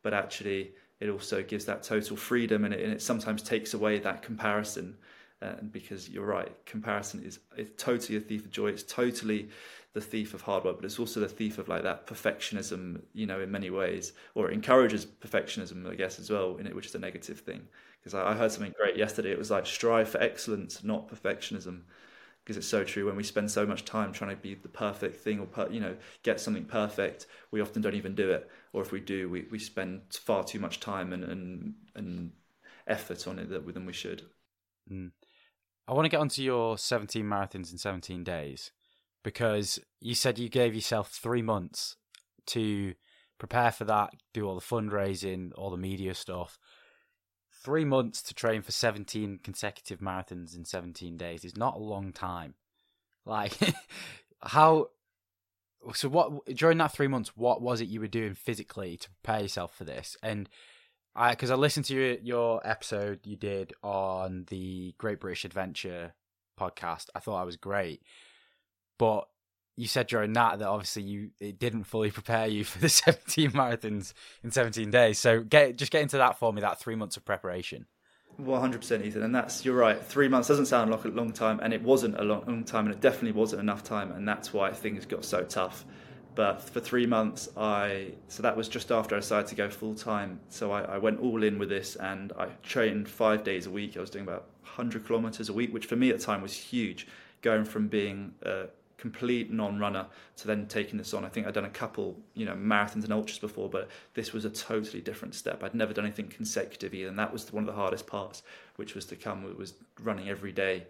But 0.01 0.15
actually, 0.15 0.71
it 0.99 1.09
also 1.09 1.43
gives 1.43 1.65
that 1.65 1.83
total 1.83 2.17
freedom 2.17 2.65
and 2.65 2.73
it, 2.73 2.83
and 2.83 2.91
it 2.91 3.01
sometimes 3.01 3.43
takes 3.43 3.75
away 3.75 3.99
that 3.99 4.21
comparison. 4.23 4.97
Uh, 5.39 5.53
because 5.71 6.09
you're 6.09 6.25
right, 6.25 6.51
comparison 6.65 7.23
is 7.23 7.37
it's 7.55 7.69
totally 7.77 8.17
a 8.17 8.21
thief 8.21 8.43
of 8.43 8.49
joy. 8.49 8.69
It's 8.69 8.81
totally 8.81 9.49
the 9.93 10.01
thief 10.01 10.33
of 10.33 10.41
hard 10.41 10.63
work, 10.63 10.77
but 10.77 10.85
it's 10.85 10.97
also 10.97 11.19
the 11.19 11.27
thief 11.27 11.59
of 11.59 11.67
like 11.67 11.83
that 11.83 12.07
perfectionism, 12.07 13.01
you 13.13 13.27
know, 13.27 13.41
in 13.41 13.51
many 13.51 13.69
ways, 13.69 14.13
or 14.33 14.49
it 14.49 14.53
encourages 14.55 15.05
perfectionism, 15.05 15.87
I 15.87 15.93
guess, 15.93 16.17
as 16.17 16.31
well, 16.31 16.57
in 16.57 16.65
it, 16.65 16.75
which 16.75 16.87
is 16.87 16.95
a 16.95 16.99
negative 16.99 17.39
thing. 17.39 17.67
Because 18.07 18.25
I, 18.25 18.33
heard 18.35 18.51
something 18.51 18.73
great 18.77 18.95
yesterday. 18.95 19.31
It 19.31 19.37
was 19.37 19.51
like 19.51 19.65
strive 19.65 20.07
for 20.07 20.21
excellence, 20.21 20.81
not 20.83 21.09
perfectionism. 21.09 21.81
Because 22.43 22.55
it's 22.55 22.67
so 22.67 22.85
true. 22.85 23.05
When 23.05 23.17
we 23.17 23.23
spend 23.23 23.51
so 23.51 23.65
much 23.65 23.83
time 23.83 24.13
trying 24.13 24.33
to 24.33 24.41
be 24.41 24.55
the 24.55 24.69
perfect 24.69 25.17
thing, 25.17 25.39
or 25.39 25.45
per, 25.45 25.69
you 25.69 25.81
know, 25.81 25.97
get 26.23 26.39
something 26.39 26.63
perfect, 26.63 27.25
we 27.51 27.59
often 27.59 27.81
don't 27.81 27.95
even 27.95 28.15
do 28.15 28.31
it. 28.31 28.49
Or 28.71 28.81
if 28.81 28.93
we 28.93 29.01
do, 29.01 29.29
we, 29.29 29.45
we 29.51 29.59
spend 29.59 30.01
far 30.11 30.45
too 30.45 30.59
much 30.59 30.79
time 30.79 31.11
and 31.11 31.25
and, 31.25 31.73
and 31.95 32.31
effort 32.87 33.27
on 33.27 33.39
it 33.39 33.49
than 33.49 33.85
we 33.85 33.91
should. 33.91 34.21
Mm. 34.89 35.11
I 35.89 35.93
want 35.93 36.05
to 36.05 36.09
get 36.09 36.21
onto 36.21 36.41
your 36.41 36.77
17 36.77 37.25
marathons 37.25 37.71
in 37.73 37.77
17 37.77 38.23
days 38.23 38.71
because 39.23 39.79
you 39.99 40.15
said 40.15 40.39
you 40.39 40.47
gave 40.47 40.73
yourself 40.73 41.11
three 41.11 41.41
months 41.41 41.97
to 42.47 42.93
prepare 43.37 43.71
for 43.71 43.83
that, 43.85 44.11
do 44.33 44.47
all 44.47 44.55
the 44.55 44.61
fundraising, 44.61 45.51
all 45.57 45.69
the 45.69 45.77
media 45.77 46.13
stuff. 46.13 46.57
Three 47.67 47.83
months 47.83 48.21
to 48.21 48.33
train 48.33 48.61
for 48.61 48.71
17 48.71 49.41
consecutive 49.43 49.99
marathons 49.99 50.55
in 50.55 50.63
17 50.63 51.17
days 51.17 51.43
is 51.43 51.57
not 51.57 51.75
a 51.75 51.79
long 51.79 52.13
time. 52.13 52.53
Like, 53.25 53.51
how. 54.41 54.87
So, 55.93 56.07
what 56.07 56.45
during 56.45 56.77
that 56.77 56.93
three 56.93 57.09
months, 57.09 57.35
what 57.35 57.61
was 57.61 57.81
it 57.81 57.89
you 57.89 57.99
were 57.99 58.07
doing 58.07 58.35
physically 58.35 58.95
to 58.95 59.09
prepare 59.09 59.41
yourself 59.41 59.75
for 59.75 59.83
this? 59.83 60.15
And 60.23 60.47
I, 61.13 61.31
because 61.31 61.51
I 61.51 61.55
listened 61.55 61.87
to 61.87 61.93
your, 61.93 62.13
your 62.19 62.65
episode 62.65 63.19
you 63.25 63.35
did 63.35 63.73
on 63.83 64.45
the 64.47 64.95
Great 64.97 65.19
British 65.19 65.43
Adventure 65.43 66.13
podcast, 66.57 67.07
I 67.15 67.19
thought 67.19 67.41
I 67.41 67.43
was 67.43 67.57
great. 67.57 68.01
But 68.97 69.27
you 69.77 69.87
said 69.87 70.07
during 70.07 70.33
that 70.33 70.59
that 70.59 70.67
obviously 70.67 71.03
you 71.03 71.29
it 71.39 71.59
didn't 71.59 71.83
fully 71.85 72.11
prepare 72.11 72.47
you 72.47 72.65
for 72.65 72.79
the 72.79 72.89
17 72.89 73.51
marathons 73.51 74.13
in 74.43 74.51
17 74.51 74.89
days. 74.91 75.19
So 75.19 75.41
get 75.41 75.77
just 75.77 75.91
get 75.91 76.01
into 76.01 76.17
that 76.17 76.37
for 76.37 76.51
me. 76.51 76.61
That 76.61 76.79
three 76.79 76.95
months 76.95 77.15
of 77.15 77.23
preparation. 77.23 77.85
One 78.35 78.59
hundred 78.61 78.81
percent, 78.81 79.03
Ethan, 79.03 79.23
and 79.23 79.33
that's 79.33 79.65
you're 79.65 79.75
right. 79.75 80.03
Three 80.03 80.27
months 80.27 80.47
doesn't 80.47 80.67
sound 80.67 80.91
like 80.91 81.05
a 81.05 81.07
long 81.07 81.31
time, 81.31 81.59
and 81.59 81.73
it 81.73 81.81
wasn't 81.81 82.19
a 82.19 82.23
long, 82.23 82.43
long 82.45 82.63
time, 82.63 82.85
and 82.85 82.93
it 82.93 83.01
definitely 83.01 83.31
wasn't 83.31 83.61
enough 83.61 83.83
time, 83.83 84.11
and 84.11 84.27
that's 84.27 84.53
why 84.53 84.71
things 84.71 85.07
got 85.07 85.25
so 85.25 85.43
tough. 85.43 85.85
But 86.35 86.61
for 86.61 86.79
three 86.79 87.07
months, 87.07 87.49
I 87.57 88.11
so 88.27 88.43
that 88.43 88.55
was 88.55 88.69
just 88.69 88.91
after 88.91 89.15
I 89.15 89.19
decided 89.21 89.47
to 89.47 89.55
go 89.55 89.71
full 89.71 89.95
time. 89.95 90.39
So 90.49 90.71
I, 90.71 90.81
I, 90.83 90.97
went 90.99 91.19
all 91.19 91.41
in 91.41 91.57
with 91.57 91.69
this, 91.69 91.95
and 91.95 92.31
I 92.37 92.49
trained 92.61 93.09
five 93.09 93.43
days 93.43 93.65
a 93.65 93.71
week. 93.71 93.97
I 93.97 94.01
was 94.01 94.11
doing 94.11 94.23
about 94.23 94.49
100 94.61 95.07
kilometers 95.07 95.49
a 95.49 95.53
week, 95.53 95.73
which 95.73 95.87
for 95.87 95.95
me 95.95 96.11
at 96.11 96.19
the 96.19 96.23
time 96.23 96.43
was 96.43 96.53
huge. 96.53 97.07
Going 97.41 97.65
from 97.65 97.87
being 97.87 98.35
a 98.43 98.67
complete 98.97 99.51
non-runner 99.51 100.07
to 100.37 100.47
then 100.47 100.65
taking 100.67 100.97
this 100.97 101.13
on. 101.13 101.23
I 101.23 101.29
think 101.29 101.45
I'd 101.45 101.53
done 101.53 101.65
a 101.65 101.69
couple, 101.69 102.17
you 102.33 102.45
know, 102.45 102.55
marathons 102.55 103.03
and 103.03 103.13
ultras 103.13 103.39
before, 103.39 103.69
but 103.69 103.89
this 104.15 104.33
was 104.33 104.45
a 104.45 104.49
totally 104.49 105.01
different 105.01 105.35
step. 105.35 105.63
I'd 105.63 105.75
never 105.75 105.93
done 105.93 106.05
anything 106.05 106.27
consecutive 106.27 106.93
either, 106.93 107.09
and 107.09 107.19
that 107.19 107.31
was 107.31 107.51
one 107.53 107.63
of 107.63 107.67
the 107.67 107.79
hardest 107.79 108.07
parts, 108.07 108.43
which 108.75 108.95
was 108.95 109.05
to 109.05 109.15
come. 109.15 109.45
It 109.45 109.57
was 109.57 109.75
running 110.01 110.29
every 110.29 110.51
day, 110.51 110.87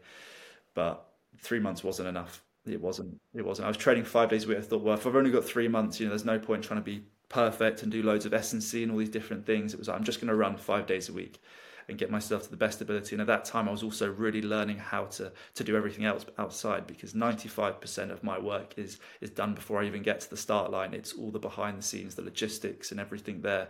but 0.74 1.06
three 1.40 1.60
months 1.60 1.84
wasn't 1.84 2.08
enough. 2.08 2.42
It 2.66 2.82
wasn't. 2.82 3.20
It 3.34 3.46
wasn't. 3.46 3.66
I 3.66 3.70
was 3.70 3.78
training 3.78 4.06
five 4.06 4.30
days 4.30 4.46
a 4.46 4.48
week. 4.48 4.58
I 4.58 4.62
thought, 4.62 4.82
well, 4.82 4.96
if 4.96 5.06
I've 5.06 5.16
only 5.16 5.32
got 5.32 5.46
three 5.46 5.68
months, 5.68 6.00
you 6.00 6.06
know, 6.06 6.12
there's 6.12 6.26
no 6.26 6.40
point 6.40 6.64
trying 6.64 6.80
to 6.80 6.84
be 6.84 7.04
perfect 7.30 7.84
and 7.84 7.92
do 7.92 8.04
loads 8.04 8.26
of 8.26 8.34
S 8.34 8.54
and 8.54 8.64
C 8.64 8.84
and 8.84 8.92
all 8.92 8.98
these 8.98 9.10
different 9.10 9.46
things. 9.46 9.74
It 9.74 9.80
was 9.80 9.88
like, 9.88 9.98
I'm 9.98 10.04
just 10.04 10.20
going 10.20 10.30
to 10.30 10.36
run 10.36 10.58
five 10.58 10.86
days 10.86 11.10
a 11.10 11.14
week 11.14 11.42
and 11.90 11.98
get 11.98 12.12
myself 12.12 12.44
to 12.44 12.50
the 12.52 12.58
best 12.58 12.82
ability. 12.82 13.16
And 13.16 13.22
at 13.22 13.28
that 13.28 13.46
time, 13.46 13.68
I 13.68 13.72
was 13.72 13.84
also 13.84 14.12
really 14.12 14.42
learning 14.42 14.78
how 14.78 15.06
to 15.06 15.32
to 15.56 15.64
do 15.64 15.76
everything 15.76 16.06
else 16.06 16.26
outside 16.38 16.86
because 16.86 17.14
95% 17.14 18.12
of 18.12 18.24
my 18.24 18.38
work 18.38 18.78
is 18.78 19.00
is 19.22 19.30
done 19.30 19.54
before 19.54 19.82
I 19.82 19.86
even 19.86 20.04
get 20.04 20.20
to 20.22 20.30
the 20.30 20.38
start 20.38 20.72
line. 20.72 20.94
It's 20.94 21.14
all 21.14 21.32
the 21.32 21.40
behind 21.40 21.78
the 21.78 21.84
scenes, 21.84 22.16
the 22.16 22.22
logistics, 22.24 22.92
and 22.92 23.00
everything 23.00 23.42
there. 23.42 23.70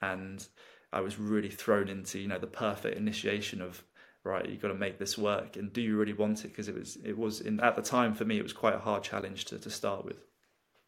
And 0.00 0.46
I 0.92 1.00
was 1.00 1.18
really 1.18 1.50
thrown 1.50 1.88
into 1.88 2.18
you 2.18 2.28
know 2.28 2.38
the 2.38 2.46
perfect 2.46 2.96
initiation 2.96 3.60
of 3.60 3.82
right 4.24 4.48
you've 4.48 4.62
got 4.62 4.68
to 4.68 4.74
make 4.74 4.98
this 4.98 5.16
work 5.16 5.56
and 5.56 5.72
do 5.72 5.80
you 5.80 5.96
really 5.96 6.12
want 6.12 6.44
it 6.44 6.48
because 6.48 6.68
it 6.68 6.74
was 6.74 6.96
it 7.04 7.16
was 7.16 7.40
in 7.40 7.60
at 7.60 7.76
the 7.76 7.82
time 7.82 8.14
for 8.14 8.24
me 8.24 8.38
it 8.38 8.42
was 8.42 8.52
quite 8.52 8.74
a 8.74 8.78
hard 8.78 9.02
challenge 9.02 9.44
to, 9.44 9.58
to 9.58 9.70
start 9.70 10.04
with 10.04 10.18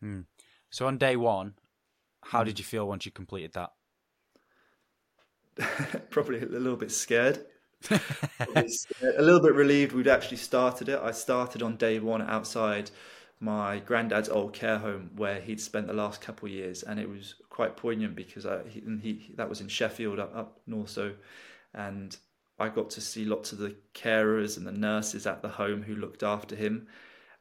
hmm. 0.00 0.20
so 0.68 0.86
on 0.86 0.98
day 0.98 1.16
one 1.16 1.54
how 2.24 2.40
hmm. 2.40 2.46
did 2.46 2.58
you 2.58 2.64
feel 2.64 2.86
once 2.86 3.06
you 3.06 3.12
completed 3.12 3.52
that 3.52 3.70
probably 6.10 6.40
a 6.40 6.46
little 6.46 6.76
bit 6.76 6.90
scared. 6.92 7.44
a 7.90 9.22
little 9.22 9.40
bit 9.40 9.54
relieved 9.54 9.92
we'd 9.92 10.08
actually 10.08 10.36
started 10.36 10.88
it. 10.88 11.00
I 11.02 11.12
started 11.12 11.62
on 11.62 11.76
day 11.76 11.98
one 11.98 12.22
outside 12.22 12.90
my 13.40 13.78
granddad's 13.78 14.28
old 14.28 14.52
care 14.52 14.78
home 14.78 15.10
where 15.16 15.40
he'd 15.40 15.60
spent 15.60 15.86
the 15.86 15.94
last 15.94 16.20
couple 16.20 16.46
of 16.46 16.52
years, 16.52 16.82
and 16.82 17.00
it 17.00 17.08
was 17.08 17.36
quite 17.48 17.76
poignant 17.76 18.14
because 18.14 18.44
I, 18.44 18.60
he, 18.68 18.82
he 19.00 19.34
that 19.36 19.48
was 19.48 19.62
in 19.62 19.68
Sheffield 19.68 20.18
up, 20.18 20.36
up 20.36 20.60
north, 20.66 20.90
so 20.90 21.14
and 21.74 22.16
I 22.58 22.68
got 22.68 22.90
to 22.90 23.00
see 23.00 23.24
lots 23.24 23.52
of 23.52 23.58
the 23.58 23.74
carers 23.94 24.58
and 24.58 24.66
the 24.66 24.72
nurses 24.72 25.26
at 25.26 25.40
the 25.40 25.48
home 25.48 25.82
who 25.82 25.94
looked 25.94 26.22
after 26.22 26.54
him, 26.54 26.86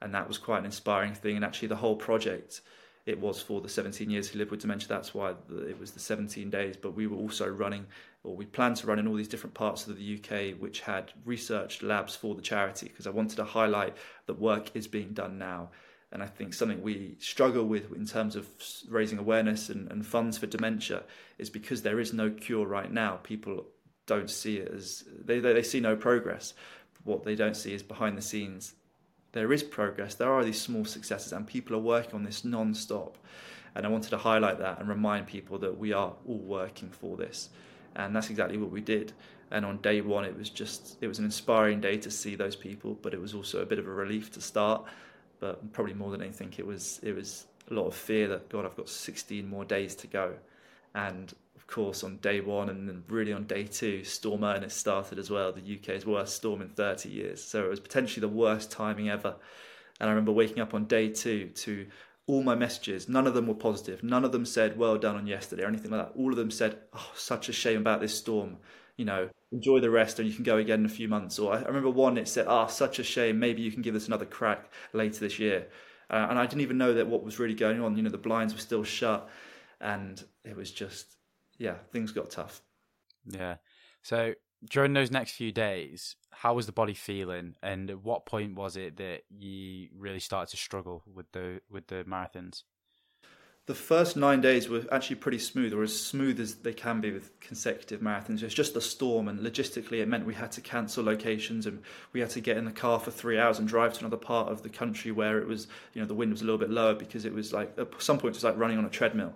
and 0.02 0.16
that 0.16 0.28
was 0.28 0.38
quite 0.38 0.60
an 0.60 0.66
inspiring 0.66 1.14
thing. 1.14 1.36
And 1.36 1.44
actually, 1.44 1.68
the 1.68 1.76
whole 1.76 1.98
project 1.98 2.62
it 3.06 3.20
was 3.20 3.42
for 3.42 3.60
the 3.60 3.70
17 3.70 4.10
years 4.10 4.30
he 4.30 4.38
lived 4.38 4.52
with 4.52 4.62
dementia. 4.62 4.88
That's 4.88 5.14
why 5.14 5.34
it 5.68 5.80
was 5.80 5.92
the 5.92 6.00
17 6.00 6.50
days. 6.50 6.78
But 6.78 6.96
we 6.96 7.08
were 7.08 7.18
also 7.18 7.48
running, 7.48 7.88
or 8.24 8.36
we 8.36 8.46
planned 8.46 8.76
to 8.78 8.88
run 8.88 9.00
in 9.00 9.08
all 9.08 9.16
these 9.16 9.28
different 9.28 9.54
parts 9.54 9.88
of 9.88 9.98
the 9.98 10.20
UK, 10.20 10.60
which 10.60 10.82
had 10.82 11.14
research 11.26 11.82
labs 11.82 12.16
for 12.16 12.36
the 12.36 12.42
charity, 12.42 12.88
because 12.88 13.08
I 13.08 13.12
wanted 13.12 13.38
to 13.38 13.46
highlight 13.46 13.96
that 14.26 14.40
work 14.40 14.72
is 14.76 14.88
being 14.88 15.14
done 15.14 15.38
now. 15.38 15.70
And 16.12 16.24
I 16.24 16.26
think 16.26 16.54
something 16.54 16.82
we 16.82 17.16
struggle 17.20 17.66
with 17.66 17.94
in 17.94 18.06
terms 18.06 18.36
of 18.36 18.48
raising 18.90 19.20
awareness 19.20 19.70
and, 19.70 19.92
and 19.92 20.06
funds 20.06 20.40
for 20.40 20.48
dementia 20.48 21.04
is 21.38 21.50
because 21.52 21.84
there 21.84 22.00
is 22.00 22.14
no 22.14 22.32
cure 22.32 22.66
right 22.66 22.92
now. 22.92 23.18
People 23.18 23.66
don't 24.08 24.30
see 24.30 24.58
it 24.58 24.72
as 24.74 25.04
they, 25.24 25.40
they, 25.40 25.54
they 25.54 25.62
see 25.62 25.80
no 25.80 25.96
progress 25.96 26.56
what 27.04 27.24
they 27.24 27.36
don't 27.36 27.56
see 27.56 27.74
is 27.74 27.84
behind 27.84 28.18
the 28.18 28.22
scenes. 28.22 28.76
There 29.32 29.54
is 29.54 29.64
progress. 29.64 30.16
There 30.16 30.32
are 30.32 30.44
these 30.44 30.62
small 30.62 30.86
successes, 30.86 31.34
and 31.34 31.46
people 31.46 31.76
are 31.76 31.80
working 31.80 32.16
on 32.16 32.24
this 32.24 32.44
non-stop. 32.44 33.18
And 33.76 33.86
I 33.86 33.90
wanted 33.90 34.10
to 34.10 34.18
highlight 34.18 34.60
that 34.60 34.80
and 34.80 34.90
remind 34.90 35.28
people 35.28 35.60
that 35.60 35.78
we 35.78 35.94
are 35.94 36.14
all 36.28 36.40
working 36.40 36.90
for 36.90 37.16
this, 37.16 37.50
and 37.96 38.16
that's 38.16 38.30
exactly 38.30 38.58
what 38.58 38.72
we 38.72 38.82
did. 38.82 39.14
And 39.52 39.66
on 39.66 39.78
day 39.78 40.02
one, 40.02 40.26
it 40.26 40.38
was 40.38 40.50
just 40.50 40.98
it 41.02 41.08
was 41.08 41.20
an 41.20 41.26
inspiring 41.26 41.82
day 41.82 41.98
to 41.98 42.12
see 42.12 42.36
those 42.36 42.56
people, 42.56 42.98
but 43.02 43.14
it 43.14 43.22
was 43.22 43.34
also 43.34 43.62
a 43.62 43.66
bit 43.66 43.80
of 43.80 43.88
a 43.88 43.92
relief 43.92 44.32
to 44.34 44.42
start. 44.42 44.84
But 45.40 45.72
probably 45.74 45.94
more 45.94 46.12
than 46.12 46.22
anything, 46.22 46.54
it 46.58 46.66
was 46.66 47.00
it 47.04 47.16
was 47.16 47.48
a 47.70 47.74
lot 47.74 47.88
of 47.88 47.96
fear 47.96 48.28
that 48.28 48.50
God, 48.50 48.66
I've 48.66 48.76
got 48.76 48.90
16 48.90 49.48
more 49.48 49.66
days 49.66 49.96
to 49.96 50.08
go, 50.08 50.36
and 50.94 51.34
of 51.56 51.68
course, 51.68 52.04
on 52.04 52.18
day 52.18 52.42
one 52.42 52.70
and 52.70 52.88
then 52.88 53.04
really 53.08 53.34
on 53.34 53.46
day 53.46 53.64
two, 53.64 54.04
Storm 54.04 54.44
Eunice 54.44 54.74
started 54.74 55.20
as 55.20 55.30
well, 55.30 55.52
the 55.52 55.78
UK's 55.78 56.06
worst 56.06 56.36
storm 56.36 56.62
in 56.62 56.70
30 56.70 57.10
years. 57.10 57.44
So 57.44 57.64
it 57.66 57.70
was 57.70 57.80
potentially 57.80 58.22
the 58.22 58.34
worst 58.34 58.72
timing 58.72 59.10
ever. 59.10 59.36
And 60.00 60.10
I 60.10 60.14
remember 60.14 60.32
waking 60.32 60.60
up 60.60 60.74
on 60.74 60.86
day 60.86 61.10
two 61.10 61.50
to 61.50 61.86
all 62.30 62.44
my 62.44 62.54
messages. 62.54 63.10
None 63.10 63.26
of 63.26 63.34
them 63.34 63.48
were 63.48 63.56
positive. 63.56 64.04
None 64.04 64.24
of 64.24 64.32
them 64.32 64.46
said, 64.46 64.78
well 64.78 65.00
done 65.00 65.16
on 65.16 65.26
yesterday 65.26 65.64
or 65.64 65.68
anything 65.68 65.90
like 65.90 66.06
that. 66.06 66.20
All 66.20 66.30
of 66.30 66.38
them 66.38 66.52
said, 66.52 66.78
oh, 66.94 67.12
such 67.16 67.50
a 67.50 67.54
shame 67.54 67.82
about 67.82 68.02
this 68.02 68.16
storm. 68.16 68.58
You 68.98 69.06
know, 69.06 69.30
enjoy 69.52 69.80
the 69.80 69.90
rest 69.90 70.20
and 70.20 70.28
you 70.28 70.36
can 70.36 70.44
go 70.44 70.58
again 70.58 70.82
in 70.82 70.86
a 70.86 70.90
few 70.90 71.08
months. 71.08 71.40
Or 71.40 71.54
I 71.54 71.62
remember 71.62 71.90
one, 71.90 72.20
it 72.20 72.28
said, 72.28 72.46
ah, 72.48 72.66
oh, 72.66 72.68
such 72.70 73.00
a 73.00 73.04
shame. 73.04 73.40
Maybe 73.40 73.64
you 73.64 73.72
can 73.72 73.82
give 73.82 73.96
this 73.96 74.06
another 74.06 74.26
crack 74.26 74.72
later 74.94 75.20
this 75.20 75.40
year. 75.40 75.70
Uh, 76.08 76.28
and 76.30 76.38
I 76.38 76.46
didn't 76.46 76.62
even 76.62 76.78
know 76.78 76.94
that 76.94 77.08
what 77.08 77.24
was 77.24 77.40
really 77.40 77.56
going 77.56 77.82
on. 77.82 77.98
You 77.98 78.04
know, 78.04 78.12
the 78.12 78.20
blinds 78.20 78.54
were 78.54 78.60
still 78.60 78.84
shut 78.84 79.28
and 79.82 80.24
it 80.46 80.56
was 80.56 80.70
just 80.70 81.16
yeah, 81.58 81.76
things 81.92 82.12
got 82.12 82.30
tough. 82.30 82.62
Yeah. 83.26 83.56
So 84.04 84.34
during 84.68 84.94
those 84.94 85.12
next 85.12 85.32
few 85.32 85.52
days, 85.52 86.16
how 86.32 86.54
was 86.54 86.66
the 86.66 86.72
body 86.72 86.94
feeling, 86.94 87.56
and 87.62 87.90
at 87.90 88.04
what 88.04 88.26
point 88.26 88.56
was 88.56 88.76
it 88.78 88.98
that 88.98 89.22
you 89.30 89.90
really 89.98 90.20
started 90.20 90.52
to 90.52 90.58
struggle 90.58 91.04
with 91.12 91.32
the 91.32 91.62
with 91.70 91.88
the 91.88 92.04
marathons? 92.04 92.64
The 93.66 93.76
first 93.76 94.18
nine 94.18 94.42
days 94.42 94.68
were 94.68 94.84
actually 94.92 95.18
pretty 95.18 95.38
smooth, 95.38 95.74
or 95.74 95.84
as 95.84 95.96
smooth 95.96 96.40
as 96.40 96.56
they 96.56 96.74
can 96.74 97.02
be 97.02 97.12
with 97.12 97.40
consecutive 97.40 98.02
marathons. 98.02 98.42
It 98.42 98.46
was 98.46 98.54
just 98.54 98.76
a 98.76 98.82
storm, 98.82 99.28
and 99.28 99.40
logistically, 99.40 100.02
it 100.02 100.08
meant 100.08 100.26
we 100.26 100.34
had 100.34 100.52
to 100.54 100.62
cancel 100.62 101.04
locations, 101.04 101.68
and 101.68 101.84
we 102.12 102.20
had 102.20 102.32
to 102.32 102.42
get 102.42 102.58
in 102.58 102.66
the 102.66 102.72
car 102.72 103.00
for 103.00 103.12
three 103.12 103.38
hours 103.38 103.60
and 103.60 103.68
drive 103.68 103.94
to 103.94 104.00
another 104.00 104.18
part 104.18 104.52
of 104.52 104.64
the 104.64 104.70
country 104.70 105.12
where 105.12 105.40
it 105.40 105.48
was, 105.48 105.68
you 105.94 106.02
know, 106.02 106.08
the 106.08 106.16
wind 106.16 106.32
was 106.32 106.42
a 106.42 106.46
little 106.46 106.58
bit 106.58 106.72
lower 106.72 106.96
because 106.96 107.26
it 107.26 107.34
was 107.34 107.54
like 107.54 107.78
at 107.78 107.90
some 108.02 108.18
point 108.18 108.34
it 108.34 108.38
was 108.38 108.44
like 108.44 108.58
running 108.58 108.80
on 108.80 108.86
a 108.86 108.90
treadmill 108.90 109.36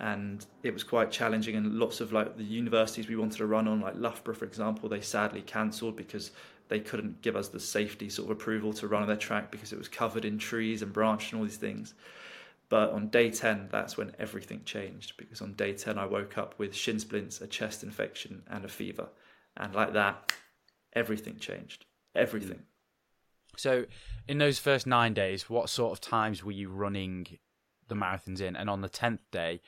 and 0.00 0.46
it 0.62 0.72
was 0.72 0.84
quite 0.84 1.10
challenging 1.10 1.56
and 1.56 1.74
lots 1.74 2.00
of 2.00 2.12
like 2.12 2.36
the 2.36 2.44
universities 2.44 3.08
we 3.08 3.16
wanted 3.16 3.36
to 3.36 3.46
run 3.46 3.66
on 3.66 3.80
like 3.80 3.94
loughborough 3.96 4.34
for 4.34 4.44
example 4.44 4.88
they 4.88 5.00
sadly 5.00 5.42
cancelled 5.42 5.96
because 5.96 6.30
they 6.68 6.80
couldn't 6.80 7.22
give 7.22 7.36
us 7.36 7.48
the 7.48 7.60
safety 7.60 8.08
sort 8.08 8.30
of 8.30 8.36
approval 8.36 8.72
to 8.74 8.88
run 8.88 9.02
on 9.02 9.08
their 9.08 9.16
track 9.16 9.50
because 9.50 9.72
it 9.72 9.78
was 9.78 9.88
covered 9.88 10.24
in 10.24 10.38
trees 10.38 10.82
and 10.82 10.92
branches 10.92 11.32
and 11.32 11.40
all 11.40 11.46
these 11.46 11.56
things. 11.56 11.94
But 12.68 12.90
on 12.90 13.08
day 13.08 13.30
10 13.30 13.68
that's 13.72 13.96
when 13.96 14.12
everything 14.18 14.62
changed 14.64 15.16
because 15.16 15.40
on 15.40 15.54
day 15.54 15.72
10 15.72 15.98
i 15.98 16.04
woke 16.04 16.36
up 16.36 16.54
with 16.58 16.74
shin 16.74 16.98
splints 17.00 17.40
a 17.40 17.46
chest 17.46 17.82
infection 17.82 18.42
and 18.48 18.64
a 18.64 18.68
fever. 18.68 19.08
And 19.56 19.74
like 19.74 19.94
that 19.94 20.32
everything 20.92 21.38
changed. 21.38 21.86
Everything. 22.14 22.58
Mm. 22.58 23.56
So 23.56 23.86
in 24.28 24.38
those 24.38 24.58
first 24.58 24.86
nine 24.86 25.14
days 25.14 25.48
what 25.48 25.70
sort 25.70 25.92
of 25.92 26.00
times 26.00 26.44
were 26.44 26.52
you 26.52 26.68
running 26.68 27.38
the 27.88 27.94
marathons 27.94 28.42
in? 28.42 28.54
And 28.54 28.68
on 28.68 28.82
the 28.82 28.90
10th 28.90 29.20
day 29.32 29.62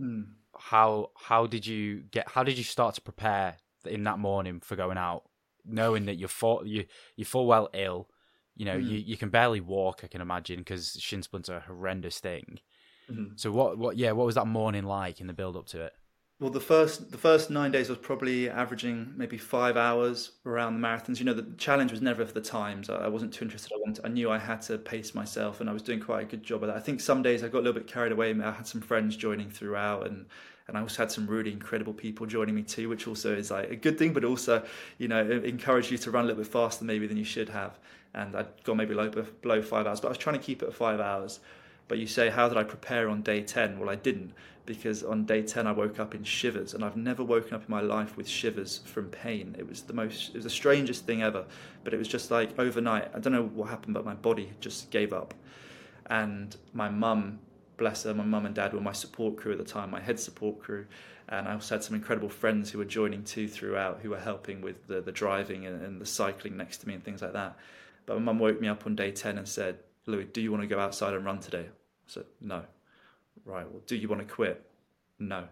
Mm. 0.00 0.26
How 0.58 1.10
how 1.16 1.46
did 1.46 1.66
you 1.66 2.02
get? 2.10 2.28
How 2.30 2.42
did 2.42 2.58
you 2.58 2.64
start 2.64 2.94
to 2.94 3.00
prepare 3.00 3.56
in 3.84 4.04
that 4.04 4.18
morning 4.18 4.60
for 4.60 4.76
going 4.76 4.98
out, 4.98 5.24
knowing 5.64 6.06
that 6.06 6.16
you're 6.16 6.28
full 6.28 6.66
you 6.66 6.84
you're 7.16 7.26
full 7.26 7.46
well 7.46 7.68
ill. 7.72 8.08
You 8.54 8.64
know, 8.64 8.78
mm. 8.78 8.88
you, 8.88 8.98
you 8.98 9.16
can 9.16 9.28
barely 9.28 9.60
walk. 9.60 10.00
I 10.02 10.06
can 10.06 10.22
imagine 10.22 10.60
because 10.60 10.96
shin 10.98 11.22
splints 11.22 11.50
are 11.50 11.58
a 11.58 11.60
horrendous 11.60 12.20
thing. 12.20 12.60
Mm-hmm. 13.10 13.34
So 13.36 13.52
what 13.52 13.78
what 13.78 13.96
yeah, 13.96 14.12
what 14.12 14.26
was 14.26 14.34
that 14.36 14.46
morning 14.46 14.84
like 14.84 15.20
in 15.20 15.26
the 15.26 15.32
build 15.32 15.56
up 15.56 15.66
to 15.68 15.82
it? 15.82 15.92
Well, 16.38 16.50
the 16.50 16.60
first 16.60 17.12
the 17.12 17.18
first 17.18 17.48
nine 17.48 17.70
days 17.72 17.88
I 17.88 17.92
was 17.92 17.98
probably 17.98 18.50
averaging 18.50 19.14
maybe 19.16 19.38
five 19.38 19.74
hours 19.78 20.32
around 20.44 20.74
the 20.78 20.86
marathons. 20.86 21.18
You 21.18 21.24
know, 21.24 21.32
the 21.32 21.46
challenge 21.56 21.90
was 21.90 22.02
never 22.02 22.26
for 22.26 22.32
the 22.34 22.42
times. 22.42 22.90
I 22.90 23.08
wasn't 23.08 23.32
too 23.32 23.46
interested. 23.46 23.72
I 23.72 23.78
wanted, 23.78 24.04
I 24.04 24.08
knew 24.08 24.30
I 24.30 24.36
had 24.38 24.60
to 24.62 24.76
pace 24.76 25.14
myself, 25.14 25.60
and 25.62 25.70
I 25.70 25.72
was 25.72 25.80
doing 25.80 25.98
quite 25.98 26.22
a 26.24 26.26
good 26.26 26.42
job 26.42 26.62
of 26.62 26.66
that. 26.68 26.76
I 26.76 26.80
think 26.80 27.00
some 27.00 27.22
days 27.22 27.42
I 27.42 27.48
got 27.48 27.60
a 27.60 27.64
little 27.64 27.72
bit 27.80 27.86
carried 27.86 28.12
away. 28.12 28.38
I 28.38 28.50
had 28.50 28.66
some 28.66 28.82
friends 28.82 29.16
joining 29.16 29.48
throughout, 29.50 30.06
and 30.06 30.26
and 30.68 30.76
I 30.76 30.82
also 30.82 31.02
had 31.02 31.10
some 31.10 31.26
really 31.26 31.52
incredible 31.52 31.94
people 31.94 32.26
joining 32.26 32.54
me 32.54 32.62
too, 32.64 32.90
which 32.90 33.08
also 33.08 33.34
is 33.34 33.50
like 33.50 33.70
a 33.70 33.76
good 33.76 33.98
thing, 33.98 34.12
but 34.12 34.22
also 34.24 34.62
you 34.98 35.08
know 35.08 35.22
encourage 35.24 35.90
you 35.90 35.96
to 35.98 36.10
run 36.10 36.24
a 36.24 36.26
little 36.28 36.42
bit 36.42 36.52
faster 36.52 36.84
maybe 36.84 37.06
than 37.06 37.16
you 37.16 37.24
should 37.24 37.48
have. 37.48 37.78
And 38.12 38.36
I'd 38.36 38.62
gone 38.64 38.76
maybe 38.76 38.94
below, 38.94 39.08
below 39.40 39.62
five 39.62 39.86
hours, 39.86 40.00
but 40.00 40.08
I 40.08 40.10
was 40.10 40.18
trying 40.18 40.38
to 40.38 40.44
keep 40.44 40.62
it 40.62 40.66
at 40.68 40.74
five 40.74 41.00
hours. 41.00 41.40
But 41.88 41.98
you 41.98 42.06
say, 42.06 42.30
how 42.30 42.48
did 42.48 42.58
I 42.58 42.64
prepare 42.64 43.08
on 43.08 43.22
day 43.22 43.42
10? 43.42 43.78
Well, 43.78 43.88
I 43.88 43.94
didn't 43.94 44.32
because 44.66 45.04
on 45.04 45.24
day 45.24 45.42
10 45.42 45.66
I 45.66 45.72
woke 45.72 45.98
up 46.00 46.14
in 46.14 46.24
shivers 46.24 46.74
and 46.74 46.84
I've 46.84 46.96
never 46.96 47.22
woken 47.22 47.54
up 47.54 47.62
in 47.62 47.70
my 47.70 47.80
life 47.80 48.16
with 48.16 48.28
shivers 48.28 48.80
from 48.84 49.06
pain. 49.08 49.54
It 49.58 49.68
was 49.68 49.82
the 49.82 49.92
most, 49.92 50.30
it 50.30 50.34
was 50.34 50.44
the 50.44 50.50
strangest 50.50 51.06
thing 51.06 51.22
ever. 51.22 51.46
But 51.84 51.94
it 51.94 51.98
was 51.98 52.08
just 52.08 52.30
like 52.30 52.58
overnight, 52.58 53.10
I 53.14 53.20
don't 53.20 53.32
know 53.32 53.44
what 53.44 53.70
happened, 53.70 53.94
but 53.94 54.04
my 54.04 54.14
body 54.14 54.52
just 54.60 54.90
gave 54.90 55.12
up. 55.12 55.32
And 56.06 56.56
my 56.72 56.88
mum, 56.88 57.38
bless 57.76 58.02
her, 58.02 58.14
my 58.14 58.24
mum 58.24 58.46
and 58.46 58.54
dad 58.54 58.74
were 58.74 58.80
my 58.80 58.92
support 58.92 59.36
crew 59.36 59.52
at 59.52 59.58
the 59.58 59.64
time, 59.64 59.90
my 59.90 60.00
head 60.00 60.18
support 60.18 60.58
crew. 60.58 60.86
And 61.28 61.48
I 61.48 61.54
also 61.54 61.76
had 61.76 61.84
some 61.84 61.96
incredible 61.96 62.28
friends 62.28 62.70
who 62.70 62.78
were 62.78 62.84
joining 62.84 63.24
too 63.24 63.48
throughout, 63.48 64.00
who 64.02 64.10
were 64.10 64.20
helping 64.20 64.60
with 64.60 64.86
the, 64.86 65.00
the 65.00 65.12
driving 65.12 65.66
and, 65.66 65.82
and 65.82 66.00
the 66.00 66.06
cycling 66.06 66.56
next 66.56 66.78
to 66.78 66.88
me 66.88 66.94
and 66.94 67.04
things 67.04 67.22
like 67.22 67.32
that. 67.32 67.56
But 68.06 68.14
my 68.14 68.22
mum 68.22 68.38
woke 68.38 68.60
me 68.60 68.68
up 68.68 68.86
on 68.86 68.94
day 68.94 69.10
10 69.10 69.38
and 69.38 69.48
said, 69.48 69.78
Louis, 70.06 70.24
do 70.24 70.40
you 70.40 70.50
want 70.50 70.62
to 70.62 70.66
go 70.68 70.78
outside 70.78 71.14
and 71.14 71.24
run 71.24 71.40
today? 71.40 71.66
I 71.68 71.72
said, 72.06 72.24
no. 72.40 72.64
Right, 73.44 73.70
well, 73.70 73.82
do 73.86 73.96
you 73.96 74.08
want 74.08 74.26
to 74.26 74.34
quit? 74.34 74.64
No. 75.18 75.48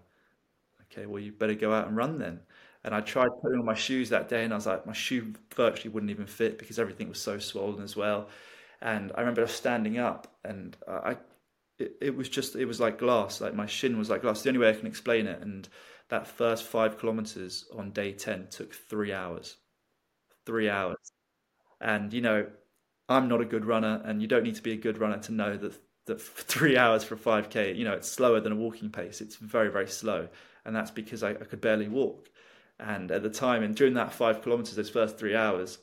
Okay, 0.92 1.06
well, 1.06 1.20
you 1.22 1.32
better 1.32 1.54
go 1.54 1.72
out 1.72 1.88
and 1.88 1.96
run 1.96 2.18
then. 2.18 2.40
And 2.84 2.94
I 2.94 3.00
tried 3.00 3.28
putting 3.42 3.58
on 3.58 3.64
my 3.64 3.74
shoes 3.74 4.10
that 4.10 4.28
day, 4.28 4.44
and 4.44 4.52
I 4.52 4.56
was 4.56 4.66
like, 4.66 4.86
my 4.86 4.92
shoe 4.92 5.34
virtually 5.54 5.90
wouldn't 5.92 6.10
even 6.10 6.26
fit 6.26 6.58
because 6.58 6.78
everything 6.78 7.08
was 7.08 7.20
so 7.20 7.38
swollen 7.38 7.82
as 7.82 7.96
well. 7.96 8.28
And 8.80 9.12
I 9.14 9.20
remember 9.20 9.46
standing 9.46 9.98
up, 9.98 10.36
and 10.44 10.76
I, 10.86 11.16
it, 11.78 11.96
it 12.00 12.16
was 12.16 12.28
just, 12.28 12.56
it 12.56 12.66
was 12.66 12.80
like 12.80 12.98
glass. 12.98 13.40
Like 13.40 13.54
my 13.54 13.66
shin 13.66 13.98
was 13.98 14.10
like 14.10 14.22
glass. 14.22 14.42
The 14.42 14.50
only 14.50 14.60
way 14.60 14.70
I 14.70 14.74
can 14.74 14.86
explain 14.86 15.26
it. 15.26 15.42
And 15.42 15.68
that 16.08 16.26
first 16.26 16.64
five 16.64 16.98
kilometers 16.98 17.66
on 17.76 17.90
day 17.92 18.12
10 18.12 18.48
took 18.50 18.74
three 18.74 19.12
hours. 19.12 19.56
Three 20.46 20.68
hours. 20.70 21.12
And, 21.80 22.12
you 22.12 22.22
know, 22.22 22.46
I'm 23.08 23.28
not 23.28 23.40
a 23.40 23.44
good 23.44 23.64
runner, 23.64 24.02
and 24.04 24.22
you 24.22 24.28
don't 24.28 24.44
need 24.44 24.56
to 24.56 24.62
be 24.62 24.72
a 24.72 24.76
good 24.76 24.98
runner 24.98 25.18
to 25.18 25.32
know 25.32 25.56
that 25.56 25.80
that 26.06 26.20
three 26.22 26.76
hours 26.76 27.02
for 27.02 27.14
a 27.14 27.18
5k, 27.18 27.76
you 27.76 27.84
know, 27.84 27.94
it's 27.94 28.10
slower 28.10 28.38
than 28.40 28.52
a 28.52 28.56
walking 28.56 28.90
pace. 28.90 29.20
It's 29.20 29.36
very 29.36 29.70
very 29.70 29.88
slow, 29.88 30.28
and 30.64 30.74
that's 30.74 30.90
because 30.90 31.22
I, 31.22 31.30
I 31.30 31.44
could 31.44 31.60
barely 31.60 31.88
walk. 31.88 32.28
And 32.78 33.10
at 33.10 33.22
the 33.22 33.30
time, 33.30 33.62
and 33.62 33.74
during 33.74 33.94
that 33.94 34.12
five 34.12 34.42
kilometers, 34.42 34.74
those 34.74 34.90
first 34.90 35.16
three 35.16 35.36
hours, 35.36 35.78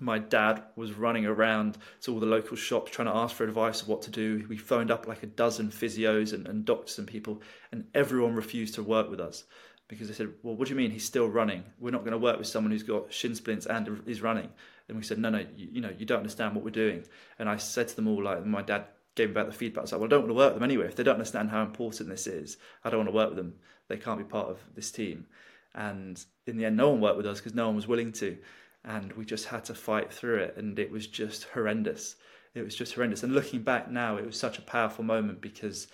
my 0.00 0.18
dad 0.18 0.62
was 0.76 0.92
running 0.92 1.26
around 1.26 1.78
to 2.02 2.12
all 2.12 2.20
the 2.20 2.26
local 2.26 2.56
shops 2.56 2.90
trying 2.90 3.06
to 3.06 3.14
ask 3.16 3.36
for 3.36 3.44
advice 3.44 3.82
of 3.82 3.88
what 3.88 4.02
to 4.02 4.10
do. 4.10 4.44
We 4.48 4.56
phoned 4.56 4.90
up 4.90 5.06
like 5.06 5.22
a 5.22 5.26
dozen 5.26 5.70
physios 5.70 6.32
and, 6.32 6.48
and 6.48 6.64
doctors 6.64 6.98
and 6.98 7.06
people, 7.06 7.42
and 7.70 7.86
everyone 7.94 8.34
refused 8.34 8.74
to 8.74 8.82
work 8.82 9.10
with 9.10 9.20
us 9.20 9.44
because 9.88 10.08
they 10.08 10.14
said, 10.14 10.32
"Well, 10.42 10.56
what 10.56 10.68
do 10.68 10.74
you 10.74 10.78
mean 10.78 10.90
he's 10.90 11.04
still 11.04 11.28
running? 11.28 11.64
We're 11.78 11.90
not 11.90 12.00
going 12.00 12.12
to 12.12 12.18
work 12.18 12.38
with 12.38 12.46
someone 12.46 12.72
who's 12.72 12.82
got 12.82 13.12
shin 13.12 13.34
splints 13.34 13.66
and 13.66 14.02
is 14.06 14.22
running." 14.22 14.48
And 14.90 14.98
we 14.98 15.04
said, 15.04 15.18
"No, 15.18 15.30
no, 15.30 15.38
you, 15.56 15.68
you, 15.72 15.80
know, 15.80 15.92
you 15.96 16.04
don't 16.04 16.18
understand 16.18 16.54
what 16.54 16.64
we're 16.64 16.70
doing." 16.70 17.04
And 17.38 17.48
I 17.48 17.56
said 17.56 17.88
to 17.88 17.96
them 17.96 18.08
all, 18.08 18.22
like, 18.22 18.44
my 18.44 18.62
dad 18.62 18.84
gave 19.14 19.28
me 19.28 19.34
back 19.34 19.46
the 19.46 19.52
feedback. 19.52 19.80
I 19.80 19.82
was 19.82 19.92
like, 19.92 20.00
"Well, 20.00 20.08
I 20.08 20.10
don't 20.10 20.20
want 20.22 20.30
to 20.30 20.34
work 20.34 20.52
with 20.52 20.60
them 20.60 20.70
anyway. 20.70 20.86
If 20.86 20.96
they 20.96 21.02
don't 21.02 21.14
understand 21.14 21.50
how 21.50 21.62
important 21.62 22.08
this 22.08 22.26
is, 22.26 22.58
I 22.84 22.90
don't 22.90 23.00
want 23.00 23.08
to 23.08 23.16
work 23.16 23.30
with 23.30 23.38
them. 23.38 23.54
They 23.88 23.96
can't 23.96 24.18
be 24.18 24.24
part 24.24 24.48
of 24.48 24.58
this 24.74 24.90
team." 24.90 25.26
And 25.74 26.22
in 26.46 26.56
the 26.56 26.64
end, 26.64 26.76
no 26.76 26.90
one 26.90 27.00
worked 27.00 27.16
with 27.16 27.26
us 27.26 27.38
because 27.38 27.54
no 27.54 27.66
one 27.66 27.76
was 27.76 27.86
willing 27.86 28.12
to, 28.12 28.36
and 28.84 29.12
we 29.12 29.24
just 29.24 29.46
had 29.46 29.64
to 29.66 29.74
fight 29.74 30.12
through 30.12 30.38
it. 30.38 30.56
And 30.56 30.78
it 30.78 30.90
was 30.90 31.06
just 31.06 31.44
horrendous. 31.44 32.16
It 32.54 32.62
was 32.62 32.74
just 32.74 32.94
horrendous. 32.94 33.22
And 33.22 33.32
looking 33.32 33.62
back 33.62 33.90
now, 33.90 34.16
it 34.16 34.26
was 34.26 34.38
such 34.38 34.58
a 34.58 34.62
powerful 34.62 35.04
moment 35.04 35.40
because 35.40 35.86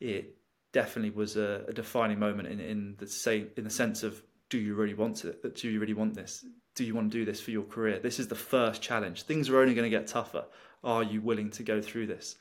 it 0.00 0.36
definitely 0.72 1.10
was 1.10 1.36
a, 1.36 1.64
a 1.68 1.72
defining 1.72 2.18
moment 2.18 2.48
in, 2.48 2.60
in 2.60 2.94
the 2.98 3.06
same 3.06 3.50
in 3.56 3.64
the 3.64 3.70
sense 3.70 4.02
of 4.02 4.22
do 4.48 4.58
you 4.58 4.74
really 4.74 4.94
want 4.94 5.24
it? 5.24 5.54
Do 5.54 5.70
you 5.70 5.80
really 5.80 5.94
want 5.94 6.14
this? 6.14 6.44
Do 6.74 6.84
you 6.84 6.94
want 6.94 7.10
to 7.12 7.18
do 7.18 7.24
this 7.24 7.40
for 7.40 7.50
your 7.50 7.64
career? 7.64 7.98
This 7.98 8.18
is 8.18 8.28
the 8.28 8.34
first 8.34 8.80
challenge. 8.80 9.22
Things 9.22 9.48
are 9.48 9.58
only 9.58 9.74
going 9.74 9.90
to 9.90 9.96
get 9.96 10.06
tougher. 10.06 10.44
Are 10.82 11.02
you 11.02 11.20
willing 11.20 11.50
to 11.50 11.62
go 11.62 11.82
through 11.82 12.06
this? 12.06 12.36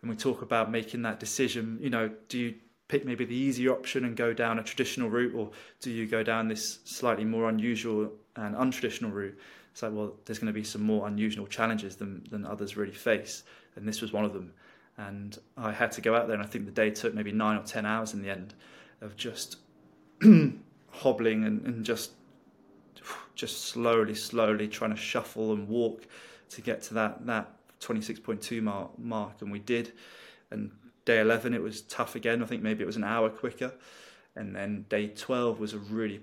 And 0.00 0.10
we 0.10 0.16
talk 0.16 0.42
about 0.42 0.70
making 0.70 1.02
that 1.02 1.20
decision. 1.20 1.78
You 1.80 1.90
know, 1.90 2.10
do 2.28 2.38
you 2.38 2.54
pick 2.88 3.04
maybe 3.04 3.24
the 3.24 3.34
easier 3.34 3.72
option 3.72 4.04
and 4.04 4.16
go 4.16 4.32
down 4.32 4.58
a 4.58 4.62
traditional 4.62 5.10
route, 5.10 5.34
or 5.34 5.50
do 5.80 5.90
you 5.90 6.06
go 6.06 6.22
down 6.22 6.48
this 6.48 6.80
slightly 6.84 7.24
more 7.24 7.48
unusual 7.48 8.10
and 8.36 8.54
untraditional 8.54 9.12
route? 9.12 9.38
It's 9.72 9.82
like, 9.82 9.92
well, 9.92 10.14
there's 10.24 10.38
going 10.38 10.52
to 10.52 10.58
be 10.58 10.64
some 10.64 10.82
more 10.82 11.06
unusual 11.08 11.46
challenges 11.46 11.96
than, 11.96 12.24
than 12.30 12.44
others 12.44 12.76
really 12.76 12.92
face. 12.92 13.44
And 13.76 13.88
this 13.88 14.00
was 14.00 14.12
one 14.12 14.24
of 14.24 14.32
them 14.32 14.52
and 14.96 15.38
I 15.56 15.72
had 15.72 15.92
to 15.92 16.00
go 16.00 16.14
out 16.14 16.26
there, 16.26 16.36
and 16.36 16.44
I 16.44 16.46
think 16.46 16.66
the 16.66 16.72
day 16.72 16.90
took 16.90 17.14
maybe 17.14 17.32
nine 17.32 17.56
or 17.56 17.62
ten 17.62 17.84
hours 17.84 18.14
in 18.14 18.22
the 18.22 18.30
end 18.30 18.54
of 19.00 19.16
just 19.16 19.56
hobbling 20.90 21.44
and, 21.44 21.66
and 21.66 21.84
just 21.84 22.12
just 23.34 23.66
slowly, 23.66 24.14
slowly 24.14 24.68
trying 24.68 24.90
to 24.90 24.96
shuffle 24.96 25.52
and 25.52 25.68
walk 25.68 26.06
to 26.50 26.60
get 26.60 26.82
to 26.82 26.94
that 26.94 27.26
that 27.26 27.50
26.2 27.80 28.62
mark, 28.62 28.98
mark 28.98 29.42
and 29.42 29.50
we 29.50 29.58
did. 29.58 29.92
And 30.50 30.70
day 31.04 31.20
11 31.20 31.54
it 31.54 31.62
was 31.62 31.82
tough 31.82 32.14
again. 32.14 32.42
I 32.42 32.46
think 32.46 32.62
maybe 32.62 32.82
it 32.82 32.86
was 32.86 32.96
an 32.96 33.04
hour 33.04 33.28
quicker. 33.28 33.72
And 34.36 34.54
then 34.54 34.86
day 34.88 35.08
12 35.08 35.60
was 35.60 35.74
a 35.74 35.78
really 35.78 36.20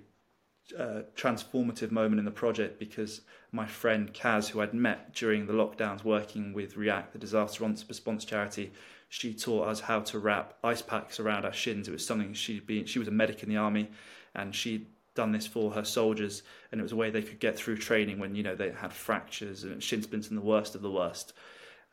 uh, 0.77 1.01
transformative 1.15 1.91
moment 1.91 2.19
in 2.19 2.25
the 2.25 2.31
project 2.31 2.79
because 2.79 3.21
my 3.51 3.65
friend 3.65 4.13
Kaz, 4.13 4.49
who 4.49 4.61
I'd 4.61 4.73
met 4.73 5.13
during 5.13 5.45
the 5.45 5.53
lockdowns 5.53 6.03
working 6.03 6.53
with 6.53 6.77
React, 6.77 7.13
the 7.13 7.19
disaster 7.19 7.63
response 7.65 8.25
charity, 8.25 8.71
she 9.09 9.33
taught 9.33 9.67
us 9.67 9.81
how 9.81 9.99
to 9.99 10.19
wrap 10.19 10.53
ice 10.63 10.81
packs 10.81 11.19
around 11.19 11.45
our 11.45 11.53
shins. 11.53 11.87
It 11.87 11.91
was 11.91 12.05
something 12.05 12.33
she'd 12.33 12.65
been, 12.65 12.85
she 12.85 12.99
was 12.99 13.09
a 13.09 13.11
medic 13.11 13.43
in 13.43 13.49
the 13.49 13.57
army 13.57 13.89
and 14.33 14.55
she'd 14.55 14.87
done 15.15 15.31
this 15.31 15.47
for 15.47 15.71
her 15.71 15.83
soldiers 15.83 16.43
and 16.71 16.79
it 16.79 16.83
was 16.83 16.91
a 16.91 16.95
way 16.95 17.09
they 17.09 17.21
could 17.21 17.39
get 17.39 17.57
through 17.57 17.77
training 17.77 18.19
when, 18.19 18.35
you 18.35 18.43
know, 18.43 18.55
they 18.55 18.71
had 18.71 18.93
fractures 18.93 19.63
and 19.63 19.83
shin 19.83 20.01
splints 20.01 20.29
and 20.29 20.37
the 20.37 20.41
worst 20.41 20.75
of 20.75 20.81
the 20.81 20.91
worst. 20.91 21.33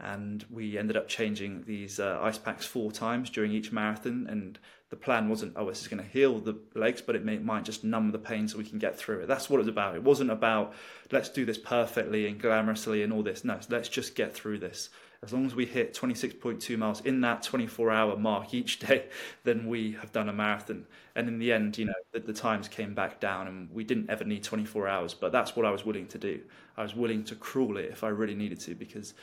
And 0.00 0.44
we 0.48 0.78
ended 0.78 0.96
up 0.96 1.08
changing 1.08 1.64
these 1.66 1.98
uh, 1.98 2.20
ice 2.22 2.38
packs 2.38 2.64
four 2.64 2.92
times 2.92 3.30
during 3.30 3.50
each 3.50 3.72
marathon 3.72 4.26
and 4.28 4.58
the 4.90 4.96
plan 4.96 5.28
wasn't, 5.28 5.52
oh, 5.56 5.68
this 5.68 5.82
is 5.82 5.88
going 5.88 6.02
to 6.02 6.08
heal 6.08 6.38
the 6.38 6.56
legs, 6.74 7.02
but 7.02 7.14
it 7.14 7.24
may, 7.24 7.38
might 7.38 7.64
just 7.64 7.84
numb 7.84 8.10
the 8.10 8.18
pain 8.18 8.48
so 8.48 8.56
we 8.56 8.64
can 8.64 8.78
get 8.78 8.96
through 8.96 9.20
it. 9.20 9.28
That's 9.28 9.50
what 9.50 9.56
it 9.56 9.60
was 9.60 9.68
about. 9.68 9.96
It 9.96 10.02
wasn't 10.02 10.30
about, 10.30 10.72
let's 11.10 11.28
do 11.28 11.44
this 11.44 11.58
perfectly 11.58 12.26
and 12.26 12.40
glamorously 12.40 13.04
and 13.04 13.12
all 13.12 13.22
this. 13.22 13.44
No, 13.44 13.58
let's 13.68 13.88
just 13.88 14.14
get 14.14 14.32
through 14.32 14.58
this. 14.60 14.88
As 15.22 15.32
long 15.32 15.46
as 15.46 15.54
we 15.54 15.66
hit 15.66 15.94
26.2 15.94 16.78
miles 16.78 17.00
in 17.00 17.20
that 17.22 17.42
24 17.42 17.90
hour 17.90 18.16
mark 18.16 18.54
each 18.54 18.78
day, 18.86 19.06
then 19.44 19.66
we 19.66 19.92
have 19.92 20.12
done 20.12 20.28
a 20.28 20.32
marathon. 20.32 20.86
And 21.16 21.26
in 21.28 21.38
the 21.38 21.52
end, 21.52 21.76
you 21.76 21.86
know, 21.86 21.94
the, 22.12 22.20
the 22.20 22.32
times 22.32 22.68
came 22.68 22.94
back 22.94 23.18
down 23.18 23.48
and 23.48 23.68
we 23.72 23.82
didn't 23.82 24.10
ever 24.10 24.24
need 24.24 24.44
24 24.44 24.86
hours, 24.86 25.14
but 25.14 25.32
that's 25.32 25.56
what 25.56 25.66
I 25.66 25.70
was 25.70 25.84
willing 25.84 26.06
to 26.08 26.18
do. 26.18 26.40
I 26.76 26.82
was 26.82 26.94
willing 26.94 27.24
to 27.24 27.34
crawl 27.34 27.76
it 27.78 27.86
if 27.86 28.04
I 28.04 28.08
really 28.08 28.36
needed 28.36 28.60
to 28.60 28.74
because 28.76 29.14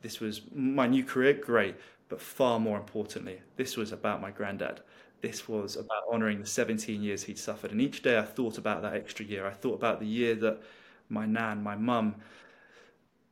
this 0.00 0.20
was 0.20 0.40
my 0.54 0.86
new 0.86 1.04
career, 1.04 1.34
great, 1.34 1.76
but 2.08 2.20
far 2.20 2.58
more 2.58 2.78
importantly, 2.78 3.40
this 3.56 3.76
was 3.76 3.92
about 3.92 4.22
my 4.22 4.30
granddad. 4.30 4.80
This 5.20 5.48
was 5.48 5.76
about 5.76 6.04
honouring 6.10 6.40
the 6.40 6.46
17 6.46 7.02
years 7.02 7.24
he'd 7.24 7.38
suffered. 7.38 7.72
And 7.72 7.80
each 7.80 8.02
day 8.02 8.18
I 8.18 8.22
thought 8.22 8.56
about 8.56 8.82
that 8.82 8.94
extra 8.94 9.26
year. 9.26 9.46
I 9.46 9.50
thought 9.52 9.74
about 9.74 10.00
the 10.00 10.06
year 10.06 10.34
that 10.36 10.62
my 11.08 11.26
nan, 11.26 11.62
my 11.62 11.74
mum, 11.76 12.16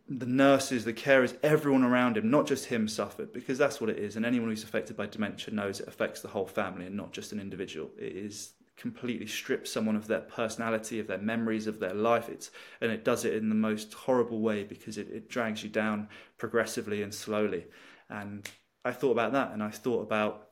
the 0.08 0.26
nurses, 0.26 0.84
the 0.84 0.92
carers, 0.92 1.36
everyone 1.42 1.82
around 1.82 2.16
him, 2.16 2.30
not 2.30 2.46
just 2.46 2.66
him, 2.66 2.88
suffered 2.88 3.32
because 3.32 3.56
that's 3.56 3.80
what 3.80 3.88
it 3.88 3.98
is. 3.98 4.16
And 4.16 4.26
anyone 4.26 4.50
who's 4.50 4.64
affected 4.64 4.96
by 4.96 5.06
dementia 5.06 5.54
knows 5.54 5.80
it 5.80 5.88
affects 5.88 6.20
the 6.20 6.28
whole 6.28 6.46
family 6.46 6.86
and 6.86 6.96
not 6.96 7.12
just 7.12 7.32
an 7.32 7.40
individual. 7.40 7.90
It 7.98 8.12
is 8.12 8.52
completely 8.76 9.26
strips 9.26 9.70
someone 9.70 9.96
of 9.96 10.06
their 10.06 10.20
personality, 10.20 11.00
of 11.00 11.06
their 11.06 11.18
memories, 11.18 11.66
of 11.66 11.80
their 11.80 11.94
life. 11.94 12.28
It's 12.28 12.50
and 12.80 12.90
it 12.90 13.04
does 13.04 13.24
it 13.24 13.34
in 13.34 13.48
the 13.48 13.54
most 13.54 13.94
horrible 13.94 14.40
way 14.40 14.64
because 14.64 14.98
it, 14.98 15.08
it 15.08 15.30
drags 15.30 15.62
you 15.62 15.70
down 15.70 16.08
progressively 16.36 17.02
and 17.02 17.14
slowly. 17.14 17.66
And 18.10 18.48
I 18.84 18.92
thought 18.92 19.12
about 19.12 19.32
that, 19.32 19.52
and 19.52 19.62
I 19.62 19.70
thought 19.70 20.02
about 20.02 20.48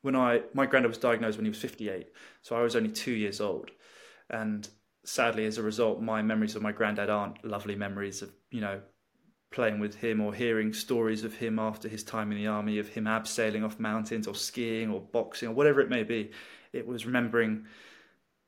when 0.00 0.16
I 0.16 0.42
my 0.54 0.66
granddad 0.66 0.90
was 0.90 0.98
diagnosed 0.98 1.36
when 1.36 1.44
he 1.44 1.50
was 1.50 1.60
58, 1.60 2.08
so 2.40 2.56
I 2.56 2.62
was 2.62 2.74
only 2.74 2.90
two 2.90 3.12
years 3.12 3.40
old, 3.40 3.70
and 4.30 4.68
sadly, 5.04 5.44
as 5.46 5.58
a 5.58 5.62
result, 5.62 6.00
my 6.00 6.22
memories 6.22 6.56
of 6.56 6.62
my 6.62 6.72
granddad 6.72 7.10
aren't 7.10 7.44
lovely 7.44 7.74
memories 7.74 8.22
of 8.22 8.30
you 8.50 8.60
know 8.60 8.80
playing 9.50 9.78
with 9.78 9.94
him 9.94 10.20
or 10.20 10.32
hearing 10.32 10.72
stories 10.72 11.24
of 11.24 11.34
him 11.34 11.58
after 11.58 11.88
his 11.88 12.02
time 12.02 12.32
in 12.32 12.38
the 12.38 12.46
army, 12.46 12.78
of 12.78 12.88
him 12.88 13.04
abseiling 13.04 13.64
off 13.64 13.78
mountains 13.78 14.26
or 14.26 14.34
skiing 14.34 14.90
or 14.90 15.00
boxing 15.00 15.48
or 15.48 15.52
whatever 15.52 15.80
it 15.80 15.90
may 15.90 16.02
be. 16.02 16.30
It 16.72 16.86
was 16.86 17.04
remembering 17.04 17.66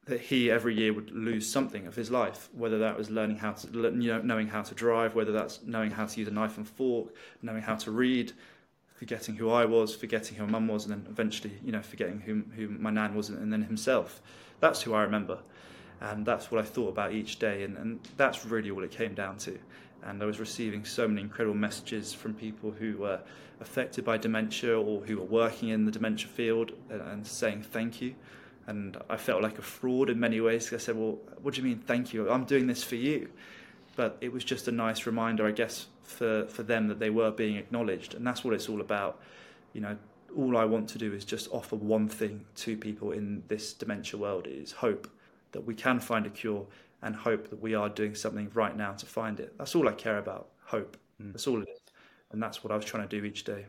that 0.07 0.21
he 0.21 0.51
every 0.51 0.75
year 0.75 0.93
would 0.93 1.11
lose 1.11 1.51
something 1.51 1.87
of 1.87 1.95
his 1.95 2.11
life, 2.11 2.49
whether 2.53 2.79
that 2.79 2.97
was 2.97 3.11
learning 3.11 3.39
how 3.39 3.53
to, 3.53 3.69
you 3.73 4.13
know, 4.13 4.21
knowing 4.23 4.49
how 4.49 4.63
to 4.63 4.75
drive, 4.75 5.15
whether 5.15 5.33
that's 5.33 5.63
knowing 5.63 5.91
how 5.91 6.07
to 6.07 6.19
use 6.19 6.29
a 6.29 6.33
knife 6.33 6.57
and 6.57 6.69
fork, 6.69 7.15
knowing 7.43 7.63
how 7.63 7.75
to 7.77 7.91
read, 7.91 8.33
forgetting 8.95 9.35
who 9.35 9.51
I 9.51 9.65
was, 9.65 9.95
forgetting 9.95 10.37
who 10.37 10.45
my 10.45 10.53
mum 10.53 10.69
was, 10.69 10.85
and 10.85 10.93
then 10.93 11.07
eventually, 11.11 11.55
you 11.65 11.73
know, 11.73 11.83
forgetting 11.83 12.21
who, 12.21 12.43
who 12.55 12.69
my 12.69 12.91
nan 12.91 13.15
was, 13.15 13.31
and 13.31 13.53
then 13.53 13.63
himself. 13.63 14.21
That's 14.61 14.83
who 14.83 14.95
I 14.95 15.03
remember. 15.03 15.39
And 16.01 16.27
that's 16.27 16.51
what 16.51 16.61
I 16.61 16.65
thought 16.65 16.89
about 16.89 17.13
each 17.13 17.39
day, 17.39 17.63
and, 17.65 17.77
and 17.79 18.01
that's 18.17 18.45
really 18.45 18.71
all 18.71 18.83
it 18.83 18.91
came 18.91 19.15
down 19.15 19.39
to. 19.39 19.59
And 20.03 20.23
I 20.23 20.27
was 20.27 20.39
receiving 20.39 20.85
so 20.85 21.09
many 21.09 21.23
incredible 21.23 21.57
messages 21.57 22.13
from 22.13 22.35
people 22.35 22.71
who 22.71 22.99
were 22.99 23.21
affected 23.61 24.05
by 24.05 24.19
dementia 24.19 24.79
or 24.79 25.01
who 25.01 25.17
were 25.17 25.25
working 25.25 25.71
in 25.71 25.87
the 25.87 25.91
dementia 25.91 26.29
field 26.29 26.73
and, 26.91 27.01
and 27.01 27.27
saying 27.27 27.63
thank 27.63 28.03
you. 28.03 28.15
And 28.67 28.97
I 29.09 29.17
felt 29.17 29.43
like 29.43 29.59
a 29.59 29.63
fraud 29.63 30.11
in 30.11 30.21
many 30.21 30.41
ways. 30.41 30.73
I 30.73 30.79
said, 30.79 30.97
Well, 30.97 31.19
what 31.43 31.55
do 31.55 31.61
you 31.61 31.67
mean, 31.67 31.79
thank 31.79 32.13
you? 32.13 32.31
I'm 32.31 32.45
doing 32.45 32.67
this 32.67 32.83
for 32.83 32.97
you. 32.97 33.31
But 33.97 34.17
it 34.21 34.33
was 34.33 34.45
just 34.45 34.69
a 34.69 34.73
nice 34.73 35.07
reminder, 35.07 35.47
I 35.47 35.53
guess, 35.53 35.87
for, 36.03 36.47
for 36.47 36.63
them 36.63 36.89
that 36.89 36.99
they 36.99 37.11
were 37.11 37.31
being 37.31 37.57
acknowledged. 37.57 38.15
And 38.15 38.27
that's 38.27 38.43
what 38.43 38.55
it's 38.55 38.69
all 38.69 38.81
about. 38.81 39.21
You 39.73 39.83
know, 39.83 39.97
all 40.37 40.57
I 40.57 40.65
want 40.65 40.89
to 40.91 40.99
do 40.99 41.13
is 41.13 41.25
just 41.25 41.49
offer 41.53 41.77
one 41.77 42.09
thing 42.09 42.45
to 42.57 42.77
people 42.77 43.13
in 43.13 43.45
this 43.49 43.73
dementia 43.73 44.19
world 44.19 44.47
is 44.49 44.73
hope 44.73 45.09
that 45.55 45.65
we 45.65 45.75
can 45.75 45.99
find 45.99 46.27
a 46.27 46.31
cure 46.31 46.67
and 47.03 47.17
hope 47.17 47.49
that 47.49 47.61
we 47.61 47.75
are 47.75 47.89
doing 47.89 48.15
something 48.15 48.51
right 48.55 48.77
now 48.77 48.93
to 48.93 49.07
find 49.07 49.41
it. 49.41 49.57
That's 49.57 49.75
all 49.75 49.89
I 49.89 49.93
care 49.93 50.19
about. 50.19 50.51
Hope. 50.65 50.97
Mm. 51.21 51.33
That's 51.33 51.47
all 51.47 51.63
it 51.63 51.69
is. 51.69 51.81
And 52.31 52.43
that's 52.43 52.63
what 52.63 52.73
I 52.73 52.77
was 52.77 52.85
trying 52.85 53.09
to 53.09 53.21
do 53.21 53.25
each 53.25 53.45
day. 53.45 53.67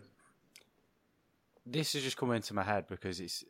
This 1.66 1.94
has 1.94 2.04
just 2.04 2.18
come 2.18 2.32
into 2.32 2.54
my 2.54 2.64
head 2.64 2.86
because 2.88 3.20
it's 3.20 3.44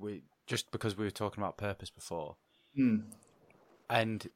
we 0.00 0.22
just 0.46 0.70
because 0.70 0.96
we 0.96 1.04
were 1.04 1.10
talking 1.10 1.42
about 1.42 1.58
purpose 1.58 1.90
before. 1.90 2.36
Mm. 2.78 3.02
And 3.90 4.28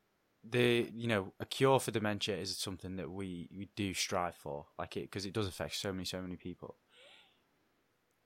the 0.49 0.91
you 0.95 1.09
know 1.09 1.33
a 1.41 1.45
cure 1.45 1.81
for 1.81 1.91
dementia 1.91 2.37
is 2.37 2.57
something 2.57 2.97
that 2.97 3.11
we 3.11 3.49
we 3.55 3.69
do 3.77 3.93
strive 3.95 4.35
for 4.35 4.67
like 4.79 4.97
it 4.97 5.03
because 5.03 5.27
it 5.27 5.33
does 5.33 5.49
affect 5.49 5.75
so 5.75 5.93
many 5.93 6.05
so 6.05 6.23
many 6.23 6.37
people 6.37 6.77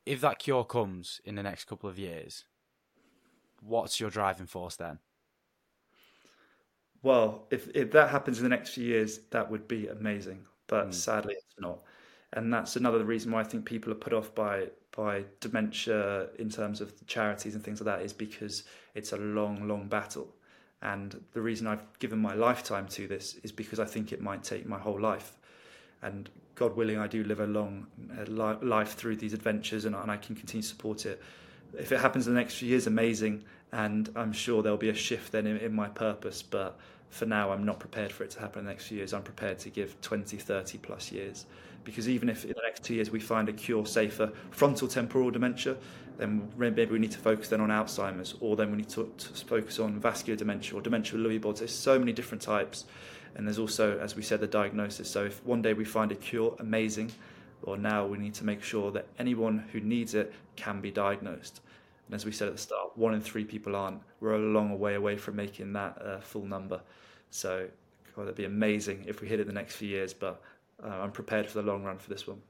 if 0.04 0.20
that 0.20 0.38
cure 0.38 0.64
comes 0.64 1.20
in 1.24 1.36
the 1.36 1.42
next 1.42 1.64
couple 1.64 1.88
of 1.88 1.98
years 1.98 2.44
what's 3.64 4.00
your 4.00 4.10
driving 4.10 4.46
force 4.46 4.76
then 4.76 4.98
well 7.02 7.46
if 7.50 7.68
if 7.74 7.90
that 7.92 8.10
happens 8.10 8.38
in 8.38 8.44
the 8.44 8.50
next 8.50 8.70
few 8.70 8.84
years 8.84 9.20
that 9.30 9.50
would 9.50 9.66
be 9.68 9.88
amazing 9.88 10.44
but 10.66 10.88
mm. 10.88 10.94
sadly 10.94 11.34
it's 11.34 11.60
not 11.60 11.78
and 12.34 12.52
that's 12.52 12.76
another 12.76 13.04
reason 13.04 13.30
why 13.30 13.40
I 13.40 13.44
think 13.44 13.66
people 13.66 13.92
are 13.92 13.96
put 13.96 14.12
off 14.12 14.34
by 14.34 14.68
by 14.96 15.24
dementia 15.40 16.28
in 16.38 16.50
terms 16.50 16.80
of 16.80 17.06
charities 17.06 17.54
and 17.54 17.62
things 17.62 17.80
like 17.80 17.98
that 17.98 18.04
is 18.04 18.12
because 18.12 18.64
it's 18.94 19.12
a 19.12 19.18
long 19.18 19.68
long 19.68 19.86
battle 19.88 20.34
and 20.82 21.22
the 21.32 21.40
reason 21.40 21.68
I've 21.68 21.84
given 22.00 22.18
my 22.18 22.34
lifetime 22.34 22.88
to 22.88 23.06
this 23.06 23.36
is 23.44 23.52
because 23.52 23.78
I 23.78 23.84
think 23.84 24.12
it 24.12 24.20
might 24.20 24.42
take 24.42 24.66
my 24.66 24.78
whole 24.78 25.00
life. 25.00 25.36
And 26.02 26.28
God 26.56 26.76
willing, 26.76 26.98
I 26.98 27.06
do 27.06 27.22
live 27.22 27.38
a 27.38 27.46
long 27.46 27.86
uh, 28.18 28.56
life 28.60 28.94
through 28.94 29.16
these 29.16 29.32
adventures 29.32 29.84
and, 29.84 29.94
and 29.94 30.10
I 30.10 30.16
can 30.16 30.34
continue 30.34 30.62
to 30.62 30.68
support 30.68 31.06
it. 31.06 31.22
If 31.78 31.92
it 31.92 32.00
happens 32.00 32.26
in 32.26 32.34
the 32.34 32.40
next 32.40 32.54
few 32.54 32.68
years, 32.68 32.86
amazing. 32.86 33.44
And 33.72 34.10
I'm 34.14 34.32
sure 34.32 34.62
there'll 34.62 34.76
be 34.78 34.90
a 34.90 34.94
shift 34.94 35.32
then 35.32 35.46
in, 35.46 35.56
in 35.58 35.72
my 35.74 35.88
purpose. 35.88 36.42
But 36.42 36.78
for 37.08 37.26
now, 37.26 37.52
I'm 37.52 37.64
not 37.64 37.80
prepared 37.80 38.12
for 38.12 38.24
it 38.24 38.30
to 38.32 38.40
happen 38.40 38.60
in 38.60 38.64
the 38.66 38.70
next 38.70 38.86
few 38.86 38.98
years. 38.98 39.14
I'm 39.14 39.22
prepared 39.22 39.58
to 39.60 39.70
give 39.70 40.00
20, 40.00 40.36
30 40.36 40.78
plus 40.78 41.10
years. 41.10 41.46
Because 41.84 42.08
even 42.08 42.28
if 42.28 42.44
in 42.44 42.50
the 42.50 42.62
next 42.62 42.84
two 42.84 42.94
years 42.94 43.10
we 43.10 43.20
find 43.20 43.48
a 43.48 43.52
cure, 43.52 43.84
say, 43.86 44.08
for 44.08 44.30
frontal 44.50 44.88
temporal 44.88 45.30
dementia, 45.30 45.76
then 46.18 46.48
maybe 46.56 46.86
we 46.86 46.98
need 46.98 47.10
to 47.10 47.18
focus 47.18 47.48
then 47.48 47.60
on 47.60 47.70
Alzheimer's, 47.70 48.34
or 48.40 48.56
then 48.56 48.70
we 48.70 48.76
need 48.76 48.88
to, 48.90 49.12
to 49.16 49.46
focus 49.46 49.78
on 49.78 49.98
vascular 49.98 50.36
dementia 50.36 50.76
or 50.76 50.80
dementia 50.80 51.18
with 51.18 51.26
Lewy 51.26 51.40
bodies. 51.40 51.60
There's 51.60 51.74
so 51.74 51.98
many 51.98 52.12
different 52.12 52.42
types, 52.42 52.84
and 53.34 53.46
there's 53.46 53.58
also, 53.58 53.98
as 53.98 54.14
we 54.14 54.22
said, 54.22 54.40
the 54.40 54.46
diagnosis. 54.46 55.10
So 55.10 55.24
if 55.24 55.44
one 55.44 55.62
day 55.62 55.72
we 55.72 55.84
find 55.84 56.12
a 56.12 56.14
cure, 56.14 56.54
amazing. 56.60 57.10
Or 57.62 57.76
now 57.76 58.06
we 58.06 58.18
need 58.18 58.34
to 58.34 58.44
make 58.44 58.62
sure 58.62 58.90
that 58.92 59.06
anyone 59.18 59.64
who 59.72 59.80
needs 59.80 60.14
it 60.14 60.32
can 60.56 60.80
be 60.80 60.90
diagnosed. 60.90 61.60
And 62.06 62.14
as 62.14 62.24
we 62.24 62.32
said 62.32 62.48
at 62.48 62.54
the 62.54 62.60
start, 62.60 62.96
one 62.96 63.14
in 63.14 63.20
three 63.20 63.44
people 63.44 63.76
aren't. 63.76 64.00
We're 64.20 64.34
a 64.34 64.38
long 64.38 64.78
way 64.78 64.94
away 64.94 65.16
from 65.16 65.36
making 65.36 65.72
that 65.74 66.00
uh, 66.02 66.20
full 66.20 66.44
number. 66.44 66.80
So 67.30 67.68
God, 68.14 68.22
that'd 68.22 68.36
be 68.36 68.44
amazing 68.44 69.04
if 69.06 69.20
we 69.20 69.28
hit 69.28 69.40
it 69.40 69.46
the 69.46 69.52
next 69.52 69.76
few 69.76 69.88
years. 69.88 70.12
But 70.12 70.42
uh, 70.82 70.88
I'm 70.88 71.12
prepared 71.12 71.48
for 71.48 71.60
the 71.60 71.66
long 71.66 71.84
run 71.84 71.98
for 71.98 72.10
this 72.10 72.26
one. 72.26 72.42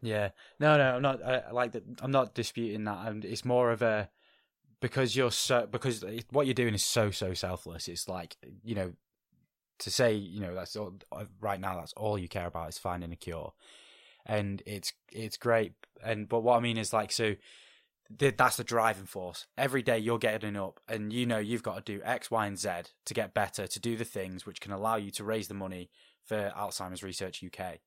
Yeah, 0.00 0.30
no, 0.60 0.76
no, 0.76 0.96
I'm 0.96 1.02
not. 1.02 1.24
I 1.24 1.50
like 1.50 1.72
that. 1.72 1.82
I'm 2.00 2.12
not 2.12 2.34
disputing 2.34 2.84
that. 2.84 3.08
And 3.08 3.24
it's 3.24 3.44
more 3.44 3.72
of 3.72 3.82
a 3.82 4.08
because 4.80 5.16
you're 5.16 5.30
so 5.30 5.66
because 5.70 6.04
what 6.30 6.46
you're 6.46 6.54
doing 6.54 6.74
is 6.74 6.84
so 6.84 7.10
so 7.10 7.34
selfless. 7.34 7.88
It's 7.88 8.08
like 8.08 8.36
you 8.62 8.74
know 8.74 8.92
to 9.80 9.90
say 9.90 10.14
you 10.14 10.40
know 10.40 10.54
that's 10.54 10.76
all 10.76 10.94
uh, 11.10 11.24
right 11.40 11.60
now. 11.60 11.76
That's 11.76 11.92
all 11.94 12.18
you 12.18 12.28
care 12.28 12.46
about 12.46 12.68
is 12.68 12.78
finding 12.78 13.12
a 13.12 13.16
cure, 13.16 13.52
and 14.28 14.62
it's 14.66 14.92
it's 15.10 15.36
great. 15.36 15.72
And 16.04 16.28
but 16.28 16.40
what 16.40 16.56
I 16.56 16.60
mean 16.60 16.78
is 16.78 16.92
like 16.92 17.10
so 17.10 17.34
that's 18.16 18.56
the 18.56 18.64
driving 18.64 19.06
force. 19.06 19.46
Every 19.56 19.82
day 19.82 19.98
you're 19.98 20.18
getting 20.18 20.56
up 20.56 20.80
and 20.88 21.12
you 21.12 21.26
know 21.26 21.38
you've 21.38 21.62
got 21.62 21.84
to 21.84 21.92
do 21.92 22.02
X, 22.04 22.30
Y, 22.30 22.46
and 22.46 22.58
Z 22.58 22.70
to 23.04 23.14
get 23.14 23.34
better, 23.34 23.66
to 23.66 23.80
do 23.80 23.96
the 23.96 24.04
things 24.04 24.46
which 24.46 24.60
can 24.60 24.72
allow 24.72 24.96
you 24.96 25.10
to 25.12 25.24
raise 25.24 25.48
the 25.48 25.54
money 25.54 25.90
for 26.24 26.52
Alzheimer's 26.56 27.02
Research 27.02 27.42
UK. 27.44 27.78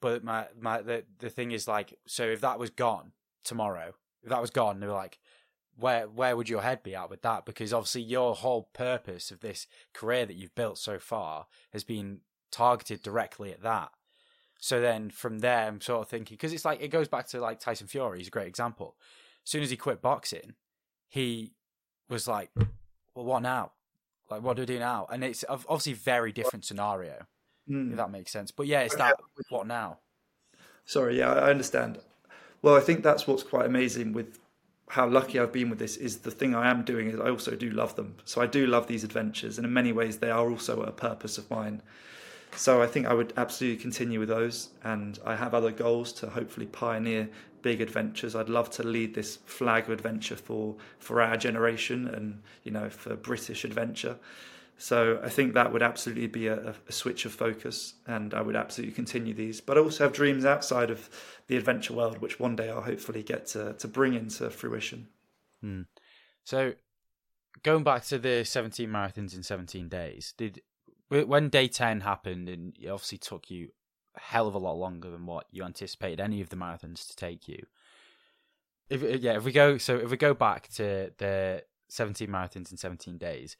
But 0.00 0.24
my 0.24 0.46
my 0.58 0.82
the 0.82 1.04
the 1.18 1.30
thing 1.30 1.52
is 1.52 1.68
like, 1.68 1.94
so 2.06 2.24
if 2.24 2.40
that 2.40 2.58
was 2.58 2.70
gone 2.70 3.12
tomorrow, 3.44 3.94
if 4.22 4.28
that 4.30 4.40
was 4.40 4.50
gone, 4.50 4.80
they 4.80 4.86
were 4.86 4.92
like, 4.92 5.18
where 5.76 6.08
where 6.08 6.36
would 6.36 6.48
your 6.48 6.62
head 6.62 6.82
be 6.82 6.94
at 6.94 7.08
with 7.08 7.22
that? 7.22 7.46
Because 7.46 7.72
obviously 7.72 8.02
your 8.02 8.34
whole 8.34 8.68
purpose 8.74 9.30
of 9.30 9.40
this 9.40 9.66
career 9.94 10.26
that 10.26 10.36
you've 10.36 10.54
built 10.54 10.78
so 10.78 10.98
far 10.98 11.46
has 11.72 11.84
been 11.84 12.20
targeted 12.50 13.02
directly 13.02 13.52
at 13.52 13.62
that. 13.62 13.90
So 14.58 14.80
then 14.80 15.10
from 15.10 15.40
there, 15.40 15.66
I'm 15.66 15.80
sort 15.80 16.02
of 16.02 16.08
thinking 16.08 16.36
because 16.36 16.52
it's 16.52 16.64
like 16.64 16.80
it 16.80 16.88
goes 16.88 17.08
back 17.08 17.26
to 17.28 17.40
like 17.40 17.60
Tyson 17.60 17.86
Fury. 17.86 18.18
He's 18.18 18.28
a 18.28 18.30
great 18.30 18.48
example. 18.48 18.96
As 19.44 19.50
soon 19.50 19.62
as 19.62 19.70
he 19.70 19.76
quit 19.76 20.02
boxing, 20.02 20.54
he 21.08 21.52
was 22.08 22.26
like, 22.26 22.50
"Well, 23.14 23.24
what 23.24 23.42
now? 23.42 23.72
Like, 24.30 24.42
what 24.42 24.56
do 24.56 24.62
we 24.62 24.66
do 24.66 24.78
now?" 24.78 25.06
And 25.10 25.22
it's 25.22 25.44
obviously 25.48 25.92
a 25.92 25.96
very 25.96 26.32
different 26.32 26.64
scenario, 26.64 27.26
mm. 27.68 27.90
if 27.90 27.96
that 27.96 28.10
makes 28.10 28.32
sense. 28.32 28.50
But 28.50 28.66
yeah, 28.66 28.80
it's 28.80 28.96
that 28.96 29.16
what 29.50 29.66
now? 29.66 29.98
Sorry, 30.84 31.18
yeah, 31.18 31.32
I 31.32 31.50
understand. 31.50 31.98
Well, 32.62 32.76
I 32.76 32.80
think 32.80 33.02
that's 33.02 33.26
what's 33.26 33.42
quite 33.42 33.66
amazing 33.66 34.12
with 34.12 34.38
how 34.88 35.06
lucky 35.06 35.38
I've 35.38 35.52
been 35.52 35.68
with 35.68 35.78
this 35.78 35.96
is 35.96 36.18
the 36.18 36.30
thing 36.30 36.54
I 36.54 36.70
am 36.70 36.84
doing 36.84 37.08
is 37.08 37.18
I 37.18 37.28
also 37.28 37.56
do 37.56 37.70
love 37.70 37.96
them. 37.96 38.16
So 38.24 38.40
I 38.40 38.46
do 38.46 38.66
love 38.66 38.86
these 38.86 39.04
adventures, 39.04 39.58
and 39.58 39.66
in 39.66 39.72
many 39.72 39.92
ways 39.92 40.18
they 40.18 40.30
are 40.30 40.48
also 40.48 40.82
a 40.82 40.92
purpose 40.92 41.38
of 41.38 41.50
mine. 41.50 41.82
So 42.54 42.82
I 42.82 42.86
think 42.86 43.06
I 43.06 43.12
would 43.12 43.32
absolutely 43.36 43.80
continue 43.82 44.20
with 44.20 44.28
those, 44.28 44.70
and 44.82 45.18
I 45.24 45.36
have 45.36 45.54
other 45.54 45.70
goals 45.70 46.12
to 46.14 46.30
hopefully 46.30 46.66
pioneer 46.66 47.28
big 47.62 47.80
adventures. 47.80 48.36
I'd 48.36 48.48
love 48.48 48.70
to 48.70 48.82
lead 48.82 49.14
this 49.14 49.36
flag 49.44 49.84
of 49.84 49.90
adventure 49.90 50.36
for 50.36 50.76
for 50.98 51.20
our 51.20 51.36
generation, 51.36 52.08
and 52.08 52.42
you 52.62 52.72
know 52.72 52.88
for 52.88 53.16
British 53.16 53.64
adventure. 53.64 54.16
So 54.78 55.20
I 55.22 55.30
think 55.30 55.54
that 55.54 55.72
would 55.72 55.82
absolutely 55.82 56.26
be 56.26 56.48
a, 56.48 56.74
a, 56.86 56.92
switch 56.92 57.24
of 57.24 57.32
focus, 57.32 57.94
and 58.06 58.34
I 58.34 58.42
would 58.42 58.56
absolutely 58.56 58.94
continue 58.94 59.32
these. 59.32 59.60
But 59.60 59.78
I 59.78 59.80
also 59.80 60.04
have 60.04 60.12
dreams 60.12 60.44
outside 60.44 60.90
of 60.90 61.08
the 61.46 61.56
adventure 61.56 61.94
world, 61.94 62.18
which 62.18 62.38
one 62.38 62.56
day 62.56 62.68
I'll 62.68 62.82
hopefully 62.82 63.22
get 63.22 63.46
to 63.48 63.72
to 63.72 63.88
bring 63.88 64.14
into 64.14 64.50
fruition. 64.50 65.08
Hmm. 65.62 65.82
So, 66.44 66.74
going 67.62 67.84
back 67.84 68.04
to 68.06 68.18
the 68.18 68.44
17 68.44 68.88
marathons 68.88 69.34
in 69.34 69.42
17 69.42 69.88
days, 69.88 70.34
did 70.36 70.62
when 71.08 71.48
day 71.48 71.68
10 71.68 72.00
happened, 72.00 72.48
and 72.48 72.76
it 72.80 72.88
obviously 72.88 73.18
took 73.18 73.50
you 73.50 73.70
a 74.16 74.20
hell 74.20 74.48
of 74.48 74.54
a 74.54 74.58
lot 74.58 74.76
longer 74.76 75.10
than 75.10 75.26
what 75.26 75.46
you 75.50 75.62
anticipated 75.62 76.20
any 76.20 76.40
of 76.40 76.48
the 76.48 76.56
marathons 76.56 77.06
to 77.08 77.16
take 77.16 77.48
you. 77.48 77.66
If 78.88 79.02
uh, 79.02 79.18
yeah, 79.20 79.36
if 79.36 79.44
we 79.44 79.52
go 79.52 79.78
so 79.78 79.96
if 79.96 80.10
we 80.10 80.16
go 80.16 80.34
back 80.34 80.68
to 80.74 81.12
the 81.18 81.64
17 81.88 82.28
marathons 82.28 82.70
in 82.70 82.76
17 82.76 83.18
days 83.18 83.56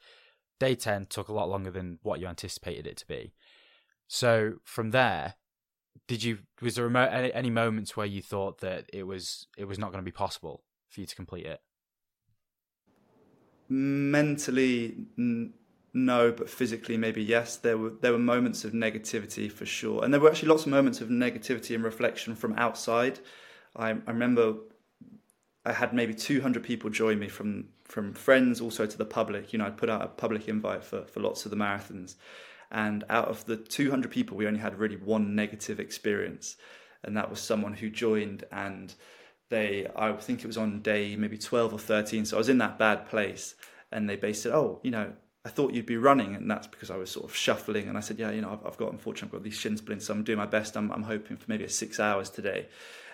day 0.59 0.75
10 0.75 1.05
took 1.07 1.27
a 1.27 1.33
lot 1.33 1.49
longer 1.49 1.71
than 1.71 1.99
what 2.01 2.19
you 2.19 2.27
anticipated 2.27 2.87
it 2.87 2.97
to 2.97 3.07
be. 3.07 3.33
So 4.07 4.55
from 4.63 4.91
there, 4.91 5.35
did 6.07 6.23
you 6.23 6.39
was 6.61 6.75
there 6.75 6.95
any, 6.95 7.33
any 7.33 7.49
moments 7.49 7.97
where 7.97 8.05
you 8.05 8.21
thought 8.21 8.59
that 8.61 8.85
it 8.93 9.03
was 9.03 9.47
it 9.57 9.65
was 9.65 9.77
not 9.77 9.91
going 9.91 10.03
to 10.03 10.09
be 10.09 10.15
possible 10.15 10.63
for 10.89 11.01
you 11.01 11.07
to 11.07 11.15
complete 11.15 11.45
it? 11.45 11.61
Mentally, 13.69 14.95
n- 15.17 15.53
no, 15.93 16.31
but 16.31 16.49
physically, 16.49 16.97
maybe 16.97 17.23
yes. 17.23 17.55
There 17.57 17.77
were 17.77 17.93
there 18.01 18.11
were 18.11 18.19
moments 18.19 18.63
of 18.63 18.73
negativity 18.73 19.51
for 19.51 19.65
sure, 19.65 20.03
and 20.03 20.13
there 20.13 20.21
were 20.21 20.29
actually 20.29 20.49
lots 20.49 20.65
of 20.65 20.71
moments 20.71 21.01
of 21.01 21.09
negativity 21.09 21.75
and 21.75 21.83
reflection 21.83 22.35
from 22.35 22.53
outside. 22.53 23.19
I, 23.75 23.89
I 23.91 24.11
remember 24.11 24.55
I 25.65 25.73
had 25.73 25.93
maybe 25.93 26.13
200 26.13 26.63
people 26.63 26.89
join 26.89 27.19
me 27.19 27.27
from 27.27 27.69
from 27.83 28.13
friends, 28.13 28.61
also 28.61 28.85
to 28.85 28.97
the 28.97 29.05
public. 29.05 29.53
You 29.53 29.59
know, 29.59 29.65
I'd 29.65 29.77
put 29.77 29.89
out 29.89 30.01
a 30.01 30.07
public 30.07 30.47
invite 30.47 30.83
for, 30.83 31.05
for 31.05 31.19
lots 31.21 31.45
of 31.45 31.51
the 31.51 31.57
marathons. 31.57 32.15
And 32.71 33.05
out 33.09 33.29
of 33.29 33.45
the 33.45 33.55
200 33.55 34.11
people, 34.11 34.35
we 34.35 34.47
only 34.47 34.59
had 34.59 34.77
really 34.77 34.97
one 34.97 35.35
negative 35.35 35.79
experience. 35.79 36.57
And 37.03 37.15
that 37.15 37.29
was 37.29 37.39
someone 37.39 37.73
who 37.73 37.89
joined 37.89 38.43
and 38.51 38.93
they, 39.49 39.87
I 39.95 40.11
think 40.13 40.43
it 40.43 40.47
was 40.47 40.57
on 40.57 40.81
day 40.81 41.15
maybe 41.15 41.37
12 41.37 41.73
or 41.73 41.79
13. 41.79 42.25
So 42.25 42.35
I 42.35 42.39
was 42.39 42.49
in 42.49 42.57
that 42.57 42.77
bad 42.77 43.07
place. 43.07 43.55
And 43.91 44.09
they 44.09 44.15
basically 44.17 44.51
said, 44.51 44.57
Oh, 44.57 44.81
you 44.83 44.91
know, 44.91 45.13
I 45.47 45.49
thought 45.49 45.73
you'd 45.73 45.85
be 45.85 45.97
running. 45.97 46.35
And 46.35 46.49
that's 46.49 46.67
because 46.67 46.91
I 46.91 46.97
was 46.97 47.09
sort 47.09 47.25
of 47.25 47.35
shuffling. 47.35 47.87
And 47.87 47.97
I 47.97 48.01
said, 48.01 48.19
Yeah, 48.19 48.31
you 48.31 48.41
know, 48.41 48.51
I've, 48.51 48.65
I've 48.65 48.77
got, 48.77 48.91
unfortunately, 48.91 49.27
I've 49.27 49.41
got 49.41 49.43
these 49.43 49.59
shin 49.59 49.77
splints. 49.77 50.05
So 50.05 50.13
I'm 50.13 50.23
doing 50.23 50.37
my 50.37 50.45
best. 50.45 50.77
I'm, 50.77 50.91
I'm 50.91 51.03
hoping 51.03 51.37
for 51.37 51.45
maybe 51.47 51.63
a 51.63 51.69
six 51.69 51.99
hours 51.99 52.29
today 52.29 52.67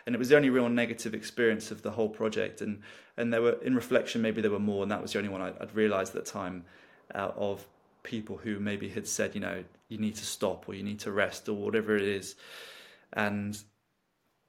and 0.06 0.16
it 0.16 0.20
was 0.20 0.30
the 0.30 0.36
only 0.36 0.50
real 0.50 0.70
negative 0.70 1.14
experience 1.14 1.72
of 1.72 1.82
the 1.82 1.92
whole 1.92 2.10
project. 2.10 2.62
And 2.62 2.82
and 3.18 3.32
there 3.32 3.42
were 3.42 3.58
in 3.62 3.76
reflection 3.76 4.22
maybe 4.22 4.42
there 4.42 4.52
were 4.52 4.60
more, 4.60 4.84
and 4.84 4.92
that 4.92 5.02
was 5.02 5.14
the 5.14 5.20
only 5.20 5.30
one 5.30 5.42
I, 5.42 5.52
would 5.52 5.76
realised 5.76 6.16
at 6.16 6.26
the 6.26 6.32
time 6.32 6.66
out 7.14 7.36
of 7.38 7.66
people 8.04 8.38
who 8.38 8.60
maybe 8.60 8.90
had 8.90 9.08
said, 9.08 9.34
you 9.34 9.42
know, 9.42 9.64
you 9.88 9.98
need 9.98 10.16
to 10.16 10.26
stop 10.26 10.68
or 10.68 10.74
you 10.74 10.84
need 10.84 11.00
to 11.00 11.12
rest 11.12 11.48
or 11.48 11.54
whatever 11.54 11.96
it 11.96 12.04
is, 12.04 12.36
and 13.14 13.58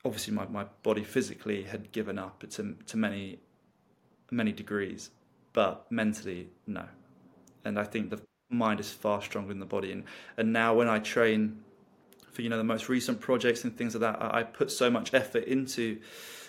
obviously 0.05 0.35
my, 0.35 0.47
my 0.47 0.65
body 0.83 1.05
physically 1.05 1.63
had 1.63 1.93
given 1.93 2.19
up 2.19 2.49
to 2.51 2.77
to 2.87 2.97
many 2.97 3.39
many 4.31 4.53
degrees, 4.53 5.11
but 5.53 5.87
mentally 5.91 6.49
no, 6.67 6.87
and 7.65 7.79
I 7.79 7.85
think 7.85 8.11
the 8.11 8.21
mind 8.51 8.81
is 8.81 8.91
far 8.91 9.23
stronger 9.23 9.49
than 9.49 9.61
the 9.61 9.67
body, 9.67 9.93
and 9.93 10.05
and 10.37 10.53
now 10.53 10.75
when 10.75 10.89
I 10.89 10.99
train 10.99 11.65
for 12.35 12.43
you 12.43 12.49
know 12.49 12.59
the 12.59 12.65
most 12.65 12.89
recent 12.89 13.21
projects 13.21 13.65
and 13.65 13.77
things 13.77 13.95
like 13.95 14.01
that. 14.01 14.21
I, 14.21 14.41
I 14.41 14.43
put 14.43 14.71
so 14.71 14.91
much 14.91 15.15
effort 15.15 15.45
into 15.45 16.01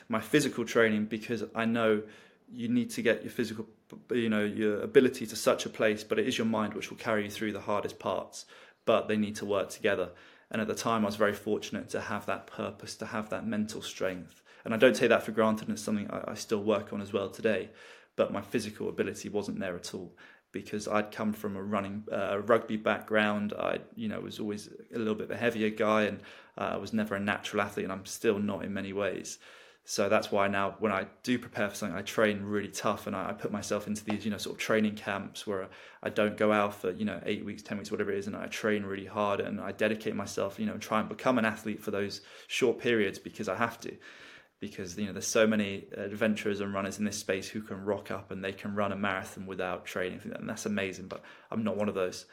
my 0.10 0.20
physical 0.20 0.66
training 0.66 1.06
because 1.06 1.44
I 1.54 1.66
know 1.66 2.04
you 2.52 2.68
need 2.68 2.90
to 2.92 3.02
get 3.02 3.24
your 3.24 3.32
physical 3.32 3.68
you 4.12 4.30
know 4.30 4.44
your 4.44 4.82
ability 4.82 5.26
to 5.28 5.36
such 5.36 5.66
a 5.66 5.70
place 5.70 6.04
but 6.04 6.20
it 6.20 6.28
is 6.28 6.38
your 6.38 6.46
mind 6.46 6.74
which 6.74 6.90
will 6.90 6.98
carry 6.98 7.24
you 7.26 7.30
through 7.30 7.54
the 7.54 7.62
hardest 7.62 8.00
parts 8.00 8.46
but 8.86 9.08
they 9.08 9.18
need 9.18 9.36
to 9.38 9.46
work 9.46 9.70
together. 9.70 10.10
And 10.52 10.62
at 10.62 10.68
the 10.68 10.76
time 10.76 11.04
i 11.04 11.08
was 11.08 11.16
very 11.16 11.34
fortunate 11.34 11.90
to 11.90 12.02
have 12.02 12.26
that 12.28 12.48
purpose 12.48 12.96
to 12.98 13.06
have 13.08 13.30
that 13.30 13.48
mental 13.48 13.82
strength. 13.82 14.42
And 14.64 14.74
i 14.74 14.78
don't 14.78 14.96
take 14.96 15.10
that 15.10 15.24
for 15.24 15.32
granted 15.32 15.68
and 15.68 15.76
it's 15.76 15.84
something 15.84 16.10
I, 16.10 16.32
I 16.32 16.34
still 16.34 16.64
work 16.64 16.94
on 16.94 17.02
as 17.02 17.14
well 17.14 17.30
today 17.30 17.70
but 18.16 18.32
my 18.32 18.42
physical 18.42 18.90
ability 18.90 19.30
wasn't 19.30 19.60
there 19.60 19.76
at 19.76 19.94
all 19.94 20.14
because 20.56 20.88
I'd 20.88 21.12
come 21.12 21.34
from 21.34 21.58
a 21.58 21.62
running 21.62 22.06
uh, 22.10 22.40
rugby 22.40 22.78
background. 22.78 23.54
I, 23.60 23.80
you 23.98 24.08
know, 24.08 24.22
was 24.22 24.40
always 24.40 24.70
a 24.94 24.98
little 24.98 25.14
bit 25.14 25.26
of 25.26 25.32
a 25.32 25.38
heavier 25.38 25.70
guy, 25.70 26.04
and 26.04 26.22
uh, 26.58 26.72
I 26.76 26.78
was 26.78 26.94
never 26.94 27.14
a 27.16 27.20
natural 27.20 27.62
athlete, 27.62 27.84
and 27.84 27.92
I'm 27.92 28.06
still 28.06 28.40
not 28.40 28.64
in 28.64 28.74
many 28.74 28.94
ways. 28.94 29.38
So 29.84 30.08
that's 30.08 30.32
why 30.32 30.48
now, 30.48 30.76
when 30.80 30.94
I 30.94 31.08
do 31.24 31.38
prepare 31.38 31.70
for 31.70 31.76
something, 31.76 31.98
I 31.98 32.04
train 32.04 32.42
really 32.42 32.70
tough, 32.70 33.06
and 33.06 33.14
I, 33.14 33.32
I 33.32 33.34
put 33.34 33.52
myself 33.52 33.86
into 33.86 34.06
these, 34.06 34.24
you 34.24 34.32
know, 34.32 34.38
sort 34.38 34.56
of 34.56 34.62
training 34.62 34.96
camps 34.96 35.46
where 35.46 35.68
I 36.02 36.10
don't 36.10 36.38
go 36.38 36.54
out 36.54 36.74
for, 36.74 36.92
you 36.92 37.04
know, 37.04 37.20
eight 37.26 37.44
weeks, 37.44 37.62
ten 37.62 37.78
weeks, 37.78 37.92
whatever 37.92 38.12
it 38.14 38.18
is, 38.18 38.28
and 38.28 38.36
I 38.36 38.48
train 38.48 38.84
really 38.84 39.06
hard, 39.06 39.42
and 39.42 39.60
I 39.60 39.74
dedicate 39.74 40.16
myself, 40.16 40.58
you 40.58 40.66
know, 40.66 40.74
and 40.74 40.82
try 40.82 41.02
and 41.02 41.10
become 41.10 41.38
an 41.38 41.44
athlete 41.44 41.84
for 41.84 41.92
those 41.92 42.22
short 42.48 42.80
periods 42.80 43.20
because 43.20 43.50
I 43.50 43.58
have 43.58 43.78
to 43.82 43.92
because 44.60 44.98
you 44.98 45.06
know 45.06 45.14
there's 45.14 45.28
so 45.28 45.46
many 45.46 45.86
adventurers 45.96 46.62
and 46.62 46.74
runners 46.74 46.98
in 46.98 47.06
this 47.06 47.18
space 47.18 47.48
who 47.48 47.62
can 47.62 47.84
rock 47.84 48.12
up 48.12 48.32
and 48.32 48.44
they 48.44 48.52
can 48.52 48.74
run 48.76 48.92
a 48.92 48.96
marathon 48.96 49.46
without 49.46 49.86
training 49.86 50.22
and 50.24 50.50
that's 50.50 50.66
amazing 50.66 51.08
but 51.08 51.24
I'm 51.52 51.64
not 51.64 51.78
one 51.78 51.90
of 51.90 51.96
those. 51.96 52.26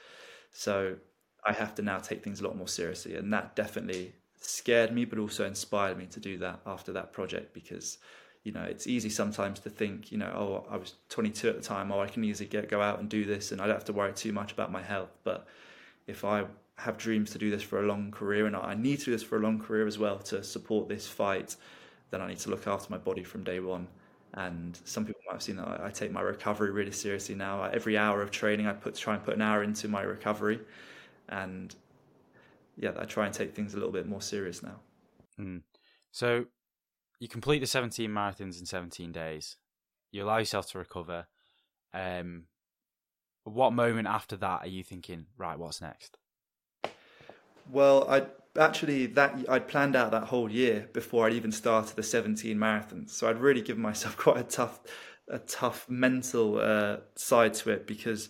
So 0.53 0.97
I 1.45 1.53
have 1.53 1.75
to 1.77 1.83
now 1.83 1.99
take 1.99 2.23
things 2.23 2.41
a 2.41 2.45
lot 2.45 2.57
more 2.57 2.69
seriously 2.69 3.17
and 3.17 3.33
that 3.33 3.57
definitely 3.57 4.15
scared 4.41 4.93
me 4.93 5.05
but 5.05 5.19
also 5.19 5.47
inspired 5.47 5.99
me 5.99 6.07
to 6.07 6.21
do 6.21 6.39
that 6.39 6.61
after 6.67 6.93
that 6.93 7.13
project 7.13 7.55
because 7.55 7.99
you 8.43 8.53
know 8.53 8.63
it's 8.63 8.87
easy 8.87 9.09
sometimes 9.09 9.61
to 9.61 9.71
think 9.71 10.11
you 10.11 10.19
know 10.19 10.33
oh 10.35 10.67
I 10.71 10.77
was 10.77 10.95
22 11.11 11.49
at 11.49 11.57
the 11.57 11.63
time 11.63 11.93
oh 11.93 12.01
I 12.01 12.09
can 12.09 12.25
easily 12.25 12.49
get 12.49 12.69
go 12.69 12.81
out 12.81 12.99
and 12.99 13.09
do 13.09 13.25
this 13.25 13.53
and 13.53 13.61
I 13.61 13.67
don't 13.67 13.77
have 13.77 13.85
to 13.87 13.93
worry 13.93 14.13
too 14.13 14.33
much 14.33 14.53
about 14.53 14.71
my 14.71 14.83
health. 14.83 15.11
But 15.25 15.47
if 16.07 16.25
I 16.25 16.45
have 16.79 16.99
dreams 16.99 17.31
to 17.31 17.39
do 17.39 17.51
this 17.51 17.63
for 17.63 17.81
a 17.81 17.87
long 17.87 18.11
career 18.11 18.47
and 18.47 18.57
I 18.57 18.75
need 18.75 19.01
to 19.01 19.05
do 19.07 19.11
this 19.13 19.23
for 19.23 19.37
a 19.37 19.41
long 19.41 19.59
career 19.59 19.87
as 19.87 19.99
well 19.99 20.19
to 20.19 20.43
support 20.43 20.89
this 20.89 21.07
fight 21.07 21.57
then 22.13 22.21
I 22.21 22.29
need 22.29 22.39
to 22.41 22.51
look 22.51 22.67
after 22.67 22.89
my 22.91 22.99
body 22.99 23.25
from 23.25 23.43
day 23.43 23.59
one. 23.59 23.89
And 24.35 24.79
some 24.85 25.05
people 25.05 25.21
might 25.27 25.35
have 25.35 25.43
seen 25.43 25.57
that 25.57 25.81
I, 25.83 25.91
take 25.91 26.13
my 26.13 26.21
recovery 26.21 26.71
really 26.71 26.93
seriously 26.93 27.35
now. 27.35 27.65
Every 27.65 27.99
hour 27.99 28.23
of 28.23 28.31
training, 28.31 28.67
I 28.67 28.73
put 28.73 28.95
try 28.95 29.15
and 29.15 29.25
put 29.25 29.35
an 29.35 29.43
hour 29.43 29.63
into 29.63 29.89
my 29.89 30.03
recovery, 30.03 30.61
and 31.29 31.75
yeah, 32.77 32.93
I 32.99 33.05
try 33.05 33.27
and 33.27 33.35
take 33.35 33.55
things 33.55 33.75
a 33.75 33.77
little 33.77 33.93
bit 33.93 34.07
more 34.07 34.23
serious 34.23 34.63
now. 34.63 34.77
Mm. 35.39 35.63
So 36.13 36.47
you 37.19 37.29
complete 37.29 37.59
the 37.59 37.67
17 37.67 38.11
marathons 38.11 38.59
in 38.59 38.67
17 38.67 39.13
days. 39.13 39.57
You 40.13 40.25
allow 40.25 40.39
yourself 40.39 40.71
to 40.73 40.79
recover. 40.79 41.27
Um, 41.93 42.45
what 43.45 43.73
moment 43.73 44.09
after 44.09 44.37
that 44.37 44.63
are 44.63 44.69
you 44.69 44.83
thinking, 44.83 45.27
right, 45.37 45.59
what's 45.59 45.81
next? 45.81 46.17
Well, 47.71 48.09
I 48.09 48.27
actually 48.59 49.07
that 49.07 49.45
I'd 49.49 49.69
planned 49.69 49.97
out 49.97 50.11
that 50.11 50.25
whole 50.25 50.51
year 50.51 50.89
before 50.93 51.27
I'd 51.27 51.33
even 51.33 51.53
started 51.53 51.97
the 51.97 52.03
17 52.03 52.57
marathons. 52.57 53.11
So 53.11 53.29
I'd 53.29 53.41
really 53.41 53.63
given 53.63 53.83
myself 53.83 54.17
quite 54.19 54.39
a 54.39 54.45
tough, 54.45 54.81
a 55.29 55.39
tough 55.39 55.89
mental 55.89 56.59
uh, 56.61 56.99
side 57.15 57.55
to 57.55 57.71
it 57.71 57.87
because 57.87 58.29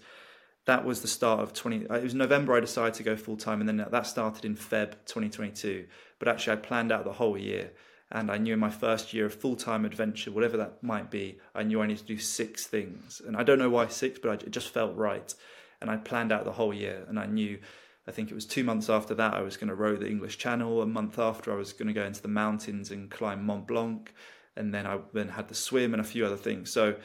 that 0.64 0.84
was 0.84 1.02
the 1.02 1.08
start 1.08 1.40
of 1.40 1.52
20. 1.52 1.88
Uh, 1.88 1.96
it 1.96 2.04
was 2.04 2.14
November 2.14 2.54
I 2.54 2.60
decided 2.60 2.94
to 2.94 3.02
go 3.02 3.16
full 3.16 3.36
time, 3.36 3.60
and 3.60 3.68
then 3.68 3.84
that 3.90 4.06
started 4.06 4.44
in 4.44 4.54
Feb 4.54 4.92
2022. 5.06 5.86
But 6.18 6.28
actually, 6.28 6.52
I'd 6.52 6.62
planned 6.62 6.92
out 6.92 7.04
the 7.04 7.12
whole 7.12 7.36
year, 7.36 7.72
and 8.10 8.30
I 8.30 8.38
knew 8.38 8.54
in 8.54 8.60
my 8.60 8.70
first 8.70 9.12
year 9.12 9.26
of 9.26 9.34
full 9.34 9.56
time 9.56 9.84
adventure, 9.84 10.30
whatever 10.30 10.56
that 10.58 10.82
might 10.82 11.10
be, 11.10 11.38
I 11.54 11.64
knew 11.64 11.82
I 11.82 11.86
needed 11.86 12.06
to 12.06 12.14
do 12.14 12.18
six 12.18 12.66
things, 12.66 13.20
and 13.26 13.36
I 13.36 13.42
don't 13.42 13.58
know 13.58 13.70
why 13.70 13.88
six, 13.88 14.20
but 14.20 14.30
I, 14.30 14.34
it 14.34 14.50
just 14.50 14.68
felt 14.68 14.96
right. 14.96 15.34
And 15.80 15.90
I 15.90 15.96
planned 15.96 16.30
out 16.30 16.44
the 16.44 16.52
whole 16.52 16.72
year, 16.72 17.04
and 17.08 17.18
I 17.18 17.26
knew 17.26 17.58
I 18.06 18.10
think 18.10 18.30
it 18.30 18.34
was 18.34 18.46
two 18.46 18.64
months 18.64 18.90
after 18.90 19.14
that 19.14 19.34
I 19.34 19.42
was 19.42 19.56
going 19.56 19.68
to 19.68 19.74
row 19.74 19.96
the 19.96 20.08
English 20.08 20.38
Channel. 20.38 20.82
A 20.82 20.86
month 20.86 21.18
after 21.18 21.52
I 21.52 21.56
was 21.56 21.72
going 21.72 21.88
to 21.88 21.94
go 21.94 22.04
into 22.04 22.22
the 22.22 22.28
mountains 22.28 22.90
and 22.90 23.10
climb 23.10 23.44
Mont 23.44 23.66
Blanc, 23.66 24.12
and 24.56 24.74
then 24.74 24.86
I 24.86 24.98
then 25.12 25.28
had 25.28 25.48
the 25.48 25.54
swim 25.54 25.94
and 25.94 26.00
a 26.00 26.04
few 26.04 26.26
other 26.26 26.36
things. 26.36 26.70
So 26.70 26.96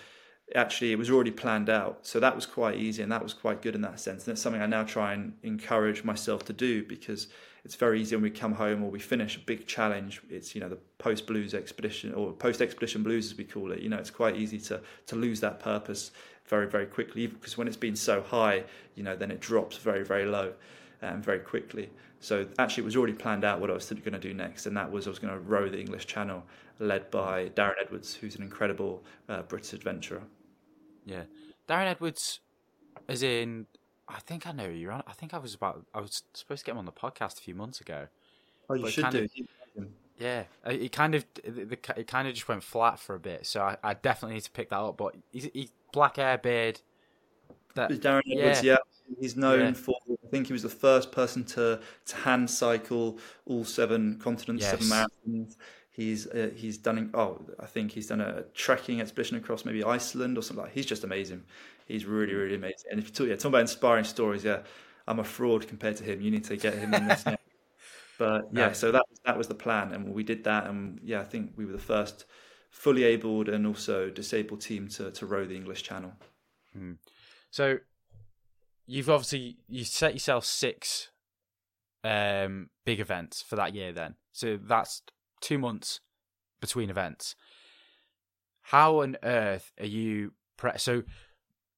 actually 0.56 0.92
it 0.92 0.98
was 0.98 1.10
already 1.10 1.32
planned 1.32 1.70
out. 1.70 2.06
So 2.06 2.20
that 2.20 2.36
was 2.36 2.46
quite 2.46 2.78
easy 2.78 3.04
and 3.04 3.12
that 3.12 3.24
was 3.24 3.34
quite 3.34 3.62
good 3.62 3.76
in 3.76 3.82
that 3.82 4.00
sense. 4.00 4.26
And 4.26 4.34
it's 4.34 4.42
something 4.42 4.62
I 4.62 4.66
now 4.66 4.84
try 4.84 5.14
and 5.14 5.34
encourage 5.44 6.04
myself 6.04 6.46
to 6.46 6.54
do 6.54 6.84
because 6.84 7.28
it's 7.66 7.76
very 7.76 8.00
easy 8.00 8.16
when 8.16 8.24
we 8.24 8.30
come 8.30 8.54
home 8.54 8.82
or 8.82 8.90
we 8.90 9.00
finish 9.00 9.36
a 9.36 9.42
big 9.42 9.68
challenge. 9.68 10.22
It's 10.30 10.56
you 10.56 10.62
know 10.62 10.70
the 10.70 10.80
post 11.00 11.28
blues 11.28 11.54
expedition 11.54 12.14
or 12.14 12.32
post 12.32 12.62
expedition 12.62 13.04
blues 13.04 13.32
as 13.32 13.38
we 13.38 13.44
call 13.44 13.72
it. 13.72 13.80
You 13.80 13.90
know 13.90 13.98
it's 13.98 14.12
quite 14.12 14.38
easy 14.38 14.60
to 14.62 14.82
to 15.08 15.16
lose 15.16 15.42
that 15.42 15.60
purpose 15.60 16.12
very 16.46 16.68
very 16.68 16.86
quickly 16.86 17.28
because 17.28 17.58
when 17.58 17.68
it's 17.68 17.78
been 17.78 17.96
so 17.96 18.22
high, 18.22 18.64
you 18.96 19.04
know 19.04 19.16
then 19.16 19.32
it 19.32 19.42
drops 19.42 19.78
very 19.78 20.04
very 20.04 20.26
low 20.26 20.54
um, 21.02 21.22
very 21.22 21.40
quickly. 21.40 21.90
So 22.20 22.48
actually, 22.58 22.82
it 22.82 22.86
was 22.86 22.98
already 22.98 23.14
planned 23.14 23.46
out 23.46 23.60
what 23.62 23.70
I 23.70 23.74
was 23.74 23.86
going 23.90 24.14
to 24.14 24.20
do 24.20 24.34
next, 24.34 24.66
and 24.66 24.76
that 24.76 24.92
was 24.92 25.08
I 25.08 25.12
was 25.12 25.20
going 25.20 25.34
to 25.34 25.40
row 25.40 25.70
the 25.70 25.80
English 25.80 26.08
Channel, 26.08 26.44
led 26.80 27.12
by 27.12 27.50
Darren 27.50 27.76
Edwards, 27.82 28.16
who's 28.16 28.36
an 28.36 28.44
incredible 28.44 29.04
uh, 29.30 29.44
British 29.44 29.74
adventurer. 29.74 30.24
Yeah, 31.06 31.24
Darren 31.70 31.86
Edwards, 31.86 32.40
as 33.08 33.22
in, 33.22 33.68
I 34.08 34.20
think 34.20 34.48
I 34.48 34.52
know 34.52 34.68
you're 34.68 34.92
on. 34.92 35.04
I 35.08 35.14
think 35.14 35.34
I 35.34 35.38
was 35.38 35.54
about. 35.54 35.86
I 35.94 36.02
was 36.02 36.24
supposed 36.34 36.62
to 36.62 36.66
get 36.66 36.72
him 36.72 36.80
on 36.80 36.86
the 36.86 36.92
podcast 36.92 37.38
a 37.38 37.42
few 37.42 37.54
months 37.56 37.82
ago. 37.82 38.08
Oh, 38.70 38.74
you 38.74 38.90
should 38.90 39.10
do. 39.12 39.28
Of, 39.78 39.88
yeah, 40.18 40.46
it 40.66 40.92
kind 40.92 41.14
of 41.14 41.24
it 41.44 42.08
kind 42.08 42.28
of 42.28 42.34
just 42.34 42.48
went 42.48 42.64
flat 42.64 43.00
for 43.00 43.14
a 43.14 43.20
bit, 43.20 43.46
so 43.46 43.62
I, 43.62 43.78
I 43.84 43.94
definitely 43.94 44.36
need 44.36 44.46
to 44.46 44.52
pick 44.52 44.70
that 44.70 44.80
up. 44.80 44.98
But 44.98 45.16
he's, 45.32 45.48
he's 45.54 45.72
black 45.92 46.16
hair, 46.16 46.40
beard. 46.40 46.82
That, 47.76 47.92
Darren 47.92 48.22
Edwards, 48.32 48.64
yeah. 48.64 48.78
yeah. 49.08 49.18
He's 49.20 49.36
known 49.36 49.60
yeah. 49.60 49.74
for. 49.74 49.98
I 50.28 50.30
think 50.30 50.48
he 50.48 50.54
was 50.54 50.64
the 50.64 50.70
first 50.70 51.12
person 51.14 51.46
to 51.46 51.80
to 52.08 52.16
hand 52.18 52.50
cycle 52.50 53.18
all 53.46 53.64
seven 53.64 54.20
continents, 54.20 54.64
yes. 54.64 54.72
seven 54.72 54.88
marathons. 54.88 55.56
He's 55.90 56.28
uh, 56.28 56.52
he's 56.54 56.78
done 56.78 57.10
oh 57.14 57.46
I 57.60 57.66
think 57.66 57.92
he's 57.92 58.08
done 58.08 58.20
a 58.20 58.44
trekking 58.54 59.00
expedition 59.00 59.38
across 59.38 59.64
maybe 59.64 59.84
Iceland 59.84 60.38
or 60.38 60.42
something 60.42 60.64
like. 60.64 60.74
That. 60.74 60.78
He's 60.78 60.86
just 60.86 61.06
amazing. 61.06 61.44
He's 61.88 62.06
really 62.06 62.34
really 62.34 62.56
amazing. 62.56 62.92
And 62.92 63.00
if 63.00 63.08
you 63.08 63.14
talk 63.14 63.28
yeah 63.28 63.36
talk 63.36 63.46
about 63.46 63.62
inspiring 63.62 64.04
stories, 64.04 64.44
yeah, 64.44 64.60
I'm 65.08 65.20
a 65.20 65.24
fraud 65.24 65.66
compared 65.68 65.96
to 65.98 66.04
him. 66.04 66.20
You 66.20 66.30
need 66.30 66.44
to 66.46 66.58
get 66.58 66.74
him 66.74 66.94
in 66.94 67.08
this. 67.08 67.26
now. 67.26 67.38
But 68.20 68.48
yeah, 68.52 68.72
so 68.72 68.92
that 68.92 69.06
that 69.26 69.38
was 69.38 69.48
the 69.48 69.54
plan, 69.54 69.94
and 69.94 70.12
we 70.12 70.24
did 70.24 70.44
that, 70.46 70.66
and 70.66 71.00
yeah, 71.04 71.22
I 71.22 71.24
think 71.24 71.52
we 71.56 71.68
were 71.68 71.74
the 71.74 71.78
first 71.78 72.26
fully 72.72 73.04
abled 73.04 73.48
and 73.48 73.68
also 73.68 74.10
disabled 74.10 74.62
team 74.62 74.88
to 74.88 75.12
to 75.12 75.26
row 75.28 75.46
the 75.46 75.56
English 75.56 75.84
Channel. 75.84 76.14
Hmm. 76.74 76.94
So 77.52 77.78
you've 78.88 79.10
obviously 79.10 79.58
you 79.68 79.84
set 79.84 80.14
yourself 80.14 80.46
six 80.46 81.10
um, 82.04 82.70
big 82.86 83.00
events 83.00 83.42
for 83.42 83.56
that 83.58 83.76
year. 83.76 83.92
Then 83.92 84.16
so 84.32 84.58
that's 84.58 85.04
two 85.42 85.60
months 85.60 86.00
between 86.60 86.90
events. 86.90 87.36
How 88.64 89.02
on 89.02 89.18
earth 89.22 89.72
are 89.80 89.86
you? 89.86 90.34
Pre- 90.58 90.78
so 90.78 91.04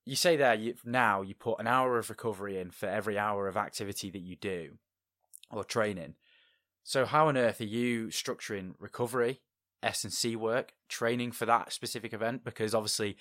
you 0.05 0.15
say 0.15 0.37
there 0.37 0.55
you, 0.55 0.75
now 0.85 1.21
you 1.21 1.35
put 1.35 1.59
an 1.59 1.67
hour 1.67 1.97
of 1.97 2.09
recovery 2.09 2.57
in 2.57 2.71
for 2.71 2.87
every 2.87 3.17
hour 3.17 3.47
of 3.47 3.57
activity 3.57 4.09
that 4.09 4.21
you 4.21 4.35
do 4.35 4.77
or 5.51 5.63
training. 5.63 6.15
So 6.83 7.05
how 7.05 7.27
on 7.27 7.37
earth 7.37 7.61
are 7.61 7.65
you 7.65 8.07
structuring 8.07 8.73
recovery, 8.79 9.41
S 9.83 10.03
and 10.03 10.13
C 10.13 10.35
work, 10.35 10.73
training 10.87 11.31
for 11.33 11.45
that 11.45 11.73
specific 11.73 12.13
event? 12.13 12.43
Because 12.43 12.73
obviously, 12.73 13.17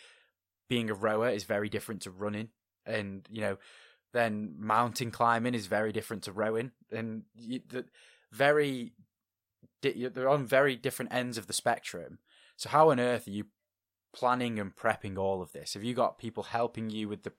being 0.69 0.89
a 0.89 0.95
rower 0.95 1.29
is 1.29 1.45
very 1.45 1.69
different 1.69 2.03
to 2.03 2.11
running, 2.11 2.49
and 2.89 3.29
you 3.31 3.41
know, 3.41 3.59
then 4.13 4.55
mountain 4.59 5.11
climbing 5.11 5.55
is 5.55 5.67
very 5.67 5.93
different 5.93 6.23
to 6.25 6.33
rowing, 6.33 6.73
and 6.91 7.23
you, 7.37 7.61
the, 7.69 7.85
very 8.33 8.93
they're 9.83 10.29
on 10.29 10.45
very 10.47 10.75
different 10.75 11.13
ends 11.15 11.39
of 11.39 11.47
the 11.47 11.53
spectrum. 11.53 12.19
So 12.57 12.69
how 12.69 12.91
on 12.91 12.99
earth 12.99 13.29
are 13.29 13.33
you 13.33 13.45
planning 14.13 14.59
and 14.59 14.75
prepping 14.75 15.17
all 15.17 15.41
of 15.41 15.53
this? 15.53 15.75
Have 15.75 15.85
you 15.85 15.95
got 15.95 16.19
people 16.19 16.43
helping 16.43 16.91
you 16.91 17.09
with 17.09 17.23
the 17.23 17.33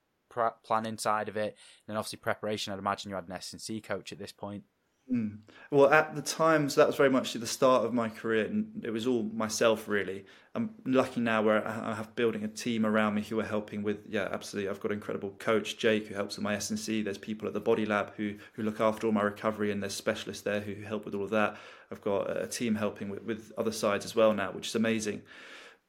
planning 0.63 0.97
side 0.97 1.27
of 1.27 1.35
it, 1.35 1.57
and 1.85 1.87
then 1.87 1.97
obviously 1.97 2.17
preparation? 2.17 2.71
I'd 2.71 2.79
imagine 2.79 3.09
you 3.09 3.15
had 3.15 3.27
an 3.27 3.33
S 3.33 3.51
and 3.51 3.61
C 3.61 3.81
coach 3.81 4.11
at 4.11 4.19
this 4.19 4.31
point. 4.31 4.63
Mm. 5.11 5.39
Well, 5.71 5.91
at 5.91 6.15
the 6.15 6.21
time, 6.21 6.69
so 6.69 6.81
that 6.81 6.87
was 6.87 6.95
very 6.95 7.09
much 7.09 7.33
the 7.33 7.47
start 7.47 7.85
of 7.85 7.93
my 7.93 8.09
career, 8.09 8.45
and 8.45 8.83
it 8.83 8.91
was 8.91 9.07
all 9.07 9.23
myself 9.23 9.87
really. 9.87 10.25
I'm 10.55 10.71
lucky 10.85 11.21
now 11.21 11.41
where 11.43 11.67
I 11.67 11.93
have 11.93 12.15
building 12.15 12.43
a 12.43 12.47
team 12.47 12.85
around 12.85 13.13
me 13.13 13.21
who 13.21 13.39
are 13.39 13.45
helping 13.45 13.83
with. 13.83 13.99
Yeah, 14.07 14.27
absolutely. 14.31 14.69
I've 14.69 14.79
got 14.79 14.91
an 14.91 14.97
incredible 14.97 15.31
coach, 15.39 15.77
Jake, 15.77 16.07
who 16.07 16.15
helps 16.15 16.37
with 16.37 16.43
my 16.43 16.55
S 16.55 16.71
and 16.71 16.79
C. 16.79 17.01
There's 17.01 17.17
people 17.17 17.47
at 17.47 17.53
the 17.53 17.59
Body 17.59 17.85
Lab 17.85 18.13
who 18.17 18.35
who 18.53 18.63
look 18.63 18.79
after 18.79 19.07
all 19.07 19.13
my 19.13 19.21
recovery, 19.21 19.71
and 19.71 19.81
there's 19.81 19.93
specialists 19.95 20.43
there 20.43 20.59
who 20.61 20.75
help 20.81 21.05
with 21.05 21.15
all 21.15 21.23
of 21.23 21.29
that. 21.31 21.57
I've 21.91 22.01
got 22.01 22.35
a 22.35 22.47
team 22.47 22.75
helping 22.75 23.09
with, 23.09 23.23
with 23.23 23.51
other 23.57 23.71
sides 23.71 24.05
as 24.05 24.15
well 24.15 24.33
now, 24.33 24.51
which 24.51 24.67
is 24.67 24.75
amazing. 24.75 25.23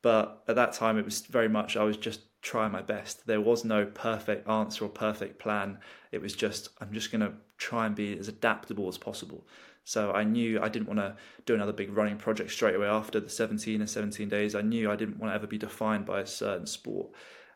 But 0.03 0.43
at 0.49 0.57
that 0.57 0.73
time, 0.73 0.99
it 0.99 1.05
was 1.05 1.21
very 1.23 1.49
much 1.49 1.77
I 1.77 1.85
was 1.85 1.97
just 1.97 2.21
trying 2.43 2.73
my 2.73 2.83
best. 2.83 3.27
There 3.27 3.41
was 3.41 3.65
no 3.65 3.87
perfect 3.87 4.49
answer 4.49 4.85
or 4.85 4.89
perfect 4.89 5.39
plan. 5.39 5.79
It 6.13 6.21
was 6.21 6.35
just 6.35 6.71
I'm 6.81 6.93
just 6.93 7.13
going 7.13 7.21
to 7.21 7.33
try 7.59 7.87
and 7.87 7.95
be 7.95 8.19
as 8.19 8.29
adaptable 8.29 8.89
as 8.89 8.99
possible. 8.99 9.47
So 9.85 10.13
I 10.13 10.25
knew 10.25 10.61
I 10.61 10.69
didn't 10.69 10.89
want 10.89 11.01
to 11.01 11.17
do 11.47 11.55
another 11.55 11.73
big 11.73 11.93
running 11.97 12.17
project 12.17 12.51
straight 12.51 12.75
away 12.75 12.87
after 12.87 13.19
the 13.19 13.29
17 13.29 13.81
and 13.81 13.91
17 13.91 14.29
days. 14.29 14.55
I 14.55 14.61
knew 14.61 14.91
I 14.91 14.97
didn't 14.97 15.19
want 15.19 15.33
to 15.33 15.35
ever 15.35 15.47
be 15.47 15.59
defined 15.59 16.07
by 16.07 16.21
a 16.21 16.27
certain 16.27 16.67
sport. 16.67 17.11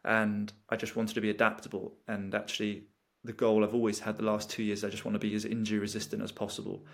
And 0.04 0.52
I 0.68 0.76
just 0.76 0.96
wanted 0.96 1.14
to 1.14 1.20
be 1.20 1.30
adaptable. 1.30 1.96
And 2.08 2.34
actually, 2.34 2.84
the 3.22 3.32
goal 3.32 3.62
I've 3.62 3.74
always 3.74 4.00
had 4.00 4.16
the 4.16 4.24
last 4.24 4.50
two 4.50 4.62
years, 4.62 4.84
I 4.84 4.90
just 4.90 5.04
want 5.04 5.14
to 5.14 5.18
be 5.18 5.34
as 5.34 5.44
injury 5.44 5.78
resistant 5.78 6.22
as 6.22 6.32
possible 6.32 6.84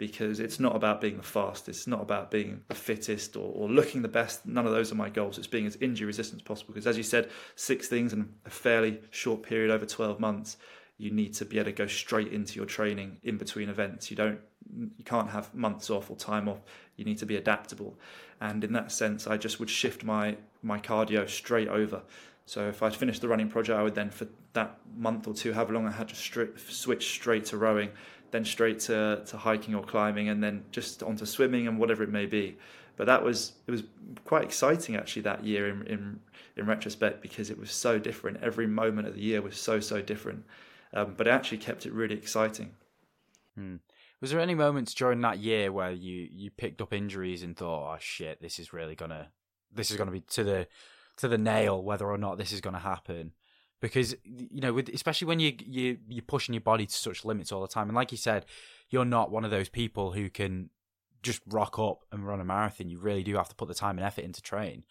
because 0.00 0.40
it's 0.40 0.58
not 0.58 0.74
about 0.74 0.98
being 1.00 1.18
the 1.18 1.22
fastest, 1.22 1.68
it's 1.80 1.86
not 1.86 2.00
about 2.00 2.30
being 2.30 2.62
the 2.68 2.74
fittest 2.74 3.36
or, 3.36 3.52
or, 3.54 3.68
looking 3.68 4.00
the 4.00 4.08
best. 4.08 4.46
None 4.46 4.66
of 4.66 4.72
those 4.72 4.90
are 4.90 4.94
my 4.94 5.10
goals. 5.10 5.36
It's 5.36 5.46
being 5.46 5.66
as 5.66 5.76
injury 5.76 6.06
resistant 6.06 6.40
as 6.40 6.42
possible 6.42 6.72
because, 6.72 6.86
as 6.86 6.96
you 6.96 7.02
said, 7.02 7.28
six 7.54 7.86
things 7.86 8.14
in 8.14 8.30
a 8.46 8.50
fairly 8.50 9.00
short 9.10 9.42
period 9.42 9.70
over 9.70 9.84
12 9.84 10.18
months 10.18 10.56
you 10.96 11.10
need 11.10 11.32
to 11.32 11.46
be 11.46 11.58
able 11.58 11.64
to 11.64 11.72
go 11.72 11.86
straight 11.86 12.30
into 12.30 12.56
your 12.56 12.66
training 12.66 13.18
in 13.22 13.38
between 13.38 13.70
events. 13.70 14.10
You 14.10 14.16
don't, 14.18 14.38
you 14.74 15.04
can't 15.04 15.30
have 15.30 15.54
months 15.54 15.88
off 15.88 16.10
or 16.10 16.16
time 16.16 16.46
off. 16.46 16.60
You 16.96 17.06
need 17.06 17.16
to 17.18 17.26
be 17.26 17.36
adaptable, 17.36 17.98
and 18.40 18.62
in 18.62 18.72
that 18.74 18.92
sense, 18.92 19.26
I 19.26 19.38
just 19.38 19.58
would 19.60 19.70
shift 19.70 20.04
my 20.04 20.36
my 20.62 20.78
cardio 20.78 21.28
straight 21.28 21.68
over. 21.68 22.02
So 22.44 22.68
if 22.68 22.82
I'd 22.82 22.94
finished 22.94 23.22
the 23.22 23.28
running 23.28 23.48
project, 23.48 23.78
I 23.78 23.82
would 23.82 23.94
then 23.94 24.10
for 24.10 24.26
that 24.52 24.78
month 24.94 25.26
or 25.26 25.34
two, 25.34 25.52
however 25.52 25.72
long 25.72 25.86
I 25.86 25.92
had 25.92 26.08
to 26.08 26.14
stri- 26.14 26.58
switch 26.58 27.10
straight 27.12 27.46
to 27.46 27.56
rowing, 27.56 27.90
then 28.30 28.44
straight 28.44 28.80
to, 28.80 29.22
to 29.26 29.36
hiking 29.36 29.74
or 29.74 29.82
climbing, 29.82 30.28
and 30.28 30.42
then 30.42 30.64
just 30.70 31.02
onto 31.02 31.26
swimming 31.26 31.66
and 31.66 31.78
whatever 31.78 32.02
it 32.02 32.10
may 32.10 32.26
be. 32.26 32.56
But 32.96 33.06
that 33.06 33.22
was 33.22 33.52
it 33.66 33.70
was 33.70 33.82
quite 34.24 34.44
exciting 34.44 34.96
actually 34.96 35.22
that 35.22 35.44
year 35.44 35.68
in 35.68 35.86
in, 35.86 36.20
in 36.56 36.66
retrospect 36.66 37.22
because 37.22 37.50
it 37.50 37.58
was 37.58 37.70
so 37.70 37.98
different. 37.98 38.42
Every 38.42 38.66
moment 38.66 39.08
of 39.08 39.14
the 39.14 39.22
year 39.22 39.40
was 39.40 39.56
so 39.56 39.80
so 39.80 40.02
different 40.02 40.44
um, 40.92 41.14
but 41.16 41.26
it 41.26 41.30
actually 41.30 41.58
kept 41.58 41.86
it 41.86 41.92
really 41.92 42.14
exciting. 42.14 42.72
Hmm. 43.56 43.76
Was 44.20 44.30
there 44.30 44.40
any 44.40 44.54
moments 44.54 44.92
during 44.92 45.20
that 45.22 45.38
year 45.38 45.72
where 45.72 45.92
you, 45.92 46.28
you 46.30 46.50
picked 46.50 46.82
up 46.82 46.92
injuries 46.92 47.42
and 47.42 47.56
thought, 47.56 47.94
"Oh 47.94 47.98
shit, 48.00 48.40
this 48.42 48.58
is 48.58 48.72
really 48.72 48.94
gonna 48.94 49.30
this 49.72 49.90
is 49.90 49.96
gonna 49.96 50.10
be 50.10 50.20
to 50.20 50.44
the 50.44 50.66
to 51.18 51.28
the 51.28 51.38
nail 51.38 51.82
whether 51.82 52.06
or 52.06 52.18
not 52.18 52.36
this 52.36 52.52
is 52.52 52.60
gonna 52.60 52.80
happen"? 52.80 53.32
Because 53.80 54.14
you 54.24 54.60
know, 54.60 54.72
with, 54.72 54.88
especially 54.90 55.26
when 55.26 55.40
you 55.40 55.54
you 55.64 55.98
you're 56.08 56.22
pushing 56.22 56.54
your 56.54 56.60
body 56.60 56.86
to 56.86 56.92
such 56.92 57.24
limits 57.24 57.50
all 57.50 57.62
the 57.62 57.68
time, 57.68 57.88
and 57.88 57.96
like 57.96 58.12
you 58.12 58.18
said, 58.18 58.44
you're 58.90 59.04
not 59.04 59.30
one 59.30 59.44
of 59.44 59.50
those 59.50 59.68
people 59.68 60.12
who 60.12 60.28
can 60.28 60.70
just 61.22 61.40
rock 61.46 61.78
up 61.78 62.04
and 62.12 62.26
run 62.26 62.40
a 62.40 62.44
marathon. 62.44 62.90
You 62.90 62.98
really 62.98 63.22
do 63.22 63.36
have 63.36 63.48
to 63.48 63.54
put 63.54 63.68
the 63.68 63.74
time 63.74 63.96
and 63.98 64.06
effort 64.06 64.24
into 64.24 64.42
train. 64.42 64.84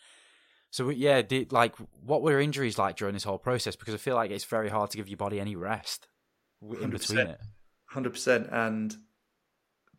So 0.71 0.89
yeah, 0.89 1.21
did, 1.21 1.51
like 1.51 1.75
what 2.03 2.21
were 2.21 2.39
injuries 2.39 2.77
like 2.77 2.95
during 2.95 3.13
this 3.13 3.23
whole 3.23 3.37
process? 3.37 3.75
Because 3.75 3.93
I 3.93 3.97
feel 3.97 4.15
like 4.15 4.31
it's 4.31 4.45
very 4.45 4.69
hard 4.69 4.91
to 4.91 4.97
give 4.97 5.07
your 5.07 5.17
body 5.17 5.39
any 5.39 5.55
rest 5.55 6.07
in 6.81 6.89
between 6.89 7.19
it. 7.19 7.39
Hundred 7.85 8.11
percent. 8.11 8.49
And 8.51 8.95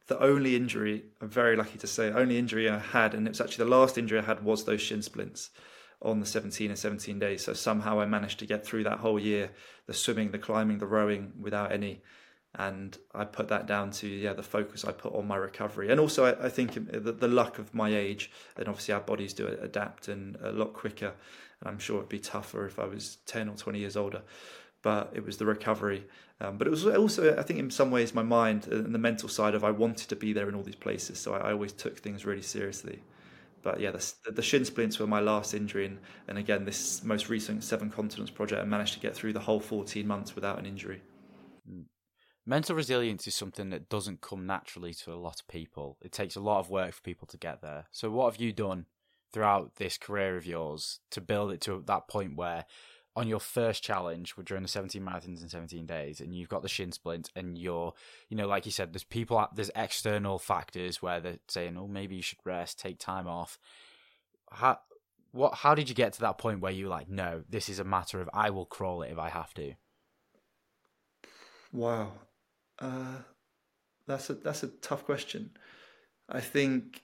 the 0.06 0.20
only 0.20 0.56
injury, 0.56 1.04
I'm 1.20 1.28
very 1.28 1.56
lucky 1.56 1.78
to 1.78 1.86
say, 1.86 2.10
only 2.12 2.38
injury 2.38 2.68
I 2.68 2.78
had, 2.78 3.14
and 3.14 3.26
it 3.26 3.30
was 3.30 3.40
actually 3.40 3.64
the 3.64 3.70
last 3.70 3.98
injury 3.98 4.18
I 4.18 4.22
had, 4.22 4.44
was 4.44 4.64
those 4.64 4.80
shin 4.80 5.02
splints 5.02 5.50
on 6.02 6.20
the 6.20 6.26
17 6.26 6.70
and 6.70 6.78
17 6.78 7.18
days. 7.18 7.44
So 7.44 7.52
somehow 7.52 8.00
I 8.00 8.06
managed 8.06 8.38
to 8.38 8.46
get 8.46 8.64
through 8.64 8.84
that 8.84 8.98
whole 8.98 9.18
year, 9.18 9.50
the 9.86 9.94
swimming, 9.94 10.30
the 10.30 10.38
climbing, 10.38 10.78
the 10.78 10.86
rowing, 10.86 11.32
without 11.38 11.72
any 11.72 12.02
and 12.54 12.98
I 13.14 13.24
put 13.24 13.48
that 13.48 13.66
down 13.66 13.90
to 13.92 14.08
yeah 14.08 14.32
the 14.32 14.42
focus 14.42 14.84
I 14.84 14.92
put 14.92 15.14
on 15.14 15.26
my 15.26 15.36
recovery, 15.36 15.90
and 15.90 16.00
also 16.00 16.24
I, 16.24 16.46
I 16.46 16.48
think 16.48 16.74
the, 16.74 17.12
the, 17.12 17.28
luck 17.28 17.58
of 17.58 17.74
my 17.74 17.94
age, 17.94 18.30
and 18.56 18.66
obviously 18.68 18.94
our 18.94 19.00
bodies 19.00 19.32
do 19.32 19.46
adapt 19.46 20.08
and 20.08 20.36
a 20.42 20.50
lot 20.50 20.72
quicker, 20.72 21.12
and 21.60 21.68
I'm 21.68 21.78
sure 21.78 21.98
it'd 21.98 22.08
be 22.08 22.18
tougher 22.18 22.66
if 22.66 22.78
I 22.78 22.86
was 22.86 23.18
ten 23.26 23.48
or 23.48 23.54
twenty 23.54 23.78
years 23.78 23.96
older, 23.96 24.22
but 24.82 25.12
it 25.14 25.24
was 25.24 25.36
the 25.36 25.46
recovery, 25.46 26.06
um, 26.40 26.58
but 26.58 26.66
it 26.66 26.70
was 26.70 26.84
also 26.86 27.36
I 27.38 27.42
think 27.42 27.60
in 27.60 27.70
some 27.70 27.92
ways 27.92 28.14
my 28.14 28.24
mind 28.24 28.66
and 28.66 28.92
the 28.94 28.98
mental 28.98 29.28
side 29.28 29.54
of 29.54 29.62
I 29.62 29.70
wanted 29.70 30.08
to 30.08 30.16
be 30.16 30.32
there 30.32 30.48
in 30.48 30.56
all 30.56 30.64
these 30.64 30.74
places, 30.74 31.20
so 31.20 31.34
I, 31.34 31.50
I 31.50 31.52
always 31.52 31.72
took 31.72 32.00
things 32.00 32.26
really 32.26 32.42
seriously. 32.42 33.00
But 33.62 33.80
yeah, 33.80 33.90
the, 33.90 34.12
the, 34.30 34.42
shin 34.42 34.64
splints 34.64 34.98
were 34.98 35.06
my 35.06 35.20
last 35.20 35.52
injury, 35.52 35.86
and, 35.86 35.98
and 36.28 36.38
again, 36.38 36.64
this 36.64 37.04
most 37.04 37.28
recent 37.28 37.62
Seven 37.62 37.90
Continents 37.90 38.30
project, 38.30 38.62
I 38.62 38.64
managed 38.64 38.94
to 38.94 39.00
get 39.00 39.14
through 39.14 39.34
the 39.34 39.40
whole 39.40 39.60
14 39.60 40.06
months 40.06 40.34
without 40.34 40.58
an 40.58 40.64
injury. 40.64 41.02
Mm 41.70 41.84
mental 42.46 42.74
resilience 42.74 43.26
is 43.26 43.34
something 43.34 43.70
that 43.70 43.88
doesn't 43.88 44.20
come 44.20 44.46
naturally 44.46 44.92
to 44.92 45.12
a 45.12 45.14
lot 45.14 45.40
of 45.40 45.48
people. 45.48 45.96
It 46.02 46.12
takes 46.12 46.36
a 46.36 46.40
lot 46.40 46.58
of 46.58 46.68
work 46.68 46.92
for 46.92 47.02
people 47.02 47.28
to 47.28 47.38
get 47.38 47.62
there. 47.62 47.86
So, 47.92 48.10
what 48.10 48.32
have 48.32 48.40
you 48.40 48.52
done 48.52 48.86
throughout 49.32 49.76
this 49.76 49.96
career 49.96 50.36
of 50.36 50.44
yours 50.44 50.98
to 51.12 51.20
build 51.20 51.52
it 51.52 51.60
to 51.62 51.82
that 51.86 52.08
point 52.08 52.36
where 52.36 52.64
on 53.16 53.26
your 53.26 53.40
first 53.40 53.82
challenge 53.82 54.34
during 54.44 54.62
the 54.62 54.68
17 54.68 55.02
marathons 55.02 55.42
in 55.42 55.48
17 55.48 55.84
days 55.84 56.20
and 56.20 56.34
you've 56.34 56.48
got 56.48 56.62
the 56.62 56.68
shin 56.68 56.92
splint 56.92 57.30
and 57.34 57.58
you're 57.58 57.92
you 58.28 58.36
know 58.36 58.46
like 58.46 58.64
you 58.64 58.72
said 58.72 58.92
there's 58.92 59.04
people 59.04 59.44
there's 59.54 59.70
external 59.74 60.38
factors 60.38 61.02
where 61.02 61.20
they're 61.20 61.38
saying 61.48 61.76
oh 61.76 61.88
maybe 61.88 62.14
you 62.16 62.22
should 62.22 62.38
rest 62.44 62.78
take 62.78 62.98
time 62.98 63.26
off. 63.26 63.58
How 64.52 64.78
what 65.32 65.54
how 65.54 65.74
did 65.74 65.88
you 65.88 65.94
get 65.94 66.12
to 66.12 66.20
that 66.20 66.38
point 66.38 66.60
where 66.60 66.72
you 66.72 66.84
were 66.84 66.90
like 66.90 67.08
no 67.08 67.42
this 67.48 67.68
is 67.68 67.78
a 67.78 67.84
matter 67.84 68.20
of 68.20 68.28
i 68.32 68.50
will 68.50 68.66
crawl 68.66 69.02
it 69.02 69.12
if 69.12 69.18
i 69.18 69.28
have 69.28 69.54
to 69.54 69.74
wow. 71.72 72.12
Uh, 72.78 73.18
that's 74.06 74.30
a 74.30 74.34
that's 74.34 74.62
a 74.62 74.68
tough 74.68 75.04
question. 75.04 75.50
I 76.28 76.40
think 76.40 77.02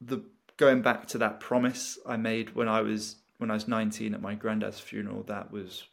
the 0.00 0.24
going 0.56 0.82
back 0.82 1.06
to 1.06 1.18
that 1.18 1.40
promise 1.40 1.98
i 2.06 2.16
made 2.16 2.54
when 2.54 2.68
i 2.68 2.80
was 2.80 3.16
when 3.44 3.50
I 3.50 3.54
was 3.54 3.68
19 3.68 4.14
at 4.14 4.22
my 4.22 4.34
granddad's 4.34 4.80
funeral, 4.80 5.22
that 5.24 5.52
was 5.52 5.84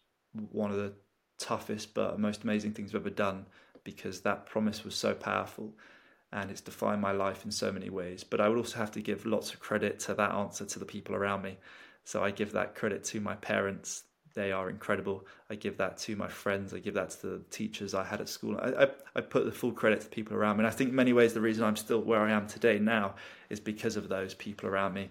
one 0.53 0.71
of 0.71 0.77
the 0.77 0.93
toughest 1.37 1.93
but 1.93 2.17
most 2.17 2.45
amazing 2.45 2.71
things 2.71 2.91
I've 2.91 3.01
ever 3.01 3.09
done 3.09 3.45
because 3.83 4.21
that 4.21 4.45
promise 4.45 4.85
was 4.85 4.95
so 4.95 5.13
powerful 5.13 5.73
and 6.31 6.49
it's 6.49 6.61
defined 6.61 7.01
my 7.01 7.11
life 7.11 7.43
in 7.43 7.51
so 7.51 7.69
many 7.69 7.89
ways. 7.89 8.23
But 8.23 8.39
I 8.39 8.47
would 8.47 8.57
also 8.57 8.77
have 8.77 8.91
to 8.91 9.01
give 9.01 9.25
lots 9.25 9.53
of 9.53 9.59
credit 9.59 9.99
to 10.01 10.13
that 10.13 10.31
answer 10.31 10.65
to 10.65 10.79
the 10.79 10.85
people 10.85 11.13
around 11.13 11.41
me. 11.41 11.57
So 12.05 12.23
I 12.23 12.31
give 12.31 12.53
that 12.53 12.73
credit 12.73 13.03
to 13.05 13.19
my 13.19 13.35
parents. 13.35 14.03
They 14.33 14.53
are 14.53 14.69
incredible. 14.69 15.27
I 15.49 15.55
give 15.55 15.75
that 15.79 15.97
to 15.97 16.15
my 16.15 16.29
friends. 16.29 16.73
I 16.73 16.79
give 16.79 16.93
that 16.93 17.09
to 17.09 17.27
the 17.27 17.41
teachers 17.49 17.93
I 17.93 18.05
had 18.05 18.21
at 18.21 18.29
school. 18.29 18.57
I, 18.61 18.85
I, 18.85 18.87
I 19.17 19.19
put 19.19 19.43
the 19.43 19.51
full 19.51 19.73
credit 19.73 19.99
to 19.99 20.07
people 20.07 20.37
around 20.37 20.55
me. 20.55 20.61
And 20.61 20.67
I 20.67 20.71
think 20.71 20.91
in 20.91 20.95
many 20.95 21.11
ways 21.11 21.33
the 21.33 21.41
reason 21.41 21.65
I'm 21.65 21.75
still 21.75 21.99
where 21.99 22.21
I 22.21 22.31
am 22.31 22.47
today 22.47 22.79
now 22.79 23.15
is 23.49 23.59
because 23.59 23.97
of 23.97 24.07
those 24.07 24.33
people 24.35 24.69
around 24.69 24.93
me. 24.93 25.09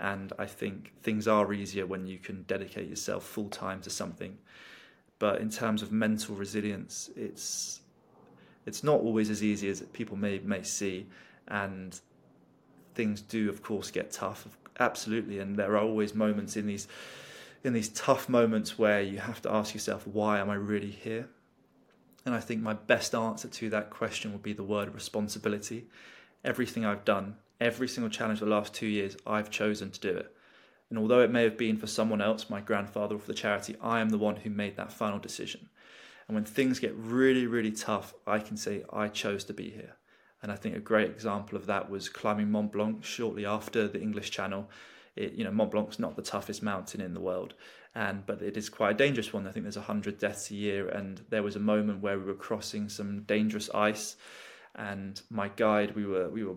And 0.00 0.32
I 0.38 0.46
think 0.46 0.92
things 1.02 1.26
are 1.26 1.52
easier 1.52 1.86
when 1.86 2.06
you 2.06 2.18
can 2.18 2.42
dedicate 2.42 2.88
yourself 2.88 3.24
full 3.24 3.48
time 3.48 3.80
to 3.82 3.90
something. 3.90 4.38
But 5.18 5.40
in 5.40 5.50
terms 5.50 5.82
of 5.82 5.90
mental 5.90 6.36
resilience, 6.36 7.10
it's 7.16 7.80
it's 8.64 8.84
not 8.84 9.00
always 9.00 9.30
as 9.30 9.42
easy 9.42 9.68
as 9.68 9.80
people 9.92 10.16
may 10.16 10.38
may 10.38 10.62
see, 10.62 11.06
and 11.48 11.98
things 12.94 13.20
do, 13.20 13.48
of 13.48 13.62
course, 13.62 13.90
get 13.90 14.12
tough. 14.12 14.46
Absolutely, 14.78 15.40
and 15.40 15.56
there 15.56 15.76
are 15.76 15.82
always 15.82 16.14
moments 16.14 16.56
in 16.56 16.66
these 16.66 16.86
in 17.64 17.72
these 17.72 17.88
tough 17.88 18.28
moments 18.28 18.78
where 18.78 19.02
you 19.02 19.18
have 19.18 19.42
to 19.42 19.52
ask 19.52 19.74
yourself, 19.74 20.06
why 20.06 20.38
am 20.38 20.48
I 20.48 20.54
really 20.54 20.90
here? 20.90 21.28
And 22.24 22.34
I 22.34 22.40
think 22.40 22.62
my 22.62 22.74
best 22.74 23.14
answer 23.14 23.48
to 23.48 23.70
that 23.70 23.90
question 23.90 24.32
would 24.32 24.42
be 24.42 24.52
the 24.52 24.62
word 24.62 24.94
responsibility. 24.94 25.86
Everything 26.44 26.84
I've 26.84 27.04
done 27.04 27.36
every 27.60 27.88
single 27.88 28.10
challenge 28.10 28.40
the 28.40 28.46
last 28.46 28.74
two 28.74 28.86
years, 28.86 29.16
I've 29.26 29.50
chosen 29.50 29.90
to 29.90 30.00
do 30.00 30.16
it. 30.16 30.34
And 30.90 30.98
although 30.98 31.20
it 31.20 31.30
may 31.30 31.42
have 31.42 31.58
been 31.58 31.76
for 31.76 31.86
someone 31.86 32.22
else, 32.22 32.48
my 32.48 32.60
grandfather 32.60 33.16
or 33.16 33.18
for 33.18 33.26
the 33.26 33.34
charity, 33.34 33.76
I 33.82 34.00
am 34.00 34.08
the 34.08 34.18
one 34.18 34.36
who 34.36 34.50
made 34.50 34.76
that 34.76 34.92
final 34.92 35.18
decision. 35.18 35.68
And 36.26 36.34
when 36.34 36.44
things 36.44 36.78
get 36.78 36.94
really, 36.94 37.46
really 37.46 37.72
tough, 37.72 38.14
I 38.26 38.38
can 38.38 38.56
say, 38.56 38.84
I 38.92 39.08
chose 39.08 39.44
to 39.44 39.54
be 39.54 39.70
here. 39.70 39.96
And 40.42 40.52
I 40.52 40.56
think 40.56 40.76
a 40.76 40.80
great 40.80 41.10
example 41.10 41.56
of 41.56 41.66
that 41.66 41.90
was 41.90 42.08
climbing 42.08 42.50
Mont 42.50 42.72
Blanc 42.72 43.04
shortly 43.04 43.44
after 43.44 43.88
the 43.88 44.00
English 44.00 44.30
Channel. 44.30 44.70
It, 45.16 45.32
you 45.32 45.44
know, 45.44 45.50
Mont 45.50 45.72
Blanc's 45.72 45.98
not 45.98 46.16
the 46.16 46.22
toughest 46.22 46.62
mountain 46.62 47.00
in 47.00 47.12
the 47.12 47.20
world, 47.20 47.54
and 47.94 48.24
but 48.24 48.40
it 48.40 48.56
is 48.56 48.68
quite 48.68 48.92
a 48.92 48.94
dangerous 48.94 49.32
one. 49.32 49.48
I 49.48 49.50
think 49.50 49.64
there's 49.64 49.74
hundred 49.74 50.18
deaths 50.18 50.50
a 50.52 50.54
year, 50.54 50.88
and 50.88 51.22
there 51.30 51.42
was 51.42 51.56
a 51.56 51.60
moment 51.60 52.02
where 52.02 52.18
we 52.18 52.24
were 52.24 52.34
crossing 52.34 52.88
some 52.88 53.22
dangerous 53.22 53.68
ice, 53.74 54.16
and 54.76 55.20
my 55.28 55.48
guide, 55.48 55.96
we 55.96 56.06
were 56.06 56.28
we 56.28 56.44
were 56.44 56.54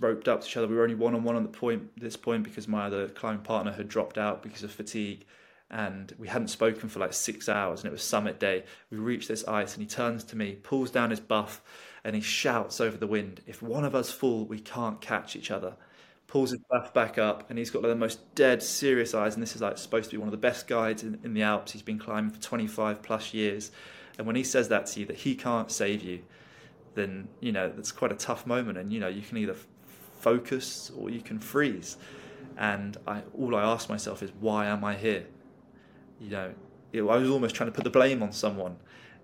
roped 0.00 0.28
up 0.28 0.40
to 0.40 0.46
each 0.46 0.56
other. 0.56 0.66
We 0.66 0.76
were 0.76 0.82
only 0.82 0.94
one 0.94 1.14
on 1.14 1.24
one 1.24 1.36
at 1.36 1.42
the 1.42 1.48
point 1.48 2.00
this 2.00 2.16
point 2.16 2.44
because 2.44 2.68
my 2.68 2.86
other 2.86 3.08
climbing 3.08 3.42
partner 3.42 3.72
had 3.72 3.88
dropped 3.88 4.18
out 4.18 4.42
because 4.42 4.62
of 4.62 4.70
fatigue, 4.70 5.24
and 5.70 6.14
we 6.18 6.28
hadn't 6.28 6.48
spoken 6.48 6.88
for 6.88 7.00
like 7.00 7.12
six 7.12 7.48
hours. 7.48 7.80
And 7.80 7.88
it 7.88 7.92
was 7.92 8.02
summit 8.02 8.38
day. 8.38 8.64
We 8.90 8.98
reached 8.98 9.28
this 9.28 9.46
ice, 9.46 9.74
and 9.74 9.82
he 9.82 9.88
turns 9.88 10.24
to 10.24 10.36
me, 10.36 10.56
pulls 10.62 10.90
down 10.90 11.10
his 11.10 11.20
buff, 11.20 11.62
and 12.04 12.14
he 12.14 12.22
shouts 12.22 12.80
over 12.80 12.96
the 12.96 13.06
wind, 13.06 13.42
"If 13.46 13.62
one 13.62 13.84
of 13.84 13.94
us 13.94 14.10
fall, 14.10 14.44
we 14.44 14.60
can't 14.60 15.00
catch 15.00 15.36
each 15.36 15.50
other." 15.50 15.76
Pulls 16.26 16.50
his 16.50 16.60
buff 16.70 16.92
back 16.94 17.18
up, 17.18 17.48
and 17.50 17.58
he's 17.58 17.70
got 17.70 17.82
like 17.82 17.92
the 17.92 17.96
most 17.96 18.34
dead, 18.34 18.62
serious 18.62 19.14
eyes. 19.14 19.34
And 19.34 19.42
this 19.42 19.54
is 19.54 19.62
like 19.62 19.78
supposed 19.78 20.10
to 20.10 20.16
be 20.16 20.18
one 20.18 20.28
of 20.28 20.32
the 20.32 20.38
best 20.38 20.66
guides 20.66 21.02
in, 21.02 21.20
in 21.22 21.34
the 21.34 21.42
Alps. 21.42 21.72
He's 21.72 21.82
been 21.82 21.98
climbing 21.98 22.30
for 22.30 22.40
25 22.40 23.02
plus 23.02 23.34
years, 23.34 23.70
and 24.18 24.26
when 24.26 24.36
he 24.36 24.44
says 24.44 24.68
that 24.68 24.86
to 24.86 25.00
you, 25.00 25.06
that 25.06 25.16
he 25.16 25.34
can't 25.34 25.70
save 25.70 26.02
you, 26.02 26.22
then 26.94 27.28
you 27.40 27.52
know 27.52 27.68
that's 27.68 27.92
quite 27.92 28.12
a 28.12 28.16
tough 28.16 28.46
moment. 28.46 28.78
And 28.78 28.92
you 28.92 29.00
know 29.00 29.08
you 29.08 29.22
can 29.22 29.38
either 29.38 29.56
focus 30.28 30.90
or 30.98 31.10
you 31.10 31.20
can 31.20 31.38
freeze. 31.38 31.96
And 32.56 32.96
I, 33.06 33.22
all 33.38 33.54
I 33.54 33.62
ask 33.74 33.88
myself 33.88 34.22
is, 34.22 34.30
why 34.40 34.66
am 34.66 34.82
I 34.84 34.94
here? 34.94 35.26
You 36.20 36.30
know, 36.30 36.48
it, 36.92 37.02
I 37.02 37.16
was 37.16 37.28
almost 37.28 37.54
trying 37.54 37.70
to 37.72 37.76
put 37.78 37.84
the 37.84 37.96
blame 37.98 38.22
on 38.22 38.32
someone, 38.32 38.76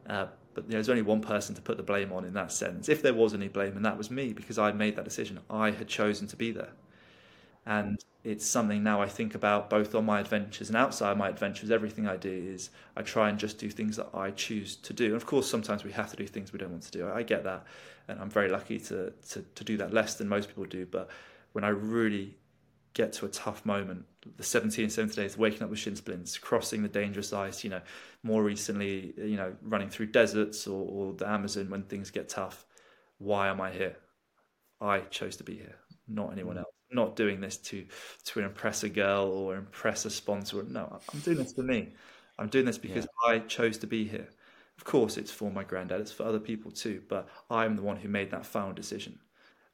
uh, 0.09 0.26
but 0.55 0.68
there's 0.68 0.88
only 0.88 1.03
one 1.03 1.20
person 1.20 1.55
to 1.55 1.62
put 1.62 1.76
the 1.76 1.82
blame 1.82 2.12
on 2.12 2.24
in 2.24 2.34
that 2.34 2.51
sense. 2.53 2.88
If 2.88 3.01
there 3.03 3.14
was 3.14 3.32
any 3.32 3.48
blame, 3.48 3.76
and 3.76 3.84
that 3.84 3.96
was 3.96 4.11
me 4.11 4.32
because 4.32 4.59
I 4.59 4.72
made 4.72 4.96
that 4.96 5.05
decision. 5.05 5.40
I 5.48 5.70
had 5.70 5.88
chosen 5.88 6.26
to 6.26 6.36
be 6.36 6.51
there, 6.51 6.72
and 7.66 8.02
it's 8.24 8.46
something 8.46 8.82
now 8.82 9.00
I 9.00 9.08
think 9.08 9.34
about 9.34 9.70
both 9.70 9.94
on 9.94 10.04
my 10.04 10.20
adventures 10.20 10.68
and 10.68 10.76
outside 10.76 11.16
my 11.16 11.28
adventures. 11.28 11.70
Everything 11.70 12.06
I 12.06 12.16
do 12.16 12.30
is 12.30 12.70
I 12.96 13.02
try 13.02 13.28
and 13.28 13.38
just 13.38 13.58
do 13.58 13.70
things 13.70 13.96
that 13.96 14.08
I 14.14 14.30
choose 14.30 14.76
to 14.76 14.92
do. 14.92 15.06
And 15.06 15.16
of 15.16 15.26
course, 15.26 15.48
sometimes 15.48 15.84
we 15.84 15.92
have 15.92 16.11
to 16.11 16.16
do 16.16 16.26
things 16.26 16.52
we 16.52 16.58
don't 16.58 16.70
want 16.70 16.82
to 16.84 16.90
do. 16.90 17.08
I 17.08 17.22
get 17.22 17.44
that, 17.44 17.64
and 18.08 18.20
I'm 18.20 18.30
very 18.30 18.48
lucky 18.48 18.78
to 18.80 19.12
to, 19.30 19.44
to 19.54 19.64
do 19.64 19.76
that 19.78 19.92
less 19.92 20.14
than 20.14 20.28
most 20.28 20.48
people 20.48 20.64
do. 20.64 20.86
But 20.86 21.11
when 21.52 21.64
I 21.64 21.68
really 21.68 22.36
get 22.92 23.12
to 23.14 23.26
a 23.26 23.28
tough 23.28 23.64
moment, 23.64 24.04
the 24.36 24.42
17 24.42 24.84
and 24.84 24.92
70 24.92 25.14
days, 25.14 25.38
waking 25.38 25.62
up 25.62 25.70
with 25.70 25.78
shin 25.78 25.96
splints, 25.96 26.36
crossing 26.38 26.82
the 26.82 26.88
dangerous 26.88 27.32
ice, 27.32 27.62
you 27.62 27.70
know, 27.70 27.80
more 28.22 28.42
recently, 28.42 29.14
you 29.16 29.36
know, 29.36 29.54
running 29.62 29.88
through 29.88 30.06
deserts 30.06 30.66
or, 30.66 30.86
or 30.88 31.12
the 31.14 31.28
Amazon 31.28 31.70
when 31.70 31.84
things 31.84 32.11
get 32.11 32.28
tough. 32.28 32.66
Why 33.18 33.48
am 33.48 33.61
I 33.61 33.70
here? 33.70 33.96
I 34.80 35.00
chose 35.00 35.36
to 35.36 35.44
be 35.44 35.54
here, 35.56 35.76
not 36.08 36.32
anyone 36.32 36.56
mm. 36.56 36.61
else 36.61 36.80
not 36.93 37.16
doing 37.16 37.41
this 37.41 37.57
to 37.57 37.84
to 38.24 38.41
impress 38.41 38.82
a 38.82 38.88
girl 38.88 39.26
or 39.26 39.57
impress 39.57 40.05
a 40.05 40.11
sponsor. 40.11 40.62
No, 40.62 41.01
I'm 41.12 41.20
doing 41.20 41.38
this 41.38 41.53
for 41.53 41.62
me. 41.62 41.95
I'm 42.38 42.49
doing 42.49 42.64
this 42.64 42.78
because 42.78 43.07
yeah. 43.24 43.30
I 43.30 43.38
chose 43.41 43.78
to 43.78 43.86
be 43.86 44.07
here. 44.07 44.28
Of 44.78 44.84
course, 44.84 45.18
it's 45.18 45.30
for 45.30 45.51
my 45.51 45.62
granddad. 45.62 46.01
It's 46.01 46.12
for 46.12 46.22
other 46.22 46.41
people 46.41 46.70
too. 46.70 47.03
But 47.09 47.28
I'm 47.51 47.76
the 47.76 47.82
one 47.82 47.97
who 47.97 48.09
made 48.09 48.30
that 48.30 48.47
final 48.47 48.72
decision, 48.72 49.18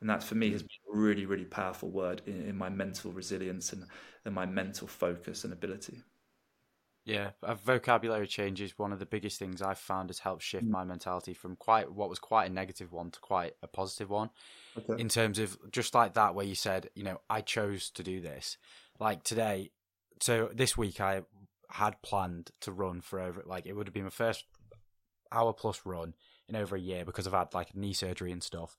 and 0.01 0.11
that 0.11 0.23
for 0.23 0.35
me 0.35 0.51
has 0.51 0.63
mm. 0.63 0.69
been 0.69 0.95
a 0.95 0.99
really, 0.99 1.27
really 1.27 1.45
powerful 1.45 1.91
word 1.91 2.23
in, 2.27 2.43
in 2.49 2.57
my 2.57 2.69
mental 2.69 3.13
resilience 3.13 3.73
and, 3.73 3.85
and 4.25 4.35
my 4.35 4.47
mental 4.47 4.89
focus 4.89 5.45
and 5.45 5.53
ability. 5.53 6.03
Yeah, 7.07 7.31
a 7.45 7.55
vocabulary 7.55 8.27
change 8.27 8.61
is 8.61 8.77
one 8.77 8.93
of 8.93 8.99
the 8.99 9.07
biggest 9.07 9.39
things 9.39 9.63
I've 9.63 9.79
found 9.79 10.11
has 10.11 10.19
helped 10.19 10.43
shift 10.43 10.67
mm. 10.67 10.71
my 10.71 10.83
mentality 10.83 11.35
from 11.35 11.55
quite 11.55 11.93
what 11.93 12.11
was 12.11 12.19
quite 12.19 12.51
a 12.51 12.53
negative 12.53 12.93
one 12.93 13.13
to 13.13 13.21
quite 13.21 13.55
a 13.63 13.69
positive 13.69 14.11
one. 14.11 14.31
Okay. 14.77 15.01
In 15.01 15.09
terms 15.09 15.39
of 15.39 15.57
just 15.71 15.95
like 15.95 16.15
that, 16.15 16.35
where 16.35 16.45
you 16.45 16.57
said, 16.57 16.91
you 16.97 17.05
know, 17.05 17.21
I 17.31 17.43
chose 17.43 17.91
to 17.91 18.03
do 18.03 18.21
this. 18.21 18.59
Like 18.99 19.23
today, 19.23 19.71
so 20.21 20.51
this 20.53 20.77
week 20.77 21.01
I 21.01 21.23
had 21.71 22.03
planned 22.03 22.51
to 22.63 22.73
run 22.73 23.01
for 23.01 23.21
over, 23.21 23.41
like, 23.47 23.67
it 23.67 23.75
would 23.75 23.87
have 23.87 23.95
been 23.95 24.05
my 24.05 24.11
first 24.11 24.45
hour 25.31 25.53
plus 25.53 25.83
run 25.85 26.15
in 26.49 26.57
over 26.57 26.75
a 26.75 26.81
year 26.81 27.05
because 27.05 27.29
I've 27.29 27.33
had 27.33 27.55
like 27.55 27.77
knee 27.77 27.93
surgery 27.93 28.33
and 28.33 28.43
stuff. 28.43 28.77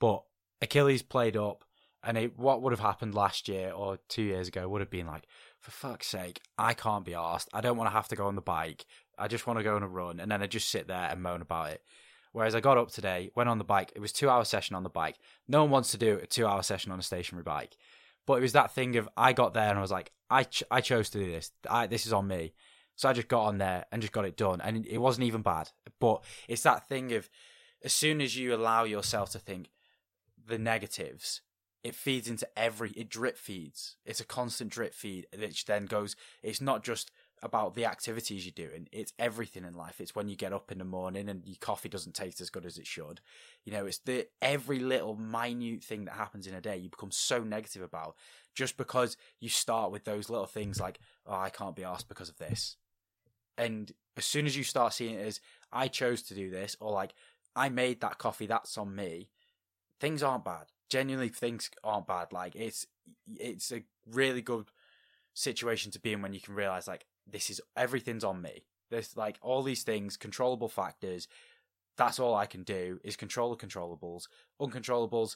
But 0.00 0.22
Achilles 0.60 1.02
played 1.02 1.36
up, 1.36 1.64
and 2.06 2.18
it, 2.18 2.38
what 2.38 2.62
would 2.62 2.72
have 2.72 2.80
happened 2.80 3.14
last 3.14 3.48
year 3.48 3.72
or 3.72 3.98
two 4.08 4.22
years 4.22 4.48
ago 4.48 4.68
would 4.68 4.80
have 4.80 4.90
been 4.90 5.06
like, 5.06 5.26
for 5.60 5.70
fuck's 5.70 6.06
sake, 6.06 6.40
I 6.58 6.74
can't 6.74 7.04
be 7.04 7.14
asked. 7.14 7.48
I 7.52 7.60
don't 7.60 7.76
want 7.76 7.88
to 7.88 7.94
have 7.96 8.08
to 8.08 8.16
go 8.16 8.26
on 8.26 8.34
the 8.34 8.42
bike. 8.42 8.84
I 9.18 9.28
just 9.28 9.46
want 9.46 9.58
to 9.58 9.62
go 9.64 9.76
on 9.76 9.82
a 9.82 9.88
run, 9.88 10.20
and 10.20 10.30
then 10.30 10.42
I 10.42 10.46
just 10.46 10.68
sit 10.68 10.88
there 10.88 11.08
and 11.10 11.22
moan 11.22 11.40
about 11.40 11.70
it. 11.70 11.82
Whereas 12.32 12.54
I 12.54 12.60
got 12.60 12.78
up 12.78 12.90
today, 12.90 13.30
went 13.36 13.48
on 13.48 13.58
the 13.58 13.64
bike. 13.64 13.92
It 13.94 14.00
was 14.00 14.12
two 14.12 14.28
hour 14.28 14.44
session 14.44 14.74
on 14.74 14.82
the 14.82 14.88
bike. 14.88 15.16
No 15.46 15.62
one 15.62 15.70
wants 15.70 15.92
to 15.92 15.98
do 15.98 16.18
a 16.22 16.26
two 16.26 16.46
hour 16.46 16.62
session 16.62 16.90
on 16.90 16.98
a 16.98 17.02
stationary 17.02 17.44
bike, 17.44 17.76
but 18.26 18.34
it 18.34 18.42
was 18.42 18.52
that 18.52 18.72
thing 18.72 18.96
of 18.96 19.08
I 19.16 19.32
got 19.32 19.54
there 19.54 19.68
and 19.68 19.78
I 19.78 19.82
was 19.82 19.92
like, 19.92 20.10
I 20.28 20.42
ch- 20.42 20.64
I 20.70 20.80
chose 20.80 21.10
to 21.10 21.18
do 21.18 21.30
this. 21.30 21.52
I, 21.70 21.86
this 21.86 22.06
is 22.06 22.12
on 22.12 22.26
me. 22.26 22.54
So 22.96 23.08
I 23.08 23.12
just 23.12 23.28
got 23.28 23.44
on 23.44 23.58
there 23.58 23.86
and 23.90 24.02
just 24.02 24.12
got 24.12 24.24
it 24.24 24.36
done, 24.36 24.60
and 24.60 24.86
it 24.86 24.98
wasn't 24.98 25.26
even 25.26 25.42
bad. 25.42 25.70
But 26.00 26.24
it's 26.48 26.62
that 26.62 26.88
thing 26.88 27.12
of 27.12 27.28
as 27.84 27.92
soon 27.92 28.20
as 28.20 28.36
you 28.36 28.54
allow 28.54 28.84
yourself 28.84 29.30
to 29.30 29.38
think 29.38 29.68
the 30.46 30.58
negatives, 30.58 31.40
it 31.84 31.94
feeds 31.94 32.28
into 32.28 32.48
every 32.56 32.90
it 32.92 33.10
drip 33.10 33.36
feeds. 33.36 33.96
It's 34.06 34.20
a 34.20 34.24
constant 34.24 34.70
drip 34.70 34.94
feed 34.94 35.26
which 35.38 35.66
then 35.66 35.84
goes 35.84 36.16
it's 36.42 36.60
not 36.60 36.82
just 36.82 37.10
about 37.42 37.74
the 37.74 37.84
activities 37.84 38.46
you're 38.46 38.68
doing 38.68 38.88
it's 38.90 39.12
everything 39.18 39.64
in 39.64 39.74
life. 39.74 40.00
It's 40.00 40.14
when 40.14 40.28
you 40.28 40.34
get 40.34 40.54
up 40.54 40.72
in 40.72 40.78
the 40.78 40.84
morning 40.84 41.28
and 41.28 41.44
your 41.44 41.58
coffee 41.60 41.90
doesn't 41.90 42.14
taste 42.14 42.40
as 42.40 42.48
good 42.48 42.64
as 42.64 42.78
it 42.78 42.86
should. 42.86 43.20
You 43.64 43.72
know 43.74 43.84
it's 43.84 43.98
the 43.98 44.26
every 44.40 44.78
little 44.78 45.14
minute 45.14 45.84
thing 45.84 46.06
that 46.06 46.14
happens 46.14 46.46
in 46.46 46.54
a 46.54 46.60
day 46.60 46.78
you 46.78 46.88
become 46.88 47.12
so 47.12 47.44
negative 47.44 47.82
about 47.82 48.16
just 48.54 48.78
because 48.78 49.18
you 49.38 49.50
start 49.50 49.92
with 49.92 50.04
those 50.04 50.30
little 50.30 50.46
things 50.46 50.80
like 50.80 50.98
oh 51.26 51.34
i 51.34 51.50
can't 51.50 51.76
be 51.76 51.84
asked 51.84 52.08
because 52.08 52.30
of 52.30 52.38
this. 52.38 52.76
And 53.56 53.92
as 54.16 54.24
soon 54.24 54.46
as 54.46 54.56
you 54.56 54.64
start 54.64 54.94
seeing 54.94 55.16
it 55.16 55.26
as 55.26 55.40
i 55.70 55.86
chose 55.86 56.22
to 56.22 56.34
do 56.34 56.50
this 56.50 56.76
or 56.80 56.90
like 56.90 57.14
i 57.54 57.68
made 57.68 58.00
that 58.00 58.16
coffee 58.18 58.46
that's 58.46 58.78
on 58.78 58.96
me 58.96 59.28
things 60.00 60.22
aren't 60.22 60.44
bad 60.44 60.66
genuinely 60.94 61.28
things 61.28 61.70
aren't 61.82 62.06
bad. 62.06 62.32
Like 62.32 62.54
it's 62.54 62.86
it's 63.36 63.72
a 63.72 63.82
really 64.08 64.40
good 64.40 64.66
situation 65.34 65.90
to 65.90 65.98
be 65.98 66.12
in 66.12 66.22
when 66.22 66.32
you 66.32 66.40
can 66.40 66.54
realize 66.54 66.86
like 66.86 67.04
this 67.26 67.50
is 67.50 67.60
everything's 67.76 68.22
on 68.22 68.40
me. 68.40 68.62
There's 68.90 69.16
like 69.16 69.36
all 69.42 69.64
these 69.64 69.82
things, 69.82 70.16
controllable 70.16 70.68
factors. 70.68 71.26
That's 71.96 72.20
all 72.20 72.36
I 72.36 72.46
can 72.46 72.62
do 72.62 73.00
is 73.02 73.16
control 73.16 73.50
the 73.50 73.66
controllables. 73.66 74.28
Uncontrollables, 74.60 75.34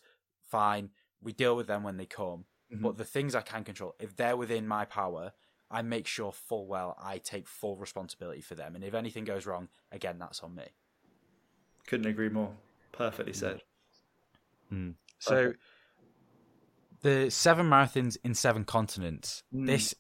fine. 0.48 0.90
We 1.20 1.32
deal 1.32 1.56
with 1.56 1.66
them 1.66 1.82
when 1.82 1.96
they 1.96 2.06
come. 2.06 2.44
Mm-hmm. 2.72 2.82
But 2.82 2.96
the 2.96 3.04
things 3.04 3.34
I 3.34 3.40
can 3.40 3.64
control, 3.64 3.96
if 3.98 4.14
they're 4.14 4.36
within 4.36 4.68
my 4.68 4.84
power, 4.84 5.32
I 5.72 5.82
make 5.82 6.06
sure 6.06 6.30
full 6.30 6.68
well 6.68 6.96
I 7.02 7.18
take 7.18 7.48
full 7.48 7.76
responsibility 7.76 8.42
for 8.42 8.54
them. 8.54 8.76
And 8.76 8.84
if 8.84 8.94
anything 8.94 9.24
goes 9.24 9.44
wrong, 9.44 9.68
again, 9.90 10.18
that's 10.20 10.40
on 10.40 10.54
me. 10.54 10.66
Couldn't 11.88 12.06
agree 12.06 12.28
more. 12.28 12.52
Perfectly 12.92 13.32
said. 13.32 13.62
Mm. 14.72 14.94
So, 15.19 15.37
okay. 15.37 15.59
the 17.03 17.31
seven 17.31 17.66
marathons 17.69 18.16
in 18.25 18.35
seven 18.35 18.64
continents. 18.64 19.43
Mm. 19.55 19.66
This 19.66 19.95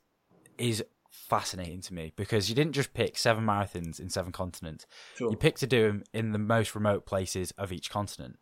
is 0.56 0.84
fascinating 1.10 1.80
to 1.82 1.94
me 1.94 2.12
because 2.16 2.48
you 2.48 2.54
didn't 2.54 2.72
just 2.72 2.94
pick 2.94 3.18
seven 3.18 3.44
marathons 3.44 4.00
in 4.00 4.08
seven 4.08 4.32
continents. 4.32 4.86
Sure. 5.16 5.30
You 5.30 5.36
picked 5.36 5.60
to 5.60 5.66
do 5.66 5.86
them 5.86 6.04
in 6.12 6.32
the 6.32 6.38
most 6.38 6.74
remote 6.74 7.06
places 7.06 7.52
of 7.52 7.72
each 7.72 7.90
continent. 7.90 8.38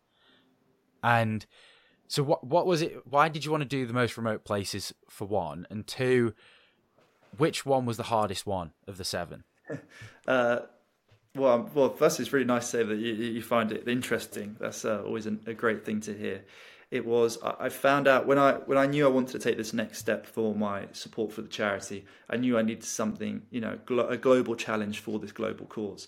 And 1.03 1.45
so, 2.07 2.23
what 2.23 2.45
what 2.45 2.65
was 2.65 2.81
it? 2.81 3.05
Why 3.05 3.29
did 3.29 3.45
you 3.45 3.51
want 3.51 3.61
to 3.61 3.67
do 3.67 3.85
the 3.85 3.93
most 3.93 4.17
remote 4.17 4.45
places 4.45 4.93
for 5.09 5.27
one, 5.27 5.67
and 5.69 5.85
two? 5.85 6.33
Which 7.37 7.65
one 7.65 7.85
was 7.85 7.97
the 7.97 8.03
hardest 8.03 8.45
one 8.45 8.71
of 8.87 8.97
the 8.97 9.03
seven? 9.03 9.43
uh, 10.27 10.59
well, 11.37 11.53
um, 11.53 11.69
well, 11.73 11.89
first, 11.89 12.19
it's 12.19 12.33
really 12.33 12.45
nice 12.45 12.65
to 12.71 12.77
say 12.77 12.83
that 12.83 12.97
you, 12.97 13.13
you 13.13 13.41
find 13.41 13.71
it 13.71 13.87
interesting. 13.87 14.55
That's 14.59 14.85
uh, 14.85 15.03
always 15.05 15.25
a, 15.27 15.37
a, 15.45 15.53
great 15.53 15.85
thing 15.85 16.01
to 16.01 16.13
hear. 16.13 16.43
It 16.89 17.05
was 17.05 17.37
I 17.43 17.67
found 17.67 18.07
out 18.07 18.27
when 18.27 18.37
I 18.37 18.53
when 18.53 18.77
I 18.77 18.85
knew 18.85 19.05
I 19.05 19.09
wanted 19.09 19.33
to 19.33 19.39
take 19.39 19.57
this 19.57 19.73
next 19.73 19.97
step 19.97 20.25
for 20.25 20.55
my 20.55 20.85
support 20.93 21.33
for 21.33 21.41
the 21.41 21.49
charity. 21.49 22.05
I 22.29 22.37
knew 22.37 22.57
I 22.57 22.61
needed 22.61 22.85
something, 22.85 23.41
you 23.51 23.59
know, 23.59 23.77
glo- 23.85 24.07
a 24.07 24.15
global 24.15 24.55
challenge 24.55 24.99
for 24.99 25.19
this 25.19 25.33
global 25.33 25.65
cause. 25.65 26.07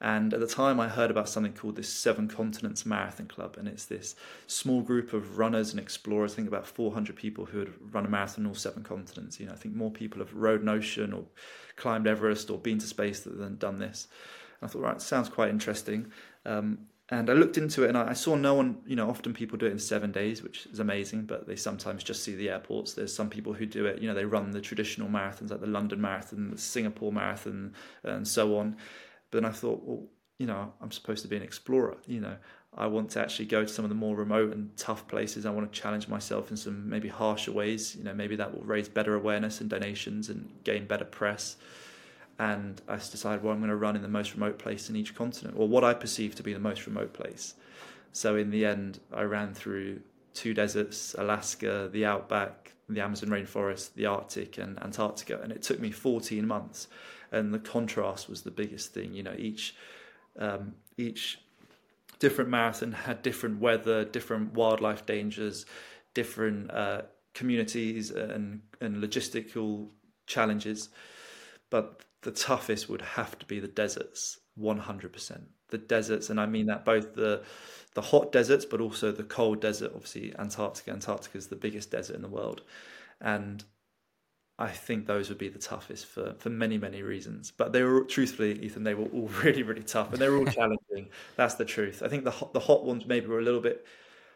And 0.00 0.34
at 0.34 0.40
the 0.40 0.46
time, 0.46 0.78
I 0.78 0.88
heard 0.88 1.10
about 1.10 1.28
something 1.28 1.54
called 1.54 1.76
this 1.76 1.88
Seven 1.88 2.28
Continents 2.28 2.84
Marathon 2.84 3.26
Club, 3.28 3.56
and 3.56 3.66
it's 3.66 3.86
this 3.86 4.14
small 4.46 4.82
group 4.82 5.14
of 5.14 5.38
runners 5.38 5.70
and 5.70 5.80
explorers. 5.80 6.34
I 6.34 6.36
think 6.36 6.48
about 6.48 6.66
400 6.66 7.16
people 7.16 7.46
who 7.46 7.60
had 7.60 7.72
run 7.92 8.04
a 8.04 8.08
marathon 8.08 8.44
in 8.44 8.48
all 8.48 8.54
seven 8.54 8.82
continents. 8.82 9.40
You 9.40 9.46
know, 9.46 9.52
I 9.52 9.56
think 9.56 9.74
more 9.74 9.90
people 9.90 10.18
have 10.18 10.34
rode 10.34 10.60
an 10.60 10.68
ocean 10.68 11.14
or 11.14 11.24
climbed 11.76 12.06
Everest 12.06 12.50
or 12.50 12.58
been 12.58 12.78
to 12.78 12.86
space 12.86 13.20
than 13.20 13.56
done 13.56 13.78
this. 13.78 14.08
I 14.66 14.68
thought, 14.68 14.82
right, 14.82 15.00
sounds 15.00 15.28
quite 15.28 15.50
interesting. 15.50 16.12
Um, 16.44 16.78
and 17.08 17.30
I 17.30 17.34
looked 17.34 17.56
into 17.56 17.84
it, 17.84 17.88
and 17.88 17.96
I, 17.96 18.14
saw 18.14 18.34
no 18.34 18.54
one. 18.54 18.78
You 18.84 18.96
know, 18.96 19.08
often 19.08 19.32
people 19.32 19.56
do 19.56 19.66
it 19.66 19.70
in 19.72 19.78
seven 19.78 20.10
days, 20.10 20.42
which 20.42 20.66
is 20.66 20.80
amazing, 20.80 21.26
but 21.26 21.46
they 21.46 21.54
sometimes 21.54 22.02
just 22.02 22.24
see 22.24 22.34
the 22.34 22.50
airports. 22.50 22.94
There's 22.94 23.14
some 23.14 23.30
people 23.30 23.52
who 23.52 23.64
do 23.64 23.86
it. 23.86 24.02
You 24.02 24.08
know, 24.08 24.14
they 24.14 24.24
run 24.24 24.50
the 24.50 24.60
traditional 24.60 25.08
marathons, 25.08 25.52
like 25.52 25.60
the 25.60 25.68
London 25.68 26.00
Marathon, 26.00 26.50
the 26.50 26.58
Singapore 26.58 27.12
Marathon, 27.12 27.74
and 28.02 28.26
so 28.26 28.58
on 28.58 28.76
but 29.30 29.42
then 29.42 29.50
I 29.50 29.52
thought, 29.52 29.82
well, 29.84 30.04
you 30.38 30.46
know, 30.46 30.72
I'm 30.80 30.90
supposed 30.90 31.22
to 31.22 31.28
be 31.28 31.36
an 31.36 31.42
explorer. 31.42 31.96
You 32.06 32.20
know, 32.20 32.36
I 32.74 32.86
want 32.86 33.10
to 33.10 33.20
actually 33.20 33.46
go 33.46 33.62
to 33.62 33.68
some 33.68 33.84
of 33.84 33.88
the 33.88 33.94
more 33.94 34.14
remote 34.14 34.52
and 34.52 34.76
tough 34.76 35.08
places. 35.08 35.46
I 35.46 35.50
want 35.50 35.70
to 35.70 35.80
challenge 35.80 36.08
myself 36.08 36.50
in 36.50 36.56
some 36.56 36.88
maybe 36.88 37.08
harsher 37.08 37.52
ways. 37.52 37.96
You 37.96 38.04
know, 38.04 38.14
maybe 38.14 38.36
that 38.36 38.54
will 38.54 38.64
raise 38.64 38.88
better 38.88 39.14
awareness 39.14 39.60
and 39.60 39.70
donations 39.70 40.28
and 40.28 40.48
gain 40.62 40.86
better 40.86 41.04
press. 41.04 41.56
And 42.38 42.80
I 42.86 42.96
decided, 42.96 43.42
well, 43.42 43.52
I'm 43.52 43.60
going 43.60 43.70
to 43.70 43.76
run 43.76 43.96
in 43.96 44.02
the 44.02 44.08
most 44.08 44.34
remote 44.34 44.58
place 44.58 44.90
in 44.90 44.96
each 44.96 45.14
continent, 45.14 45.56
or 45.58 45.66
what 45.68 45.84
I 45.84 45.94
perceive 45.94 46.34
to 46.34 46.42
be 46.42 46.52
the 46.52 46.58
most 46.58 46.86
remote 46.86 47.14
place. 47.14 47.54
So 48.12 48.36
in 48.36 48.50
the 48.50 48.66
end, 48.66 49.00
I 49.12 49.22
ran 49.22 49.54
through 49.54 50.00
two 50.34 50.52
deserts 50.52 51.14
Alaska, 51.18 51.88
the 51.90 52.04
outback, 52.04 52.74
the 52.88 53.00
Amazon 53.00 53.30
rainforest, 53.30 53.94
the 53.94 54.06
Arctic, 54.06 54.58
and 54.58 54.78
Antarctica. 54.82 55.40
And 55.42 55.50
it 55.50 55.62
took 55.62 55.80
me 55.80 55.90
14 55.90 56.46
months 56.46 56.88
and 57.32 57.52
the 57.52 57.58
contrast 57.58 58.28
was 58.28 58.42
the 58.42 58.50
biggest 58.50 58.92
thing. 58.92 59.12
You 59.12 59.22
know, 59.22 59.34
each 59.36 59.74
um, 60.38 60.74
each 60.96 61.40
different 62.18 62.50
marathon 62.50 62.92
had 62.92 63.22
different 63.22 63.60
weather, 63.60 64.04
different 64.04 64.54
wildlife 64.54 65.06
dangers, 65.06 65.66
different 66.14 66.70
uh, 66.70 67.02
communities, 67.34 68.10
and 68.10 68.62
and 68.80 68.96
logistical 69.02 69.88
challenges. 70.26 70.88
But 71.70 72.02
the 72.26 72.32
toughest 72.32 72.88
would 72.88 73.02
have 73.02 73.38
to 73.38 73.46
be 73.46 73.60
the 73.60 73.68
deserts, 73.68 74.40
one 74.56 74.78
hundred 74.78 75.12
percent. 75.12 75.44
The 75.68 75.78
deserts, 75.78 76.28
and 76.28 76.40
I 76.40 76.46
mean 76.46 76.66
that 76.66 76.84
both 76.84 77.14
the 77.14 77.44
the 77.94 78.02
hot 78.02 78.32
deserts, 78.32 78.64
but 78.64 78.80
also 78.80 79.12
the 79.12 79.22
cold 79.22 79.60
desert. 79.60 79.92
Obviously, 79.94 80.34
Antarctica. 80.38 80.90
Antarctica 80.90 81.38
is 81.38 81.46
the 81.46 81.56
biggest 81.56 81.90
desert 81.92 82.16
in 82.16 82.22
the 82.22 82.28
world, 82.28 82.62
and 83.20 83.64
I 84.58 84.68
think 84.68 85.06
those 85.06 85.28
would 85.28 85.38
be 85.38 85.48
the 85.48 85.58
toughest 85.58 86.06
for, 86.06 86.34
for 86.38 86.48
many, 86.48 86.78
many 86.78 87.02
reasons. 87.02 87.52
But 87.56 87.72
they 87.72 87.82
were, 87.82 88.04
truthfully, 88.04 88.58
Ethan, 88.60 88.84
they 88.84 88.94
were 88.94 89.04
all 89.04 89.28
really, 89.42 89.62
really 89.62 89.82
tough 89.82 90.12
and 90.12 90.20
they 90.20 90.28
were 90.30 90.38
all 90.38 90.46
challenging. 90.46 91.10
That's 91.36 91.56
the 91.56 91.66
truth. 91.66 92.02
I 92.02 92.08
think 92.08 92.24
the 92.24 92.30
hot, 92.30 92.54
the 92.54 92.60
hot 92.60 92.84
ones 92.84 93.04
maybe 93.06 93.26
were 93.26 93.38
a 93.38 93.44
little 93.44 93.60
bit 93.60 93.86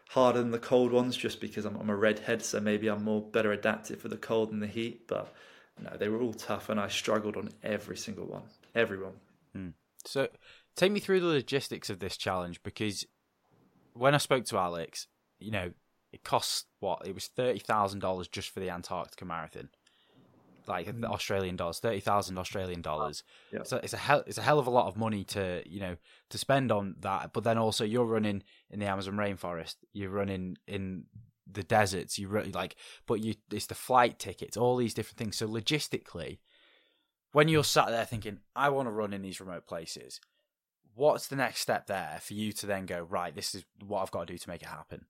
harder 0.09 0.39
than 0.39 0.51
the 0.51 0.59
cold 0.59 0.91
ones 0.91 1.17
just 1.17 1.41
because 1.41 1.65
I'm, 1.65 1.75
I'm 1.75 1.89
a 1.89 1.95
redhead, 1.95 2.43
so 2.43 2.59
maybe 2.59 2.87
I'm 2.87 3.03
more 3.03 3.21
better 3.21 3.51
adapted 3.51 3.99
for 3.99 4.09
the 4.09 4.17
cold 4.17 4.51
and 4.51 4.61
the 4.61 4.67
heat. 4.67 5.07
But 5.07 5.33
no, 5.81 5.97
they 5.97 6.09
were 6.09 6.21
all 6.21 6.33
tough 6.33 6.69
and 6.69 6.79
I 6.79 6.87
struggled 6.87 7.37
on 7.37 7.49
every 7.63 7.97
single 7.97 8.25
one. 8.25 8.43
Everyone. 8.75 9.13
Hmm. 9.53 9.69
So 10.05 10.27
take 10.75 10.91
me 10.91 10.99
through 10.99 11.19
the 11.19 11.27
logistics 11.27 11.89
of 11.89 11.99
this 11.99 12.17
challenge 12.17 12.63
because 12.63 13.05
when 13.93 14.15
I 14.15 14.19
spoke 14.19 14.45
to 14.45 14.57
Alex, 14.57 15.07
you 15.39 15.51
know, 15.51 15.71
it 16.11 16.23
cost 16.23 16.67
what? 16.79 17.05
It 17.05 17.13
was 17.13 17.29
$30,000 17.37 18.31
just 18.31 18.49
for 18.49 18.59
the 18.59 18.69
Antarctica 18.69 19.25
Marathon 19.25 19.69
like 20.67 20.87
mm. 20.87 21.03
Australian 21.05 21.55
dollars, 21.55 21.79
thirty 21.79 21.99
thousand 21.99 22.37
Australian 22.37 22.81
dollars. 22.81 23.23
Yeah. 23.51 23.63
So 23.63 23.77
it's 23.83 23.93
a 23.93 23.97
hell, 23.97 24.23
it's 24.27 24.37
a 24.37 24.41
hell 24.41 24.59
of 24.59 24.67
a 24.67 24.71
lot 24.71 24.87
of 24.87 24.97
money 24.97 25.23
to 25.25 25.61
you 25.65 25.79
know 25.79 25.97
to 26.29 26.37
spend 26.37 26.71
on 26.71 26.95
that. 26.99 27.33
But 27.33 27.43
then 27.43 27.57
also 27.57 27.83
you're 27.83 28.05
running 28.05 28.43
in 28.69 28.79
the 28.79 28.85
Amazon 28.85 29.15
rainforest, 29.15 29.75
you're 29.93 30.09
running 30.09 30.57
in 30.67 31.05
the 31.53 31.63
deserts, 31.63 32.17
you 32.17 32.27
really 32.27 32.51
like, 32.51 32.75
but 33.07 33.19
you 33.19 33.35
it's 33.51 33.67
the 33.67 33.75
flight 33.75 34.19
tickets, 34.19 34.57
all 34.57 34.77
these 34.77 34.93
different 34.93 35.17
things. 35.17 35.37
So 35.37 35.47
logistically, 35.47 36.39
when 37.31 37.47
you're 37.47 37.63
sat 37.63 37.87
there 37.87 38.05
thinking, 38.05 38.39
I 38.55 38.69
want 38.69 38.87
to 38.87 38.91
run 38.91 39.13
in 39.13 39.21
these 39.21 39.39
remote 39.39 39.65
places, 39.65 40.19
what's 40.95 41.27
the 41.27 41.35
next 41.35 41.61
step 41.61 41.87
there 41.87 42.19
for 42.21 42.33
you 42.33 42.51
to 42.53 42.65
then 42.65 42.85
go 42.85 43.01
right? 43.01 43.35
This 43.35 43.55
is 43.55 43.63
what 43.85 44.01
I've 44.01 44.11
got 44.11 44.27
to 44.27 44.33
do 44.33 44.37
to 44.37 44.49
make 44.49 44.61
it 44.61 44.67
happen. 44.67 45.05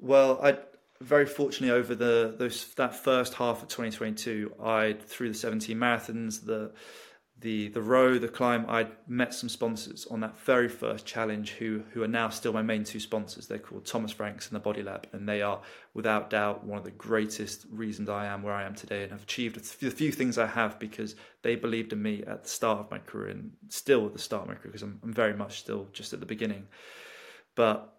Well, 0.00 0.40
I 0.42 0.58
very 1.00 1.26
fortunately 1.26 1.76
over 1.76 1.94
the 1.94 2.34
those 2.38 2.74
that 2.74 2.94
first 2.94 3.34
half 3.34 3.62
of 3.62 3.68
2022 3.68 4.52
i 4.60 4.96
through 5.06 5.28
the 5.28 5.34
17 5.34 5.76
marathons 5.76 6.44
the 6.44 6.72
the 7.40 7.68
the 7.68 7.80
row 7.80 8.18
the 8.18 8.28
climb 8.28 8.66
i 8.68 8.86
met 9.06 9.32
some 9.32 9.48
sponsors 9.48 10.06
on 10.10 10.20
that 10.20 10.36
very 10.40 10.68
first 10.68 11.06
challenge 11.06 11.52
who 11.52 11.82
who 11.92 12.02
are 12.02 12.08
now 12.08 12.28
still 12.28 12.52
my 12.52 12.62
main 12.62 12.82
two 12.82 12.98
sponsors. 12.98 13.46
They're 13.46 13.58
called 13.58 13.86
thomas 13.86 14.12
franks 14.12 14.48
and 14.48 14.56
the 14.56 14.60
body 14.60 14.82
lab 14.82 15.06
and 15.12 15.28
they 15.28 15.42
are 15.42 15.60
without 15.94 16.30
doubt 16.30 16.64
one 16.64 16.78
of 16.78 16.84
the 16.84 16.90
greatest 16.90 17.66
reasons 17.70 18.08
i 18.08 18.26
am 18.26 18.42
where 18.42 18.54
i 18.54 18.64
am 18.64 18.74
today 18.74 19.02
and 19.02 19.12
have 19.12 19.22
achieved 19.22 19.56
the 19.80 19.90
few 19.90 20.10
things 20.10 20.36
i 20.36 20.46
have 20.46 20.78
because 20.78 21.14
they 21.42 21.54
believed 21.54 21.92
in 21.92 22.02
me 22.02 22.24
at 22.26 22.42
the 22.42 22.48
start 22.48 22.80
of 22.80 22.90
my 22.90 22.98
career 22.98 23.28
and 23.28 23.52
still 23.68 24.06
at 24.06 24.12
the 24.12 24.18
start 24.18 24.42
of 24.42 24.48
my 24.48 24.54
career 24.54 24.72
because 24.72 24.82
i'm, 24.82 24.98
I'm 25.04 25.12
very 25.12 25.34
much 25.34 25.60
still 25.60 25.86
just 25.92 26.12
at 26.12 26.20
the 26.20 26.26
beginning. 26.26 26.66
But 27.54 27.97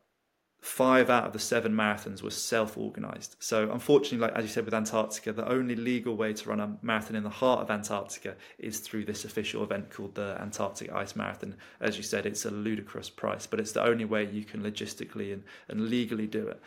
five 0.62 1.10
out 1.10 1.26
of 1.26 1.34
the 1.34 1.40
seven 1.40 1.74
marathons 1.74 2.22
were 2.22 2.30
self-organized. 2.30 3.36
So 3.40 3.72
unfortunately, 3.72 4.20
like 4.20 4.36
as 4.36 4.44
you 4.44 4.50
said 4.50 4.66
with 4.66 4.74
Antarctica, 4.74 5.32
the 5.32 5.50
only 5.50 5.76
legal 5.76 6.16
way 6.18 6.34
to 6.34 6.50
run 6.50 6.60
a 6.60 6.78
marathon 6.82 7.16
in 7.16 7.24
the 7.24 7.30
heart 7.30 7.62
of 7.62 7.72
Antarctica 7.72 8.36
is 8.58 8.80
through 8.80 9.06
this 9.06 9.24
official 9.24 9.64
event 9.64 9.90
called 9.90 10.16
the 10.16 10.38
Antarctic 10.42 10.92
Ice 10.92 11.16
Marathon. 11.16 11.56
As 11.80 11.98
you 11.98 12.04
said, 12.04 12.26
it's 12.26 12.46
a 12.46 12.52
ludicrous 12.52 13.10
price, 13.10 13.48
but 13.48 13.60
it's 13.60 13.72
the 13.72 13.84
only 13.84 14.06
way 14.06 14.30
you 14.30 14.44
can 14.44 14.62
logistically 14.62 15.32
and, 15.32 15.44
and 15.70 15.90
legally 15.90 16.28
do 16.28 16.48
it 16.48 16.62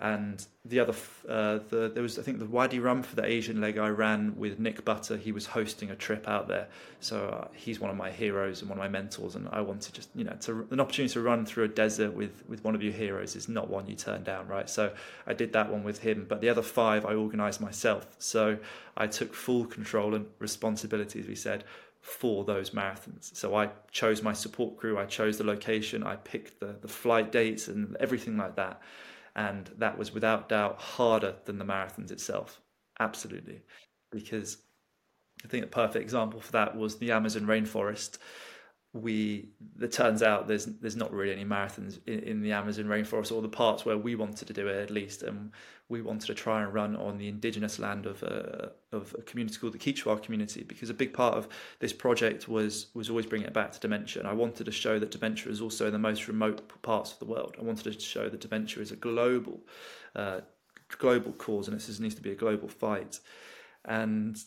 and 0.00 0.46
the 0.64 0.78
other 0.78 0.94
uh, 1.28 1.58
the 1.70 1.90
there 1.92 2.04
was 2.04 2.20
I 2.20 2.22
think 2.22 2.38
the 2.38 2.46
Wadi 2.46 2.78
Rum 2.78 3.02
for 3.02 3.16
the 3.16 3.24
Asian 3.24 3.60
leg 3.60 3.78
I 3.78 3.88
ran 3.88 4.36
with 4.36 4.60
Nick 4.60 4.84
Butter. 4.84 5.16
He 5.16 5.32
was 5.32 5.46
hosting 5.46 5.90
a 5.90 5.96
trip 5.96 6.28
out 6.28 6.46
there, 6.46 6.68
so 7.00 7.26
uh, 7.28 7.48
he's 7.52 7.80
one 7.80 7.90
of 7.90 7.96
my 7.96 8.10
heroes 8.10 8.60
and 8.60 8.70
one 8.70 8.78
of 8.78 8.82
my 8.82 8.88
mentors. 8.88 9.34
And 9.34 9.48
I 9.50 9.60
wanted 9.60 9.94
just 9.94 10.10
you 10.14 10.22
know 10.22 10.36
to 10.42 10.68
an 10.70 10.78
opportunity 10.78 11.12
to 11.14 11.20
run 11.20 11.44
through 11.44 11.64
a 11.64 11.68
desert 11.68 12.12
with 12.12 12.44
with 12.48 12.62
one 12.62 12.76
of 12.76 12.82
your 12.82 12.92
heroes 12.92 13.34
is 13.34 13.48
not 13.48 13.68
one 13.68 13.88
you 13.88 13.96
turn 13.96 14.22
down, 14.22 14.46
right? 14.46 14.70
So 14.70 14.92
I 15.26 15.34
did 15.34 15.52
that 15.54 15.70
one 15.70 15.82
with 15.82 15.98
him. 15.98 16.26
But 16.28 16.42
the 16.42 16.48
other 16.48 16.62
five 16.62 17.04
I 17.04 17.14
organised 17.14 17.60
myself, 17.60 18.06
so 18.18 18.58
I 18.96 19.08
took 19.08 19.34
full 19.34 19.64
control 19.64 20.14
and 20.14 20.26
responsibility, 20.38 21.20
as 21.20 21.26
we 21.26 21.34
said. 21.34 21.64
For 22.00 22.44
those 22.44 22.70
marathons, 22.70 23.36
so 23.36 23.56
I 23.56 23.70
chose 23.90 24.22
my 24.22 24.32
support 24.32 24.78
crew, 24.78 24.96
I 24.96 25.04
chose 25.04 25.36
the 25.36 25.44
location, 25.44 26.04
I 26.04 26.14
picked 26.16 26.60
the 26.60 26.76
the 26.80 26.88
flight 26.88 27.32
dates 27.32 27.66
and 27.66 27.96
everything 27.96 28.36
like 28.36 28.54
that 28.54 28.80
and 29.38 29.70
that 29.78 29.96
was 29.96 30.12
without 30.12 30.48
doubt 30.48 30.80
harder 30.80 31.36
than 31.44 31.58
the 31.58 31.64
marathons 31.64 32.10
itself. 32.10 32.60
Absolutely. 32.98 33.62
Because 34.10 34.58
I 35.44 35.48
think 35.48 35.64
a 35.64 35.68
perfect 35.68 36.02
example 36.02 36.40
for 36.40 36.50
that 36.52 36.76
was 36.76 36.98
the 36.98 37.12
Amazon 37.12 37.42
rainforest. 37.42 38.18
We 38.94 39.50
it 39.80 39.92
turns 39.92 40.22
out 40.22 40.48
there's 40.48 40.64
there's 40.64 40.96
not 40.96 41.12
really 41.12 41.32
any 41.32 41.44
marathons 41.44 41.98
in, 42.06 42.20
in, 42.20 42.42
the 42.42 42.52
Amazon 42.52 42.86
rainforest 42.86 43.30
or 43.30 43.42
the 43.42 43.48
parts 43.48 43.84
where 43.84 43.98
we 43.98 44.14
wanted 44.14 44.48
to 44.48 44.52
do 44.54 44.66
it 44.66 44.82
at 44.82 44.90
least. 44.90 45.22
And 45.22 45.52
we 45.90 46.00
wanted 46.00 46.26
to 46.26 46.34
try 46.34 46.62
and 46.62 46.72
run 46.72 46.96
on 46.96 47.18
the 47.18 47.28
indigenous 47.28 47.78
land 47.78 48.06
of 48.06 48.22
a, 48.22 48.72
of 48.92 49.14
a 49.18 49.22
community 49.22 49.58
called 49.58 49.74
the 49.74 49.78
Quechua 49.78 50.22
community 50.22 50.62
because 50.62 50.88
a 50.88 50.94
big 50.94 51.12
part 51.12 51.34
of 51.34 51.48
this 51.80 51.92
project 51.92 52.48
was 52.48 52.86
was 52.94 53.10
always 53.10 53.26
bringing 53.26 53.46
it 53.46 53.52
back 53.52 53.72
to 53.72 53.80
dementia. 53.80 54.22
And 54.22 54.28
I 54.28 54.34
wanted 54.34 54.64
to 54.64 54.72
show 54.72 54.98
that 54.98 55.10
dementia 55.10 55.52
is 55.52 55.60
also 55.60 55.86
in 55.86 55.92
the 55.92 55.98
most 55.98 56.26
remote 56.26 56.82
parts 56.82 57.12
of 57.12 57.18
the 57.18 57.26
world. 57.26 57.56
I 57.60 57.64
wanted 57.64 57.92
to 57.92 58.00
show 58.00 58.28
that 58.30 58.40
dementia 58.40 58.82
is 58.82 58.90
a 58.90 58.96
global 58.96 59.60
uh, 60.16 60.40
global 60.96 61.32
cause 61.32 61.68
and 61.68 61.76
this 61.76 62.00
needs 62.00 62.14
to 62.14 62.22
be 62.22 62.32
a 62.32 62.36
global 62.36 62.68
fight. 62.68 63.20
And 63.84 64.38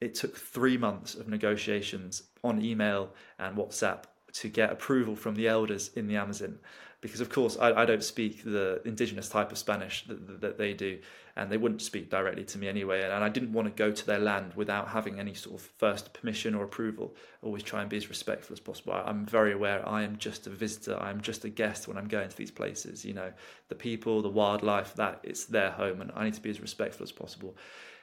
it 0.00 0.14
took 0.14 0.36
three 0.36 0.76
months 0.76 1.14
of 1.14 1.28
negotiations 1.28 2.22
on 2.42 2.62
email 2.64 3.12
and 3.38 3.56
WhatsApp 3.56 4.04
to 4.32 4.48
get 4.48 4.70
approval 4.70 5.16
from 5.16 5.34
the 5.34 5.48
elders 5.48 5.90
in 5.94 6.06
the 6.06 6.16
Amazon. 6.16 6.58
Because, 7.00 7.20
of 7.20 7.30
course, 7.30 7.56
I, 7.58 7.72
I 7.72 7.84
don't 7.86 8.04
speak 8.04 8.44
the 8.44 8.82
indigenous 8.84 9.28
type 9.28 9.50
of 9.50 9.58
Spanish 9.58 10.04
that, 10.06 10.40
that, 10.42 10.58
they 10.58 10.74
do, 10.74 10.98
and 11.34 11.50
they 11.50 11.56
wouldn't 11.56 11.80
speak 11.80 12.10
directly 12.10 12.44
to 12.44 12.58
me 12.58 12.68
anyway. 12.68 13.02
And, 13.02 13.24
I 13.24 13.30
didn't 13.30 13.54
want 13.54 13.68
to 13.68 13.72
go 13.74 13.90
to 13.90 14.06
their 14.06 14.18
land 14.18 14.52
without 14.54 14.88
having 14.88 15.18
any 15.18 15.32
sort 15.32 15.58
of 15.58 15.62
first 15.78 16.12
permission 16.12 16.54
or 16.54 16.62
approval. 16.62 17.14
Always 17.42 17.62
try 17.62 17.80
and 17.80 17.88
be 17.88 17.96
as 17.96 18.10
respectful 18.10 18.52
as 18.52 18.60
possible. 18.60 18.92
I'm 18.92 19.24
very 19.24 19.52
aware 19.52 19.86
I 19.88 20.02
am 20.02 20.18
just 20.18 20.46
a 20.46 20.50
visitor, 20.50 20.98
I'm 21.00 21.22
just 21.22 21.44
a 21.46 21.48
guest 21.48 21.88
when 21.88 21.96
I'm 21.96 22.08
going 22.08 22.28
to 22.28 22.36
these 22.36 22.50
places. 22.50 23.02
You 23.02 23.14
know, 23.14 23.32
the 23.68 23.74
people, 23.74 24.20
the 24.20 24.28
wildlife, 24.28 24.94
that 24.96 25.20
it's 25.22 25.46
their 25.46 25.70
home, 25.70 26.02
and 26.02 26.12
I 26.14 26.24
need 26.24 26.34
to 26.34 26.42
be 26.42 26.50
as 26.50 26.60
respectful 26.60 27.04
as 27.04 27.12
possible. 27.12 27.56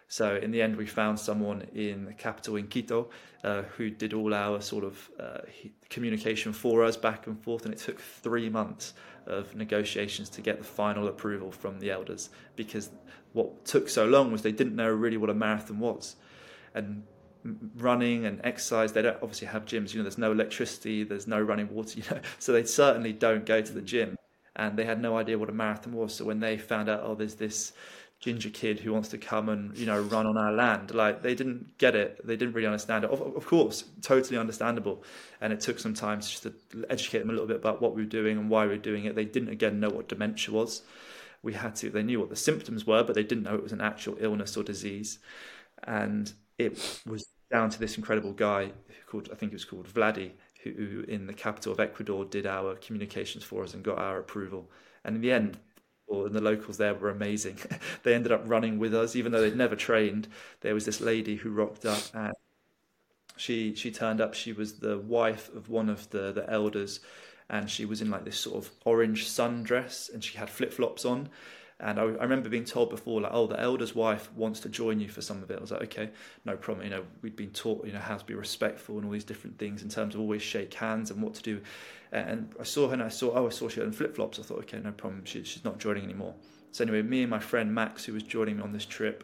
So 0.07 0.37
in 0.37 0.51
the 0.51 0.61
end, 0.61 0.77
we 0.77 0.85
found 0.85 1.19
someone 1.19 1.63
in 1.73 2.05
the 2.05 2.13
capital 2.13 2.55
in 2.55 2.67
Quito 2.67 3.09
uh, 3.43 3.63
who 3.63 3.89
did 3.89 4.13
all 4.13 4.33
our 4.33 4.61
sort 4.61 4.85
of 4.85 5.09
uh, 5.19 5.39
communication 5.89 6.53
for 6.53 6.83
us 6.83 6.95
back 6.95 7.27
and 7.27 7.41
forth, 7.41 7.65
and 7.65 7.73
it 7.73 7.79
took 7.79 7.99
three 7.99 8.49
months 8.49 8.93
of 9.25 9.53
negotiations 9.55 10.29
to 10.29 10.41
get 10.41 10.57
the 10.57 10.63
final 10.63 11.07
approval 11.07 11.51
from 11.51 11.79
the 11.79 11.91
elders 11.91 12.29
because 12.55 12.89
what 13.33 13.65
took 13.65 13.89
so 13.89 14.05
long 14.05 14.31
was 14.31 14.41
they 14.41 14.53
didn't 14.53 14.75
know 14.75 14.89
really 14.89 15.17
what 15.17 15.29
a 15.29 15.33
marathon 15.33 15.79
was, 15.79 16.15
and 16.73 17.03
running 17.77 18.25
and 18.25 18.41
exercise 18.43 18.91
they 18.91 19.01
don't 19.01 19.17
obviously 19.21 19.47
have 19.47 19.63
gyms 19.63 19.93
you 19.93 19.99
know 19.99 20.03
there's 20.03 20.17
no 20.17 20.33
electricity 20.33 21.05
there's 21.05 21.27
no 21.27 21.39
running 21.39 21.73
water 21.73 21.97
you 21.99 22.03
know 22.11 22.19
so 22.39 22.51
they 22.51 22.65
certainly 22.65 23.13
don't 23.13 23.45
go 23.45 23.61
to 23.61 23.73
the 23.73 23.81
gym. 23.81 24.17
And 24.59 24.75
they 24.75 24.85
had 24.85 24.99
no 24.99 25.15
idea 25.15 25.37
what 25.37 25.49
a 25.49 25.53
marathon 25.53 25.93
was. 25.93 26.15
So 26.15 26.25
when 26.25 26.39
they 26.39 26.57
found 26.57 26.89
out 26.89 27.01
oh 27.03 27.13
there's 27.13 27.35
this 27.35 27.73
ginger 28.19 28.49
kid 28.49 28.79
who 28.79 28.91
wants 28.91 29.09
to 29.09 29.17
come 29.17 29.47
and 29.47 29.77
you 29.77 29.85
know 29.85 30.01
run 30.01 30.25
on 30.25 30.37
our 30.37 30.51
land. 30.51 30.93
Like 30.93 31.21
they 31.21 31.35
didn't 31.35 31.77
get 31.77 31.95
it. 31.95 32.25
They 32.25 32.35
didn't 32.35 32.53
really 32.53 32.67
understand 32.67 33.03
it. 33.03 33.11
Of, 33.11 33.21
of 33.21 33.45
course 33.45 33.83
totally 34.01 34.37
understandable. 34.37 35.03
And 35.41 35.53
it 35.53 35.59
took 35.59 35.79
some 35.79 35.93
time 35.93 36.21
just 36.21 36.43
to 36.43 36.53
educate 36.89 37.19
them 37.19 37.29
a 37.29 37.33
little 37.33 37.47
bit 37.47 37.57
about 37.57 37.81
what 37.81 37.95
we 37.95 38.01
were 38.01 38.09
doing 38.09 38.37
and 38.37 38.49
why 38.49 38.63
we 38.63 38.69
were 38.69 38.77
doing 38.77 39.05
it. 39.05 39.15
They 39.15 39.25
didn't 39.25 39.49
again 39.49 39.79
know 39.79 39.89
what 39.89 40.07
dementia 40.07 40.53
was. 40.53 40.81
We 41.43 41.53
had 41.53 41.75
to 41.77 41.89
they 41.89 42.03
knew 42.03 42.19
what 42.19 42.29
the 42.29 42.35
symptoms 42.35 42.87
were 42.87 43.03
but 43.03 43.15
they 43.15 43.23
didn't 43.23 43.43
know 43.43 43.55
it 43.55 43.63
was 43.63 43.73
an 43.73 43.81
actual 43.81 44.17
illness 44.19 44.57
or 44.57 44.63
disease. 44.63 45.19
And 45.83 46.31
it 46.57 47.01
was 47.05 47.27
down 47.51 47.69
to 47.69 47.79
this 47.79 47.97
incredible 47.97 48.33
guy 48.33 48.71
called 49.05 49.29
i 49.31 49.35
think 49.35 49.53
it 49.53 49.55
was 49.55 49.63
called 49.63 49.87
Vladi 49.87 50.31
who 50.63 51.05
in 51.07 51.27
the 51.27 51.33
capital 51.33 51.71
of 51.71 51.79
ecuador 51.79 52.25
did 52.25 52.45
our 52.45 52.75
communications 52.75 53.43
for 53.43 53.63
us 53.63 53.73
and 53.73 53.83
got 53.83 53.97
our 53.97 54.19
approval. 54.19 54.69
And 55.05 55.15
in 55.15 55.21
the 55.21 55.31
end 55.31 55.57
and 56.09 56.33
the 56.33 56.41
locals 56.41 56.77
there 56.77 56.93
were 56.93 57.09
amazing. 57.09 57.57
they 58.03 58.13
ended 58.13 58.31
up 58.31 58.43
running 58.45 58.79
with 58.79 58.93
us, 58.93 59.15
even 59.15 59.31
though 59.31 59.41
they'd 59.41 59.55
never 59.55 59.75
trained. 59.75 60.27
There 60.61 60.73
was 60.73 60.85
this 60.85 61.01
lady 61.01 61.35
who 61.35 61.49
rocked 61.49 61.85
up, 61.85 62.01
and 62.13 62.33
she 63.35 63.75
she 63.75 63.91
turned 63.91 64.21
up. 64.21 64.33
She 64.33 64.53
was 64.53 64.79
the 64.79 64.97
wife 64.97 65.53
of 65.55 65.69
one 65.69 65.89
of 65.89 66.09
the 66.09 66.31
the 66.31 66.49
elders, 66.49 66.99
and 67.49 67.69
she 67.69 67.85
was 67.85 68.01
in 68.01 68.09
like 68.09 68.25
this 68.25 68.39
sort 68.39 68.57
of 68.63 68.71
orange 68.85 69.27
sundress, 69.27 70.13
and 70.13 70.23
she 70.23 70.37
had 70.37 70.49
flip 70.49 70.73
flops 70.73 71.05
on. 71.05 71.29
And 71.79 71.99
I, 71.99 72.03
I, 72.03 72.23
remember 72.23 72.49
being 72.49 72.65
told 72.65 72.89
before, 72.89 73.21
like, 73.21 73.31
oh, 73.33 73.45
the 73.45 73.59
elder's 73.59 73.93
wife 73.93 74.31
wants 74.33 74.59
to 74.61 74.69
join 74.69 74.99
you 74.99 75.09
for 75.09 75.21
some 75.21 75.43
of 75.43 75.51
it. 75.51 75.57
I 75.59 75.61
was 75.61 75.71
like, 75.71 75.83
okay, 75.83 76.09
no 76.43 76.57
problem. 76.57 76.85
You 76.85 76.91
know, 76.91 77.03
we'd 77.21 77.35
been 77.35 77.51
taught, 77.51 77.85
you 77.85 77.93
know, 77.93 77.99
how 77.99 78.17
to 78.17 78.25
be 78.25 78.33
respectful 78.33 78.97
and 78.97 79.05
all 79.05 79.11
these 79.11 79.23
different 79.23 79.59
things 79.59 79.83
in 79.83 79.89
terms 79.89 80.15
of 80.15 80.21
always 80.21 80.41
shake 80.41 80.73
hands 80.73 81.11
and 81.11 81.21
what 81.21 81.35
to 81.35 81.43
do. 81.43 81.61
And 82.11 82.55
I 82.59 82.63
saw 82.63 82.87
her 82.87 82.93
and 82.93 83.03
I 83.03 83.09
saw, 83.09 83.31
oh, 83.35 83.45
I 83.45 83.49
saw 83.49 83.69
she 83.69 83.79
had 83.79 83.93
flip 83.93 84.15
flops. 84.15 84.39
I 84.39 84.43
thought, 84.43 84.59
okay, 84.59 84.79
no 84.79 84.91
problem. 84.91 85.23
She, 85.25 85.43
she's 85.43 85.63
not 85.63 85.77
joining 85.77 86.03
anymore. 86.03 86.33
So 86.71 86.83
anyway, 86.83 87.03
me 87.03 87.21
and 87.21 87.29
my 87.29 87.39
friend 87.39 87.73
Max, 87.73 88.05
who 88.05 88.13
was 88.13 88.23
joining 88.23 88.57
me 88.57 88.63
on 88.63 88.71
this 88.71 88.85
trip, 88.85 89.23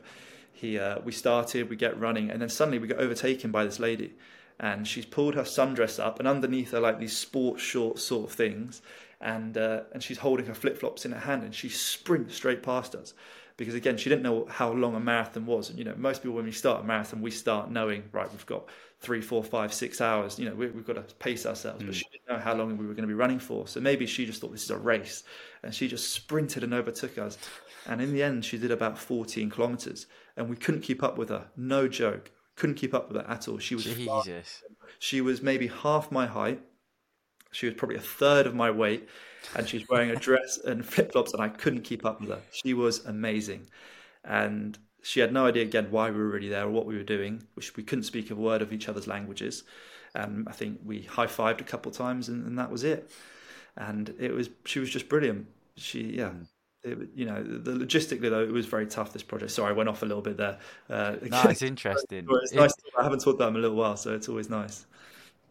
he 0.51 0.77
uh, 0.77 0.99
we 1.03 1.11
started, 1.11 1.69
we 1.69 1.75
get 1.75 1.99
running, 1.99 2.29
and 2.29 2.41
then 2.41 2.49
suddenly 2.49 2.79
we 2.79 2.87
get 2.87 2.97
overtaken 2.97 3.51
by 3.51 3.65
this 3.65 3.79
lady, 3.79 4.13
and 4.59 4.87
she's 4.87 5.05
pulled 5.05 5.35
her 5.35 5.43
sundress 5.43 6.03
up, 6.03 6.19
and 6.19 6.27
underneath 6.27 6.71
her 6.71 6.79
like 6.79 6.99
these 6.99 7.17
sports 7.17 7.61
shorts 7.61 8.03
sort 8.03 8.29
of 8.29 8.35
things, 8.35 8.81
and 9.23 9.57
uh, 9.57 9.81
and 9.93 10.03
she's 10.03 10.17
holding 10.17 10.45
her 10.45 10.53
flip 10.53 10.77
flops 10.77 11.05
in 11.05 11.11
her 11.11 11.19
hand, 11.19 11.43
and 11.43 11.55
she 11.55 11.69
sprints 11.69 12.35
straight 12.35 12.61
past 12.61 12.93
us. 12.93 13.13
Because 13.55 13.75
again 13.75 13.97
she 13.97 14.09
didn't 14.09 14.23
know 14.23 14.47
how 14.49 14.71
long 14.71 14.95
a 14.95 14.99
marathon 14.99 15.45
was. 15.45 15.69
And 15.69 15.79
you 15.79 15.85
know 15.85 15.93
most 15.95 16.21
people 16.21 16.35
when 16.35 16.45
we 16.45 16.51
start 16.51 16.81
a 16.81 16.83
marathon 16.83 17.21
we 17.21 17.31
start 17.31 17.69
knowing 17.69 18.03
right 18.11 18.29
we've 18.31 18.45
got 18.47 18.67
three 18.99 19.21
four 19.21 19.43
five 19.43 19.73
six 19.73 20.01
hours. 20.01 20.37
You 20.37 20.49
know 20.49 20.55
we, 20.55 20.65
have 20.65 20.85
got 20.85 21.07
to 21.07 21.15
pace 21.15 21.45
ourselves. 21.45 21.81
Mm. 21.83 21.87
but 21.87 21.95
she 21.95 22.05
didn't 22.11 22.27
know 22.27 22.43
how 22.43 22.53
long 22.53 22.77
we 22.77 22.85
were 22.85 22.93
going 22.93 23.07
to 23.07 23.07
be 23.07 23.13
running 23.13 23.39
for. 23.39 23.67
So 23.67 23.79
maybe 23.79 24.05
she 24.05 24.25
just 24.25 24.41
thought 24.41 24.51
this 24.51 24.63
is 24.63 24.71
a 24.71 24.77
race. 24.77 25.23
And 25.63 25.73
she 25.73 25.87
just 25.87 26.11
sprinted 26.11 26.63
and 26.63 26.73
overtook 26.73 27.17
us. 27.17 27.37
And 27.87 28.01
in 28.01 28.11
the 28.11 28.23
end 28.23 28.43
she 28.43 28.57
did 28.57 28.71
about 28.71 28.97
14 28.97 29.49
kilometers. 29.49 30.07
And 30.35 30.49
we 30.49 30.55
couldn't 30.55 30.81
keep 30.81 31.03
up 31.03 31.17
with 31.17 31.29
her. 31.29 31.45
No 31.55 31.87
joke. 31.87 32.31
Couldn't 32.55 32.75
keep 32.75 32.93
up 32.93 33.07
with 33.07 33.21
her 33.21 33.29
at 33.29 33.47
all. 33.47 33.59
She 33.59 33.75
was 33.75 33.85
Jesus. 33.85 34.63
she 34.99 35.21
was 35.21 35.41
maybe 35.41 35.67
half 35.67 36.11
my 36.11 36.25
height 36.25 36.59
she 37.53 37.67
was 37.67 37.75
probably 37.75 37.97
a 37.97 38.01
third 38.01 38.45
of 38.45 38.55
my 38.55 38.69
weight 38.69 39.07
and 39.55 39.67
she's 39.67 39.87
wearing 39.89 40.09
a 40.11 40.15
dress 40.15 40.57
and 40.57 40.85
flip 40.85 41.11
flops, 41.11 41.33
and 41.33 41.41
I 41.41 41.49
couldn't 41.49 41.81
keep 41.81 42.05
up 42.05 42.21
with 42.21 42.29
her. 42.29 42.39
She 42.51 42.73
was 42.73 43.05
amazing, 43.05 43.67
and 44.23 44.77
she 45.01 45.19
had 45.19 45.33
no 45.33 45.45
idea 45.45 45.63
again 45.63 45.87
why 45.91 46.09
we 46.09 46.17
were 46.17 46.29
really 46.29 46.49
there 46.49 46.65
or 46.65 46.71
what 46.71 46.85
we 46.85 46.95
were 46.95 47.03
doing. 47.03 47.43
Which 47.55 47.75
we 47.75 47.83
couldn't 47.83 48.03
speak 48.03 48.31
a 48.31 48.35
word 48.35 48.61
of 48.61 48.73
each 48.73 48.89
other's 48.89 49.07
languages, 49.07 49.63
and 50.15 50.47
I 50.47 50.51
think 50.51 50.79
we 50.83 51.03
high 51.03 51.27
fived 51.27 51.61
a 51.61 51.65
couple 51.65 51.91
of 51.91 51.97
times, 51.97 52.29
and, 52.29 52.45
and, 52.45 52.57
that 52.57 52.71
was 52.71 52.83
it. 52.83 53.11
And 53.77 54.13
it 54.19 54.33
was 54.33 54.49
she 54.65 54.79
was 54.79 54.89
just 54.89 55.09
brilliant. 55.09 55.47
She 55.75 56.15
yeah. 56.15 56.29
Hmm. 56.29 56.43
It, 56.85 56.97
you 57.15 57.25
know, 57.25 57.41
the, 57.41 57.71
logistically 57.71 58.29
though, 58.29 58.43
it 58.43 58.51
was 58.51 58.65
very 58.65 58.85
tough. 58.85 59.13
This 59.13 59.23
project. 59.23 59.51
Sorry, 59.51 59.69
I 59.69 59.71
went 59.73 59.87
off 59.87 60.03
a 60.03 60.05
little 60.05 60.21
bit 60.21 60.35
there. 60.35 60.57
Uh, 60.89 61.15
no, 61.21 61.43
it's 61.43 61.61
interesting. 61.61 62.27
it's, 62.29 62.51
it's 62.51 62.53
nice. 62.53 62.73
I 62.99 63.03
haven't 63.03 63.19
talked 63.19 63.35
about 63.35 63.45
them 63.45 63.55
in 63.55 63.59
a 63.59 63.61
little 63.61 63.77
while, 63.77 63.95
so 63.95 64.13
it's 64.13 64.27
always 64.27 64.49
nice. 64.49 64.85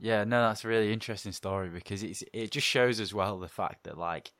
Yeah, 0.03 0.25
no, 0.25 0.49
that's 0.49 0.65
a 0.65 0.69
really 0.69 0.93
interesting 0.93 1.31
story 1.31 1.69
because 1.69 2.03
it's 2.03 2.25
it 2.33 2.51
just 2.51 2.67
shows 2.67 2.99
as 2.99 3.15
well 3.15 3.39
the 3.39 3.47
fact 3.47 3.85
that 3.85 3.97
like 3.97 4.33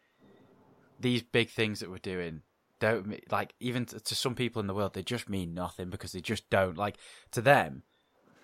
these 0.99 1.23
big 1.23 1.51
things 1.51 1.79
that 1.79 1.89
we're 1.89 1.99
doing 1.99 2.43
don't 2.81 3.31
like 3.31 3.55
even 3.61 3.87
to, 3.87 4.01
to 4.01 4.17
some 4.17 4.35
people 4.35 4.59
in 4.59 4.67
the 4.67 4.75
world 4.75 4.93
they 4.93 5.05
just 5.05 5.29
mean 5.29 5.55
nothing 5.55 5.89
because 5.89 6.11
they 6.11 6.21
just 6.21 6.51
don't 6.51 6.77
like 6.77 6.97
to 7.31 7.41
them 7.41 7.85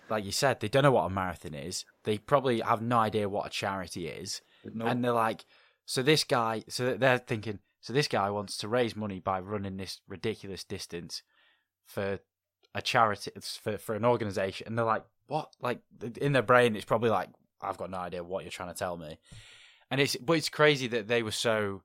like 0.08 0.24
you 0.24 0.30
said 0.30 0.60
they 0.60 0.68
don't 0.68 0.84
know 0.84 0.92
what 0.92 1.06
a 1.06 1.10
marathon 1.10 1.54
is. 1.54 1.84
They 2.04 2.18
probably 2.18 2.60
have 2.60 2.80
no 2.80 2.98
idea 3.00 3.28
what 3.28 3.48
a 3.48 3.50
charity 3.50 4.06
is. 4.06 4.40
Nope. 4.72 4.88
and 4.88 5.04
they're 5.04 5.10
like 5.10 5.44
so 5.86 6.02
this 6.02 6.22
guy 6.22 6.62
so 6.68 6.94
they're 6.94 7.18
thinking 7.18 7.58
so 7.80 7.92
this 7.92 8.06
guy 8.06 8.30
wants 8.30 8.56
to 8.58 8.68
raise 8.68 8.94
money 8.94 9.18
by 9.18 9.40
running 9.40 9.76
this 9.76 10.00
ridiculous 10.06 10.62
distance 10.62 11.22
for 11.84 12.20
a 12.76 12.80
charity 12.82 13.32
for 13.60 13.76
for 13.76 13.96
an 13.96 14.04
organization. 14.04 14.68
And 14.68 14.78
they're 14.78 14.84
like 14.84 15.04
what? 15.28 15.54
Like 15.60 15.80
in 16.20 16.32
their 16.32 16.42
brain, 16.42 16.74
it's 16.74 16.84
probably 16.84 17.10
like, 17.10 17.28
I've 17.62 17.78
got 17.78 17.90
no 17.90 17.98
idea 17.98 18.24
what 18.24 18.42
you're 18.42 18.50
trying 18.50 18.72
to 18.72 18.78
tell 18.78 18.96
me. 18.96 19.18
And 19.90 20.00
it's, 20.00 20.16
but 20.16 20.32
it's 20.32 20.48
crazy 20.48 20.88
that 20.88 21.06
they 21.08 21.22
were 21.22 21.30
so 21.30 21.82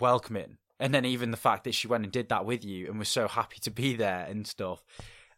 welcoming. 0.00 0.56
And 0.80 0.92
then 0.92 1.04
even 1.04 1.30
the 1.30 1.36
fact 1.36 1.64
that 1.64 1.74
she 1.74 1.86
went 1.86 2.02
and 2.02 2.12
did 2.12 2.30
that 2.30 2.44
with 2.44 2.64
you 2.64 2.88
and 2.88 2.98
was 2.98 3.08
so 3.08 3.28
happy 3.28 3.58
to 3.60 3.70
be 3.70 3.94
there 3.94 4.26
and 4.28 4.46
stuff. 4.46 4.82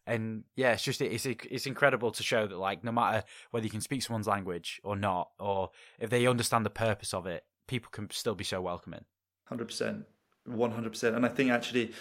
And 0.06 0.44
yeah, 0.54 0.72
it's 0.72 0.82
just 0.82 1.00
it's 1.00 1.24
it's 1.24 1.66
incredible 1.66 2.10
to 2.12 2.22
show 2.22 2.46
that 2.46 2.58
like 2.58 2.84
no 2.84 2.92
matter 2.92 3.24
whether 3.50 3.64
you 3.64 3.70
can 3.70 3.80
speak 3.80 4.02
someone's 4.02 4.26
language 4.26 4.80
or 4.84 4.96
not, 4.96 5.30
or 5.38 5.70
if 5.98 6.10
they 6.10 6.26
understand 6.26 6.66
the 6.66 6.70
purpose 6.70 7.14
of 7.14 7.26
it, 7.26 7.44
people 7.68 7.90
can 7.90 8.10
still 8.10 8.34
be 8.34 8.44
so 8.44 8.60
welcoming. 8.60 9.04
Hundred 9.44 9.66
percent, 9.66 10.04
one 10.44 10.72
hundred 10.72 10.90
percent. 10.90 11.16
And 11.16 11.24
I 11.24 11.30
think 11.30 11.50
actually 11.50 11.92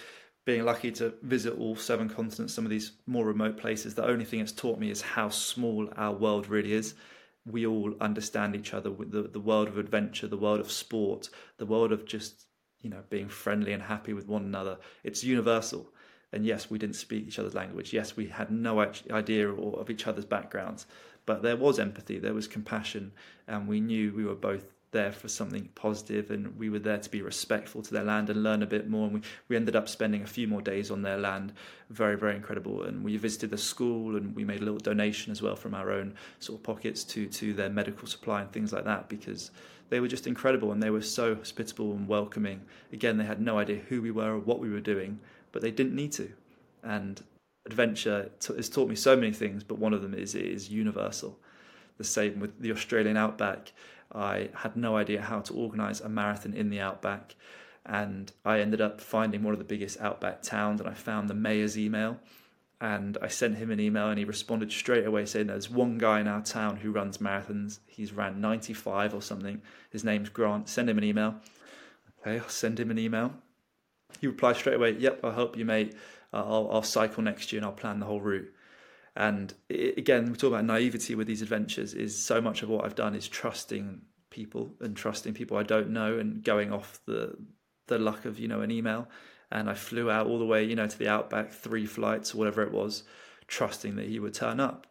being 0.46 0.66
lucky 0.66 0.92
to 0.92 1.14
visit 1.22 1.58
all 1.58 1.76
seven 1.76 2.10
continents, 2.10 2.54
some 2.54 2.66
of 2.66 2.70
these 2.70 2.94
more 3.06 3.26
remote 3.26 3.58
places, 3.58 3.96
the 3.96 4.06
only 4.06 4.26
thing 4.26 4.40
it's 4.40 4.52
taught 4.52 4.80
me 4.80 4.92
is 4.92 5.02
how 5.02 5.30
small 5.30 5.90
our 5.96 6.14
world 6.14 6.48
really 6.48 6.74
is. 6.74 6.96
We 7.46 7.66
all 7.66 7.94
understand 8.02 8.56
each 8.56 8.74
other 8.74 8.90
the, 8.90 9.24
the 9.24 9.40
world 9.40 9.68
of 9.68 9.78
adventure, 9.78 10.28
the 10.28 10.38
world 10.38 10.60
of 10.60 10.72
sport, 10.72 11.30
the 11.58 11.66
world 11.66 11.92
of 11.92 12.06
just, 12.06 12.46
you 12.82 12.90
know, 12.90 13.04
being 13.10 13.30
friendly 13.30 13.74
and 13.74 13.84
happy 13.84 14.14
with 14.14 14.28
one 14.28 14.44
another. 14.44 14.78
It's 15.04 15.24
universal. 15.24 15.90
And 16.34 16.46
yes, 16.46 16.70
we 16.70 16.80
didn't 16.80 16.96
speak 16.96 17.28
each 17.28 17.40
other's 17.40 17.54
language. 17.54 17.94
Yes, 17.94 18.18
we 18.18 18.28
had 18.28 18.50
no 18.50 18.80
idea 19.12 19.50
of 19.50 19.90
each 19.90 20.08
other's 20.08 20.26
backgrounds, 20.26 20.88
but 21.26 21.44
there 21.44 21.56
was 21.56 21.80
empathy, 21.80 22.18
there 22.18 22.34
was 22.34 22.48
compassion, 22.48 23.14
and 23.48 23.68
we 23.68 23.80
knew 23.80 24.14
we 24.14 24.26
were 24.26 24.36
both 24.36 24.66
there 24.94 25.12
for 25.12 25.28
something 25.28 25.68
positive 25.76 26.32
and 26.32 26.58
we 26.58 26.70
were 26.70 26.80
there 26.80 26.98
to 26.98 27.10
be 27.10 27.22
respectful 27.22 27.82
to 27.82 27.94
their 27.94 28.04
land 28.04 28.30
and 28.30 28.42
learn 28.42 28.64
a 28.64 28.66
bit 28.66 28.90
more 28.90 29.06
and 29.06 29.16
we, 29.16 29.22
we 29.50 29.56
ended 29.58 29.76
up 29.76 29.90
spending 29.90 30.22
a 30.22 30.28
few 30.28 30.48
more 30.48 30.62
days 30.62 30.90
on 30.90 31.02
their 31.02 31.18
land. 31.18 31.52
Very 31.90 32.16
very 32.16 32.36
incredible. 32.36 32.84
And 32.84 33.04
we 33.04 33.18
visited 33.18 33.50
the 33.50 33.58
school 33.58 34.16
and 34.16 34.34
we 34.34 34.46
made 34.46 34.62
a 34.62 34.64
little 34.64 34.80
donation 34.80 35.32
as 35.32 35.42
well 35.42 35.58
from 35.58 35.74
our 35.74 35.92
own 35.92 36.16
sort 36.40 36.60
of 36.60 36.64
pockets 36.64 37.04
to 37.06 37.28
to 37.28 37.54
their 37.54 37.70
medical 37.70 38.08
supply 38.08 38.42
and 38.42 38.52
things 38.52 38.72
like 38.72 38.86
that 38.86 39.10
because 39.10 39.52
they 39.90 40.00
were 40.00 40.08
just 40.08 40.28
incredible 40.28 40.72
and 40.72 40.82
they 40.82 40.90
were 40.90 41.02
so 41.02 41.36
hospitable 41.36 41.92
and 41.92 42.08
welcoming. 42.08 42.62
Again 42.94 43.18
they 43.18 43.26
had 43.26 43.42
no 43.42 43.58
idea 43.58 43.82
who 43.90 44.02
we 44.02 44.12
were 44.12 44.36
or 44.36 44.40
what 44.40 44.60
we 44.60 44.70
were 44.70 44.80
doing 44.80 45.20
but 45.52 45.62
they 45.62 45.72
didn't 45.72 45.96
need 45.96 46.14
to. 46.14 46.32
And 46.84 47.22
adventure 47.66 48.30
has 48.48 48.70
taught 48.70 48.90
me 48.90 48.96
so 48.96 49.16
many 49.16 49.34
things 49.34 49.64
but 49.64 49.80
one 49.80 49.94
of 49.94 50.02
them 50.02 50.14
is 50.14 50.36
it 50.36 50.46
is 50.46 50.70
universal. 50.70 51.38
The 51.98 52.04
same 52.04 52.40
with 52.40 52.60
the 52.60 52.72
Australian 52.72 53.18
outback 53.18 53.72
I 54.14 54.50
had 54.54 54.76
no 54.76 54.96
idea 54.96 55.22
how 55.22 55.42
to 55.42 55.54
organise 55.54 56.02
a 56.02 56.10
marathon 56.10 56.54
in 56.54 56.70
the 56.70 56.80
outback. 56.80 57.36
And 57.86 58.32
I 58.46 58.60
ended 58.60 58.82
up 58.82 59.02
finding 59.02 59.44
one 59.44 59.54
of 59.54 59.60
the 59.60 59.66
biggest 59.66 60.00
outback 60.00 60.42
towns, 60.42 60.80
and 60.80 60.90
I 60.90 60.94
found 60.94 61.30
the 61.30 61.34
mayor's 61.34 61.78
email. 61.78 62.20
And 62.80 63.18
I 63.22 63.28
sent 63.28 63.58
him 63.58 63.72
an 63.72 63.80
email, 63.80 64.10
and 64.10 64.20
he 64.20 64.26
responded 64.26 64.72
straight 64.72 65.06
away 65.06 65.26
saying, 65.26 65.48
There's 65.48 65.70
one 65.70 65.98
guy 65.98 66.20
in 66.20 66.28
our 66.28 66.42
town 66.42 66.78
who 66.78 66.92
runs 66.92 67.18
marathons. 67.18 67.80
He's 67.88 68.14
ran 68.14 68.40
95 68.40 69.14
or 69.14 69.22
something. 69.22 69.62
His 69.90 70.04
name's 70.04 70.30
Grant. 70.30 70.70
Send 70.70 70.90
him 70.90 70.98
an 70.98 71.04
email. 71.04 71.36
Okay, 72.22 72.40
I'll 72.40 72.50
send 72.50 72.80
him 72.80 72.92
an 72.92 73.00
email. 73.00 73.34
He 74.20 74.28
replied 74.28 74.56
straight 74.56 74.76
away, 74.76 74.92
Yep, 74.92 75.20
I'll 75.24 75.32
help 75.32 75.58
you, 75.58 75.66
mate. 75.66 75.96
Uh, 76.34 76.44
I'll, 76.46 76.70
I'll 76.72 76.84
cycle 76.84 77.24
next 77.24 77.52
year 77.52 77.60
and 77.60 77.66
I'll 77.66 77.74
plan 77.74 78.00
the 78.00 78.06
whole 78.06 78.22
route. 78.22 78.53
And 79.16 79.54
it, 79.70 79.98
again, 79.98 80.32
we 80.32 80.38
talk 80.38 80.50
about 80.50 80.66
naivety 80.66 81.16
with 81.16 81.28
these 81.28 81.42
adventures. 81.42 81.94
Is 81.94 82.18
so 82.18 82.42
much 82.42 82.64
of 82.64 82.70
what 82.70 82.86
I've 82.86 82.96
done 82.96 83.16
is 83.16 83.28
trusting 83.28 84.02
people 84.30 84.74
and 84.82 84.98
trusting 84.98 85.34
people 85.34 85.56
I 85.58 85.64
don't 85.64 85.92
know 85.92 86.18
and 86.18 86.44
going 86.44 86.74
off 86.74 87.00
the 87.06 87.38
the 87.86 88.00
luck 88.00 88.26
of 88.26 88.40
you 88.40 88.48
know 88.48 88.62
an 88.62 88.72
email. 88.72 89.08
And 89.52 89.70
I 89.70 89.76
flew 89.76 90.10
out 90.10 90.26
all 90.26 90.40
the 90.40 90.46
way, 90.46 90.64
you 90.64 90.76
know, 90.76 90.88
to 90.88 90.98
the 90.98 91.08
outback, 91.08 91.52
three 91.52 91.86
flights 91.86 92.34
or 92.34 92.40
whatever 92.40 92.64
it 92.64 92.72
was, 92.72 93.04
trusting 93.48 93.98
that 93.98 94.08
he 94.08 94.20
would 94.20 94.34
turn 94.34 94.60
up. 94.60 94.88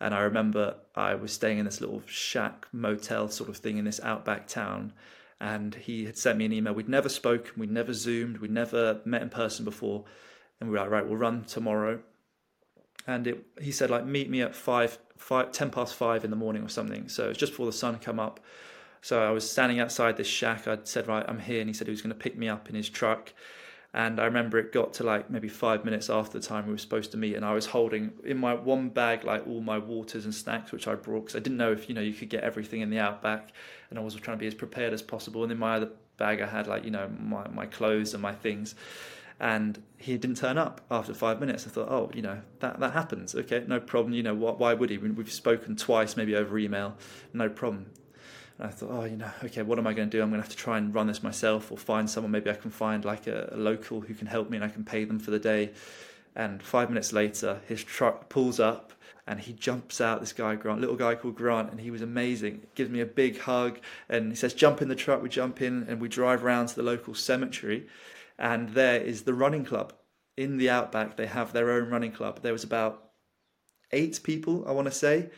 And 0.00 0.14
I 0.14 0.20
remember 0.20 0.76
I 0.94 1.14
was 1.14 1.32
staying 1.32 1.58
in 1.58 1.66
this 1.66 1.82
little 1.82 2.02
shack 2.06 2.66
motel 2.72 3.28
sort 3.28 3.50
of 3.50 3.58
thing 3.58 3.76
in 3.76 3.84
this 3.84 4.00
outback 4.02 4.46
town. 4.46 4.94
And 5.40 5.74
he 5.74 6.06
had 6.06 6.16
sent 6.16 6.38
me 6.38 6.46
an 6.46 6.54
email. 6.54 6.72
We'd 6.72 6.88
never 6.88 7.10
spoken, 7.10 7.52
we'd 7.58 7.70
never 7.70 7.92
Zoomed, 7.92 8.38
we'd 8.38 8.50
never 8.50 9.02
met 9.04 9.20
in 9.20 9.28
person 9.28 9.64
before. 9.64 10.04
And 10.58 10.70
we 10.70 10.76
were 10.76 10.82
like, 10.82 10.90
right, 10.90 11.06
we'll 11.06 11.16
run 11.16 11.44
tomorrow 11.44 12.00
and 13.08 13.26
it, 13.26 13.46
he 13.60 13.72
said 13.72 13.90
like 13.90 14.04
meet 14.04 14.30
me 14.30 14.42
at 14.42 14.54
five, 14.54 14.98
five, 15.16 15.50
ten 15.50 15.70
past 15.70 15.94
five 15.94 16.24
in 16.24 16.30
the 16.30 16.36
morning 16.36 16.62
or 16.62 16.68
something. 16.68 17.08
So 17.08 17.30
it's 17.30 17.38
just 17.38 17.52
before 17.52 17.66
the 17.66 17.72
sun 17.72 17.98
come 17.98 18.20
up. 18.20 18.38
So 19.00 19.22
I 19.22 19.30
was 19.30 19.50
standing 19.50 19.80
outside 19.80 20.16
this 20.16 20.26
shack. 20.26 20.68
I 20.68 20.76
said, 20.84 21.08
right, 21.08 21.24
I'm 21.26 21.38
here, 21.38 21.60
and 21.60 21.70
he 21.70 21.72
said 21.72 21.86
he 21.86 21.92
was 21.92 22.02
going 22.02 22.14
to 22.14 22.18
pick 22.18 22.36
me 22.36 22.48
up 22.48 22.68
in 22.68 22.74
his 22.74 22.88
truck. 22.90 23.32
And 23.94 24.20
I 24.20 24.26
remember 24.26 24.58
it 24.58 24.72
got 24.72 24.92
to 24.94 25.04
like 25.04 25.30
maybe 25.30 25.48
five 25.48 25.86
minutes 25.86 26.10
after 26.10 26.38
the 26.38 26.46
time 26.46 26.66
we 26.66 26.72
were 26.72 26.78
supposed 26.78 27.10
to 27.12 27.16
meet, 27.16 27.34
and 27.34 27.44
I 27.44 27.54
was 27.54 27.64
holding 27.64 28.12
in 28.24 28.36
my 28.36 28.52
one 28.52 28.90
bag 28.90 29.24
like 29.24 29.46
all 29.46 29.62
my 29.62 29.78
waters 29.78 30.26
and 30.26 30.34
snacks 30.34 30.72
which 30.72 30.86
I 30.86 30.94
brought 30.94 31.20
because 31.20 31.36
I 31.36 31.38
didn't 31.38 31.56
know 31.56 31.72
if 31.72 31.88
you 31.88 31.94
know 31.94 32.02
you 32.02 32.12
could 32.12 32.28
get 32.28 32.44
everything 32.44 32.82
in 32.82 32.90
the 32.90 32.98
outback, 32.98 33.52
and 33.88 33.98
I 33.98 34.02
was 34.02 34.14
trying 34.16 34.36
to 34.36 34.40
be 34.40 34.46
as 34.46 34.54
prepared 34.54 34.92
as 34.92 35.00
possible. 35.00 35.42
And 35.42 35.50
in 35.50 35.58
my 35.58 35.76
other 35.76 35.88
bag 36.18 36.42
I 36.42 36.46
had 36.46 36.66
like 36.66 36.84
you 36.84 36.90
know 36.90 37.08
my 37.18 37.48
my 37.48 37.64
clothes 37.64 38.12
and 38.12 38.22
my 38.22 38.34
things 38.34 38.74
and 39.40 39.82
he 39.96 40.16
didn't 40.16 40.36
turn 40.36 40.58
up 40.58 40.80
after 40.90 41.14
five 41.14 41.40
minutes. 41.40 41.66
I 41.66 41.70
thought, 41.70 41.88
oh, 41.88 42.10
you 42.14 42.22
know, 42.22 42.40
that, 42.60 42.80
that 42.80 42.92
happens. 42.92 43.34
Okay, 43.34 43.64
no 43.66 43.78
problem. 43.80 44.12
You 44.12 44.22
know, 44.22 44.34
what, 44.34 44.58
why 44.58 44.74
would 44.74 44.90
he? 44.90 44.98
We've 44.98 45.32
spoken 45.32 45.76
twice, 45.76 46.16
maybe 46.16 46.34
over 46.34 46.58
email, 46.58 46.96
no 47.32 47.48
problem. 47.48 47.90
And 48.58 48.66
I 48.66 48.70
thought, 48.70 48.90
oh, 48.90 49.04
you 49.04 49.16
know, 49.16 49.30
okay, 49.44 49.62
what 49.62 49.78
am 49.78 49.86
I 49.86 49.92
going 49.92 50.10
to 50.10 50.16
do? 50.16 50.22
I'm 50.22 50.30
going 50.30 50.40
to 50.40 50.46
have 50.46 50.50
to 50.50 50.56
try 50.56 50.78
and 50.78 50.92
run 50.92 51.06
this 51.06 51.22
myself 51.22 51.70
or 51.70 51.78
find 51.78 52.10
someone. 52.10 52.32
Maybe 52.32 52.50
I 52.50 52.54
can 52.54 52.70
find 52.70 53.04
like 53.04 53.26
a, 53.26 53.50
a 53.52 53.56
local 53.56 54.00
who 54.00 54.14
can 54.14 54.26
help 54.26 54.50
me 54.50 54.56
and 54.56 54.64
I 54.64 54.68
can 54.68 54.84
pay 54.84 55.04
them 55.04 55.20
for 55.20 55.30
the 55.30 55.38
day. 55.38 55.70
And 56.34 56.62
five 56.62 56.88
minutes 56.88 57.12
later, 57.12 57.60
his 57.68 57.82
truck 57.82 58.28
pulls 58.28 58.58
up 58.58 58.92
and 59.28 59.40
he 59.40 59.52
jumps 59.52 60.00
out 60.00 60.20
this 60.20 60.32
guy 60.32 60.54
grant 60.54 60.80
little 60.80 60.96
guy 60.96 61.14
called 61.14 61.36
grant 61.36 61.70
and 61.70 61.80
he 61.80 61.90
was 61.90 62.00
amazing 62.00 62.62
gives 62.74 62.88
me 62.88 63.00
a 63.00 63.06
big 63.06 63.38
hug 63.40 63.78
and 64.08 64.30
he 64.30 64.34
says 64.34 64.54
jump 64.54 64.80
in 64.80 64.88
the 64.88 64.94
truck 64.94 65.22
we 65.22 65.28
jump 65.28 65.60
in 65.60 65.84
and 65.86 66.00
we 66.00 66.08
drive 66.08 66.42
round 66.42 66.66
to 66.66 66.74
the 66.74 66.82
local 66.82 67.14
cemetery 67.14 67.86
and 68.38 68.70
there 68.70 69.00
is 69.00 69.22
the 69.22 69.34
running 69.34 69.64
club 69.64 69.92
in 70.36 70.56
the 70.56 70.70
outback. 70.70 71.16
They 71.16 71.26
have 71.26 71.52
their 71.52 71.70
own 71.70 71.90
running 71.90 72.12
club. 72.12 72.40
There 72.42 72.52
was 72.52 72.64
about 72.64 73.10
eight 73.92 74.20
people, 74.22 74.64
I 74.66 74.72
want 74.72 74.86
to 74.86 74.92
say, 74.92 75.30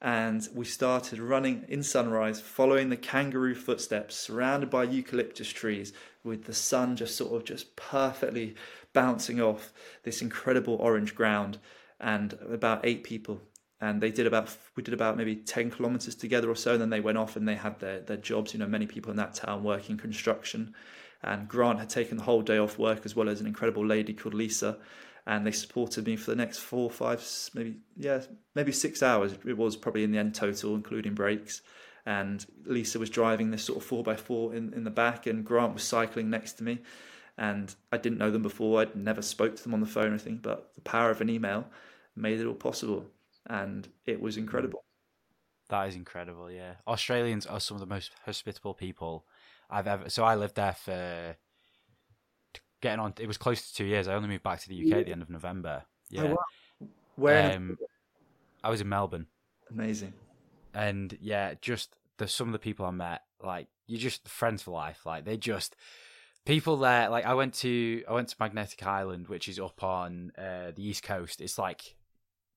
and 0.00 0.46
we 0.54 0.64
started 0.64 1.18
running 1.18 1.64
in 1.68 1.82
sunrise, 1.82 2.40
following 2.40 2.88
the 2.88 2.96
kangaroo 2.96 3.54
footsteps, 3.54 4.16
surrounded 4.16 4.70
by 4.70 4.84
eucalyptus 4.84 5.48
trees, 5.48 5.92
with 6.22 6.44
the 6.44 6.54
sun 6.54 6.96
just 6.96 7.16
sort 7.16 7.34
of 7.34 7.44
just 7.44 7.74
perfectly 7.76 8.54
bouncing 8.92 9.40
off 9.40 9.72
this 10.04 10.22
incredible 10.22 10.76
orange 10.76 11.14
ground, 11.14 11.58
and 12.00 12.38
about 12.48 12.84
eight 12.84 13.04
people. 13.04 13.40
And 13.80 14.00
they 14.00 14.10
did 14.10 14.26
about 14.26 14.56
we 14.76 14.82
did 14.82 14.94
about 14.94 15.16
maybe 15.16 15.36
ten 15.36 15.70
kilometers 15.70 16.16
together 16.16 16.50
or 16.50 16.56
so. 16.56 16.72
And 16.72 16.80
then 16.80 16.90
they 16.90 17.00
went 17.00 17.18
off 17.18 17.36
and 17.36 17.46
they 17.46 17.54
had 17.54 17.78
their 17.78 18.00
their 18.00 18.16
jobs. 18.16 18.52
You 18.52 18.58
know, 18.58 18.66
many 18.66 18.86
people 18.86 19.12
in 19.12 19.16
that 19.18 19.34
town 19.34 19.62
working 19.62 19.96
construction 19.96 20.74
and 21.22 21.48
Grant 21.48 21.78
had 21.78 21.90
taken 21.90 22.16
the 22.16 22.22
whole 22.22 22.42
day 22.42 22.58
off 22.58 22.78
work 22.78 23.04
as 23.04 23.16
well 23.16 23.28
as 23.28 23.40
an 23.40 23.46
incredible 23.46 23.84
lady 23.84 24.12
called 24.12 24.34
Lisa, 24.34 24.78
and 25.26 25.46
they 25.46 25.52
supported 25.52 26.06
me 26.06 26.16
for 26.16 26.30
the 26.30 26.36
next 26.36 26.58
four, 26.58 26.90
five, 26.90 27.24
maybe 27.54 27.76
yeah, 27.96 28.22
maybe 28.54 28.72
six 28.72 29.02
hours. 29.02 29.32
It 29.44 29.56
was 29.56 29.76
probably 29.76 30.04
in 30.04 30.12
the 30.12 30.18
end 30.18 30.34
total, 30.34 30.74
including 30.74 31.14
breaks. 31.14 31.60
And 32.06 32.44
Lisa 32.64 32.98
was 32.98 33.10
driving 33.10 33.50
this 33.50 33.64
sort 33.64 33.78
of 33.78 33.84
four 33.84 34.02
by 34.02 34.16
four 34.16 34.54
in, 34.54 34.72
in 34.72 34.84
the 34.84 34.90
back, 34.90 35.26
and 35.26 35.44
Grant 35.44 35.74
was 35.74 35.82
cycling 35.82 36.30
next 36.30 36.54
to 36.54 36.64
me. 36.64 36.78
And 37.36 37.74
I 37.92 37.98
didn't 37.98 38.16
know 38.16 38.30
them 38.30 38.42
before. 38.42 38.80
I'd 38.80 38.96
never 38.96 39.20
spoke 39.20 39.56
to 39.56 39.62
them 39.62 39.74
on 39.74 39.80
the 39.80 39.86
phone 39.86 40.06
or 40.06 40.14
anything, 40.14 40.38
but 40.42 40.72
the 40.74 40.80
power 40.80 41.10
of 41.10 41.20
an 41.20 41.28
email 41.28 41.66
made 42.16 42.40
it 42.40 42.46
all 42.46 42.54
possible, 42.54 43.04
and 43.46 43.86
it 44.06 44.20
was 44.20 44.36
hmm. 44.36 44.42
incredible. 44.42 44.82
That 45.68 45.88
is 45.88 45.96
incredible. 45.96 46.50
Yeah, 46.50 46.74
Australians 46.86 47.44
are 47.44 47.60
some 47.60 47.74
of 47.74 47.80
the 47.80 47.86
most 47.86 48.12
hospitable 48.24 48.72
people 48.72 49.26
I've 49.70 49.86
ever. 49.86 50.10
So 50.10 50.24
I 50.24 50.36
lived 50.36 50.56
there 50.56 50.74
for 50.74 51.36
getting 52.80 53.00
on. 53.00 53.14
It 53.18 53.26
was 53.26 53.36
close 53.36 53.68
to 53.68 53.74
two 53.74 53.84
years. 53.84 54.08
I 54.08 54.14
only 54.14 54.28
moved 54.28 54.42
back 54.42 54.60
to 54.60 54.68
the 54.68 54.80
UK 54.80 54.98
at 54.98 55.06
the 55.06 55.12
end 55.12 55.22
of 55.22 55.30
November. 55.30 55.82
Oh, 55.84 55.88
yeah. 56.10 56.22
Oh, 56.22 56.28
wow. 56.80 56.88
Where? 57.16 57.56
Um, 57.56 57.78
I 58.62 58.70
was 58.70 58.80
in 58.80 58.88
Melbourne. 58.88 59.26
Amazing. 59.70 60.14
And 60.74 61.16
yeah, 61.20 61.54
just 61.60 61.96
the 62.18 62.28
some 62.28 62.48
of 62.48 62.52
the 62.52 62.58
people 62.58 62.86
I 62.86 62.90
met, 62.90 63.22
like 63.42 63.68
you're 63.86 64.00
just 64.00 64.28
friends 64.28 64.62
for 64.62 64.70
life. 64.70 65.04
Like 65.04 65.24
they 65.24 65.36
just 65.36 65.76
people 66.44 66.76
there. 66.76 67.08
Like 67.08 67.24
I 67.24 67.34
went 67.34 67.54
to 67.54 68.04
I 68.08 68.12
went 68.12 68.28
to 68.28 68.36
Magnetic 68.38 68.84
Island, 68.86 69.28
which 69.28 69.48
is 69.48 69.58
up 69.58 69.82
on 69.82 70.32
uh, 70.38 70.72
the 70.74 70.86
east 70.88 71.02
coast. 71.02 71.40
It's 71.40 71.58
like 71.58 71.96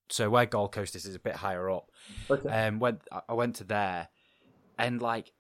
so 0.10 0.30
where 0.30 0.46
Gold 0.46 0.74
Coast 0.74 0.96
is 0.96 1.06
is 1.06 1.16
a 1.16 1.20
bit 1.20 1.36
higher 1.36 1.70
up. 1.70 1.92
Okay. 2.30 2.50
Um, 2.50 2.80
went 2.80 3.02
I 3.28 3.34
went 3.34 3.56
to 3.58 3.64
there, 3.64 4.10
and 4.78 5.02
like 5.02 5.32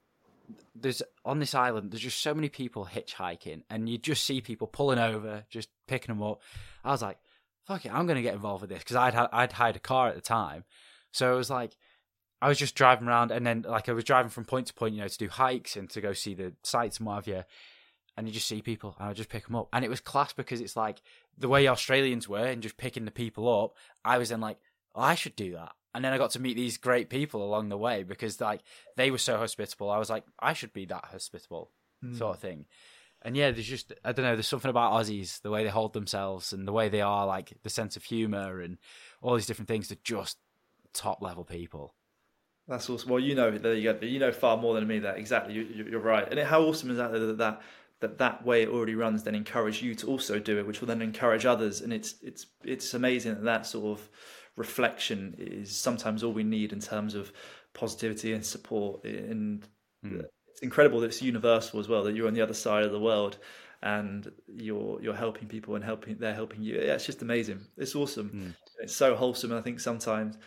there's 0.76 1.02
on 1.26 1.40
this 1.40 1.56
island 1.56 1.91
there's 1.91 2.02
just 2.02 2.22
so 2.22 2.34
many 2.34 2.49
people 2.49 2.88
hitchhiking 2.91 3.64
and 3.69 3.90
you 3.90 3.98
just 3.98 4.23
see 4.23 4.41
people 4.41 4.68
pulling 4.68 4.99
over 4.99 5.45
just 5.49 5.69
picking 5.88 6.14
them 6.14 6.23
up. 6.23 6.41
I 6.84 6.91
was 6.91 7.02
like 7.02 7.18
fuck 7.65 7.86
it 7.86 7.94
i'm 7.94 8.07
gonna 8.07 8.22
get 8.22 8.34
involved 8.34 8.61
with 8.61 8.69
this 8.69 8.80
because 8.80 8.95
i'd 8.95 9.14
had 9.14 9.28
i'd 9.32 9.53
hired 9.53 9.76
a 9.76 9.80
car 9.80 10.10
at 10.10 10.15
the 10.15 10.22
time. 10.22 10.64
So 11.11 11.34
it 11.34 11.38
was 11.38 11.49
like 11.49 11.76
i 12.41 12.48
was 12.48 12.57
just 12.57 12.76
driving 12.76 13.07
around 13.07 13.32
and 13.32 13.45
then 13.45 13.65
like 13.68 13.90
i 13.90 13.94
was 13.94 14.03
driving 14.03 14.30
from 14.30 14.45
point 14.45 14.68
to 14.68 14.73
point 14.73 14.95
you 14.95 15.02
know 15.02 15.07
to 15.07 15.18
do 15.18 15.28
hikes 15.28 15.76
and 15.76 15.90
to 15.91 16.02
go 16.02 16.14
see 16.14 16.34
the 16.34 16.53
sights 16.64 16.98
and 16.98 17.07
what 17.07 17.15
have 17.15 17.28
you 17.28 17.44
and 18.18 18.28
you 18.28 18.34
just 18.34 18.48
see 18.48 18.61
people 18.61 18.95
and 18.99 19.10
i 19.10 19.14
just 19.14 19.30
pick 19.30 19.45
them 19.45 19.56
up. 19.56 19.69
And 19.72 19.86
it 19.86 19.90
was 19.90 19.99
class 19.99 20.34
because 20.34 20.61
it's 20.61 20.76
like 20.76 21.02
the 21.38 21.48
way 21.48 21.68
australians 21.68 22.28
were 22.28 22.45
and 22.45 22.64
just 22.64 22.78
picking 22.78 23.06
the 23.06 23.11
people 23.11 23.64
up 23.64 23.76
i 24.03 24.18
was 24.18 24.30
then 24.30 24.41
like 24.41 24.57
oh, 24.95 25.02
i 25.02 25.15
should 25.15 25.36
do 25.36 25.53
that 25.53 25.73
and 25.93 26.03
then 26.03 26.13
I 26.13 26.18
got 26.18 26.31
to 26.31 26.39
meet 26.39 26.55
these 26.55 26.77
great 26.77 27.09
people 27.09 27.43
along 27.43 27.69
the 27.69 27.77
way 27.77 28.03
because 28.03 28.39
like 28.39 28.61
they 28.95 29.11
were 29.11 29.18
so 29.18 29.38
hospitable. 29.38 29.89
I 29.89 29.97
was 29.97 30.09
like, 30.09 30.23
I 30.39 30.53
should 30.53 30.73
be 30.73 30.85
that 30.85 31.05
hospitable, 31.05 31.72
mm. 32.03 32.18
sort 32.18 32.35
of 32.35 32.41
thing. 32.41 32.65
And 33.23 33.38
yeah, 33.38 33.51
there's 33.51 33.68
just 33.68 33.93
I 34.03 34.13
don't 34.13 34.26
know. 34.26 34.35
There's 34.35 34.47
something 34.47 34.69
about 34.69 34.93
Aussies, 34.93 35.41
the 35.41 35.51
way 35.51 35.63
they 35.63 35.69
hold 35.69 35.93
themselves 35.93 36.53
and 36.53 36.68
the 36.68 36.72
way 36.72 36.89
they 36.89 37.01
are, 37.01 37.27
like 37.27 37.53
the 37.63 37.69
sense 37.69 37.95
of 37.95 38.03
humor 38.03 38.61
and 38.61 38.77
all 39.22 39.35
these 39.35 39.45
different 39.45 39.68
things. 39.68 39.89
They're 39.89 39.97
just 40.03 40.38
top 40.93 41.22
level 41.22 41.43
people. 41.43 41.93
That's 42.68 42.89
awesome. 42.89 43.09
Well, 43.09 43.19
you 43.19 43.35
know, 43.35 43.51
there 43.51 43.76
you 43.76 43.93
go. 43.93 44.05
You 44.05 44.19
know 44.19 44.31
far 44.31 44.57
more 44.57 44.73
than 44.73 44.88
me. 44.88 44.99
That 44.99 45.18
exactly. 45.18 45.53
You, 45.53 45.97
are 45.97 46.01
right. 46.01 46.27
And 46.31 46.39
how 46.39 46.61
awesome 46.61 46.89
is 46.89 46.97
that? 46.97 47.11
That 47.11 47.38
that 47.38 47.61
that 47.99 48.18
that 48.18 48.45
way 48.45 48.63
it 48.63 48.69
already 48.69 48.95
runs. 48.95 49.23
Then 49.23 49.35
encourage 49.35 49.84
you 49.84 49.93
to 49.95 50.07
also 50.07 50.39
do 50.39 50.57
it, 50.57 50.65
which 50.65 50.80
will 50.80 50.88
then 50.88 51.01
encourage 51.01 51.45
others. 51.45 51.81
And 51.81 51.91
it's 51.91 52.15
it's 52.23 52.47
it's 52.63 52.93
amazing 52.93 53.35
that 53.35 53.43
that 53.43 53.65
sort 53.65 53.99
of 53.99 54.09
reflection 54.56 55.36
is 55.38 55.76
sometimes 55.76 56.23
all 56.23 56.34
we 56.34 56.44
need 56.44 56.73
in 56.73 56.80
terms 56.80 57.15
of 57.15 57.32
positivity 57.73 58.34
and 58.34 58.45
support. 58.45 59.03
And 59.03 59.65
mm. 60.06 60.23
it's 60.49 60.61
incredible 60.61 60.99
that 61.02 61.07
it's 61.07 61.22
universal 61.22 61.80
as 61.80 61.88
well. 61.88 62.03
That 62.03 62.15
you're 62.15 62.28
on 62.28 62.34
the 62.34 62.41
other 62.41 62.53
side 62.53 62.84
of 62.84 62.91
the 62.91 62.99
world 62.99 63.38
and 63.84 64.32
you're 64.48 65.02
you're 65.02 65.15
helping 65.15 65.48
people 65.48 65.76
and 65.76 65.84
helping 65.84 66.18
they're 66.18 66.36
helping 66.36 66.61
you. 66.61 66.76
Yeah, 66.76 66.94
it's 66.94 67.06
just 67.06 67.22
amazing. 67.22 67.61
It's 67.78 67.95
awesome. 67.95 68.30
Mm. 68.30 68.56
It's 68.84 68.95
so 68.95 69.15
wholesome. 69.15 69.52
And 69.52 69.60
I 69.60 69.64
think 69.64 69.80
sometimes 69.80 70.38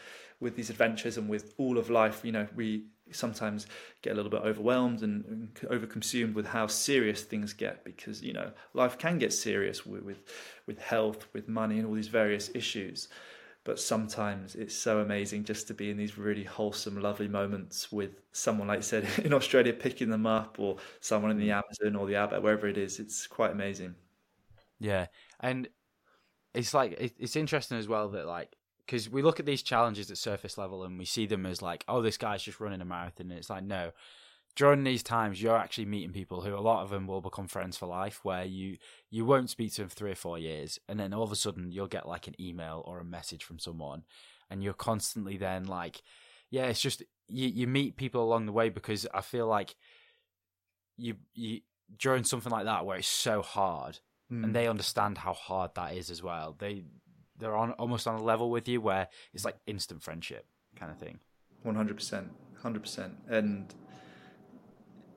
with 0.41 0.57
these 0.57 0.71
adventures 0.71 1.17
and 1.17 1.29
with 1.29 1.55
all 1.59 1.79
of 1.79 1.91
life, 1.91 2.21
you 2.25 2.33
know, 2.33 2.47
we 2.55 2.85
sometimes 3.11 3.67
get 4.03 4.13
a 4.13 4.17
little 4.17 4.31
bit 4.31 4.43
overwhelmed 4.43 5.03
and, 5.03 5.25
and 5.27 5.55
overconsumed 5.71 6.35
with 6.35 6.47
how 6.47 6.67
serious 6.67 7.23
things 7.23 7.53
get 7.53 7.85
because 7.85 8.23
you 8.23 8.33
know 8.33 8.51
life 8.73 8.97
can 8.97 9.19
get 9.19 9.33
serious 9.33 9.85
with, 9.85 10.03
with 10.03 10.23
with 10.67 10.79
health 10.79 11.27
with 11.35 11.47
money 11.47 11.79
and 11.79 11.87
all 11.87 11.95
these 11.95 12.09
various 12.09 12.51
issues 12.55 13.09
but 13.65 13.81
sometimes 13.81 14.55
it's 14.55 14.75
so 14.75 15.01
amazing 15.01 15.45
just 15.45 15.67
to 15.67 15.75
be 15.75 15.91
in 15.91 15.97
these 15.97 16.17
really 16.19 16.45
wholesome 16.45 17.01
lovely 17.01 17.29
moments 17.29 17.91
with 17.91 18.21
someone 18.33 18.69
like 18.69 18.79
I 18.79 18.83
said 18.83 19.07
in 19.25 19.33
Australia 19.33 19.73
picking 19.73 20.11
them 20.11 20.27
up 20.27 20.57
or 20.59 20.77
someone 21.01 21.31
in 21.31 21.39
the 21.39 21.49
mm. 21.49 21.63
Amazon 21.63 22.01
or 22.01 22.07
the 22.07 22.17
Outback 22.17 22.43
wherever 22.43 22.67
it 22.67 22.79
is 22.79 22.99
it's 22.99 23.27
quite 23.27 23.53
amazing 23.53 23.95
yeah 24.79 25.07
and 25.41 25.69
it's 26.53 26.75
like 26.75 26.97
it's 27.19 27.37
interesting 27.37 27.79
as 27.79 27.89
well 27.89 28.09
that 28.11 28.27
like 28.27 28.55
because 28.87 29.09
we 29.09 29.23
look 29.23 29.41
at 29.41 29.47
these 29.47 29.63
challenges 29.63 30.11
at 30.11 30.19
surface 30.19 30.59
level 30.59 30.85
and 30.85 30.99
we 30.99 31.05
see 31.05 31.27
them 31.27 31.47
as 31.47 31.63
like, 31.63 31.85
oh, 31.89 32.03
this 32.03 32.19
guy's 32.19 32.43
just 32.43 32.61
running 32.61 32.81
a 32.81 32.85
marathon. 32.85 33.31
And 33.31 33.39
it's 33.39 33.51
like, 33.51 33.65
no. 33.65 33.93
During 34.57 34.85
these 34.85 35.03
times, 35.03 35.43
you're 35.43 35.57
actually 35.57 35.87
meeting 35.87 36.13
people 36.13 36.43
who 36.43 36.55
a 36.55 36.61
lot 36.61 36.85
of 36.85 36.91
them 36.91 37.09
will 37.09 37.21
become 37.21 37.49
friends 37.49 37.77
for 37.77 37.87
life. 37.87 38.21
Where 38.25 38.45
you 38.45 38.79
you 39.11 39.25
won't 39.25 39.51
speak 39.51 39.73
to 39.75 39.83
them 39.83 39.89
for 39.89 39.97
three 39.97 40.13
or 40.13 40.17
four 40.17 40.39
years, 40.39 40.79
and 40.89 40.99
then 40.99 41.13
all 41.13 41.25
of 41.25 41.33
a 41.33 41.37
sudden 41.37 41.73
you'll 41.73 41.89
get 41.89 42.09
like 42.09 42.29
an 42.29 42.41
email 42.41 42.83
or 42.87 43.01
a 43.01 43.05
message 43.05 43.43
from 43.43 43.59
someone, 43.59 44.05
and 44.49 44.63
you're 44.63 44.73
constantly 44.73 45.37
then 45.37 45.65
like, 45.65 46.03
yeah, 46.51 46.67
it's 46.67 46.81
just 46.81 47.03
you 47.29 47.49
you 47.49 47.67
meet 47.67 47.97
people 47.97 48.23
along 48.23 48.47
the 48.47 48.53
way 48.53 48.69
because 48.69 49.07
I 49.13 49.23
feel 49.23 49.49
like 49.49 49.75
you 50.97 51.17
you 51.35 51.61
during 51.99 52.25
something 52.25 52.53
like 52.53 52.65
that 52.65 52.87
where 52.87 52.99
it's 52.99 53.09
so 53.09 53.43
hard, 53.43 53.99
mm. 54.33 54.45
and 54.45 54.55
they 54.55 54.69
understand 54.69 55.19
how 55.19 55.33
hard 55.33 55.73
that 55.75 55.95
is 55.95 56.11
as 56.11 56.23
well. 56.23 56.55
They 56.59 56.85
they're 57.39 57.57
on 57.57 57.73
almost 57.73 58.07
on 58.07 58.15
a 58.15 58.23
level 58.23 58.51
with 58.51 58.69
you 58.69 58.81
where 58.81 59.09
it's 59.33 59.45
like 59.45 59.57
instant 59.67 60.03
friendship 60.03 60.47
kind 60.77 60.93
of 60.93 60.99
thing. 60.99 61.19
One 61.63 61.75
hundred 61.75 61.97
percent, 61.97 62.31
hundred 62.63 62.83
percent, 62.83 63.15
and 63.29 63.75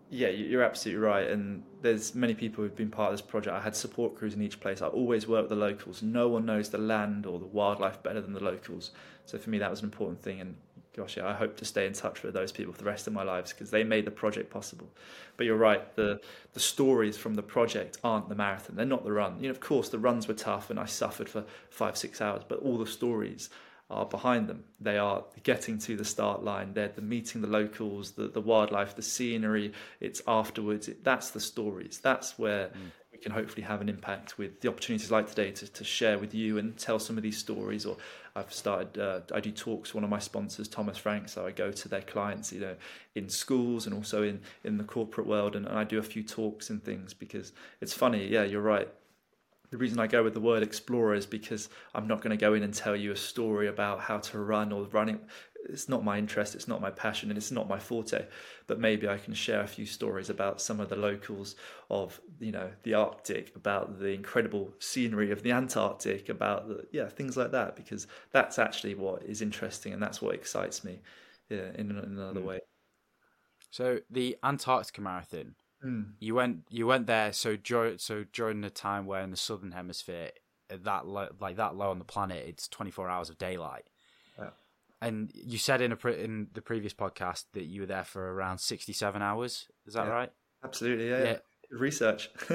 yeah, 0.10 0.30
you're 0.30 0.64
absolutely 0.64 1.04
right. 1.04 1.28
And 1.30 1.64
there's 1.82 2.16
many 2.16 2.34
people 2.34 2.64
who've 2.64 2.76
been 2.76 2.90
part 2.90 3.12
of 3.12 3.20
this 3.20 3.26
project. 3.26 3.56
I 3.56 3.62
had 3.62 3.76
support 3.76 4.16
crews 4.16 4.34
in 4.34 4.42
each 4.42 4.60
place. 4.60 4.82
I 4.82 4.88
always 4.88 5.28
work 5.28 5.44
with 5.44 5.50
the 5.50 5.56
locals. 5.56 6.02
No 6.02 6.30
one 6.30 6.46
knows 6.46 6.70
the 6.70 6.78
land 6.78 7.26
or 7.26 7.40
the 7.40 7.46
wildlife 7.46 8.02
better 8.04 8.22
than 8.22 8.34
the 8.34 8.44
locals. 8.44 8.92
So 9.26 9.38
for 9.38 9.50
me, 9.50 9.58
that 9.58 9.70
was 9.70 9.80
an 9.80 9.86
important 9.86 10.22
thing. 10.22 10.40
And 10.40 10.56
gosh, 10.96 11.18
yeah, 11.18 11.28
I 11.28 11.34
hope 11.34 11.58
to 11.58 11.66
stay 11.66 11.86
in 11.86 11.94
touch 11.94 12.24
with 12.24 12.34
those 12.34 12.54
people 12.54 12.72
for 12.72 12.80
the 12.80 12.86
rest 12.86 13.08
of 13.08 13.14
my 13.14 13.24
lives 13.24 13.52
because 13.52 13.70
they 13.70 13.84
made 13.84 14.06
the 14.06 14.12
project 14.12 14.50
possible. 14.50 14.90
But 15.36 15.46
you're 15.46 15.58
right, 15.58 15.96
the 15.96 16.22
the 16.54 16.60
stories 16.60 17.18
from 17.18 17.36
the 17.36 17.44
project 17.44 17.98
aren't 18.04 18.30
the 18.30 18.36
marathon. 18.36 18.78
They're 18.78 18.86
not 18.86 19.04
the 19.04 19.12
run. 19.12 19.38
You 19.40 19.48
know, 19.48 19.52
of 19.52 19.60
course, 19.60 19.90
the 19.90 20.00
runs 20.00 20.28
were 20.28 20.34
tough 20.34 20.70
and 20.70 20.80
I 20.80 20.86
suffered 20.86 21.28
for 21.28 21.44
five, 21.70 21.98
six 21.98 22.22
hours, 22.22 22.44
but 22.48 22.60
all 22.60 22.78
the 22.78 22.88
stories 22.88 23.50
are 23.90 24.06
behind 24.06 24.48
them. 24.48 24.66
They 24.80 24.98
are 24.98 25.24
getting 25.44 25.78
to 25.80 25.96
the 25.96 26.04
start 26.04 26.44
line. 26.44 26.74
They're 26.74 26.90
the 26.90 27.02
meeting 27.02 27.42
the 27.42 27.48
locals, 27.48 28.12
the, 28.12 28.28
the 28.28 28.42
wildlife, 28.42 28.96
the 28.96 29.02
scenery. 29.02 29.72
It's 30.02 30.22
afterwards. 30.28 30.88
It, 30.88 31.04
that's 31.04 31.32
the 31.32 31.40
stories. 31.40 32.00
That's 32.02 32.38
where 32.38 32.68
mm 32.68 32.92
we 33.18 33.24
can 33.24 33.32
hopefully 33.32 33.64
have 33.64 33.82
an 33.82 33.90
impact 33.90 34.38
with 34.38 34.62
the 34.62 34.70
opportunities 34.70 35.10
like 35.10 35.28
today 35.28 35.52
to, 35.52 35.68
to 35.68 35.84
share 35.84 36.20
with 36.20 36.36
you 36.36 36.60
and 36.60 36.78
tell 36.78 37.00
some 37.00 37.18
of 37.18 37.24
these 37.24 37.38
stories. 37.38 37.84
Or 37.84 37.98
I've 38.36 38.54
started, 38.54 39.00
uh, 39.00 39.22
I 39.34 39.40
do 39.40 39.52
talks. 39.52 39.96
One 39.96 40.04
of 40.04 40.10
my 40.10 40.20
sponsors, 40.20 40.68
Thomas 40.68 40.98
Frank, 40.98 41.30
so 41.30 41.44
I 41.46 41.52
go 41.52 41.72
to 41.72 41.90
their 41.90 42.02
clients, 42.02 42.54
you 42.54 42.60
know, 42.60 42.76
in 43.16 43.28
schools 43.28 43.88
and 43.88 43.96
also 43.96 44.22
in 44.22 44.42
in 44.64 44.78
the 44.78 44.84
corporate 44.84 45.26
world, 45.26 45.56
and, 45.56 45.66
and 45.66 45.80
I 45.80 45.84
do 45.84 45.98
a 45.98 46.04
few 46.04 46.22
talks 46.22 46.70
and 46.70 46.84
things 46.84 47.16
because 47.16 47.54
it's 47.82 47.94
funny. 47.94 48.28
Yeah, 48.28 48.44
you're 48.44 48.62
right 48.62 48.88
the 49.70 49.78
reason 49.78 50.00
I 50.00 50.08
go 50.08 50.24
with 50.24 50.34
the 50.34 50.40
word 50.40 50.64
explorer 50.64 51.16
is 51.16 51.26
because 51.26 51.70
I'm 51.94 52.08
not 52.08 52.22
going 52.22 52.32
to 52.32 52.38
go 52.38 52.54
in 52.54 52.64
and 52.64 52.74
tell 52.74 52.96
you 52.96 53.12
a 53.12 53.18
story 53.18 53.68
about 53.68 54.00
how 54.00 54.20
to 54.20 54.40
run 54.40 54.72
or 54.72 54.84
running 54.86 55.20
it's 55.70 55.90
not 55.90 56.04
my 56.04 56.18
interest, 56.18 56.56
it's 56.56 56.68
not 56.68 56.82
my 56.82 56.90
passion, 56.90 57.30
and 57.30 57.38
it's 57.38 57.52
not 57.52 57.68
my 57.68 57.80
forte. 57.80 58.26
But 58.68 58.80
maybe 58.80 59.08
I 59.08 59.18
can 59.18 59.34
share 59.34 59.62
a 59.62 59.68
few 59.68 59.86
stories 59.86 60.30
about 60.30 60.62
some 60.62 60.80
of 60.80 60.90
the 60.90 60.96
locals 60.96 61.56
of 61.90 62.20
you 62.40 62.52
know 62.52 62.70
the 62.84 62.94
Arctic, 62.94 63.56
about 63.56 64.00
the 64.00 64.10
incredible 64.10 64.74
scenery 64.80 65.32
of 65.32 65.44
the 65.44 65.52
Antarctic, 65.52 66.30
about 66.30 66.68
the 66.68 66.86
yeah 66.92 67.08
things 67.08 67.38
like 67.38 67.52
that, 67.52 67.76
because 67.76 68.08
that's 68.32 68.60
actually 68.60 68.96
what 68.96 69.24
is 69.24 69.42
interesting 69.42 69.94
and 69.94 70.02
that's 70.02 70.22
what 70.22 70.36
excites 70.36 70.84
me 70.84 71.00
yeah, 71.50 71.70
in, 71.76 71.92
in 71.92 71.98
another 71.98 72.42
mm. 72.42 72.46
way. 72.46 72.60
So 73.70 74.00
the 74.10 74.38
Antarctica 74.44 75.02
Marathon, 75.02 75.56
mm. 75.86 76.12
you 76.20 76.36
went 76.36 76.66
you 76.70 76.88
went 76.88 77.08
there. 77.08 77.34
So 77.34 77.56
during 77.56 77.98
so 77.98 78.26
during 78.34 78.62
the 78.62 78.70
time 78.70 79.06
where 79.06 79.22
in 79.22 79.32
the 79.32 79.38
southern 79.38 79.72
hemisphere 79.72 80.32
that 80.70 81.08
low, 81.08 81.30
like 81.40 81.56
that 81.58 81.76
low 81.76 81.92
on 81.92 82.00
the 82.00 82.06
planet, 82.06 82.46
it's 82.48 82.68
twenty 82.68 82.92
four 82.92 83.10
hours 83.10 83.30
of 83.30 83.38
daylight 83.38 83.88
and 85.02 85.32
you 85.34 85.58
said 85.58 85.82
in 85.82 85.92
a 85.92 86.08
in 86.08 86.48
the 86.54 86.62
previous 86.62 86.94
podcast 86.94 87.46
that 87.54 87.66
you 87.66 87.82
were 87.82 87.88
there 87.88 88.04
for 88.04 88.34
around 88.34 88.60
sixty 88.60 88.94
seven 88.94 89.22
hours. 89.22 89.68
Is 89.86 89.94
that 89.94 90.08
yeah, 90.08 90.12
right? 90.12 90.32
Absolutely. 90.64 91.10
Yeah. 91.10 91.24
yeah. 91.24 91.38
Research. 91.70 92.30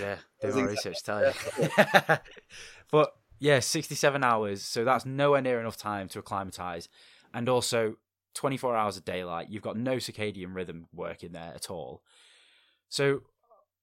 yeah, 0.00 0.16
do 0.40 0.52
my 0.54 0.62
research. 0.62 1.02
Tell 1.02 1.24
you. 1.24 1.32
but 2.90 3.14
yeah, 3.38 3.60
sixty 3.60 3.94
seven 3.94 4.24
hours. 4.24 4.62
So 4.62 4.84
that's 4.84 5.04
nowhere 5.04 5.42
near 5.42 5.60
enough 5.60 5.76
time 5.76 6.08
to 6.10 6.20
acclimatize, 6.20 6.88
and 7.34 7.48
also 7.48 7.96
twenty 8.32 8.56
four 8.56 8.76
hours 8.76 8.96
of 8.96 9.04
daylight. 9.04 9.50
You've 9.50 9.62
got 9.62 9.76
no 9.76 9.96
circadian 9.96 10.54
rhythm 10.54 10.86
working 10.92 11.32
there 11.32 11.52
at 11.54 11.70
all. 11.70 12.02
So 12.88 13.22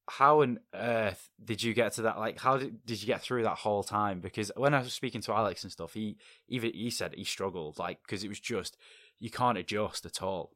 how 0.09 0.41
on 0.41 0.59
earth 0.73 1.29
did 1.43 1.63
you 1.63 1.73
get 1.73 1.93
to 1.93 2.03
that? 2.03 2.17
Like, 2.17 2.39
how 2.39 2.57
did, 2.57 2.85
did 2.85 3.01
you 3.01 3.07
get 3.07 3.21
through 3.21 3.43
that 3.43 3.57
whole 3.57 3.83
time? 3.83 4.19
Because 4.19 4.51
when 4.55 4.73
I 4.73 4.79
was 4.79 4.93
speaking 4.93 5.21
to 5.21 5.33
Alex 5.33 5.63
and 5.63 5.71
stuff, 5.71 5.93
he 5.93 6.17
even 6.49 6.73
he 6.73 6.89
said 6.89 7.13
he 7.15 7.23
struggled, 7.23 7.79
like, 7.79 7.99
because 8.01 8.23
it 8.23 8.27
was 8.27 8.39
just 8.39 8.77
you 9.19 9.29
can't 9.29 9.57
adjust 9.57 10.05
at 10.05 10.21
all. 10.21 10.51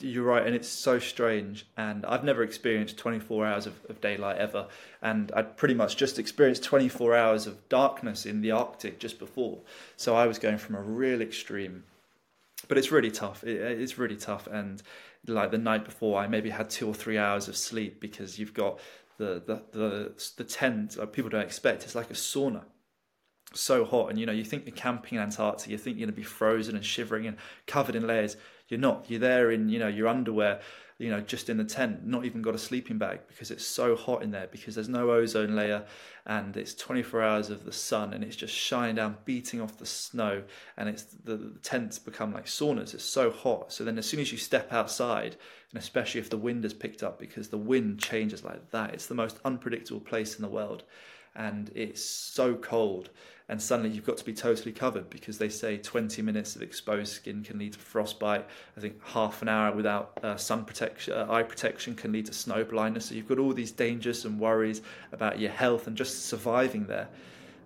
You're 0.00 0.24
right, 0.24 0.44
and 0.44 0.54
it's 0.54 0.68
so 0.68 0.98
strange. 0.98 1.68
And 1.76 2.04
I've 2.06 2.24
never 2.24 2.42
experienced 2.42 2.98
24 2.98 3.46
hours 3.46 3.66
of, 3.66 3.74
of 3.88 4.00
daylight 4.00 4.38
ever, 4.38 4.66
and 5.00 5.30
I'd 5.32 5.56
pretty 5.56 5.74
much 5.74 5.96
just 5.96 6.18
experienced 6.18 6.64
24 6.64 7.14
hours 7.14 7.46
of 7.46 7.68
darkness 7.68 8.26
in 8.26 8.40
the 8.40 8.50
Arctic 8.50 8.98
just 8.98 9.20
before. 9.20 9.60
So 9.96 10.16
I 10.16 10.26
was 10.26 10.40
going 10.40 10.58
from 10.58 10.74
a 10.74 10.82
real 10.82 11.22
extreme 11.22 11.84
but 12.68 12.78
it's 12.78 12.90
really 12.90 13.10
tough. 13.10 13.44
It, 13.44 13.80
it's 13.80 13.98
really 13.98 14.16
tough, 14.16 14.46
and 14.46 14.82
like 15.26 15.50
the 15.50 15.58
night 15.58 15.84
before, 15.84 16.18
I 16.18 16.26
maybe 16.26 16.50
had 16.50 16.70
two 16.70 16.88
or 16.88 16.94
three 16.94 17.18
hours 17.18 17.48
of 17.48 17.56
sleep 17.56 18.00
because 18.00 18.38
you've 18.38 18.54
got 18.54 18.80
the 19.18 19.42
the 19.46 19.62
the, 19.78 20.32
the 20.36 20.44
tent. 20.44 20.96
People 21.12 21.30
don't 21.30 21.42
expect 21.42 21.84
it's 21.84 21.94
like 21.94 22.10
a 22.10 22.14
sauna, 22.14 22.64
so 23.54 23.84
hot, 23.84 24.10
and 24.10 24.18
you 24.18 24.26
know 24.26 24.32
you 24.32 24.44
think 24.44 24.66
you're 24.66 24.74
camping 24.74 25.16
in 25.18 25.22
Antarctica, 25.22 25.70
you 25.70 25.78
think 25.78 25.98
you're 25.98 26.06
gonna 26.06 26.16
be 26.16 26.22
frozen 26.22 26.76
and 26.76 26.84
shivering 26.84 27.26
and 27.26 27.36
covered 27.66 27.94
in 27.94 28.06
layers. 28.06 28.36
You're 28.68 28.80
not. 28.80 29.06
You're 29.08 29.20
there 29.20 29.50
in 29.50 29.68
you 29.68 29.78
know 29.78 29.88
your 29.88 30.08
underwear 30.08 30.60
you 30.98 31.10
know, 31.10 31.20
just 31.20 31.50
in 31.50 31.58
the 31.58 31.64
tent, 31.64 32.06
not 32.06 32.24
even 32.24 32.40
got 32.40 32.54
a 32.54 32.58
sleeping 32.58 32.96
bag 32.96 33.20
because 33.28 33.50
it's 33.50 33.66
so 33.66 33.94
hot 33.94 34.22
in 34.22 34.30
there 34.30 34.48
because 34.50 34.74
there's 34.74 34.88
no 34.88 35.10
ozone 35.10 35.54
layer 35.54 35.84
and 36.24 36.56
it's 36.56 36.74
24 36.74 37.22
hours 37.22 37.50
of 37.50 37.64
the 37.64 37.72
sun 37.72 38.14
and 38.14 38.24
it's 38.24 38.36
just 38.36 38.54
shining 38.54 38.96
down, 38.96 39.16
beating 39.26 39.60
off 39.60 39.76
the 39.76 39.84
snow 39.84 40.42
and 40.78 40.88
it's 40.88 41.02
the, 41.02 41.36
the 41.36 41.58
tents 41.58 41.98
become 41.98 42.32
like 42.32 42.46
saunas. 42.46 42.94
It's 42.94 43.04
so 43.04 43.30
hot. 43.30 43.72
So 43.72 43.84
then 43.84 43.98
as 43.98 44.06
soon 44.06 44.20
as 44.20 44.32
you 44.32 44.38
step 44.38 44.72
outside, 44.72 45.36
and 45.70 45.82
especially 45.82 46.20
if 46.20 46.30
the 46.30 46.38
wind 46.38 46.64
has 46.64 46.72
picked 46.72 47.02
up 47.02 47.18
because 47.18 47.48
the 47.48 47.58
wind 47.58 48.00
changes 48.00 48.42
like 48.42 48.70
that, 48.70 48.94
it's 48.94 49.06
the 49.06 49.14
most 49.14 49.38
unpredictable 49.44 50.00
place 50.00 50.36
in 50.36 50.42
the 50.42 50.48
world 50.48 50.84
and 51.36 51.70
it's 51.74 52.02
so 52.04 52.54
cold 52.54 53.10
and 53.48 53.62
suddenly 53.62 53.90
you've 53.90 54.04
got 54.04 54.16
to 54.16 54.24
be 54.24 54.32
totally 54.32 54.72
covered 54.72 55.08
because 55.08 55.38
they 55.38 55.48
say 55.48 55.76
20 55.76 56.20
minutes 56.22 56.56
of 56.56 56.62
exposed 56.62 57.12
skin 57.12 57.44
can 57.44 57.58
lead 57.58 57.74
to 57.74 57.78
frostbite. 57.78 58.44
I 58.76 58.80
think 58.80 59.00
half 59.04 59.40
an 59.40 59.48
hour 59.48 59.74
without 59.74 60.18
uh, 60.22 60.36
sun 60.36 60.64
protection, 60.64 61.14
uh, 61.14 61.26
eye 61.30 61.44
protection 61.44 61.94
can 61.94 62.10
lead 62.10 62.26
to 62.26 62.32
snow 62.32 62.64
blindness. 62.64 63.06
So 63.06 63.14
you've 63.14 63.28
got 63.28 63.38
all 63.38 63.52
these 63.52 63.70
dangers 63.70 64.24
and 64.24 64.40
worries 64.40 64.82
about 65.12 65.38
your 65.38 65.52
health 65.52 65.86
and 65.86 65.96
just 65.96 66.26
surviving 66.26 66.86
there. 66.86 67.08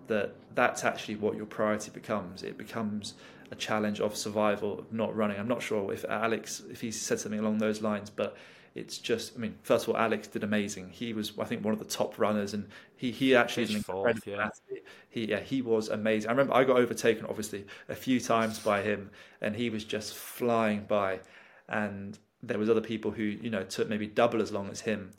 That 0.07 0.35
that's 0.53 0.83
actually 0.83 1.15
what 1.15 1.35
your 1.35 1.45
priority 1.45 1.89
becomes. 1.89 2.43
It 2.43 2.57
becomes 2.57 3.15
a 3.49 3.55
challenge 3.55 3.99
of 4.01 4.15
survival, 4.15 4.85
not 4.91 5.15
running. 5.15 5.39
I'm 5.39 5.47
not 5.47 5.63
sure 5.63 5.91
if 5.91 6.05
Alex, 6.05 6.61
if 6.69 6.81
he 6.81 6.91
said 6.91 7.19
something 7.19 7.39
along 7.39 7.57
those 7.57 7.81
lines, 7.81 8.09
but 8.09 8.35
it's 8.73 8.97
just, 8.97 9.33
I 9.35 9.39
mean, 9.39 9.55
first 9.63 9.85
of 9.85 9.89
all, 9.89 9.97
Alex 9.97 10.27
did 10.27 10.43
amazing. 10.43 10.89
He 10.89 11.13
was, 11.13 11.33
I 11.37 11.43
think, 11.43 11.63
one 11.63 11.73
of 11.73 11.79
the 11.79 11.85
top 11.85 12.17
runners, 12.17 12.53
and 12.53 12.69
he 12.95 13.11
he 13.11 13.35
actually 13.35 13.63
is 13.63 13.71
an 13.71 13.77
incredible 13.77 14.21
yeah. 14.25 14.45
athlete. 14.45 14.85
He 15.09 15.29
yeah, 15.29 15.41
he 15.41 15.61
was 15.61 15.89
amazing. 15.89 16.29
I 16.29 16.31
remember 16.31 16.53
I 16.53 16.63
got 16.63 16.77
overtaken, 16.77 17.25
obviously, 17.25 17.65
a 17.89 17.95
few 17.95 18.21
times 18.21 18.59
by 18.59 18.81
him, 18.81 19.11
and 19.41 19.55
he 19.55 19.69
was 19.69 19.83
just 19.83 20.15
flying 20.15 20.85
by. 20.85 21.19
And 21.67 22.17
there 22.41 22.57
was 22.57 22.69
other 22.69 22.81
people 22.81 23.11
who 23.11 23.23
you 23.23 23.49
know 23.49 23.63
took 23.63 23.89
maybe 23.89 24.07
double 24.07 24.41
as 24.41 24.53
long 24.53 24.69
as 24.69 24.79
him, 24.79 25.11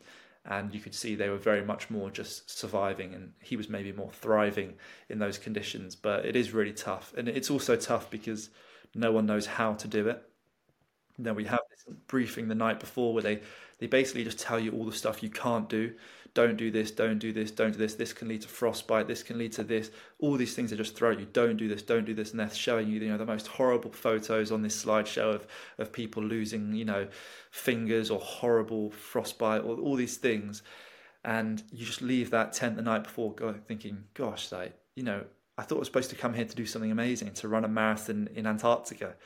and 0.46 0.74
you 0.74 0.80
could 0.80 0.94
see 0.94 1.14
they 1.14 1.28
were 1.28 1.36
very 1.36 1.64
much 1.64 1.90
more 1.90 2.10
just 2.10 2.58
surviving, 2.58 3.12
and 3.12 3.32
he 3.40 3.56
was 3.56 3.68
maybe 3.68 3.92
more 3.92 4.10
thriving 4.12 4.74
in 5.10 5.18
those 5.18 5.36
conditions. 5.36 5.94
But 5.94 6.24
it 6.24 6.36
is 6.36 6.52
really 6.52 6.72
tough, 6.72 7.12
and 7.18 7.28
it's 7.28 7.50
also 7.50 7.76
tough 7.76 8.08
because 8.10 8.48
no 8.94 9.12
one 9.12 9.26
knows 9.26 9.44
how 9.44 9.74
to 9.74 9.88
do 9.88 10.08
it 10.08 10.26
then 11.18 11.34
we 11.34 11.44
have 11.44 11.60
briefing 12.06 12.48
the 12.48 12.54
night 12.54 12.80
before 12.80 13.12
where 13.14 13.22
they 13.22 13.40
they 13.78 13.86
basically 13.86 14.22
just 14.22 14.38
tell 14.38 14.60
you 14.60 14.72
all 14.72 14.84
the 14.84 14.92
stuff 14.92 15.22
you 15.22 15.30
can't 15.30 15.68
do 15.68 15.92
don't 16.34 16.56
do 16.56 16.70
this, 16.70 16.90
don't 16.90 17.18
do 17.18 17.30
this, 17.30 17.50
don't 17.50 17.72
do 17.72 17.78
this. 17.78 17.94
This 17.94 18.14
can 18.14 18.28
lead 18.28 18.40
to 18.42 18.48
frostbite. 18.48 19.06
This 19.06 19.22
can 19.22 19.36
lead 19.36 19.52
to 19.52 19.64
this. 19.64 19.90
All 20.18 20.36
these 20.36 20.54
things 20.54 20.72
are 20.72 20.76
just 20.76 20.96
throw 20.96 21.12
at 21.12 21.20
you. 21.20 21.26
Don't 21.30 21.58
do 21.58 21.68
this, 21.68 21.82
don't 21.82 22.06
do 22.06 22.14
this, 22.14 22.30
and 22.30 22.40
they're 22.40 22.50
showing 22.50 22.88
you, 22.88 23.00
you 23.00 23.08
know, 23.08 23.18
the 23.18 23.26
most 23.26 23.46
horrible 23.46 23.92
photos 23.92 24.50
on 24.50 24.62
this 24.62 24.82
slideshow 24.82 25.34
of 25.34 25.46
of 25.76 25.92
people 25.92 26.22
losing, 26.22 26.72
you 26.72 26.86
know, 26.86 27.06
fingers 27.50 28.10
or 28.10 28.18
horrible 28.18 28.90
frostbite 28.92 29.62
or 29.62 29.76
all 29.76 29.96
these 29.96 30.16
things, 30.16 30.62
and 31.22 31.62
you 31.70 31.84
just 31.84 32.00
leave 32.00 32.30
that 32.30 32.54
tent 32.54 32.76
the 32.76 32.82
night 32.82 33.04
before, 33.04 33.34
go 33.34 33.52
thinking, 33.52 34.04
gosh, 34.14 34.50
like 34.52 34.74
you 34.96 35.02
know, 35.02 35.24
I 35.58 35.62
thought 35.62 35.76
I 35.76 35.78
was 35.80 35.88
supposed 35.88 36.10
to 36.10 36.16
come 36.16 36.32
here 36.32 36.46
to 36.46 36.56
do 36.56 36.64
something 36.64 36.90
amazing, 36.90 37.32
to 37.34 37.48
run 37.48 37.64
a 37.66 37.68
marathon 37.68 38.30
in 38.34 38.46
Antarctica 38.46 39.16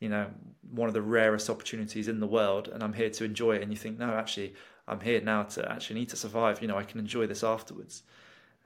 you 0.00 0.08
know 0.08 0.26
one 0.70 0.88
of 0.88 0.94
the 0.94 1.02
rarest 1.02 1.48
opportunities 1.48 2.08
in 2.08 2.20
the 2.20 2.26
world 2.26 2.68
and 2.68 2.82
i'm 2.82 2.92
here 2.92 3.10
to 3.10 3.24
enjoy 3.24 3.56
it 3.56 3.62
and 3.62 3.70
you 3.70 3.76
think 3.76 3.98
no 3.98 4.14
actually 4.14 4.54
I'm 4.86 5.00
here 5.00 5.20
now 5.20 5.44
to 5.44 5.70
actually 5.70 6.00
need 6.00 6.10
to 6.10 6.16
survive. 6.16 6.60
You 6.60 6.68
know, 6.68 6.76
I 6.76 6.84
can 6.84 7.00
enjoy 7.00 7.26
this 7.26 7.42
afterwards. 7.42 8.02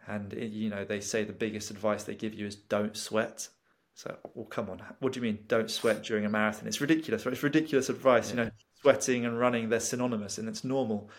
And 0.06 0.32
it, 0.32 0.50
you 0.50 0.70
know, 0.70 0.84
they 0.84 1.00
say 1.00 1.24
the 1.24 1.32
biggest 1.32 1.70
advice 1.70 2.04
they 2.04 2.14
give 2.14 2.34
you 2.34 2.46
is 2.46 2.56
don't 2.56 2.96
sweat. 2.96 3.48
So, 3.94 4.16
well, 4.34 4.46
come 4.46 4.70
on, 4.70 4.80
what 5.00 5.12
do 5.12 5.20
you 5.20 5.24
mean 5.24 5.40
don't 5.48 5.70
sweat 5.70 6.04
during 6.04 6.24
a 6.24 6.28
marathon? 6.28 6.68
It's 6.68 6.80
ridiculous. 6.80 7.26
Right? 7.26 7.32
It's 7.32 7.42
ridiculous 7.42 7.88
advice. 7.88 8.30
Yeah. 8.30 8.36
You 8.36 8.44
know, 8.44 8.50
sweating 8.80 9.26
and 9.26 9.38
running 9.38 9.68
they're 9.68 9.80
synonymous, 9.80 10.38
and 10.38 10.48
it's 10.48 10.62
normal. 10.62 11.10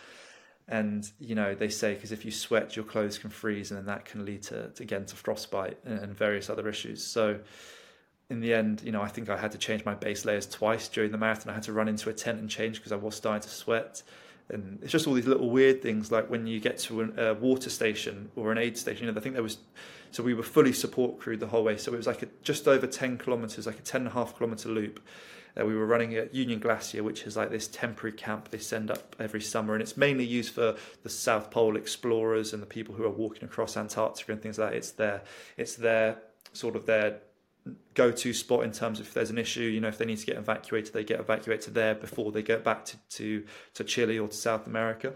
And 0.66 1.10
you 1.18 1.34
know, 1.34 1.54
they 1.54 1.68
say 1.68 1.94
because 1.94 2.10
if 2.10 2.24
you 2.24 2.30
sweat, 2.30 2.76
your 2.76 2.84
clothes 2.84 3.18
can 3.18 3.28
freeze, 3.28 3.70
and 3.70 3.78
then 3.78 3.86
that 3.86 4.06
can 4.06 4.24
lead 4.24 4.42
to, 4.44 4.68
to 4.68 4.82
again 4.82 5.04
to 5.06 5.16
frostbite 5.16 5.78
and, 5.84 5.98
and 5.98 6.16
various 6.16 6.48
other 6.48 6.68
issues. 6.68 7.04
So, 7.04 7.40
in 8.30 8.40
the 8.40 8.54
end, 8.54 8.82
you 8.84 8.92
know, 8.92 9.02
I 9.02 9.08
think 9.08 9.28
I 9.28 9.36
had 9.36 9.52
to 9.52 9.58
change 9.58 9.84
my 9.84 9.94
base 9.94 10.24
layers 10.24 10.46
twice 10.46 10.88
during 10.88 11.10
the 11.10 11.18
marathon. 11.18 11.50
I 11.50 11.54
had 11.54 11.64
to 11.64 11.72
run 11.72 11.88
into 11.88 12.08
a 12.08 12.12
tent 12.12 12.38
and 12.38 12.48
change 12.48 12.76
because 12.76 12.92
I 12.92 12.96
was 12.96 13.16
starting 13.16 13.42
to 13.42 13.48
sweat. 13.48 14.02
And 14.48 14.78
it's 14.82 14.92
just 14.92 15.06
all 15.06 15.14
these 15.14 15.26
little 15.26 15.50
weird 15.50 15.82
things 15.82 16.10
like 16.10 16.30
when 16.30 16.46
you 16.46 16.60
get 16.60 16.78
to 16.78 17.12
a 17.16 17.34
water 17.34 17.70
station 17.70 18.30
or 18.34 18.50
an 18.50 18.58
aid 18.58 18.76
station 18.76 19.06
you 19.06 19.12
know 19.12 19.16
i 19.16 19.22
think 19.22 19.34
there 19.34 19.44
was 19.44 19.58
so 20.10 20.22
we 20.22 20.34
were 20.34 20.42
fully 20.42 20.72
support 20.72 21.20
crew 21.20 21.36
the 21.36 21.46
whole 21.46 21.64
way. 21.64 21.76
So 21.76 21.92
it 21.92 21.96
was 21.96 22.06
like 22.06 22.22
a, 22.22 22.28
just 22.42 22.66
over 22.66 22.86
10 22.86 23.18
kilometers 23.18 23.66
like 23.66 23.78
a 23.78 23.82
10 23.82 24.02
and 24.02 24.08
a 24.08 24.12
half 24.12 24.36
kilometer 24.36 24.68
loop. 24.68 25.00
Uh, 25.60 25.66
we 25.66 25.74
were 25.74 25.86
running 25.86 26.14
at 26.14 26.32
union 26.32 26.60
glacier 26.60 27.02
which 27.02 27.22
is 27.22 27.36
like 27.36 27.50
this 27.50 27.66
temporary 27.66 28.12
camp 28.16 28.50
they 28.50 28.58
send 28.58 28.90
up 28.90 29.16
every 29.18 29.40
summer. 29.40 29.74
And 29.74 29.82
it's 29.82 29.96
mainly 29.96 30.24
used 30.24 30.52
for 30.52 30.76
the 31.02 31.08
south 31.08 31.50
pole 31.50 31.76
explorers 31.76 32.52
and 32.52 32.62
the 32.62 32.66
people 32.66 32.94
who 32.94 33.04
are 33.04 33.10
walking 33.10 33.44
across 33.44 33.76
antarctica 33.76 34.32
and 34.32 34.42
things 34.42 34.58
like 34.58 34.70
that. 34.70 34.76
It's 34.76 34.90
their 34.92 35.22
it's 35.56 35.76
their 35.76 36.18
sort 36.52 36.74
of 36.76 36.86
their 36.86 37.20
go-to 37.94 38.32
spot 38.32 38.64
in 38.64 38.72
terms 38.72 39.00
of 39.00 39.06
if 39.06 39.14
there's 39.14 39.30
an 39.30 39.38
issue. 39.38 39.62
You 39.62 39.80
know, 39.80 39.88
if 39.88 39.98
they 39.98 40.04
need 40.04 40.18
to 40.18 40.26
get 40.26 40.36
evacuated, 40.36 40.92
they 40.92 41.04
get 41.04 41.20
evacuated 41.20 41.74
there 41.74 41.94
before 41.94 42.32
they 42.32 42.42
get 42.42 42.64
back 42.64 42.84
to 42.86 42.96
to, 43.10 43.44
to 43.74 43.84
Chile 43.84 44.18
or 44.18 44.28
to 44.28 44.36
South 44.36 44.66
America. 44.66 45.14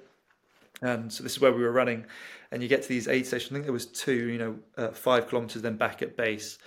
And 0.82 1.12
so 1.12 1.22
this 1.22 1.32
is 1.32 1.40
where 1.40 1.52
we 1.52 1.62
were 1.62 1.72
running, 1.72 2.04
and 2.50 2.62
you 2.62 2.68
get 2.68 2.82
to 2.82 2.88
these 2.88 3.08
aid 3.08 3.26
stations. 3.26 3.52
I 3.52 3.54
think 3.54 3.64
there 3.64 3.72
was 3.72 3.86
two, 3.86 4.28
you 4.28 4.38
know, 4.38 4.56
uh, 4.76 4.88
five 4.88 5.28
kilometers 5.28 5.62
then 5.62 5.76
back 5.76 6.02
at 6.02 6.16
base, 6.16 6.58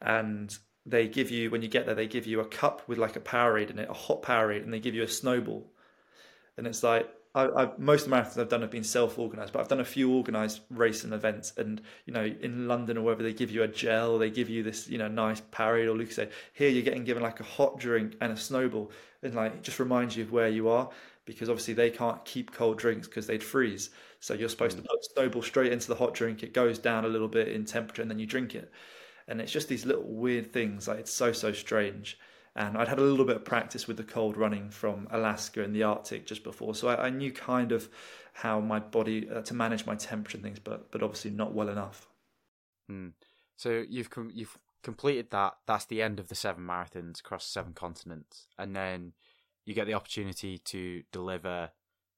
and 0.00 0.56
they 0.86 1.08
give 1.08 1.30
you 1.30 1.50
when 1.50 1.62
you 1.62 1.68
get 1.68 1.86
there, 1.86 1.94
they 1.94 2.06
give 2.06 2.26
you 2.26 2.40
a 2.40 2.44
cup 2.44 2.86
with 2.86 2.98
like 2.98 3.16
a 3.16 3.20
Powerade 3.20 3.70
in 3.70 3.78
it, 3.78 3.88
a 3.88 3.94
hot 3.94 4.22
Powerade, 4.22 4.62
and 4.62 4.72
they 4.72 4.80
give 4.80 4.94
you 4.94 5.02
a 5.02 5.08
snowball, 5.08 5.66
and 6.56 6.66
it's 6.66 6.82
like 6.82 7.08
I, 7.34 7.46
I, 7.64 7.70
most 7.78 8.04
of 8.04 8.10
the 8.10 8.16
marathons 8.16 8.40
I've 8.40 8.48
done 8.48 8.60
have 8.60 8.70
been 8.70 8.84
self-organized, 8.84 9.52
but 9.52 9.60
I've 9.60 9.68
done 9.68 9.80
a 9.80 9.84
few 9.84 10.12
organized 10.12 10.60
race 10.70 11.02
and 11.02 11.12
events. 11.12 11.52
And 11.56 11.82
you 12.06 12.12
know, 12.12 12.24
in 12.24 12.68
London 12.68 12.96
or 12.96 13.02
wherever, 13.02 13.22
they 13.22 13.32
give 13.32 13.50
you 13.50 13.64
a 13.64 13.68
gel, 13.68 14.18
they 14.18 14.30
give 14.30 14.48
you 14.48 14.62
this, 14.62 14.88
you 14.88 14.98
know, 14.98 15.08
nice 15.08 15.40
Powerade 15.40 15.86
or 15.86 15.96
Lucozade. 15.96 16.30
Here, 16.52 16.68
you're 16.68 16.82
getting 16.82 17.04
given 17.04 17.22
like 17.22 17.40
a 17.40 17.44
hot 17.44 17.78
drink 17.78 18.14
and 18.20 18.32
a 18.32 18.36
snowball, 18.36 18.92
and 19.22 19.34
like 19.34 19.54
it 19.54 19.62
just 19.62 19.80
reminds 19.80 20.16
you 20.16 20.22
of 20.22 20.32
where 20.32 20.48
you 20.48 20.68
are 20.68 20.88
because 21.24 21.48
obviously 21.48 21.74
they 21.74 21.90
can't 21.90 22.22
keep 22.24 22.52
cold 22.52 22.78
drinks 22.78 23.08
because 23.08 23.26
they'd 23.26 23.42
freeze. 23.42 23.90
So 24.20 24.34
you're 24.34 24.48
supposed 24.48 24.76
mm. 24.76 24.82
to 24.82 24.88
put 24.88 25.04
snowball 25.04 25.42
straight 25.42 25.72
into 25.72 25.88
the 25.88 25.94
hot 25.94 26.14
drink. 26.14 26.42
It 26.42 26.52
goes 26.52 26.78
down 26.78 27.04
a 27.04 27.08
little 27.08 27.28
bit 27.28 27.48
in 27.48 27.64
temperature, 27.64 28.02
and 28.02 28.10
then 28.10 28.18
you 28.18 28.26
drink 28.26 28.54
it. 28.54 28.70
And 29.26 29.40
it's 29.40 29.52
just 29.52 29.68
these 29.68 29.86
little 29.86 30.04
weird 30.04 30.52
things. 30.52 30.86
Like 30.86 31.00
it's 31.00 31.12
so 31.12 31.32
so 31.32 31.52
strange 31.52 32.18
and 32.56 32.76
I'd 32.76 32.88
had 32.88 32.98
a 32.98 33.02
little 33.02 33.24
bit 33.24 33.36
of 33.36 33.44
practice 33.44 33.88
with 33.88 33.96
the 33.96 34.04
cold 34.04 34.36
running 34.36 34.70
from 34.70 35.08
Alaska 35.10 35.62
and 35.62 35.74
the 35.74 35.82
Arctic 35.82 36.26
just 36.26 36.44
before, 36.44 36.74
so 36.74 36.88
I, 36.88 37.06
I 37.06 37.10
knew 37.10 37.32
kind 37.32 37.72
of 37.72 37.88
how 38.34 38.60
my 38.60 38.80
body 38.80 39.28
uh, 39.28 39.42
to 39.42 39.54
manage 39.54 39.86
my 39.86 39.94
temperature 39.94 40.36
and 40.36 40.44
things, 40.44 40.58
but 40.58 40.90
but 40.90 41.02
obviously 41.02 41.30
not 41.30 41.54
well 41.54 41.68
enough. 41.68 42.08
Hmm. 42.88 43.08
So 43.56 43.84
you've 43.88 44.10
com- 44.10 44.32
you've 44.34 44.58
completed 44.82 45.30
that. 45.30 45.54
That's 45.66 45.86
the 45.86 46.02
end 46.02 46.20
of 46.20 46.28
the 46.28 46.34
seven 46.34 46.64
marathons 46.64 47.20
across 47.20 47.46
seven 47.46 47.72
continents, 47.72 48.46
and 48.58 48.74
then 48.74 49.12
you 49.64 49.74
get 49.74 49.86
the 49.86 49.94
opportunity 49.94 50.58
to 50.58 51.02
deliver 51.12 51.70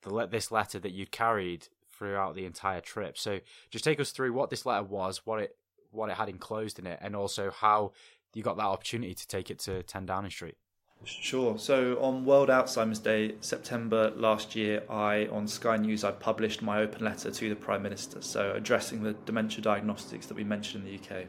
the 0.02 0.26
this 0.26 0.50
letter 0.50 0.78
that 0.78 0.92
you 0.92 1.06
carried 1.06 1.68
throughout 1.92 2.34
the 2.34 2.44
entire 2.44 2.80
trip. 2.80 3.16
So 3.16 3.40
just 3.70 3.84
take 3.84 4.00
us 4.00 4.10
through 4.10 4.32
what 4.32 4.50
this 4.50 4.66
letter 4.66 4.82
was, 4.82 5.22
what 5.24 5.40
it 5.40 5.56
what 5.90 6.10
it 6.10 6.16
had 6.16 6.28
enclosed 6.28 6.78
in 6.78 6.86
it, 6.86 6.98
and 7.00 7.16
also 7.16 7.50
how 7.50 7.92
you 8.34 8.42
got 8.42 8.56
that 8.56 8.64
opportunity 8.64 9.14
to 9.14 9.26
take 9.26 9.50
it 9.50 9.58
to 9.60 9.82
10 9.82 10.06
Downing 10.06 10.30
Street? 10.30 10.56
Sure. 11.04 11.58
So 11.58 11.98
on 12.00 12.24
World 12.24 12.48
Alzheimer's 12.48 12.98
Day, 12.98 13.34
September 13.40 14.10
last 14.16 14.56
year, 14.56 14.82
I 14.90 15.26
on 15.26 15.46
Sky 15.46 15.76
News 15.76 16.04
I 16.04 16.10
published 16.10 16.62
my 16.62 16.80
open 16.80 17.04
letter 17.04 17.30
to 17.30 17.48
the 17.48 17.54
Prime 17.54 17.82
Minister, 17.82 18.22
so 18.22 18.52
addressing 18.52 19.02
the 19.02 19.12
dementia 19.12 19.62
diagnostics 19.62 20.26
that 20.26 20.34
we 20.34 20.44
mentioned 20.44 20.86
in 20.86 20.92
the 20.92 20.98
UK. 20.98 21.26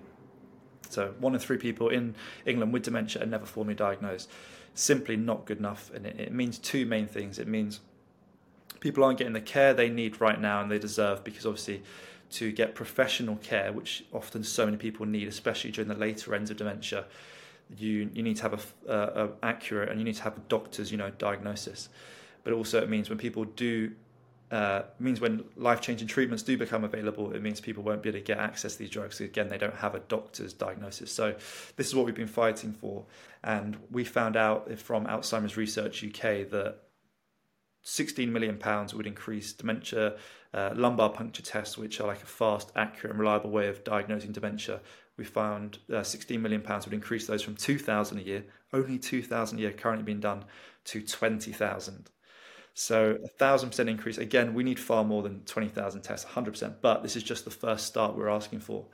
So 0.89 1.13
one 1.19 1.33
in 1.33 1.39
three 1.39 1.57
people 1.57 1.89
in 1.89 2.15
England 2.45 2.73
with 2.73 2.83
dementia 2.83 3.23
are 3.23 3.27
never 3.27 3.45
formally 3.45 3.75
diagnosed. 3.75 4.29
Simply 4.73 5.17
not 5.17 5.45
good 5.45 5.59
enough, 5.59 5.91
and 5.93 6.05
it, 6.05 6.19
it 6.19 6.31
means 6.31 6.57
two 6.57 6.85
main 6.85 7.07
things. 7.07 7.37
It 7.37 7.47
means 7.47 7.81
people 8.79 9.03
aren't 9.03 9.17
getting 9.17 9.33
the 9.33 9.41
care 9.41 9.73
they 9.73 9.89
need 9.89 10.21
right 10.21 10.39
now 10.39 10.61
and 10.61 10.71
they 10.71 10.79
deserve 10.79 11.23
because 11.23 11.45
obviously 11.45 11.83
to 12.31 12.51
get 12.51 12.75
professional 12.75 13.37
care, 13.37 13.71
which 13.71 14.03
often 14.13 14.43
so 14.43 14.65
many 14.65 14.77
people 14.77 15.05
need, 15.05 15.27
especially 15.27 15.71
during 15.71 15.87
the 15.87 15.95
later 15.95 16.35
ends 16.35 16.51
of 16.51 16.57
dementia, 16.57 17.05
you 17.77 18.09
you 18.13 18.23
need 18.23 18.37
to 18.37 18.43
have 18.43 18.73
a, 18.87 18.93
a, 18.93 19.29
accurate 19.43 19.89
and 19.89 19.99
you 19.99 20.05
need 20.05 20.15
to 20.15 20.23
have 20.23 20.37
a 20.37 20.41
doctor's 20.47 20.91
you 20.91 20.97
know 20.97 21.09
diagnosis. 21.11 21.89
But 22.43 22.53
also 22.53 22.81
it 22.81 22.89
means 22.89 23.09
when 23.09 23.17
people 23.17 23.43
do 23.43 23.91
uh, 24.49 24.83
means 24.99 25.19
when 25.19 25.43
life 25.57 25.81
changing 25.81 26.07
treatments 26.07 26.41
do 26.41 26.57
become 26.57 26.85
available, 26.85 27.33
it 27.33 27.41
means 27.41 27.59
people 27.59 27.83
won't 27.83 28.01
be 28.01 28.09
able 28.09 28.19
to 28.19 28.23
get 28.23 28.37
access 28.37 28.73
to 28.73 28.79
these 28.79 28.89
drugs. 28.89 29.19
Again, 29.19 29.49
they 29.49 29.57
don't 29.57 29.75
have 29.75 29.93
a 29.93 29.99
doctor's 29.99 30.53
diagnosis. 30.53 31.11
So, 31.11 31.35
this 31.75 31.87
is 31.87 31.95
what 31.95 32.05
we've 32.05 32.15
been 32.15 32.27
fighting 32.27 32.71
for. 32.71 33.03
And 33.43 33.77
we 33.91 34.05
found 34.05 34.37
out 34.37 34.79
from 34.79 35.05
Alzheimer's 35.05 35.57
Research 35.57 36.01
UK 36.03 36.49
that 36.49 36.77
16 37.87 38.33
million 38.33 38.57
pounds 38.57 38.93
would 38.93 39.07
increase 39.07 39.53
dementia 39.53 40.17
uh, 40.53 40.71
lumbar 40.75 41.09
puncture 41.09 41.41
tests, 41.41 41.77
which 41.77 42.01
are 42.01 42.07
like 42.07 42.21
a 42.21 42.25
fast, 42.25 42.69
accurate, 42.75 43.11
and 43.11 43.19
reliable 43.19 43.49
way 43.49 43.69
of 43.69 43.81
diagnosing 43.85 44.33
dementia. 44.33 44.81
We 45.15 45.23
found 45.23 45.79
uh, 45.93 46.03
16 46.03 46.41
million 46.41 46.61
pounds 46.61 46.85
would 46.85 46.93
increase 46.93 47.27
those 47.27 47.41
from 47.41 47.55
2,000 47.55 48.17
a 48.17 48.21
year, 48.21 48.43
only 48.73 48.99
2,000 48.99 49.57
a 49.57 49.61
year 49.61 49.71
currently 49.71 50.03
being 50.03 50.19
done, 50.19 50.43
to 50.83 51.01
20,000. 51.01 52.09
So 52.73 53.17
a 53.23 53.27
thousand 53.29 53.69
percent 53.69 53.87
increase. 53.87 54.17
Again, 54.17 54.53
we 54.53 54.65
need 54.65 54.79
far 54.79 55.05
more 55.05 55.23
than 55.23 55.45
20,000 55.45 56.01
tests, 56.01 56.29
100%. 56.29 56.75
But 56.81 57.03
this 57.03 57.15
is 57.15 57.23
just 57.23 57.45
the 57.45 57.51
first 57.51 57.85
start 57.85 58.17
we're 58.17 58.27
asking 58.27 58.59
for. 58.59 58.85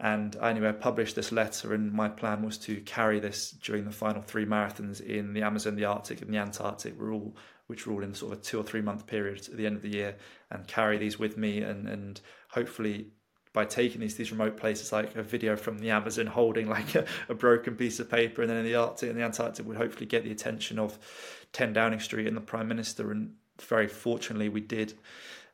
And 0.00 0.34
anyway, 0.36 0.70
I 0.70 0.72
published 0.72 1.14
this 1.14 1.32
letter, 1.32 1.72
and 1.72 1.92
my 1.92 2.08
plan 2.08 2.42
was 2.42 2.58
to 2.58 2.80
carry 2.80 3.20
this 3.20 3.52
during 3.52 3.84
the 3.84 3.92
final 3.92 4.20
three 4.20 4.44
marathons 4.44 5.00
in 5.00 5.32
the 5.32 5.42
Amazon, 5.42 5.76
the 5.76 5.86
Arctic, 5.86 6.20
and 6.20 6.34
the 6.34 6.38
Antarctic. 6.38 7.00
We're 7.00 7.14
all 7.14 7.34
which 7.66 7.86
are 7.86 7.92
all 7.92 8.02
in 8.02 8.14
sort 8.14 8.32
of 8.32 8.38
a 8.38 8.42
two 8.42 8.58
or 8.58 8.62
three 8.62 8.80
month 8.80 9.06
period 9.06 9.48
at 9.48 9.56
the 9.56 9.66
end 9.66 9.76
of 9.76 9.82
the 9.82 9.90
year, 9.90 10.16
and 10.50 10.66
carry 10.66 10.98
these 10.98 11.18
with 11.18 11.36
me, 11.36 11.60
and 11.60 11.88
and 11.88 12.20
hopefully 12.50 13.06
by 13.52 13.64
taking 13.64 14.02
these 14.02 14.16
these 14.16 14.30
remote 14.30 14.56
places 14.58 14.92
like 14.92 15.16
a 15.16 15.22
video 15.22 15.56
from 15.56 15.78
the 15.78 15.90
Amazon 15.90 16.26
holding 16.26 16.68
like 16.78 16.94
a, 16.94 17.06
a, 17.28 17.34
broken 17.34 17.74
piece 17.74 17.98
of 17.98 18.10
paper 18.10 18.42
and 18.42 18.50
then 18.50 18.58
in 18.58 18.64
the 18.66 18.74
Arctic 18.74 19.08
and 19.08 19.18
the 19.18 19.24
Antarctic 19.24 19.66
would 19.66 19.78
hopefully 19.78 20.04
get 20.04 20.24
the 20.24 20.30
attention 20.30 20.78
of 20.78 20.98
10 21.52 21.72
Downing 21.72 22.00
Street 22.00 22.26
and 22.26 22.36
the 22.36 22.42
Prime 22.42 22.68
Minister 22.68 23.10
and 23.10 23.32
very 23.62 23.88
fortunately 23.88 24.50
we 24.50 24.60
did. 24.60 24.94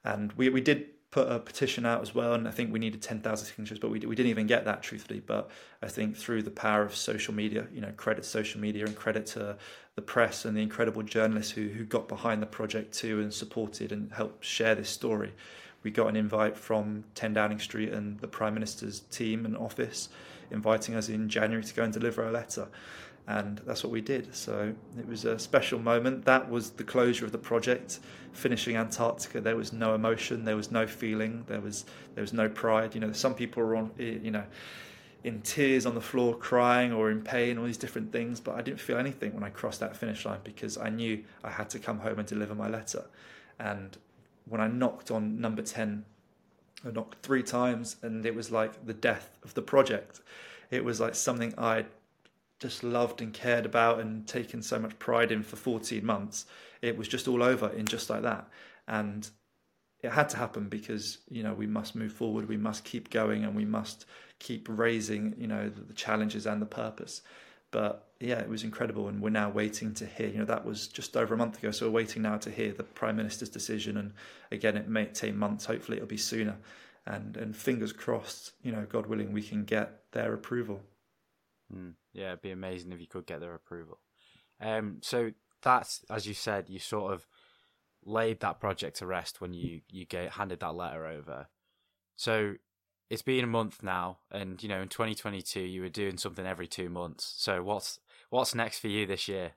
And 0.05 0.32
we, 0.32 0.48
we 0.48 0.60
did 0.60 0.91
put 1.12 1.30
a 1.30 1.39
petition 1.39 1.84
out 1.84 2.01
as 2.01 2.14
well, 2.14 2.32
and 2.32 2.48
I 2.48 2.51
think 2.51 2.72
we 2.72 2.78
needed 2.78 3.02
10,000 3.02 3.47
signatures, 3.47 3.78
but 3.78 3.90
we, 3.90 4.01
we 4.01 4.16
didn't 4.16 4.30
even 4.30 4.47
get 4.47 4.64
that, 4.64 4.82
truthfully. 4.82 5.20
But 5.20 5.51
I 5.82 5.86
think 5.86 6.16
through 6.16 6.43
the 6.43 6.51
power 6.51 6.82
of 6.82 6.97
social 6.97 7.34
media, 7.34 7.66
you 7.72 7.82
know, 7.82 7.93
credit 7.98 8.24
social 8.24 8.60
media 8.62 8.86
and 8.86 8.97
credit 8.97 9.26
to 9.26 9.59
the 9.94 10.02
press 10.02 10.47
and 10.47 10.56
the 10.56 10.62
incredible 10.62 11.02
journalists 11.02 11.52
who, 11.52 11.68
who 11.68 11.84
got 11.84 12.09
behind 12.09 12.40
the 12.40 12.47
project 12.47 12.94
too 12.94 13.20
and 13.20 13.32
supported 13.32 13.93
and 13.93 14.10
helped 14.10 14.43
share 14.43 14.74
this 14.74 14.89
story. 14.89 15.34
We 15.82 15.90
got 15.90 16.06
an 16.06 16.16
invite 16.16 16.56
from 16.56 17.05
10 17.14 17.34
Downing 17.34 17.59
Street 17.59 17.93
and 17.93 18.18
the 18.20 18.28
Prime 18.28 18.55
Minister's 18.55 19.01
team 19.01 19.44
and 19.44 19.55
office 19.55 20.09
inviting 20.51 20.94
us 20.94 21.10
in 21.10 21.28
January 21.28 21.62
to 21.62 21.74
go 21.74 21.82
and 21.82 21.93
deliver 21.93 22.26
a 22.26 22.32
letter 22.32 22.68
and 23.28 23.59
that's 23.59 23.85
what 23.85 23.93
we 23.93 24.01
did. 24.01 24.35
So 24.35 24.74
it 24.99 25.07
was 25.07 25.24
a 25.24 25.39
special 25.39 25.78
moment. 25.78 26.24
That 26.24 26.51
was 26.51 26.70
the 26.70 26.85
closure 26.85 27.24
of 27.24 27.32
the 27.32 27.39
project. 27.39 28.01
Finishing 28.32 28.77
Antarctica, 28.77 29.40
there 29.40 29.57
was 29.57 29.73
no 29.73 29.94
emotion, 29.94 30.44
there 30.44 30.57
was 30.57 30.70
no 30.70 30.86
feeling, 30.86 31.44
there 31.47 31.61
was 31.61 31.85
there 32.15 32.23
was 32.23 32.32
no 32.32 32.49
pride. 32.49 32.94
You 32.94 33.01
know, 33.01 33.12
some 33.12 33.35
people 33.35 33.62
were 33.62 33.77
on, 33.77 33.93
eh, 33.99 34.19
you 34.23 34.31
know, 34.32 34.44
in 35.23 35.40
tears 35.43 35.86
on 35.86 35.94
the 35.94 36.01
floor, 36.01 36.36
crying 36.36 36.93
or 36.93 37.11
in 37.11 37.23
pain, 37.23 37.59
all 37.59 37.65
these 37.65 37.77
different 37.77 38.11
things. 38.11 38.40
But 38.40 38.57
I 38.57 38.62
didn't 38.62 38.81
feel 38.81 38.99
anything 38.99 39.35
when 39.35 39.44
I 39.44 39.51
crossed 39.51 39.81
that 39.81 39.97
finish 39.97 40.24
line 40.24 40.40
because 40.43 40.77
I 40.77 40.89
knew 40.89 41.23
I 41.44 41.51
had 41.51 41.70
to 41.70 41.78
come 41.78 42.01
home 42.01 42.19
and 42.19 42.27
deliver 42.27 42.55
my 42.55 42.69
letter. 42.69 43.05
And 43.59 43.97
when 44.49 44.61
I 44.61 44.66
knocked 44.66 45.12
on 45.12 45.40
number 45.40 45.62
10, 45.62 46.05
I 46.85 46.90
knocked 46.90 47.24
three 47.24 47.44
times 47.44 47.97
and 48.03 48.27
it 48.27 48.35
was 48.35 48.51
like 48.51 48.85
the 48.85 48.94
death 48.94 49.39
of 49.44 49.55
the 49.55 49.62
project. 49.62 50.20
It 50.70 50.85
was 50.85 51.01
like 51.01 51.15
something 51.15 51.55
I 51.57 51.85
just 52.62 52.84
loved 52.84 53.20
and 53.20 53.34
cared 53.34 53.66
about 53.66 53.98
and 53.98 54.26
taken 54.26 54.62
so 54.62 54.78
much 54.78 54.97
pride 55.01 55.32
in 55.32 55.43
for 55.43 55.56
14 55.56 56.06
months. 56.06 56.47
It 56.80 56.97
was 56.97 57.09
just 57.09 57.26
all 57.26 57.43
over 57.43 57.68
in 57.70 57.86
just 57.86 58.09
like 58.09 58.22
that. 58.22 58.48
And 58.86 59.28
it 60.01 60.12
had 60.12 60.28
to 60.28 60.36
happen 60.36 60.68
because 60.68 61.18
you 61.28 61.43
know 61.43 61.55
we 61.55 61.66
must 61.66 61.94
move 61.94 62.12
forward 62.12 62.48
we 62.48 62.56
must 62.56 62.84
keep 62.84 63.10
going 63.10 63.44
and 63.44 63.55
we 63.55 63.64
must 63.64 64.05
keep 64.40 64.66
raising 64.68 65.34
you 65.39 65.47
know 65.47 65.68
the, 65.68 65.94
challenges 65.94 66.44
and 66.44 66.60
the 66.60 66.66
purpose 66.66 67.22
but 67.70 68.09
yeah 68.18 68.40
it 68.40 68.48
was 68.48 68.64
incredible 68.64 69.06
and 69.06 69.22
we're 69.22 69.30
now 69.30 69.48
waiting 69.48 69.94
to 69.94 70.05
hear 70.05 70.26
you 70.26 70.39
know 70.39 70.44
that 70.44 70.64
was 70.64 70.89
just 70.89 71.16
over 71.16 71.34
a 71.34 71.36
month 71.36 71.59
ago 71.59 71.70
so 71.70 71.86
we're 71.86 71.93
waiting 71.93 72.22
now 72.22 72.36
to 72.36 72.51
hear 72.51 72.72
the 72.72 72.82
prime 72.82 73.16
minister's 73.16 73.48
decision 73.48 73.97
and 73.97 74.12
again 74.51 74.76
it 74.76 74.89
may 74.89 75.05
take 75.05 75.36
months 75.36 75.64
hopefully 75.66 75.98
it'll 75.98 76.09
be 76.09 76.16
sooner 76.16 76.56
and 77.06 77.36
and 77.36 77.56
fingers 77.56 77.93
crossed 77.93 78.55
you 78.64 78.72
know 78.72 78.84
god 78.89 79.06
willing 79.06 79.32
we 79.32 79.43
can 79.43 79.64
get 79.64 80.01
their 80.10 80.34
approval 80.34 80.80
mm, 81.74 81.94
yeah 82.12 82.28
it'd 82.28 82.43
be 82.43 82.51
amazing 82.51 82.93
if 82.93 83.01
you 83.01 83.07
could 83.07 83.27
get 83.27 83.40
their 83.40 83.55
approval 83.55 83.99
um 84.61 84.99
so 85.01 85.31
that's 85.62 86.05
as 86.11 86.27
you 86.27 86.35
said 86.35 86.69
you 86.69 86.78
sort 86.78 87.12
of 87.12 87.27
laid 88.05 88.40
that 88.40 88.61
project 88.61 88.99
to 88.99 89.07
rest 89.07 89.40
when 89.40 89.53
you 89.53 89.81
you 89.89 90.05
get 90.05 90.32
handed 90.32 90.61
that 90.61 90.74
letter 90.74 91.07
over. 91.07 91.49
So 92.16 92.55
it's 93.11 93.23
been 93.23 93.44
a 93.44 93.49
month 93.49 93.82
now, 93.82 94.19
and 94.31 94.62
you 94.62 94.69
know 94.69 94.81
in 94.81 94.89
2022 94.89 95.61
you 95.61 95.82
were 95.82 95.89
doing 95.89 96.16
something 96.16 96.47
every 96.47 96.66
two 96.66 96.89
months. 96.89 97.35
So 97.36 97.62
what's 97.62 98.01
what's 98.31 98.55
next 98.55 98.78
for 98.81 98.89
you 98.89 99.07
this 99.07 99.28
year? 99.28 99.53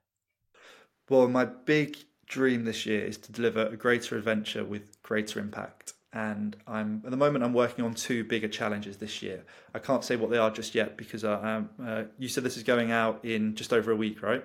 Well, 1.10 1.28
my 1.28 1.46
big 1.46 1.98
dream 2.26 2.66
this 2.66 2.86
year 2.86 3.06
is 3.06 3.18
to 3.20 3.32
deliver 3.32 3.68
a 3.68 3.78
greater 3.78 4.18
adventure 4.18 4.64
with 4.64 5.02
greater 5.04 5.40
impact. 5.40 5.94
And 6.16 6.56
I'm 6.66 7.02
at 7.04 7.12
the 7.12 7.18
moment 7.18 7.44
I'm 7.44 7.54
working 7.54 7.84
on 7.84 7.94
two 7.94 8.24
bigger 8.24 8.48
challenges 8.48 8.96
this 8.96 9.22
year. 9.22 9.44
I 9.74 9.80
can't 9.80 10.02
say 10.02 10.16
what 10.16 10.30
they 10.32 10.38
are 10.38 10.50
just 10.50 10.74
yet 10.74 10.96
because 10.96 11.26
I, 11.26 11.56
um, 11.56 11.70
uh, 11.86 12.04
you 12.18 12.30
said 12.30 12.46
this 12.46 12.56
is 12.56 12.64
going 12.64 12.90
out 12.90 13.26
in 13.26 13.54
just 13.54 13.74
over 13.74 13.92
a 13.92 13.96
week, 13.98 14.24
right? 14.24 14.44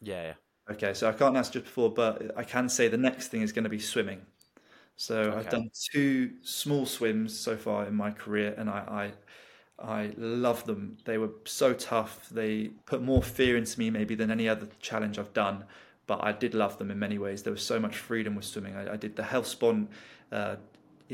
Yeah, 0.00 0.22
yeah. 0.22 0.34
Okay, 0.70 0.94
so 0.94 1.08
I 1.08 1.12
can't 1.12 1.36
answer 1.36 1.54
just 1.54 1.64
before, 1.64 1.92
but 1.92 2.30
I 2.36 2.44
can 2.44 2.68
say 2.68 2.86
the 2.86 2.96
next 2.96 3.28
thing 3.28 3.42
is 3.42 3.50
going 3.50 3.64
to 3.64 3.68
be 3.68 3.80
swimming. 3.80 4.20
So 4.94 5.22
okay. 5.22 5.38
I've 5.38 5.50
done 5.50 5.70
two 5.92 6.34
small 6.42 6.86
swims 6.86 7.36
so 7.36 7.56
far 7.56 7.84
in 7.84 7.96
my 7.96 8.12
career, 8.12 8.54
and 8.56 8.70
I, 8.70 9.12
I, 9.80 9.84
I 9.84 10.12
love 10.16 10.64
them. 10.66 10.98
They 11.04 11.18
were 11.18 11.30
so 11.46 11.74
tough. 11.74 12.28
They 12.30 12.70
put 12.86 13.02
more 13.02 13.24
fear 13.24 13.56
into 13.56 13.76
me 13.76 13.90
maybe 13.90 14.14
than 14.14 14.30
any 14.30 14.48
other 14.48 14.68
challenge 14.78 15.18
I've 15.18 15.32
done. 15.32 15.64
But 16.06 16.22
I 16.22 16.30
did 16.30 16.54
love 16.54 16.78
them 16.78 16.92
in 16.92 16.98
many 17.00 17.18
ways. 17.18 17.42
There 17.42 17.52
was 17.52 17.66
so 17.66 17.80
much 17.80 17.96
freedom 17.96 18.36
with 18.36 18.44
swimming. 18.44 18.76
I, 18.76 18.92
I 18.92 18.96
did 18.96 19.16
the 19.16 19.24
Hellespont 19.24 19.90
uh, 20.30 20.56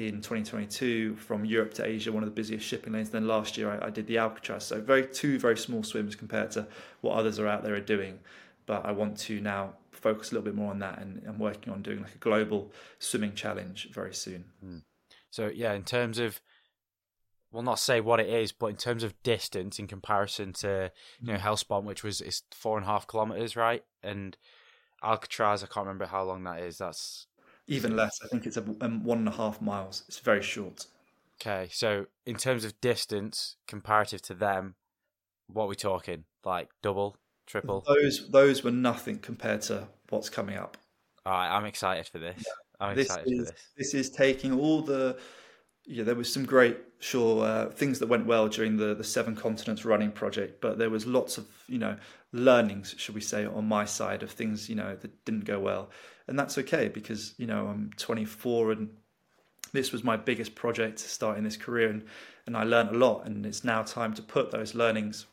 in 0.06 0.16
2022 0.16 1.16
from 1.16 1.44
Europe 1.44 1.74
to 1.74 1.84
Asia, 1.84 2.12
one 2.12 2.22
of 2.22 2.28
the 2.28 2.34
busiest 2.34 2.66
shipping 2.66 2.92
lanes. 2.92 3.10
Then 3.10 3.26
last 3.26 3.56
year 3.56 3.70
I, 3.70 3.86
I 3.86 3.90
did 3.90 4.06
the 4.06 4.18
Alcatraz. 4.18 4.64
So 4.66 4.80
very 4.80 5.06
two 5.06 5.38
very 5.38 5.56
small 5.56 5.82
swims 5.82 6.14
compared 6.14 6.50
to 6.52 6.66
what 7.00 7.16
others 7.16 7.38
are 7.38 7.46
out 7.46 7.64
there 7.64 7.74
are 7.74 7.80
doing 7.80 8.20
but 8.68 8.84
I 8.84 8.92
want 8.92 9.16
to 9.20 9.40
now 9.40 9.72
focus 9.92 10.30
a 10.30 10.34
little 10.34 10.44
bit 10.44 10.54
more 10.54 10.70
on 10.70 10.78
that 10.80 11.00
and 11.00 11.22
I'm 11.26 11.38
working 11.38 11.72
on 11.72 11.80
doing 11.80 12.02
like 12.02 12.14
a 12.14 12.18
global 12.18 12.70
swimming 12.98 13.32
challenge 13.32 13.88
very 13.92 14.14
soon. 14.14 14.44
Mm. 14.64 14.82
So 15.30 15.50
yeah, 15.52 15.72
in 15.72 15.82
terms 15.84 16.18
of 16.18 16.40
well 17.50 17.62
not 17.62 17.78
say 17.78 18.00
what 18.02 18.20
it 18.20 18.28
is, 18.28 18.52
but 18.52 18.66
in 18.66 18.76
terms 18.76 19.02
of 19.02 19.20
distance 19.22 19.78
in 19.78 19.86
comparison 19.86 20.52
to 20.52 20.92
you 21.20 21.32
know 21.32 21.38
hmm. 21.38 21.86
Which 21.86 22.04
was 22.04 22.20
it's 22.20 22.42
four 22.52 22.76
and 22.76 22.84
a 22.84 22.88
half 22.90 23.06
kilometers, 23.06 23.56
right? 23.56 23.82
And 24.02 24.36
Alcatraz, 25.02 25.64
I 25.64 25.66
can't 25.66 25.86
remember 25.86 26.06
how 26.06 26.24
long 26.24 26.44
that 26.44 26.60
is. 26.60 26.76
That's 26.76 27.26
even 27.68 27.94
less. 27.94 28.18
I 28.24 28.26
think 28.28 28.46
it's 28.46 28.56
a, 28.56 28.64
um, 28.80 29.04
one 29.04 29.18
and 29.18 29.28
a 29.28 29.32
half 29.32 29.62
miles. 29.62 30.02
It's 30.08 30.18
very 30.18 30.42
short. 30.42 30.86
Okay, 31.40 31.68
so 31.70 32.06
in 32.26 32.36
terms 32.36 32.64
of 32.64 32.80
distance 32.80 33.56
comparative 33.68 34.20
to 34.22 34.34
them, 34.34 34.74
what 35.46 35.64
are 35.64 35.68
we 35.68 35.76
talking? 35.76 36.24
Like 36.44 36.70
double, 36.82 37.16
triple. 37.46 37.84
Those 37.86 38.28
those 38.30 38.64
were 38.64 38.72
nothing 38.72 39.18
compared 39.18 39.62
to 39.62 39.88
what's 40.08 40.28
coming 40.28 40.56
up. 40.56 40.76
All 41.24 41.32
right, 41.32 41.56
I'm 41.56 41.64
excited 41.64 42.08
for 42.08 42.18
this. 42.18 42.36
Yeah. 42.38 42.86
I'm 42.86 42.96
this 42.96 43.06
excited 43.06 43.32
is, 43.32 43.38
for 43.38 43.44
this. 43.44 43.62
This 43.76 43.94
is 43.94 44.10
taking 44.10 44.58
all 44.58 44.82
the. 44.82 45.18
Yeah, 45.90 46.04
there 46.04 46.14
was 46.14 46.30
some 46.30 46.44
great, 46.44 46.76
sure, 46.98 47.42
uh, 47.42 47.70
things 47.70 47.98
that 48.00 48.08
went 48.08 48.26
well 48.26 48.48
during 48.48 48.76
the 48.76 48.94
the 48.94 49.04
Seven 49.04 49.34
Continents 49.34 49.84
running 49.84 50.10
project, 50.10 50.60
but 50.60 50.76
there 50.76 50.90
was 50.90 51.06
lots 51.06 51.38
of 51.38 51.46
you 51.66 51.78
know 51.78 51.96
learnings, 52.32 52.94
should 52.98 53.14
we 53.14 53.20
say, 53.20 53.46
on 53.46 53.66
my 53.66 53.84
side 53.84 54.22
of 54.22 54.30
things 54.30 54.68
you 54.68 54.74
know 54.74 54.96
that 54.96 55.24
didn't 55.24 55.44
go 55.44 55.58
well, 55.58 55.90
and 56.28 56.38
that's 56.38 56.58
okay 56.58 56.88
because 56.88 57.34
you 57.38 57.46
know 57.46 57.66
I'm 57.66 57.90
24 57.96 58.72
and 58.72 58.90
this 59.72 59.92
was 59.92 60.04
my 60.04 60.16
biggest 60.16 60.54
project 60.54 60.98
starting 60.98 61.44
this 61.44 61.56
career 61.56 61.88
and 61.88 62.04
and 62.46 62.56
I 62.56 62.64
learned 62.64 62.90
a 62.90 62.98
lot 62.98 63.26
and 63.26 63.44
it's 63.44 63.64
now 63.64 63.82
time 63.82 64.14
to 64.14 64.22
put 64.22 64.50
those 64.50 64.74
learnings 64.74 65.26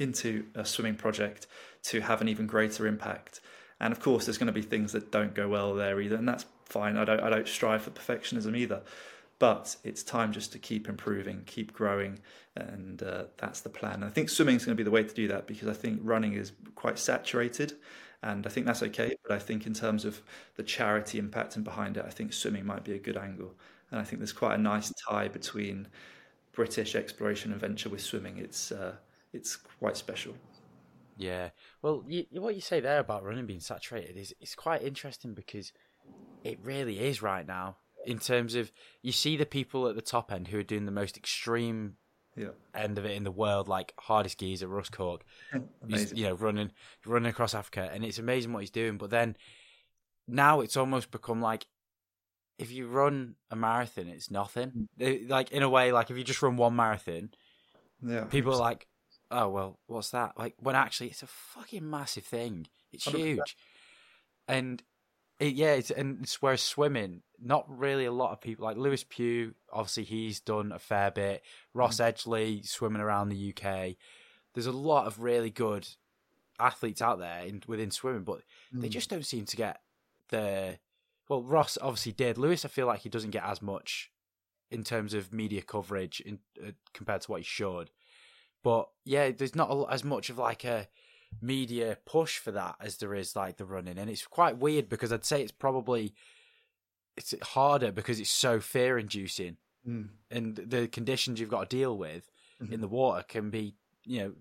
into 0.00 0.46
a 0.54 0.64
swimming 0.64 0.96
project 0.96 1.46
to 1.82 2.00
have 2.00 2.20
an 2.20 2.28
even 2.28 2.46
greater 2.46 2.86
impact. 2.86 3.40
And 3.78 3.92
of 3.92 4.00
course, 4.00 4.26
there's 4.26 4.38
going 4.38 4.48
to 4.48 4.52
be 4.52 4.62
things 4.62 4.92
that 4.92 5.12
don't 5.12 5.34
go 5.34 5.48
well 5.48 5.74
there 5.74 6.00
either, 6.00 6.16
and 6.16 6.28
that's 6.28 6.44
fine. 6.64 6.96
I 6.96 7.04
don't 7.04 7.20
I 7.20 7.30
don't 7.30 7.48
strive 7.48 7.82
for 7.82 7.90
perfectionism 7.90 8.56
either, 8.56 8.82
but 9.38 9.76
it's 9.84 10.02
time 10.02 10.32
just 10.32 10.52
to 10.52 10.58
keep 10.58 10.88
improving, 10.88 11.42
keep 11.46 11.72
growing, 11.72 12.18
and 12.56 13.02
uh, 13.02 13.24
that's 13.38 13.60
the 13.60 13.70
plan. 13.70 13.94
And 13.94 14.04
I 14.04 14.08
think 14.08 14.28
swimming 14.28 14.56
is 14.56 14.64
going 14.64 14.76
to 14.76 14.80
be 14.80 14.84
the 14.84 14.90
way 14.90 15.02
to 15.02 15.14
do 15.14 15.28
that 15.28 15.46
because 15.46 15.68
I 15.68 15.72
think 15.72 16.00
running 16.02 16.34
is 16.34 16.52
quite 16.74 16.98
saturated, 16.98 17.74
and 18.22 18.46
I 18.46 18.50
think 18.50 18.66
that's 18.66 18.82
okay. 18.82 19.16
But 19.22 19.32
I 19.32 19.38
think 19.38 19.66
in 19.66 19.74
terms 19.74 20.04
of 20.04 20.20
the 20.56 20.62
charity 20.62 21.18
impact 21.18 21.56
and 21.56 21.64
behind 21.64 21.96
it, 21.96 22.04
I 22.06 22.10
think 22.10 22.32
swimming 22.32 22.66
might 22.66 22.84
be 22.84 22.92
a 22.92 22.98
good 22.98 23.16
angle, 23.16 23.54
and 23.90 24.00
I 24.00 24.04
think 24.04 24.20
there's 24.20 24.32
quite 24.32 24.54
a 24.54 24.62
nice 24.62 24.92
tie 25.08 25.28
between 25.28 25.88
British 26.52 26.94
exploration 26.94 27.52
and 27.52 27.60
venture 27.60 27.88
with 27.88 28.00
swimming. 28.00 28.38
It's 28.38 28.72
uh, 28.72 28.96
it's 29.32 29.56
quite 29.56 29.96
special. 29.96 30.34
Yeah. 31.16 31.50
Well, 31.82 32.02
you, 32.08 32.24
what 32.32 32.54
you 32.54 32.62
say 32.62 32.80
there 32.80 32.98
about 32.98 33.24
running 33.24 33.46
being 33.46 33.60
saturated 33.60 34.16
is 34.16 34.34
it's 34.40 34.54
quite 34.54 34.82
interesting 34.82 35.34
because 35.34 35.72
it 36.44 36.58
really 36.62 36.98
is 36.98 37.20
right 37.20 37.46
now. 37.46 37.76
In 38.06 38.18
terms 38.18 38.54
of 38.54 38.72
you 39.02 39.12
see 39.12 39.36
the 39.36 39.44
people 39.44 39.86
at 39.86 39.94
the 39.94 40.02
top 40.02 40.32
end 40.32 40.48
who 40.48 40.58
are 40.58 40.62
doing 40.62 40.86
the 40.86 40.92
most 40.92 41.18
extreme 41.18 41.96
yeah. 42.40 42.48
end 42.74 42.98
of 42.98 43.04
it 43.04 43.12
in 43.12 43.24
the 43.24 43.30
world, 43.30 43.68
like 43.68 43.92
hardest 43.98 44.42
at 44.42 44.68
Russ 44.68 44.88
Cook. 44.88 45.24
he's, 45.88 46.12
you 46.12 46.24
know, 46.24 46.34
running 46.34 46.70
running 47.04 47.28
across 47.28 47.54
Africa, 47.54 47.90
and 47.92 48.04
it's 48.04 48.18
amazing 48.18 48.52
what 48.52 48.60
he's 48.60 48.70
doing. 48.70 48.96
But 48.96 49.10
then 49.10 49.36
now 50.26 50.60
it's 50.60 50.76
almost 50.76 51.10
become 51.10 51.40
like 51.40 51.66
if 52.58 52.70
you 52.70 52.86
run 52.86 53.36
a 53.50 53.56
marathon, 53.56 54.08
it's 54.08 54.30
nothing. 54.30 54.88
Mm. 54.98 55.28
Like 55.28 55.50
in 55.50 55.62
a 55.62 55.68
way, 55.68 55.92
like 55.92 56.10
if 56.10 56.16
you 56.16 56.24
just 56.24 56.42
run 56.42 56.56
one 56.56 56.76
marathon, 56.76 57.30
yeah, 58.02 58.24
people 58.24 58.54
are 58.54 58.60
like, 58.60 58.86
oh 59.30 59.48
well, 59.48 59.78
what's 59.86 60.10
that? 60.10 60.38
Like 60.38 60.54
when 60.58 60.76
actually 60.76 61.08
it's 61.08 61.22
a 61.22 61.26
fucking 61.26 61.88
massive 61.88 62.24
thing. 62.24 62.66
It's 62.92 63.06
100%. 63.06 63.14
huge, 63.18 63.56
and 64.48 64.82
it, 65.40 65.54
yeah, 65.54 65.72
it's, 65.72 65.90
and 65.90 66.20
it's 66.22 66.40
whereas 66.42 66.60
swimming, 66.60 67.22
not 67.42 67.64
really 67.66 68.04
a 68.04 68.12
lot 68.12 68.32
of 68.32 68.42
people 68.42 68.66
like 68.66 68.76
Lewis 68.76 69.04
Pugh. 69.08 69.54
Obviously, 69.72 70.04
he's 70.04 70.38
done 70.38 70.70
a 70.70 70.78
fair 70.78 71.10
bit. 71.10 71.42
Ross 71.72 71.96
mm. 71.96 72.12
Edgley 72.12 72.66
swimming 72.66 73.00
around 73.00 73.30
the 73.30 73.54
UK. 73.56 73.96
There's 74.52 74.66
a 74.66 74.72
lot 74.72 75.06
of 75.06 75.22
really 75.22 75.48
good 75.48 75.88
athletes 76.58 77.00
out 77.00 77.18
there 77.18 77.40
in, 77.46 77.62
within 77.66 77.90
swimming, 77.90 78.22
but 78.24 78.42
mm. 78.74 78.82
they 78.82 78.90
just 78.90 79.08
don't 79.08 79.26
seem 79.26 79.46
to 79.46 79.56
get 79.56 79.80
the. 80.28 80.78
Well, 81.28 81.42
Ross 81.42 81.78
obviously 81.80 82.12
did. 82.12 82.36
Lewis, 82.36 82.66
I 82.66 82.68
feel 82.68 82.86
like 82.86 83.00
he 83.00 83.08
doesn't 83.08 83.30
get 83.30 83.44
as 83.44 83.62
much 83.62 84.10
in 84.70 84.84
terms 84.84 85.14
of 85.14 85.32
media 85.32 85.62
coverage 85.62 86.20
in, 86.20 86.38
uh, 86.64 86.72
compared 86.92 87.22
to 87.22 87.30
what 87.30 87.40
he 87.40 87.44
should. 87.44 87.90
But 88.62 88.88
yeah, 89.06 89.30
there's 89.30 89.56
not 89.56 89.70
a, 89.70 89.90
as 89.90 90.04
much 90.04 90.28
of 90.28 90.38
like 90.38 90.64
a 90.64 90.86
media 91.40 91.98
push 92.04 92.38
for 92.38 92.50
that 92.52 92.76
as 92.80 92.96
there 92.98 93.14
is 93.14 93.36
like 93.36 93.56
the 93.56 93.64
running, 93.64 93.98
and 93.98 94.10
it's 94.10 94.26
quite 94.26 94.58
weird 94.58 94.88
because 94.88 95.12
I'd 95.12 95.24
say 95.24 95.42
it's 95.42 95.52
probably 95.52 96.14
it's 97.16 97.34
harder 97.42 97.92
because 97.92 98.20
it's 98.20 98.30
so 98.30 98.60
fear 98.60 98.98
inducing, 98.98 99.56
mm. 99.86 100.08
and 100.30 100.56
the 100.56 100.88
conditions 100.88 101.40
you've 101.40 101.48
got 101.48 101.68
to 101.68 101.76
deal 101.76 101.96
with 101.96 102.30
mm-hmm. 102.62 102.72
in 102.72 102.80
the 102.80 102.88
water 102.88 103.24
can 103.26 103.50
be 103.50 103.74
you 104.04 104.20
know 104.20 104.32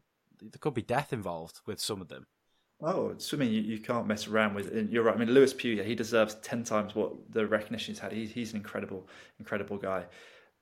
there 0.41 0.59
could 0.59 0.73
be 0.73 0.81
death 0.81 1.13
involved 1.13 1.61
with 1.65 1.79
some 1.79 2.01
of 2.01 2.07
them. 2.07 2.27
Oh, 2.81 3.13
swimming 3.17 3.51
you, 3.51 3.61
you 3.61 3.79
can't 3.79 4.07
mess 4.07 4.27
around 4.27 4.53
with. 4.53 4.71
And 4.71 4.89
you're 4.89 5.03
right. 5.03 5.15
I 5.15 5.19
mean, 5.19 5.31
Lewis 5.31 5.53
Pugh, 5.53 5.83
he 5.83 5.95
deserves 5.95 6.35
ten 6.35 6.63
times 6.63 6.95
what 6.95 7.11
the 7.29 7.45
recognition 7.45 7.93
he's 7.93 7.99
had. 7.99 8.13
He, 8.13 8.25
he's 8.25 8.51
an 8.51 8.57
incredible, 8.57 9.07
incredible 9.37 9.77
guy. 9.77 10.05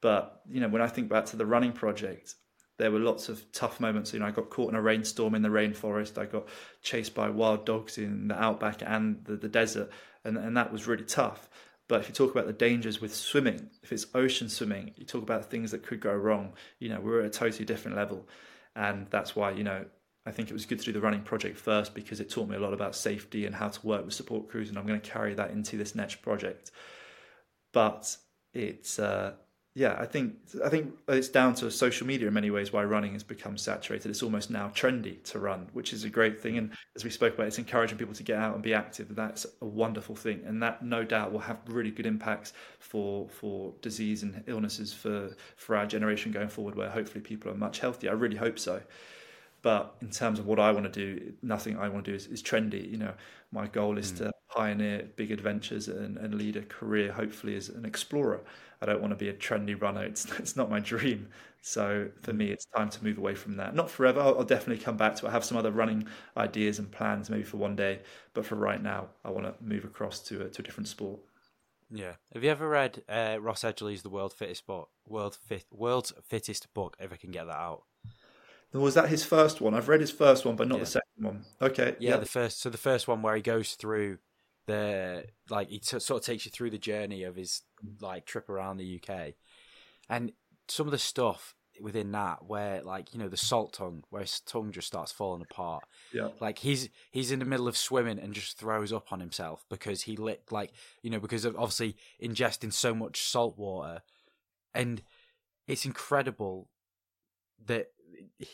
But 0.02 0.42
you 0.50 0.60
know, 0.60 0.68
when 0.68 0.82
I 0.82 0.88
think 0.88 1.10
back 1.10 1.26
to 1.28 1.38
the 1.38 1.46
running 1.46 1.72
project, 1.72 2.36
there 2.78 2.92
were 2.92 3.00
lots 3.00 3.30
of 3.30 3.52
tough 3.52 3.80
moments. 3.80 4.14
You 4.14 4.20
know, 4.20 4.28
I 4.28 4.32
got 4.32 4.50
caught 4.50 4.70
in 4.70 4.76
a 4.76 4.82
rainstorm 4.82 5.36
in 5.36 5.42
the 5.42 5.50
rainforest. 5.50 6.18
I 6.18 6.26
got 6.26 6.48
chased 6.82 7.16
by 7.16 7.30
wild 7.30 7.66
dogs 7.66 7.98
in 7.98 8.28
the 8.28 8.42
outback 8.42 8.82
and 8.86 9.24
the, 9.26 9.36
the 9.36 9.50
desert, 9.50 9.90
and 10.24 10.38
and 10.38 10.56
that 10.58 10.72
was 10.72 10.88
really 10.88 11.06
tough. 11.06 11.50
But 11.88 12.02
if 12.02 12.10
you 12.10 12.14
talk 12.14 12.32
about 12.32 12.48
the 12.48 12.54
dangers 12.54 13.00
with 13.00 13.16
swimming, 13.16 13.70
if 13.82 13.92
it's 13.92 14.08
ocean 14.14 14.50
swimming, 14.50 14.92
you 14.98 15.06
talk 15.06 15.24
about 15.24 15.50
things 15.50 15.72
that 15.72 15.84
could 15.84 16.02
go 16.02 16.14
wrong. 16.14 16.54
You 16.80 16.90
know, 16.90 17.00
we're 17.00 17.22
at 17.22 17.28
a 17.28 17.30
totally 17.30 17.66
different 17.66 17.98
level, 17.98 18.28
and 18.76 19.08
that's 19.10 19.36
why 19.36 19.52
you 19.52 19.64
know 19.64 19.86
I 20.26 20.32
think 20.32 20.50
it 20.50 20.54
was 20.54 20.66
good 20.66 20.80
to 20.80 20.86
do 20.86 20.92
the 20.92 21.02
running 21.02 21.22
project 21.22 21.58
first 21.58 21.96
because 21.96 22.20
it 22.20 22.30
taught 22.30 22.50
me 22.50 22.58
a 22.58 22.60
lot 22.60 22.74
about 22.74 22.96
safety 22.96 23.46
and 23.46 23.56
how 23.56 23.70
to 23.70 23.88
work 23.88 24.06
with 24.06 24.14
support 24.14 24.50
crews, 24.50 24.70
and 24.70 24.78
I'm 24.78 24.86
going 24.86 25.00
to 25.00 25.10
carry 25.10 25.34
that 25.34 25.52
into 25.52 25.78
this 25.78 25.96
next 25.96 26.22
project. 26.22 26.70
But 27.72 28.18
it's 28.54 29.00
uh, 29.00 29.34
yeah, 29.78 29.96
I 30.00 30.08
think 30.08 30.34
I 30.66 30.70
think 30.70 30.96
it's 31.08 31.30
down 31.30 31.54
to 31.56 31.70
social 31.70 32.08
media 32.08 32.28
in 32.28 32.34
many 32.34 32.50
ways 32.50 32.74
why 32.74 32.84
running 32.84 33.14
has 33.14 33.22
become 33.22 33.60
saturated. 33.60 34.10
It's 34.10 34.24
almost 34.24 34.50
now 34.50 34.70
trendy 34.70 35.22
to 35.26 35.38
run, 35.38 35.68
which 35.74 35.94
is 35.94 36.04
a 36.04 36.10
great 36.10 36.42
thing. 36.42 36.58
And 36.58 36.72
as 36.96 37.04
we 37.04 37.12
spoke 37.12 37.36
about, 37.36 37.46
it's 37.46 37.60
encouraging 37.60 38.00
people 38.00 38.16
to 38.16 38.24
get 38.24 38.40
out 38.40 38.56
and 38.56 38.64
be 38.64 38.74
active. 38.74 39.16
That's 39.16 39.46
a 39.62 39.66
wonderful 39.66 40.16
thing, 40.16 40.42
and 40.48 40.64
that 40.64 40.84
no 40.84 41.04
doubt 41.04 41.32
will 41.32 41.42
have 41.42 41.60
really 41.68 41.92
good 41.92 42.08
impacts 42.08 42.54
for 42.80 43.30
for 43.30 43.72
disease 43.84 44.24
and 44.24 44.44
illnesses 44.48 44.94
for 44.94 45.36
for 45.58 45.76
our 45.76 45.86
generation 45.86 46.32
going 46.32 46.50
forward, 46.50 46.74
where 46.74 46.90
hopefully 46.90 47.22
people 47.22 47.52
are 47.52 47.56
much 47.56 47.78
healthier. 47.78 48.10
I 48.10 48.14
really 48.14 48.38
hope 48.38 48.58
so. 48.58 48.82
But 49.68 49.98
in 50.00 50.12
terms 50.12 50.40
of 50.40 50.46
what 50.46 50.62
I 50.62 50.72
want 50.72 50.86
to 50.86 50.90
do, 50.90 51.34
nothing 51.42 51.78
I 51.78 51.90
want 51.90 52.06
to 52.06 52.12
do 52.12 52.16
is, 52.16 52.28
is 52.28 52.42
trendy. 52.42 52.90
You 52.90 52.96
know, 53.00 53.14
my 53.52 53.68
goal 53.68 53.98
is 53.98 54.14
mm. 54.14 54.20
to 54.20 54.32
pioneer 54.50 55.10
big 55.18 55.30
adventures 55.30 55.90
and, 55.90 56.16
and 56.16 56.36
lead 56.36 56.56
a 56.56 56.62
career, 56.62 57.12
hopefully 57.12 57.54
as 57.58 57.68
an 57.68 57.84
explorer. 57.84 58.40
I 58.82 58.86
don't 58.86 59.02
want 59.02 59.12
to 59.12 59.18
be 59.18 59.28
a 59.28 59.34
trendy 59.34 59.76
runner. 59.82 60.06
It's 60.06 60.24
it's 60.40 60.56
not 60.56 60.70
my 60.70 60.80
dream. 60.80 61.28
So 61.60 62.08
for 62.22 62.32
me, 62.32 62.50
it's 62.52 62.64
time 62.78 62.90
to 62.92 63.04
move 63.04 63.18
away 63.18 63.36
from 63.36 63.58
that. 63.58 63.76
Not 63.76 63.90
forever. 63.90 64.22
I'll, 64.22 64.38
I'll, 64.38 64.46
definitely 64.46 64.82
come 64.82 64.96
back 64.96 65.18
to 65.18 65.26
it. 65.26 65.30
I 65.30 65.32
have 65.34 65.44
some 65.44 65.58
other 65.58 65.72
running 65.72 66.08
ideas 66.38 66.80
and 66.80 66.90
plans, 66.90 67.30
maybe 67.30 67.44
for 67.44 67.58
one 67.58 67.76
day. 67.76 68.00
But 68.34 68.46
for 68.46 68.56
right 68.56 68.82
now, 68.82 69.08
I 69.26 69.32
want 69.32 69.48
to 69.48 69.54
move 69.62 69.84
across 69.84 70.20
to 70.30 70.46
a, 70.46 70.48
to 70.48 70.62
a 70.62 70.64
different 70.64 70.88
sport. 70.88 71.20
Yeah. 71.92 72.14
Have 72.34 72.46
you 72.46 72.52
ever 72.52 72.70
read 72.70 73.04
uh, 73.10 73.38
Ross 73.42 73.64
Edgley's 73.64 74.02
The 74.02 74.10
World 74.10 74.32
Fittest 74.32 74.66
Book? 74.66 74.88
World 75.06 75.36
Fit 75.36 75.66
World's 75.72 76.14
Fittest 76.24 76.74
Book. 76.74 76.96
If 77.02 77.12
I 77.12 77.18
can 77.18 77.32
get 77.32 77.48
that 77.48 77.58
out. 77.58 77.84
Was 78.80 78.96
that 78.96 79.10
his 79.10 79.24
first 79.24 79.62
one? 79.62 79.74
I've 79.74 79.90
read 79.90 80.02
his 80.02 80.12
first 80.12 80.46
one, 80.46 80.56
but 80.56 80.68
not 80.68 80.76
yeah. 80.76 80.84
the 80.84 80.90
second 80.90 81.24
one. 81.24 81.46
Okay. 81.62 81.96
Yeah, 82.00 82.12
yeah, 82.12 82.18
the 82.18 82.26
first. 82.26 82.62
So 82.62 82.70
the 82.70 82.78
first 82.78 83.08
one 83.08 83.22
where 83.22 83.36
he 83.36 83.42
goes 83.42 83.74
through 83.74 84.20
the 84.66 85.26
like 85.50 85.70
he 85.70 85.80
t- 85.80 86.00
sort 86.00 86.22
of 86.22 86.26
takes 86.26 86.46
you 86.46 86.52
through 86.52 86.72
the 86.72 86.78
journey 86.78 87.24
of 87.24 87.36
his 87.36 87.62
like 88.02 88.26
trip 88.26 88.50
around 88.50 88.78
the 88.78 89.02
UK, 89.02 89.34
and 90.10 90.32
some 90.68 90.88
of 90.88 90.92
the 90.92 90.98
stuff 90.98 91.56
within 91.80 92.12
that 92.12 92.46
where 92.46 92.82
like 92.82 93.14
you 93.14 93.20
know 93.20 93.30
the 93.30 93.38
salt 93.38 93.74
tongue 93.74 94.04
where 94.10 94.22
his 94.22 94.40
tongue 94.42 94.72
just 94.72 94.88
starts 94.88 95.12
falling 95.12 95.44
apart 95.44 95.84
yeah 96.12 96.30
like 96.40 96.60
he's 96.60 96.90
he's 97.12 97.32
in 97.32 97.40
the 97.40 97.46
middle 97.46 97.68
of 97.68 97.78
swimming 97.78 98.20
and 98.20 98.34
just 98.34 98.58
throws 98.58 98.92
up 98.92 99.12
on 99.12 99.20
himself 99.20 99.64
because 99.70 100.04
he 100.04 100.18
lit 100.18 100.42
like 100.52 100.72
you 101.02 101.10
know 101.10 101.20
because 101.20 101.46
of 101.46 101.56
obviously 101.56 101.96
ingesting 102.22 102.74
so 102.74 102.94
much 102.94 103.22
salt 103.22 103.58
water 103.58 104.02
and 104.74 105.04
it's 105.68 105.86
incredible 105.86 106.68
that 107.66 107.88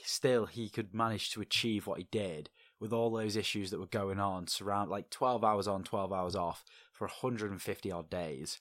still 0.03 0.45
he 0.45 0.69
could 0.69 0.93
manage 0.93 1.31
to 1.31 1.41
achieve 1.41 1.87
what 1.87 1.99
he 1.99 2.07
did 2.11 2.49
with 2.79 2.93
all 2.93 3.09
those 3.09 3.35
issues 3.35 3.71
that 3.71 3.79
were 3.79 3.85
going 3.87 4.19
on, 4.19 4.47
surround 4.47 4.89
like 4.89 5.09
12 5.09 5.43
hours 5.43 5.67
on, 5.67 5.83
12 5.83 6.11
hours 6.11 6.35
off 6.35 6.63
for 6.91 7.07
150 7.07 7.91
odd 7.91 8.09
days 8.09 8.59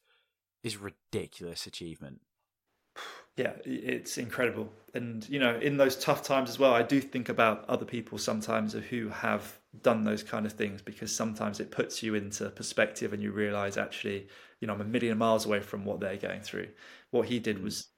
is 0.62 0.76
ridiculous 0.76 1.66
achievement. 1.66 2.20
Yeah, 3.36 3.52
it's 3.64 4.18
incredible. 4.18 4.70
And, 4.94 5.26
you 5.28 5.38
know, 5.38 5.58
in 5.58 5.78
those 5.78 5.96
tough 5.96 6.22
times 6.22 6.50
as 6.50 6.58
well, 6.58 6.74
I 6.74 6.82
do 6.82 7.00
think 7.00 7.30
about 7.30 7.64
other 7.66 7.86
people 7.86 8.18
sometimes 8.18 8.74
who 8.74 9.08
have 9.08 9.58
done 9.80 10.04
those 10.04 10.22
kind 10.22 10.44
of 10.44 10.52
things 10.52 10.82
because 10.82 11.14
sometimes 11.14 11.58
it 11.58 11.70
puts 11.70 12.02
you 12.02 12.14
into 12.14 12.50
perspective 12.50 13.14
and 13.14 13.22
you 13.22 13.32
realize 13.32 13.78
actually, 13.78 14.28
you 14.60 14.66
know, 14.66 14.74
I'm 14.74 14.82
a 14.82 14.84
million 14.84 15.16
miles 15.16 15.46
away 15.46 15.60
from 15.60 15.86
what 15.86 15.98
they're 15.98 16.18
going 16.18 16.42
through. 16.42 16.68
What 17.10 17.26
he 17.26 17.38
did 17.38 17.56
hmm. 17.56 17.64
was 17.64 17.88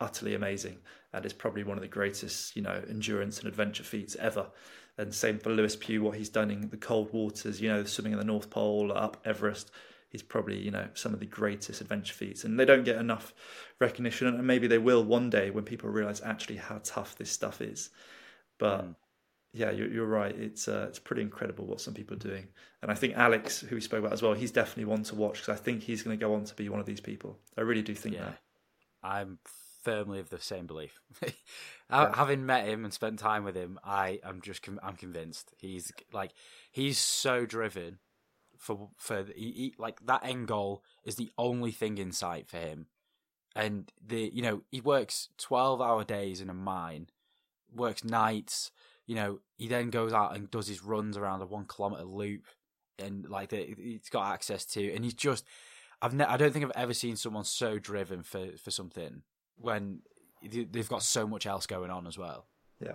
utterly 0.00 0.34
amazing 0.34 0.78
and 1.12 1.26
is 1.26 1.32
probably 1.32 1.64
one 1.64 1.76
of 1.76 1.82
the 1.82 1.88
greatest, 1.88 2.56
you 2.56 2.62
know, 2.62 2.82
endurance 2.88 3.38
and 3.38 3.48
adventure 3.48 3.82
feats 3.82 4.16
ever. 4.16 4.46
And 4.98 5.14
same 5.14 5.38
for 5.38 5.50
Lewis 5.50 5.76
Pugh, 5.76 6.02
what 6.02 6.16
he's 6.16 6.28
done 6.28 6.50
in 6.50 6.68
the 6.68 6.76
cold 6.76 7.12
waters, 7.12 7.60
you 7.60 7.68
know, 7.68 7.84
swimming 7.84 8.12
in 8.12 8.18
the 8.18 8.24
North 8.24 8.50
Pole, 8.50 8.92
up 8.94 9.18
Everest. 9.24 9.70
He's 10.10 10.22
probably, 10.22 10.58
you 10.58 10.70
know, 10.70 10.88
some 10.94 11.14
of 11.14 11.20
the 11.20 11.26
greatest 11.26 11.80
adventure 11.80 12.12
feats. 12.12 12.44
And 12.44 12.60
they 12.60 12.66
don't 12.66 12.84
get 12.84 12.98
enough 12.98 13.32
recognition. 13.80 14.26
And 14.26 14.46
maybe 14.46 14.66
they 14.66 14.78
will 14.78 15.02
one 15.02 15.30
day 15.30 15.50
when 15.50 15.64
people 15.64 15.88
realize 15.88 16.20
actually 16.20 16.56
how 16.56 16.80
tough 16.84 17.16
this 17.16 17.30
stuff 17.30 17.62
is. 17.62 17.88
But 18.58 18.84
mm. 18.84 18.94
yeah, 19.54 19.70
you're, 19.70 19.90
you're, 19.90 20.06
right. 20.06 20.34
It's 20.36 20.68
uh, 20.68 20.86
it's 20.88 20.98
pretty 20.98 21.22
incredible 21.22 21.66
what 21.66 21.80
some 21.80 21.94
people 21.94 22.16
are 22.16 22.20
doing. 22.20 22.48
And 22.82 22.90
I 22.90 22.94
think 22.94 23.14
Alex, 23.16 23.60
who 23.60 23.74
we 23.74 23.80
spoke 23.80 24.00
about 24.00 24.12
as 24.12 24.20
well, 24.20 24.34
he's 24.34 24.52
definitely 24.52 24.84
one 24.84 25.04
to 25.04 25.14
watch 25.14 25.40
because 25.40 25.58
I 25.58 25.62
think 25.62 25.82
he's 25.82 26.02
going 26.02 26.18
to 26.18 26.22
go 26.22 26.34
on 26.34 26.44
to 26.44 26.54
be 26.54 26.68
one 26.68 26.80
of 26.80 26.86
these 26.86 27.00
people. 27.00 27.38
I 27.56 27.62
really 27.62 27.82
do 27.82 27.94
think 27.94 28.16
yeah. 28.16 28.24
that. 28.24 28.38
I'm 29.02 29.38
firmly 29.82 30.20
of 30.20 30.30
the 30.30 30.40
same 30.40 30.66
belief. 30.66 31.00
yeah. 31.90 32.14
Having 32.14 32.46
met 32.46 32.66
him 32.66 32.84
and 32.84 32.92
spent 32.92 33.18
time 33.18 33.44
with 33.44 33.56
him, 33.56 33.78
I 33.84 34.20
am 34.24 34.40
just 34.40 34.66
I'm 34.82 34.96
convinced 34.96 35.52
he's 35.58 35.92
like 36.12 36.32
he's 36.70 36.98
so 36.98 37.44
driven 37.44 37.98
for 38.58 38.90
for 38.96 39.24
he, 39.34 39.52
he, 39.52 39.74
like 39.78 40.04
that 40.06 40.24
end 40.24 40.46
goal 40.46 40.82
is 41.04 41.16
the 41.16 41.30
only 41.36 41.72
thing 41.72 41.98
in 41.98 42.12
sight 42.12 42.48
for 42.48 42.58
him, 42.58 42.86
and 43.54 43.92
the 44.04 44.30
you 44.32 44.42
know 44.42 44.62
he 44.70 44.80
works 44.80 45.28
twelve 45.36 45.80
hour 45.80 46.04
days 46.04 46.40
in 46.40 46.48
a 46.48 46.54
mine, 46.54 47.08
works 47.74 48.04
nights. 48.04 48.70
You 49.06 49.16
know 49.16 49.40
he 49.56 49.68
then 49.68 49.90
goes 49.90 50.12
out 50.12 50.36
and 50.36 50.50
does 50.50 50.68
his 50.68 50.82
runs 50.82 51.16
around 51.16 51.42
a 51.42 51.46
one 51.46 51.66
kilometer 51.66 52.04
loop, 52.04 52.46
and 52.98 53.28
like 53.28 53.50
the, 53.50 53.74
he's 53.76 54.08
got 54.08 54.32
access 54.32 54.64
to, 54.66 54.92
and 54.94 55.04
he's 55.04 55.14
just. 55.14 55.44
I've 56.04 56.14
ne- 56.14 56.24
I 56.24 56.36
don't 56.36 56.52
think 56.52 56.64
I've 56.64 56.72
ever 56.74 56.94
seen 56.94 57.14
someone 57.14 57.44
so 57.44 57.78
driven 57.78 58.24
for, 58.24 58.56
for 58.60 58.72
something 58.72 59.22
when 59.60 60.00
they've 60.42 60.88
got 60.88 61.02
so 61.02 61.26
much 61.26 61.46
else 61.46 61.66
going 61.66 61.90
on 61.90 62.06
as 62.06 62.18
well. 62.18 62.46
Yeah. 62.80 62.92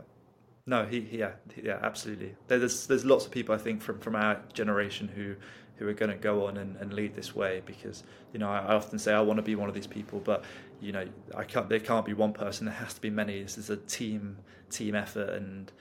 No, 0.66 0.86
he, 0.86 1.08
yeah, 1.12 1.32
yeah, 1.62 1.80
absolutely. 1.82 2.36
There's 2.48 2.88
there's 2.88 3.06
lots 3.06 3.26
of 3.26 3.32
people 3.32 3.56
I 3.56 3.58
think 3.58 3.82
from, 3.82 4.00
from 4.00 4.16
our 4.16 4.42
generation 4.52 5.08
who 5.08 5.36
who 5.78 5.88
are 5.88 5.94
going 5.94 6.12
to 6.12 6.18
go 6.18 6.48
on 6.48 6.58
and, 6.58 6.76
and 6.78 6.94
lead 6.94 7.16
this 7.16 7.36
way 7.36 7.62
because 7.66 8.04
you 8.34 8.40
know 8.40 8.50
I, 8.50 8.60
I 8.60 8.76
often 8.76 9.00
say 9.00 9.14
I 9.14 9.22
want 9.22 9.38
to 9.38 9.44
be 9.44 9.56
one 9.56 9.70
of 9.70 9.76
these 9.76 9.88
people, 9.88 10.20
but 10.20 10.44
you 10.82 10.92
know 10.92 11.08
I 11.36 11.46
can't. 11.46 11.70
There 11.70 11.80
can't 11.80 12.06
be 12.06 12.14
one 12.14 12.34
person. 12.34 12.66
There 12.66 12.76
has 12.76 12.94
to 12.96 13.02
be 13.02 13.10
many. 13.10 13.42
This 13.42 13.58
is 13.58 13.70
a 13.70 13.78
team 13.78 14.40
team 14.70 14.94
effort, 14.94 15.30
and 15.30 15.72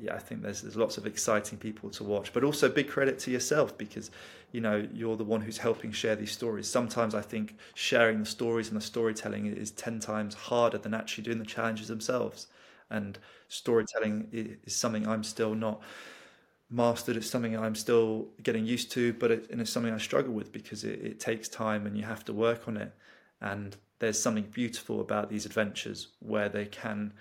yeah, 0.00 0.14
I 0.14 0.18
think 0.18 0.42
there's 0.42 0.62
there's 0.62 0.76
lots 0.76 0.98
of 0.98 1.06
exciting 1.06 1.58
people 1.58 1.90
to 1.90 2.04
watch, 2.04 2.32
but 2.32 2.44
also 2.44 2.68
big 2.68 2.88
credit 2.88 3.18
to 3.20 3.30
yourself 3.30 3.76
because 3.76 4.10
you 4.52 4.60
know 4.60 4.86
you're 4.92 5.16
the 5.16 5.24
one 5.24 5.40
who's 5.40 5.58
helping 5.58 5.92
share 5.92 6.16
these 6.16 6.32
stories. 6.32 6.68
Sometimes 6.68 7.14
i 7.14 7.20
think 7.22 7.56
sharing 7.74 8.20
the 8.20 8.26
stories 8.26 8.68
and 8.68 8.76
the 8.76 8.80
storytelling 8.84 9.46
is 9.46 9.70
10 9.72 10.00
times 10.00 10.34
harder 10.34 10.78
than 10.78 10.94
actually 10.94 11.24
doing 11.24 11.38
the 11.38 11.46
challenges 11.46 11.88
themselves. 11.88 12.48
And 12.90 13.18
storytelling 13.48 14.28
is 14.32 14.74
something 14.76 15.06
i'm 15.08 15.24
still 15.24 15.54
not 15.54 15.80
mastered. 16.70 17.16
It's 17.16 17.30
something 17.30 17.56
i'm 17.56 17.74
still 17.74 18.28
getting 18.42 18.66
used 18.66 18.92
to 18.92 19.12
but 19.14 19.30
it, 19.30 19.50
and 19.50 19.60
it's 19.60 19.70
something 19.70 19.92
i 19.92 19.98
struggle 19.98 20.32
with 20.34 20.52
because 20.52 20.84
it, 20.84 21.00
it 21.02 21.20
takes 21.20 21.48
time 21.48 21.86
and 21.86 21.96
you 21.96 22.04
have 22.04 22.24
to 22.26 22.32
work 22.32 22.68
on 22.68 22.76
it. 22.76 22.92
And 23.40 23.76
there's 23.98 24.20
something 24.20 24.44
beautiful 24.52 25.00
about 25.00 25.30
these 25.30 25.46
adventures 25.46 26.08
where 26.20 26.48
they 26.48 26.66
can 26.66 27.12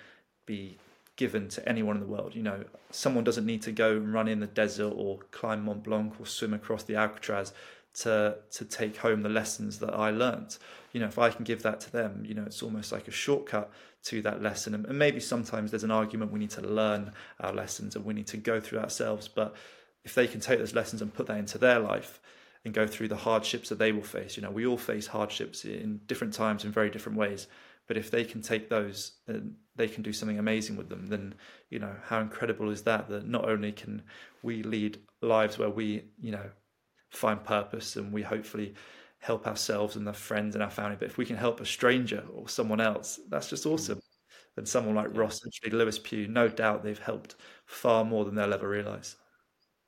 be 0.46 0.78
given 1.22 1.48
to 1.48 1.70
anyone 1.70 1.96
in 1.96 2.02
the 2.02 2.08
world. 2.08 2.34
You 2.34 2.42
know, 2.42 2.64
someone 2.90 3.24
doesn't 3.24 3.46
need 3.46 3.62
to 3.62 3.72
go 3.72 3.92
and 3.92 4.12
run 4.12 4.28
in 4.28 4.40
the 4.40 4.48
desert 4.48 4.92
or 4.96 5.20
climb 5.30 5.66
Mont 5.66 5.84
Blanc 5.84 6.20
or 6.20 6.26
swim 6.26 6.52
across 6.52 6.82
the 6.82 6.96
Alcatraz 6.96 7.54
to 7.94 8.38
to 8.50 8.66
take 8.66 8.98
home 8.98 9.22
the 9.22 9.30
lessons 9.30 9.78
that 9.78 9.94
I 9.94 10.10
learnt. 10.10 10.58
You 10.94 11.00
know, 11.00 11.06
if 11.06 11.20
I 11.20 11.30
can 11.30 11.44
give 11.44 11.62
that 11.62 11.80
to 11.82 11.92
them, 11.92 12.24
you 12.26 12.34
know, 12.34 12.42
it's 12.44 12.64
almost 12.64 12.92
like 12.92 13.08
a 13.08 13.12
shortcut 13.12 13.72
to 14.06 14.24
that 14.24 14.42
lesson. 14.42 14.74
And 14.74 14.98
maybe 14.98 15.20
sometimes 15.20 15.70
there's 15.70 15.84
an 15.84 15.92
argument 15.92 16.32
we 16.32 16.40
need 16.40 16.50
to 16.62 16.62
learn 16.62 17.12
our 17.40 17.54
lessons 17.54 17.96
and 17.96 18.04
we 18.04 18.16
need 18.16 18.28
to 18.28 18.38
go 18.38 18.60
through 18.60 18.80
ourselves. 18.80 19.28
But 19.28 19.54
if 20.04 20.16
they 20.16 20.26
can 20.26 20.40
take 20.40 20.58
those 20.58 20.74
lessons 20.74 21.04
and 21.04 21.14
put 21.14 21.28
that 21.28 21.38
into 21.38 21.60
their 21.60 21.78
life 21.78 22.20
and 22.66 22.74
go 22.74 22.88
through 22.88 23.10
the 23.10 23.24
hardships 23.28 23.70
that 23.70 23.78
they 23.78 23.92
will 23.92 24.10
face, 24.18 24.38
you 24.38 24.42
know, 24.42 24.50
we 24.50 24.66
all 24.66 24.78
face 24.78 25.06
hardships 25.06 25.66
in 25.66 26.02
different 26.08 26.34
times 26.34 26.66
in 26.66 26.72
very 26.72 26.90
different 26.90 27.20
ways. 27.20 27.46
But 27.88 27.98
if 27.98 28.12
they 28.12 28.24
can 28.24 28.42
take 28.42 28.70
those 28.70 29.14
and 29.28 29.56
they 29.76 29.88
can 29.88 30.04
do 30.04 30.14
something 30.14 30.40
amazing 30.40 30.78
with 30.78 30.90
them, 30.90 31.08
then 31.08 31.36
you 31.70 31.80
know 31.80 31.96
how 32.04 32.22
incredible 32.22 32.70
is 32.70 32.84
that? 32.84 33.10
That 33.10 33.28
not 33.28 33.48
only 33.50 33.72
can 33.72 34.04
we 34.44 34.64
lead 34.64 35.00
lives 35.22 35.58
where 35.58 35.70
we 35.70 36.06
you 36.20 36.32
know 36.32 36.50
find 37.10 37.44
purpose 37.44 37.96
and 37.96 38.14
we 38.14 38.22
hopefully 38.22 38.74
help 39.20 39.46
ourselves 39.46 39.96
and 39.96 40.08
our 40.08 40.14
friends 40.14 40.56
and 40.56 40.64
our 40.64 40.70
family, 40.70 40.96
but 40.98 41.08
if 41.08 41.18
we 41.18 41.26
can 41.26 41.36
help 41.36 41.60
a 41.60 41.66
stranger 41.66 42.24
or 42.34 42.48
someone 42.48 42.82
else, 42.82 43.20
that's 43.30 43.50
just 43.50 43.66
mm. 43.66 43.74
awesome. 43.74 44.00
And 44.58 44.68
someone 44.68 44.96
like 44.96 45.16
Ross, 45.16 45.42
actually 45.46 45.78
Lewis 45.78 46.00
Pugh, 46.00 46.28
no 46.28 46.48
doubt 46.48 46.84
they've 46.84 47.00
helped 47.00 47.36
far 47.66 48.04
more 48.04 48.26
than 48.26 48.36
they'll 48.36 48.54
ever 48.54 48.68
realize. 48.68 49.16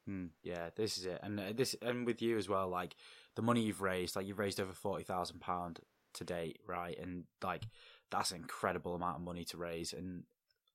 Mm, 0.09 0.29
yeah, 0.41 0.69
this 0.75 0.97
is 0.97 1.05
it, 1.05 1.19
and 1.23 1.39
uh, 1.39 1.53
this 1.55 1.75
and 1.81 2.05
with 2.05 2.21
you 2.21 2.37
as 2.37 2.49
well. 2.49 2.67
Like 2.67 2.95
the 3.35 3.41
money 3.41 3.61
you've 3.61 3.81
raised, 3.81 4.15
like 4.15 4.25
you've 4.25 4.39
raised 4.39 4.59
over 4.59 4.73
forty 4.73 5.03
thousand 5.03 5.39
pound 5.39 5.79
to 6.15 6.23
date, 6.23 6.59
right? 6.67 6.97
And 6.97 7.25
like 7.43 7.67
that's 8.11 8.31
an 8.31 8.37
incredible 8.37 8.95
amount 8.95 9.17
of 9.17 9.23
money 9.23 9.45
to 9.45 9.57
raise. 9.57 9.93
And 9.93 10.23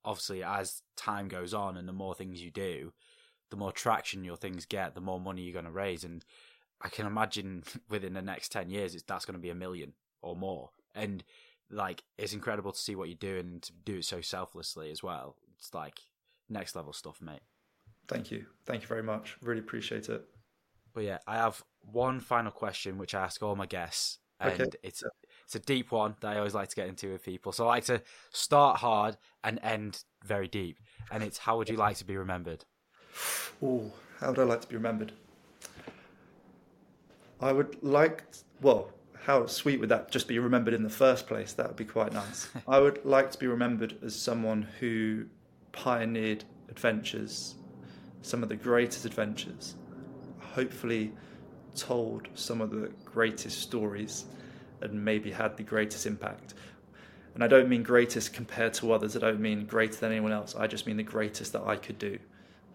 obviously, 0.03 0.43
as 0.43 0.81
time 0.95 1.27
goes 1.27 1.53
on 1.53 1.77
and 1.77 1.87
the 1.87 1.93
more 1.93 2.15
things 2.15 2.41
you 2.41 2.51
do, 2.51 2.93
the 3.49 3.57
more 3.57 3.71
traction 3.71 4.23
your 4.23 4.37
things 4.37 4.65
get, 4.65 4.95
the 4.95 5.01
more 5.01 5.19
money 5.19 5.41
you're 5.43 5.53
going 5.53 5.65
to 5.65 5.71
raise. 5.71 6.03
And 6.03 6.23
I 6.81 6.89
can 6.89 7.05
imagine 7.07 7.63
within 7.89 8.13
the 8.13 8.21
next 8.21 8.51
ten 8.51 8.69
years, 8.69 8.93
it's, 8.95 9.03
that's 9.03 9.25
going 9.25 9.35
to 9.37 9.41
be 9.41 9.49
a 9.49 9.55
million 9.55 9.93
or 10.21 10.35
more, 10.35 10.71
and 10.95 11.23
like 11.71 12.03
it's 12.17 12.33
incredible 12.33 12.71
to 12.71 12.79
see 12.79 12.95
what 12.95 13.07
you're 13.09 13.15
doing 13.15 13.47
and 13.47 13.61
to 13.63 13.71
do 13.71 13.97
it 13.97 14.05
so 14.05 14.21
selflessly 14.21 14.91
as 14.91 15.01
well. 15.03 15.35
It's 15.57 15.73
like 15.73 15.99
next 16.49 16.75
level 16.75 16.93
stuff, 16.93 17.21
mate. 17.21 17.41
Thank 18.07 18.31
you, 18.31 18.45
thank 18.65 18.81
you 18.81 18.87
very 18.87 19.03
much. 19.03 19.37
Really 19.41 19.59
appreciate 19.59 20.09
it. 20.09 20.25
But 20.93 21.03
yeah, 21.03 21.19
I 21.27 21.35
have 21.37 21.63
one 21.81 22.19
final 22.19 22.51
question 22.51 22.97
which 22.97 23.13
I 23.13 23.23
ask 23.23 23.41
all 23.41 23.55
my 23.55 23.65
guests, 23.65 24.19
and 24.39 24.63
Okay. 24.65 24.77
it's 24.83 25.03
it's 25.49 25.55
a 25.55 25.59
deep 25.59 25.91
one 25.91 26.13
that 26.19 26.33
I 26.33 26.37
always 26.37 26.53
like 26.53 26.69
to 26.69 26.75
get 26.75 26.87
into 26.87 27.11
with 27.11 27.23
people. 27.23 27.51
So 27.51 27.65
I 27.65 27.69
like 27.69 27.85
to 27.85 28.03
start 28.31 28.77
hard 28.77 29.17
and 29.43 29.59
end 29.63 30.03
very 30.23 30.47
deep, 30.47 30.77
and 31.09 31.23
it's 31.23 31.39
how 31.39 31.57
would 31.57 31.69
you 31.69 31.75
like 31.75 31.97
to 31.97 32.05
be 32.05 32.15
remembered? 32.15 32.65
Oh, 33.63 33.91
how 34.19 34.29
would 34.29 34.37
I 34.37 34.43
like 34.43 34.61
to 34.61 34.67
be 34.67 34.75
remembered? 34.75 35.11
I 37.41 37.51
would 37.51 37.81
like, 37.81 38.25
well, 38.61 38.91
how 39.23 39.47
sweet 39.47 39.79
would 39.79 39.89
that 39.89 40.11
just 40.11 40.27
be 40.27 40.37
remembered 40.37 40.75
in 40.75 40.83
the 40.83 40.89
first 40.89 41.25
place? 41.25 41.53
That 41.53 41.65
would 41.65 41.77
be 41.77 41.85
quite 41.85 42.13
nice. 42.13 42.47
I 42.67 42.77
would 42.77 43.03
like 43.03 43.31
to 43.31 43.39
be 43.39 43.47
remembered 43.47 43.97
as 44.03 44.15
someone 44.15 44.67
who 44.79 45.25
pioneered 45.71 46.43
adventures, 46.69 47.55
some 48.21 48.43
of 48.43 48.49
the 48.49 48.55
greatest 48.55 49.03
adventures, 49.03 49.73
hopefully 50.37 51.11
told 51.75 52.27
some 52.35 52.61
of 52.61 52.69
the 52.69 52.91
greatest 53.03 53.63
stories 53.63 54.25
and 54.81 55.03
maybe 55.03 55.31
had 55.31 55.57
the 55.57 55.63
greatest 55.63 56.05
impact. 56.05 56.53
And 57.33 57.43
I 57.43 57.47
don't 57.47 57.69
mean 57.69 57.83
greatest 57.83 58.33
compared 58.33 58.73
to 58.75 58.91
others, 58.91 59.15
I 59.15 59.19
don't 59.19 59.39
mean 59.39 59.65
greater 59.65 59.97
than 59.97 60.11
anyone 60.11 60.31
else, 60.31 60.55
I 60.55 60.67
just 60.67 60.85
mean 60.85 60.97
the 60.97 61.03
greatest 61.03 61.53
that 61.53 61.63
I 61.63 61.75
could 61.75 61.99
do. 61.99 62.19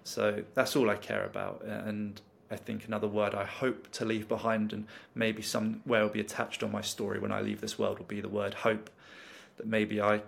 So 0.04 0.44
that's 0.54 0.76
all 0.76 0.90
I 0.90 0.96
care 0.96 1.24
about. 1.24 1.62
And 1.64 2.20
I 2.50 2.56
think 2.56 2.86
another 2.86 3.08
word 3.08 3.34
I 3.34 3.44
hope 3.44 3.90
to 3.92 4.04
leave 4.04 4.28
behind 4.28 4.72
and 4.72 4.86
maybe 5.14 5.42
somewhere 5.42 6.02
will 6.02 6.10
be 6.10 6.20
attached 6.20 6.62
on 6.62 6.70
my 6.70 6.82
story 6.82 7.18
when 7.18 7.32
I 7.32 7.40
leave 7.40 7.60
this 7.60 7.78
world 7.78 7.98
will 7.98 8.06
be 8.06 8.20
the 8.20 8.28
word 8.28 8.54
hope. 8.54 8.90
That 9.56 9.66
maybe 9.66 10.00
I 10.00 10.22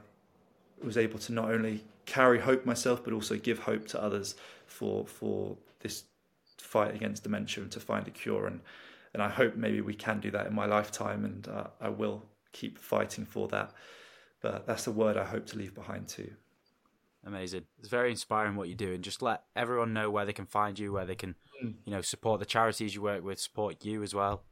was 0.82 0.96
able 0.96 1.18
to 1.20 1.32
not 1.32 1.50
only 1.50 1.84
carry 2.04 2.40
hope 2.40 2.64
myself 2.64 3.02
but 3.04 3.12
also 3.12 3.36
give 3.36 3.60
hope 3.60 3.86
to 3.88 4.02
others 4.02 4.36
for 4.66 5.06
for 5.06 5.56
this 5.80 6.04
fight 6.58 6.94
against 6.94 7.22
dementia 7.22 7.62
and 7.62 7.72
to 7.72 7.80
find 7.80 8.06
a 8.06 8.10
cure 8.10 8.46
and 8.46 8.60
and 9.16 9.22
I 9.22 9.30
hope 9.40 9.56
maybe 9.56 9.80
we 9.80 9.94
can 9.94 10.20
do 10.20 10.30
that 10.32 10.46
in 10.46 10.54
my 10.54 10.66
lifetime 10.66 11.24
and 11.24 11.48
uh, 11.48 11.68
I 11.80 11.88
will 11.88 12.18
keep 12.52 12.78
fighting 12.78 13.24
for 13.24 13.48
that 13.48 13.72
but 14.42 14.66
that's 14.66 14.84
the 14.84 14.92
word 14.92 15.16
I 15.16 15.24
hope 15.24 15.46
to 15.46 15.58
leave 15.58 15.74
behind 15.74 16.06
too 16.08 16.30
Amazing. 17.24 17.64
It's 17.80 17.88
very 17.88 18.10
inspiring 18.12 18.54
what 18.54 18.68
you 18.68 18.76
do, 18.76 18.92
and 18.94 19.02
just 19.02 19.20
let 19.20 19.42
everyone 19.56 19.92
know 19.92 20.10
where 20.10 20.24
they 20.24 20.32
can 20.32 20.46
find 20.46 20.78
you, 20.78 20.92
where 20.92 21.04
they 21.04 21.16
can, 21.16 21.34
Mm. 21.60 21.74
you 21.84 21.90
know, 21.90 22.00
support 22.00 22.38
the 22.38 22.46
charities 22.46 22.94
you 22.94 23.02
work 23.02 23.24
with, 23.24 23.40
support 23.40 23.84
you 23.84 24.04
as 24.04 24.14
well. 24.14 24.44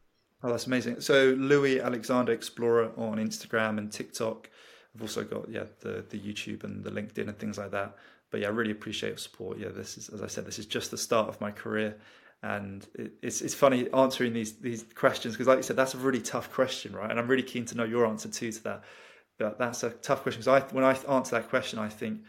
Oh, 0.42 0.50
that's 0.50 0.66
amazing. 0.66 1.00
So 1.00 1.36
Louis 1.38 1.78
Alexander 1.80 2.32
Explorer 2.32 2.90
on 2.96 3.18
Instagram 3.18 3.78
and 3.78 3.92
TikTok. 3.92 4.50
I've 4.94 5.02
also 5.02 5.22
got 5.22 5.48
yeah 5.48 5.64
the 5.80 6.04
the 6.08 6.18
YouTube 6.18 6.64
and 6.64 6.82
the 6.82 6.90
LinkedIn 6.90 7.28
and 7.28 7.38
things 7.38 7.58
like 7.58 7.70
that. 7.70 7.96
But 8.30 8.40
yeah, 8.40 8.48
I 8.48 8.50
really 8.50 8.72
appreciate 8.72 9.10
your 9.10 9.18
support. 9.18 9.58
Yeah, 9.58 9.68
this 9.68 9.96
is 9.96 10.08
as 10.08 10.20
I 10.20 10.26
said, 10.26 10.44
this 10.44 10.58
is 10.58 10.66
just 10.66 10.90
the 10.90 10.98
start 10.98 11.28
of 11.28 11.40
my 11.40 11.52
career, 11.52 11.96
and 12.44 12.86
it's 13.22 13.40
it's 13.40 13.54
funny 13.54 13.90
answering 13.94 14.34
these 14.34 14.58
these 14.58 14.84
questions 14.94 15.32
because, 15.34 15.46
like 15.46 15.56
you 15.56 15.62
said, 15.62 15.76
that's 15.76 15.94
a 15.94 15.98
really 15.98 16.20
tough 16.20 16.52
question, 16.52 16.94
right? 16.94 17.10
And 17.10 17.18
I'm 17.18 17.26
really 17.26 17.42
keen 17.42 17.64
to 17.66 17.74
know 17.74 17.84
your 17.84 18.06
answer 18.06 18.28
too 18.28 18.52
to 18.52 18.62
that. 18.64 18.84
But 19.38 19.58
that's 19.58 19.82
a 19.82 19.90
tough 19.90 20.22
question 20.22 20.42
because 20.42 20.62
I 20.62 20.74
when 20.74 20.84
I 20.84 20.92
answer 21.08 21.36
that 21.36 21.48
question, 21.48 21.78
I 21.78 21.88
think 21.88 22.20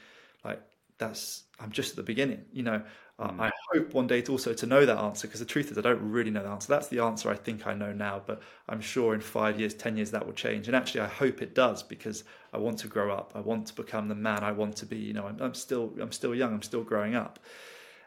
like 0.45 0.61
that's 0.97 1.43
I'm 1.59 1.69
just 1.69 1.91
at 1.91 1.95
the 1.97 2.03
beginning, 2.03 2.45
you 2.53 2.63
know. 2.63 2.81
Mm. 3.19 3.39
I 3.41 3.51
hope 3.73 3.93
one 3.93 4.07
day 4.07 4.21
to 4.21 4.31
also 4.31 4.53
to 4.53 4.65
know 4.65 4.85
that 4.85 4.97
answer 4.97 5.27
because 5.27 5.41
the 5.41 5.45
truth 5.45 5.69
is 5.71 5.77
I 5.77 5.81
don't 5.81 6.01
really 6.01 6.31
know 6.31 6.43
the 6.43 6.49
answer. 6.49 6.69
That's 6.69 6.87
the 6.87 6.99
answer 6.99 7.29
I 7.29 7.35
think 7.35 7.67
I 7.67 7.73
know 7.73 7.91
now, 7.91 8.21
but 8.25 8.41
I'm 8.69 8.81
sure 8.81 9.13
in 9.15 9.21
five 9.21 9.59
years, 9.59 9.73
ten 9.73 9.97
years 9.97 10.11
that 10.11 10.25
will 10.25 10.33
change. 10.33 10.67
And 10.67 10.75
actually, 10.77 11.01
I 11.01 11.07
hope 11.07 11.41
it 11.41 11.53
does 11.55 11.83
because 11.83 12.23
I 12.53 12.57
want 12.57 12.79
to 12.79 12.87
grow 12.87 13.13
up. 13.13 13.33
I 13.35 13.41
want 13.41 13.67
to 13.67 13.73
become 13.73 14.07
the 14.07 14.15
man 14.15 14.45
I 14.45 14.53
want 14.53 14.77
to 14.77 14.85
be. 14.85 14.97
You 14.97 15.13
know, 15.13 15.27
I'm, 15.27 15.41
I'm 15.41 15.53
still 15.53 15.93
I'm 16.01 16.13
still 16.13 16.33
young. 16.33 16.53
I'm 16.53 16.61
still 16.61 16.83
growing 16.83 17.15
up, 17.15 17.39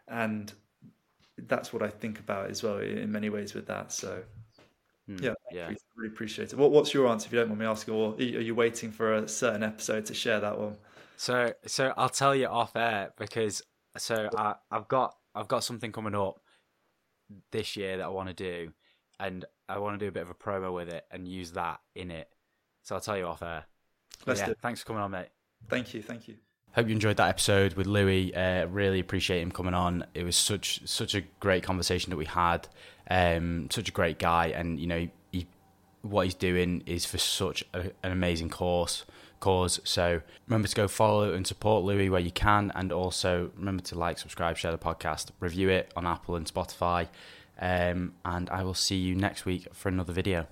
and 0.08 0.50
that's 1.46 1.72
what 1.72 1.82
I 1.82 1.88
think 1.88 2.18
about 2.18 2.50
as 2.50 2.62
well 2.62 2.78
in 2.78 3.10
many 3.12 3.30
ways 3.30 3.54
with 3.54 3.66
that. 3.66 3.92
So 3.92 4.22
Mm, 5.08 5.22
yeah, 5.22 5.34
yeah. 5.50 5.68
I 5.70 5.76
really 5.96 6.12
appreciate 6.12 6.52
it. 6.52 6.58
What, 6.58 6.70
what's 6.70 6.92
your 6.92 7.08
answer 7.08 7.26
if 7.26 7.32
you 7.32 7.38
don't 7.38 7.48
mind 7.48 7.60
me 7.60 7.66
asking, 7.66 7.94
or 7.94 8.14
are 8.14 8.20
you 8.20 8.54
waiting 8.54 8.90
for 8.90 9.14
a 9.14 9.28
certain 9.28 9.62
episode 9.62 10.04
to 10.06 10.14
share 10.14 10.40
that 10.40 10.58
one? 10.58 10.76
So, 11.16 11.52
so 11.66 11.94
I'll 11.96 12.10
tell 12.10 12.34
you 12.34 12.46
off 12.46 12.76
air 12.76 13.12
because 13.16 13.62
so 13.96 14.28
I, 14.36 14.54
I've 14.70 14.86
got 14.88 15.16
I've 15.34 15.48
got 15.48 15.64
something 15.64 15.92
coming 15.92 16.14
up 16.14 16.40
this 17.50 17.76
year 17.76 17.96
that 17.96 18.04
I 18.04 18.08
want 18.08 18.28
to 18.28 18.34
do, 18.34 18.72
and 19.18 19.44
I 19.68 19.78
want 19.78 19.98
to 19.98 20.04
do 20.04 20.08
a 20.08 20.12
bit 20.12 20.22
of 20.22 20.30
a 20.30 20.34
promo 20.34 20.74
with 20.74 20.88
it 20.88 21.06
and 21.10 21.26
use 21.26 21.52
that 21.52 21.80
in 21.94 22.10
it. 22.10 22.28
So 22.82 22.94
I'll 22.94 23.00
tell 23.00 23.16
you 23.16 23.26
off 23.26 23.42
air. 23.42 23.64
Let's 24.26 24.40
yeah, 24.40 24.46
do 24.46 24.52
it. 24.52 24.58
thanks 24.62 24.80
for 24.80 24.88
coming 24.88 25.02
on, 25.02 25.10
mate. 25.10 25.28
Thank 25.68 25.94
you, 25.94 26.02
thank 26.02 26.28
you. 26.28 26.36
Hope 26.78 26.86
you 26.86 26.92
enjoyed 26.92 27.16
that 27.16 27.28
episode 27.28 27.74
with 27.74 27.88
Louis. 27.88 28.32
Uh, 28.32 28.68
really 28.68 29.00
appreciate 29.00 29.42
him 29.42 29.50
coming 29.50 29.74
on. 29.74 30.06
It 30.14 30.22
was 30.22 30.36
such 30.36 30.80
such 30.84 31.16
a 31.16 31.22
great 31.40 31.64
conversation 31.64 32.10
that 32.10 32.16
we 32.16 32.24
had. 32.24 32.68
Um, 33.10 33.68
such 33.68 33.88
a 33.88 33.90
great 33.90 34.20
guy, 34.20 34.52
and 34.54 34.78
you 34.78 34.86
know, 34.86 35.08
he, 35.32 35.48
what 36.02 36.26
he's 36.26 36.36
doing 36.36 36.84
is 36.86 37.04
for 37.04 37.18
such 37.18 37.64
a, 37.74 37.90
an 38.04 38.12
amazing 38.12 38.50
cause. 38.50 39.04
Cause. 39.40 39.80
So 39.82 40.20
remember 40.46 40.68
to 40.68 40.76
go 40.76 40.86
follow 40.86 41.32
and 41.32 41.44
support 41.44 41.82
Louis 41.82 42.10
where 42.10 42.20
you 42.20 42.30
can, 42.30 42.70
and 42.76 42.92
also 42.92 43.50
remember 43.56 43.82
to 43.82 43.98
like, 43.98 44.20
subscribe, 44.20 44.56
share 44.56 44.70
the 44.70 44.78
podcast, 44.78 45.30
review 45.40 45.70
it 45.70 45.90
on 45.96 46.06
Apple 46.06 46.36
and 46.36 46.46
Spotify. 46.46 47.08
Um, 47.60 48.14
and 48.24 48.48
I 48.50 48.62
will 48.62 48.74
see 48.74 48.98
you 48.98 49.16
next 49.16 49.44
week 49.44 49.66
for 49.74 49.88
another 49.88 50.12
video. 50.12 50.46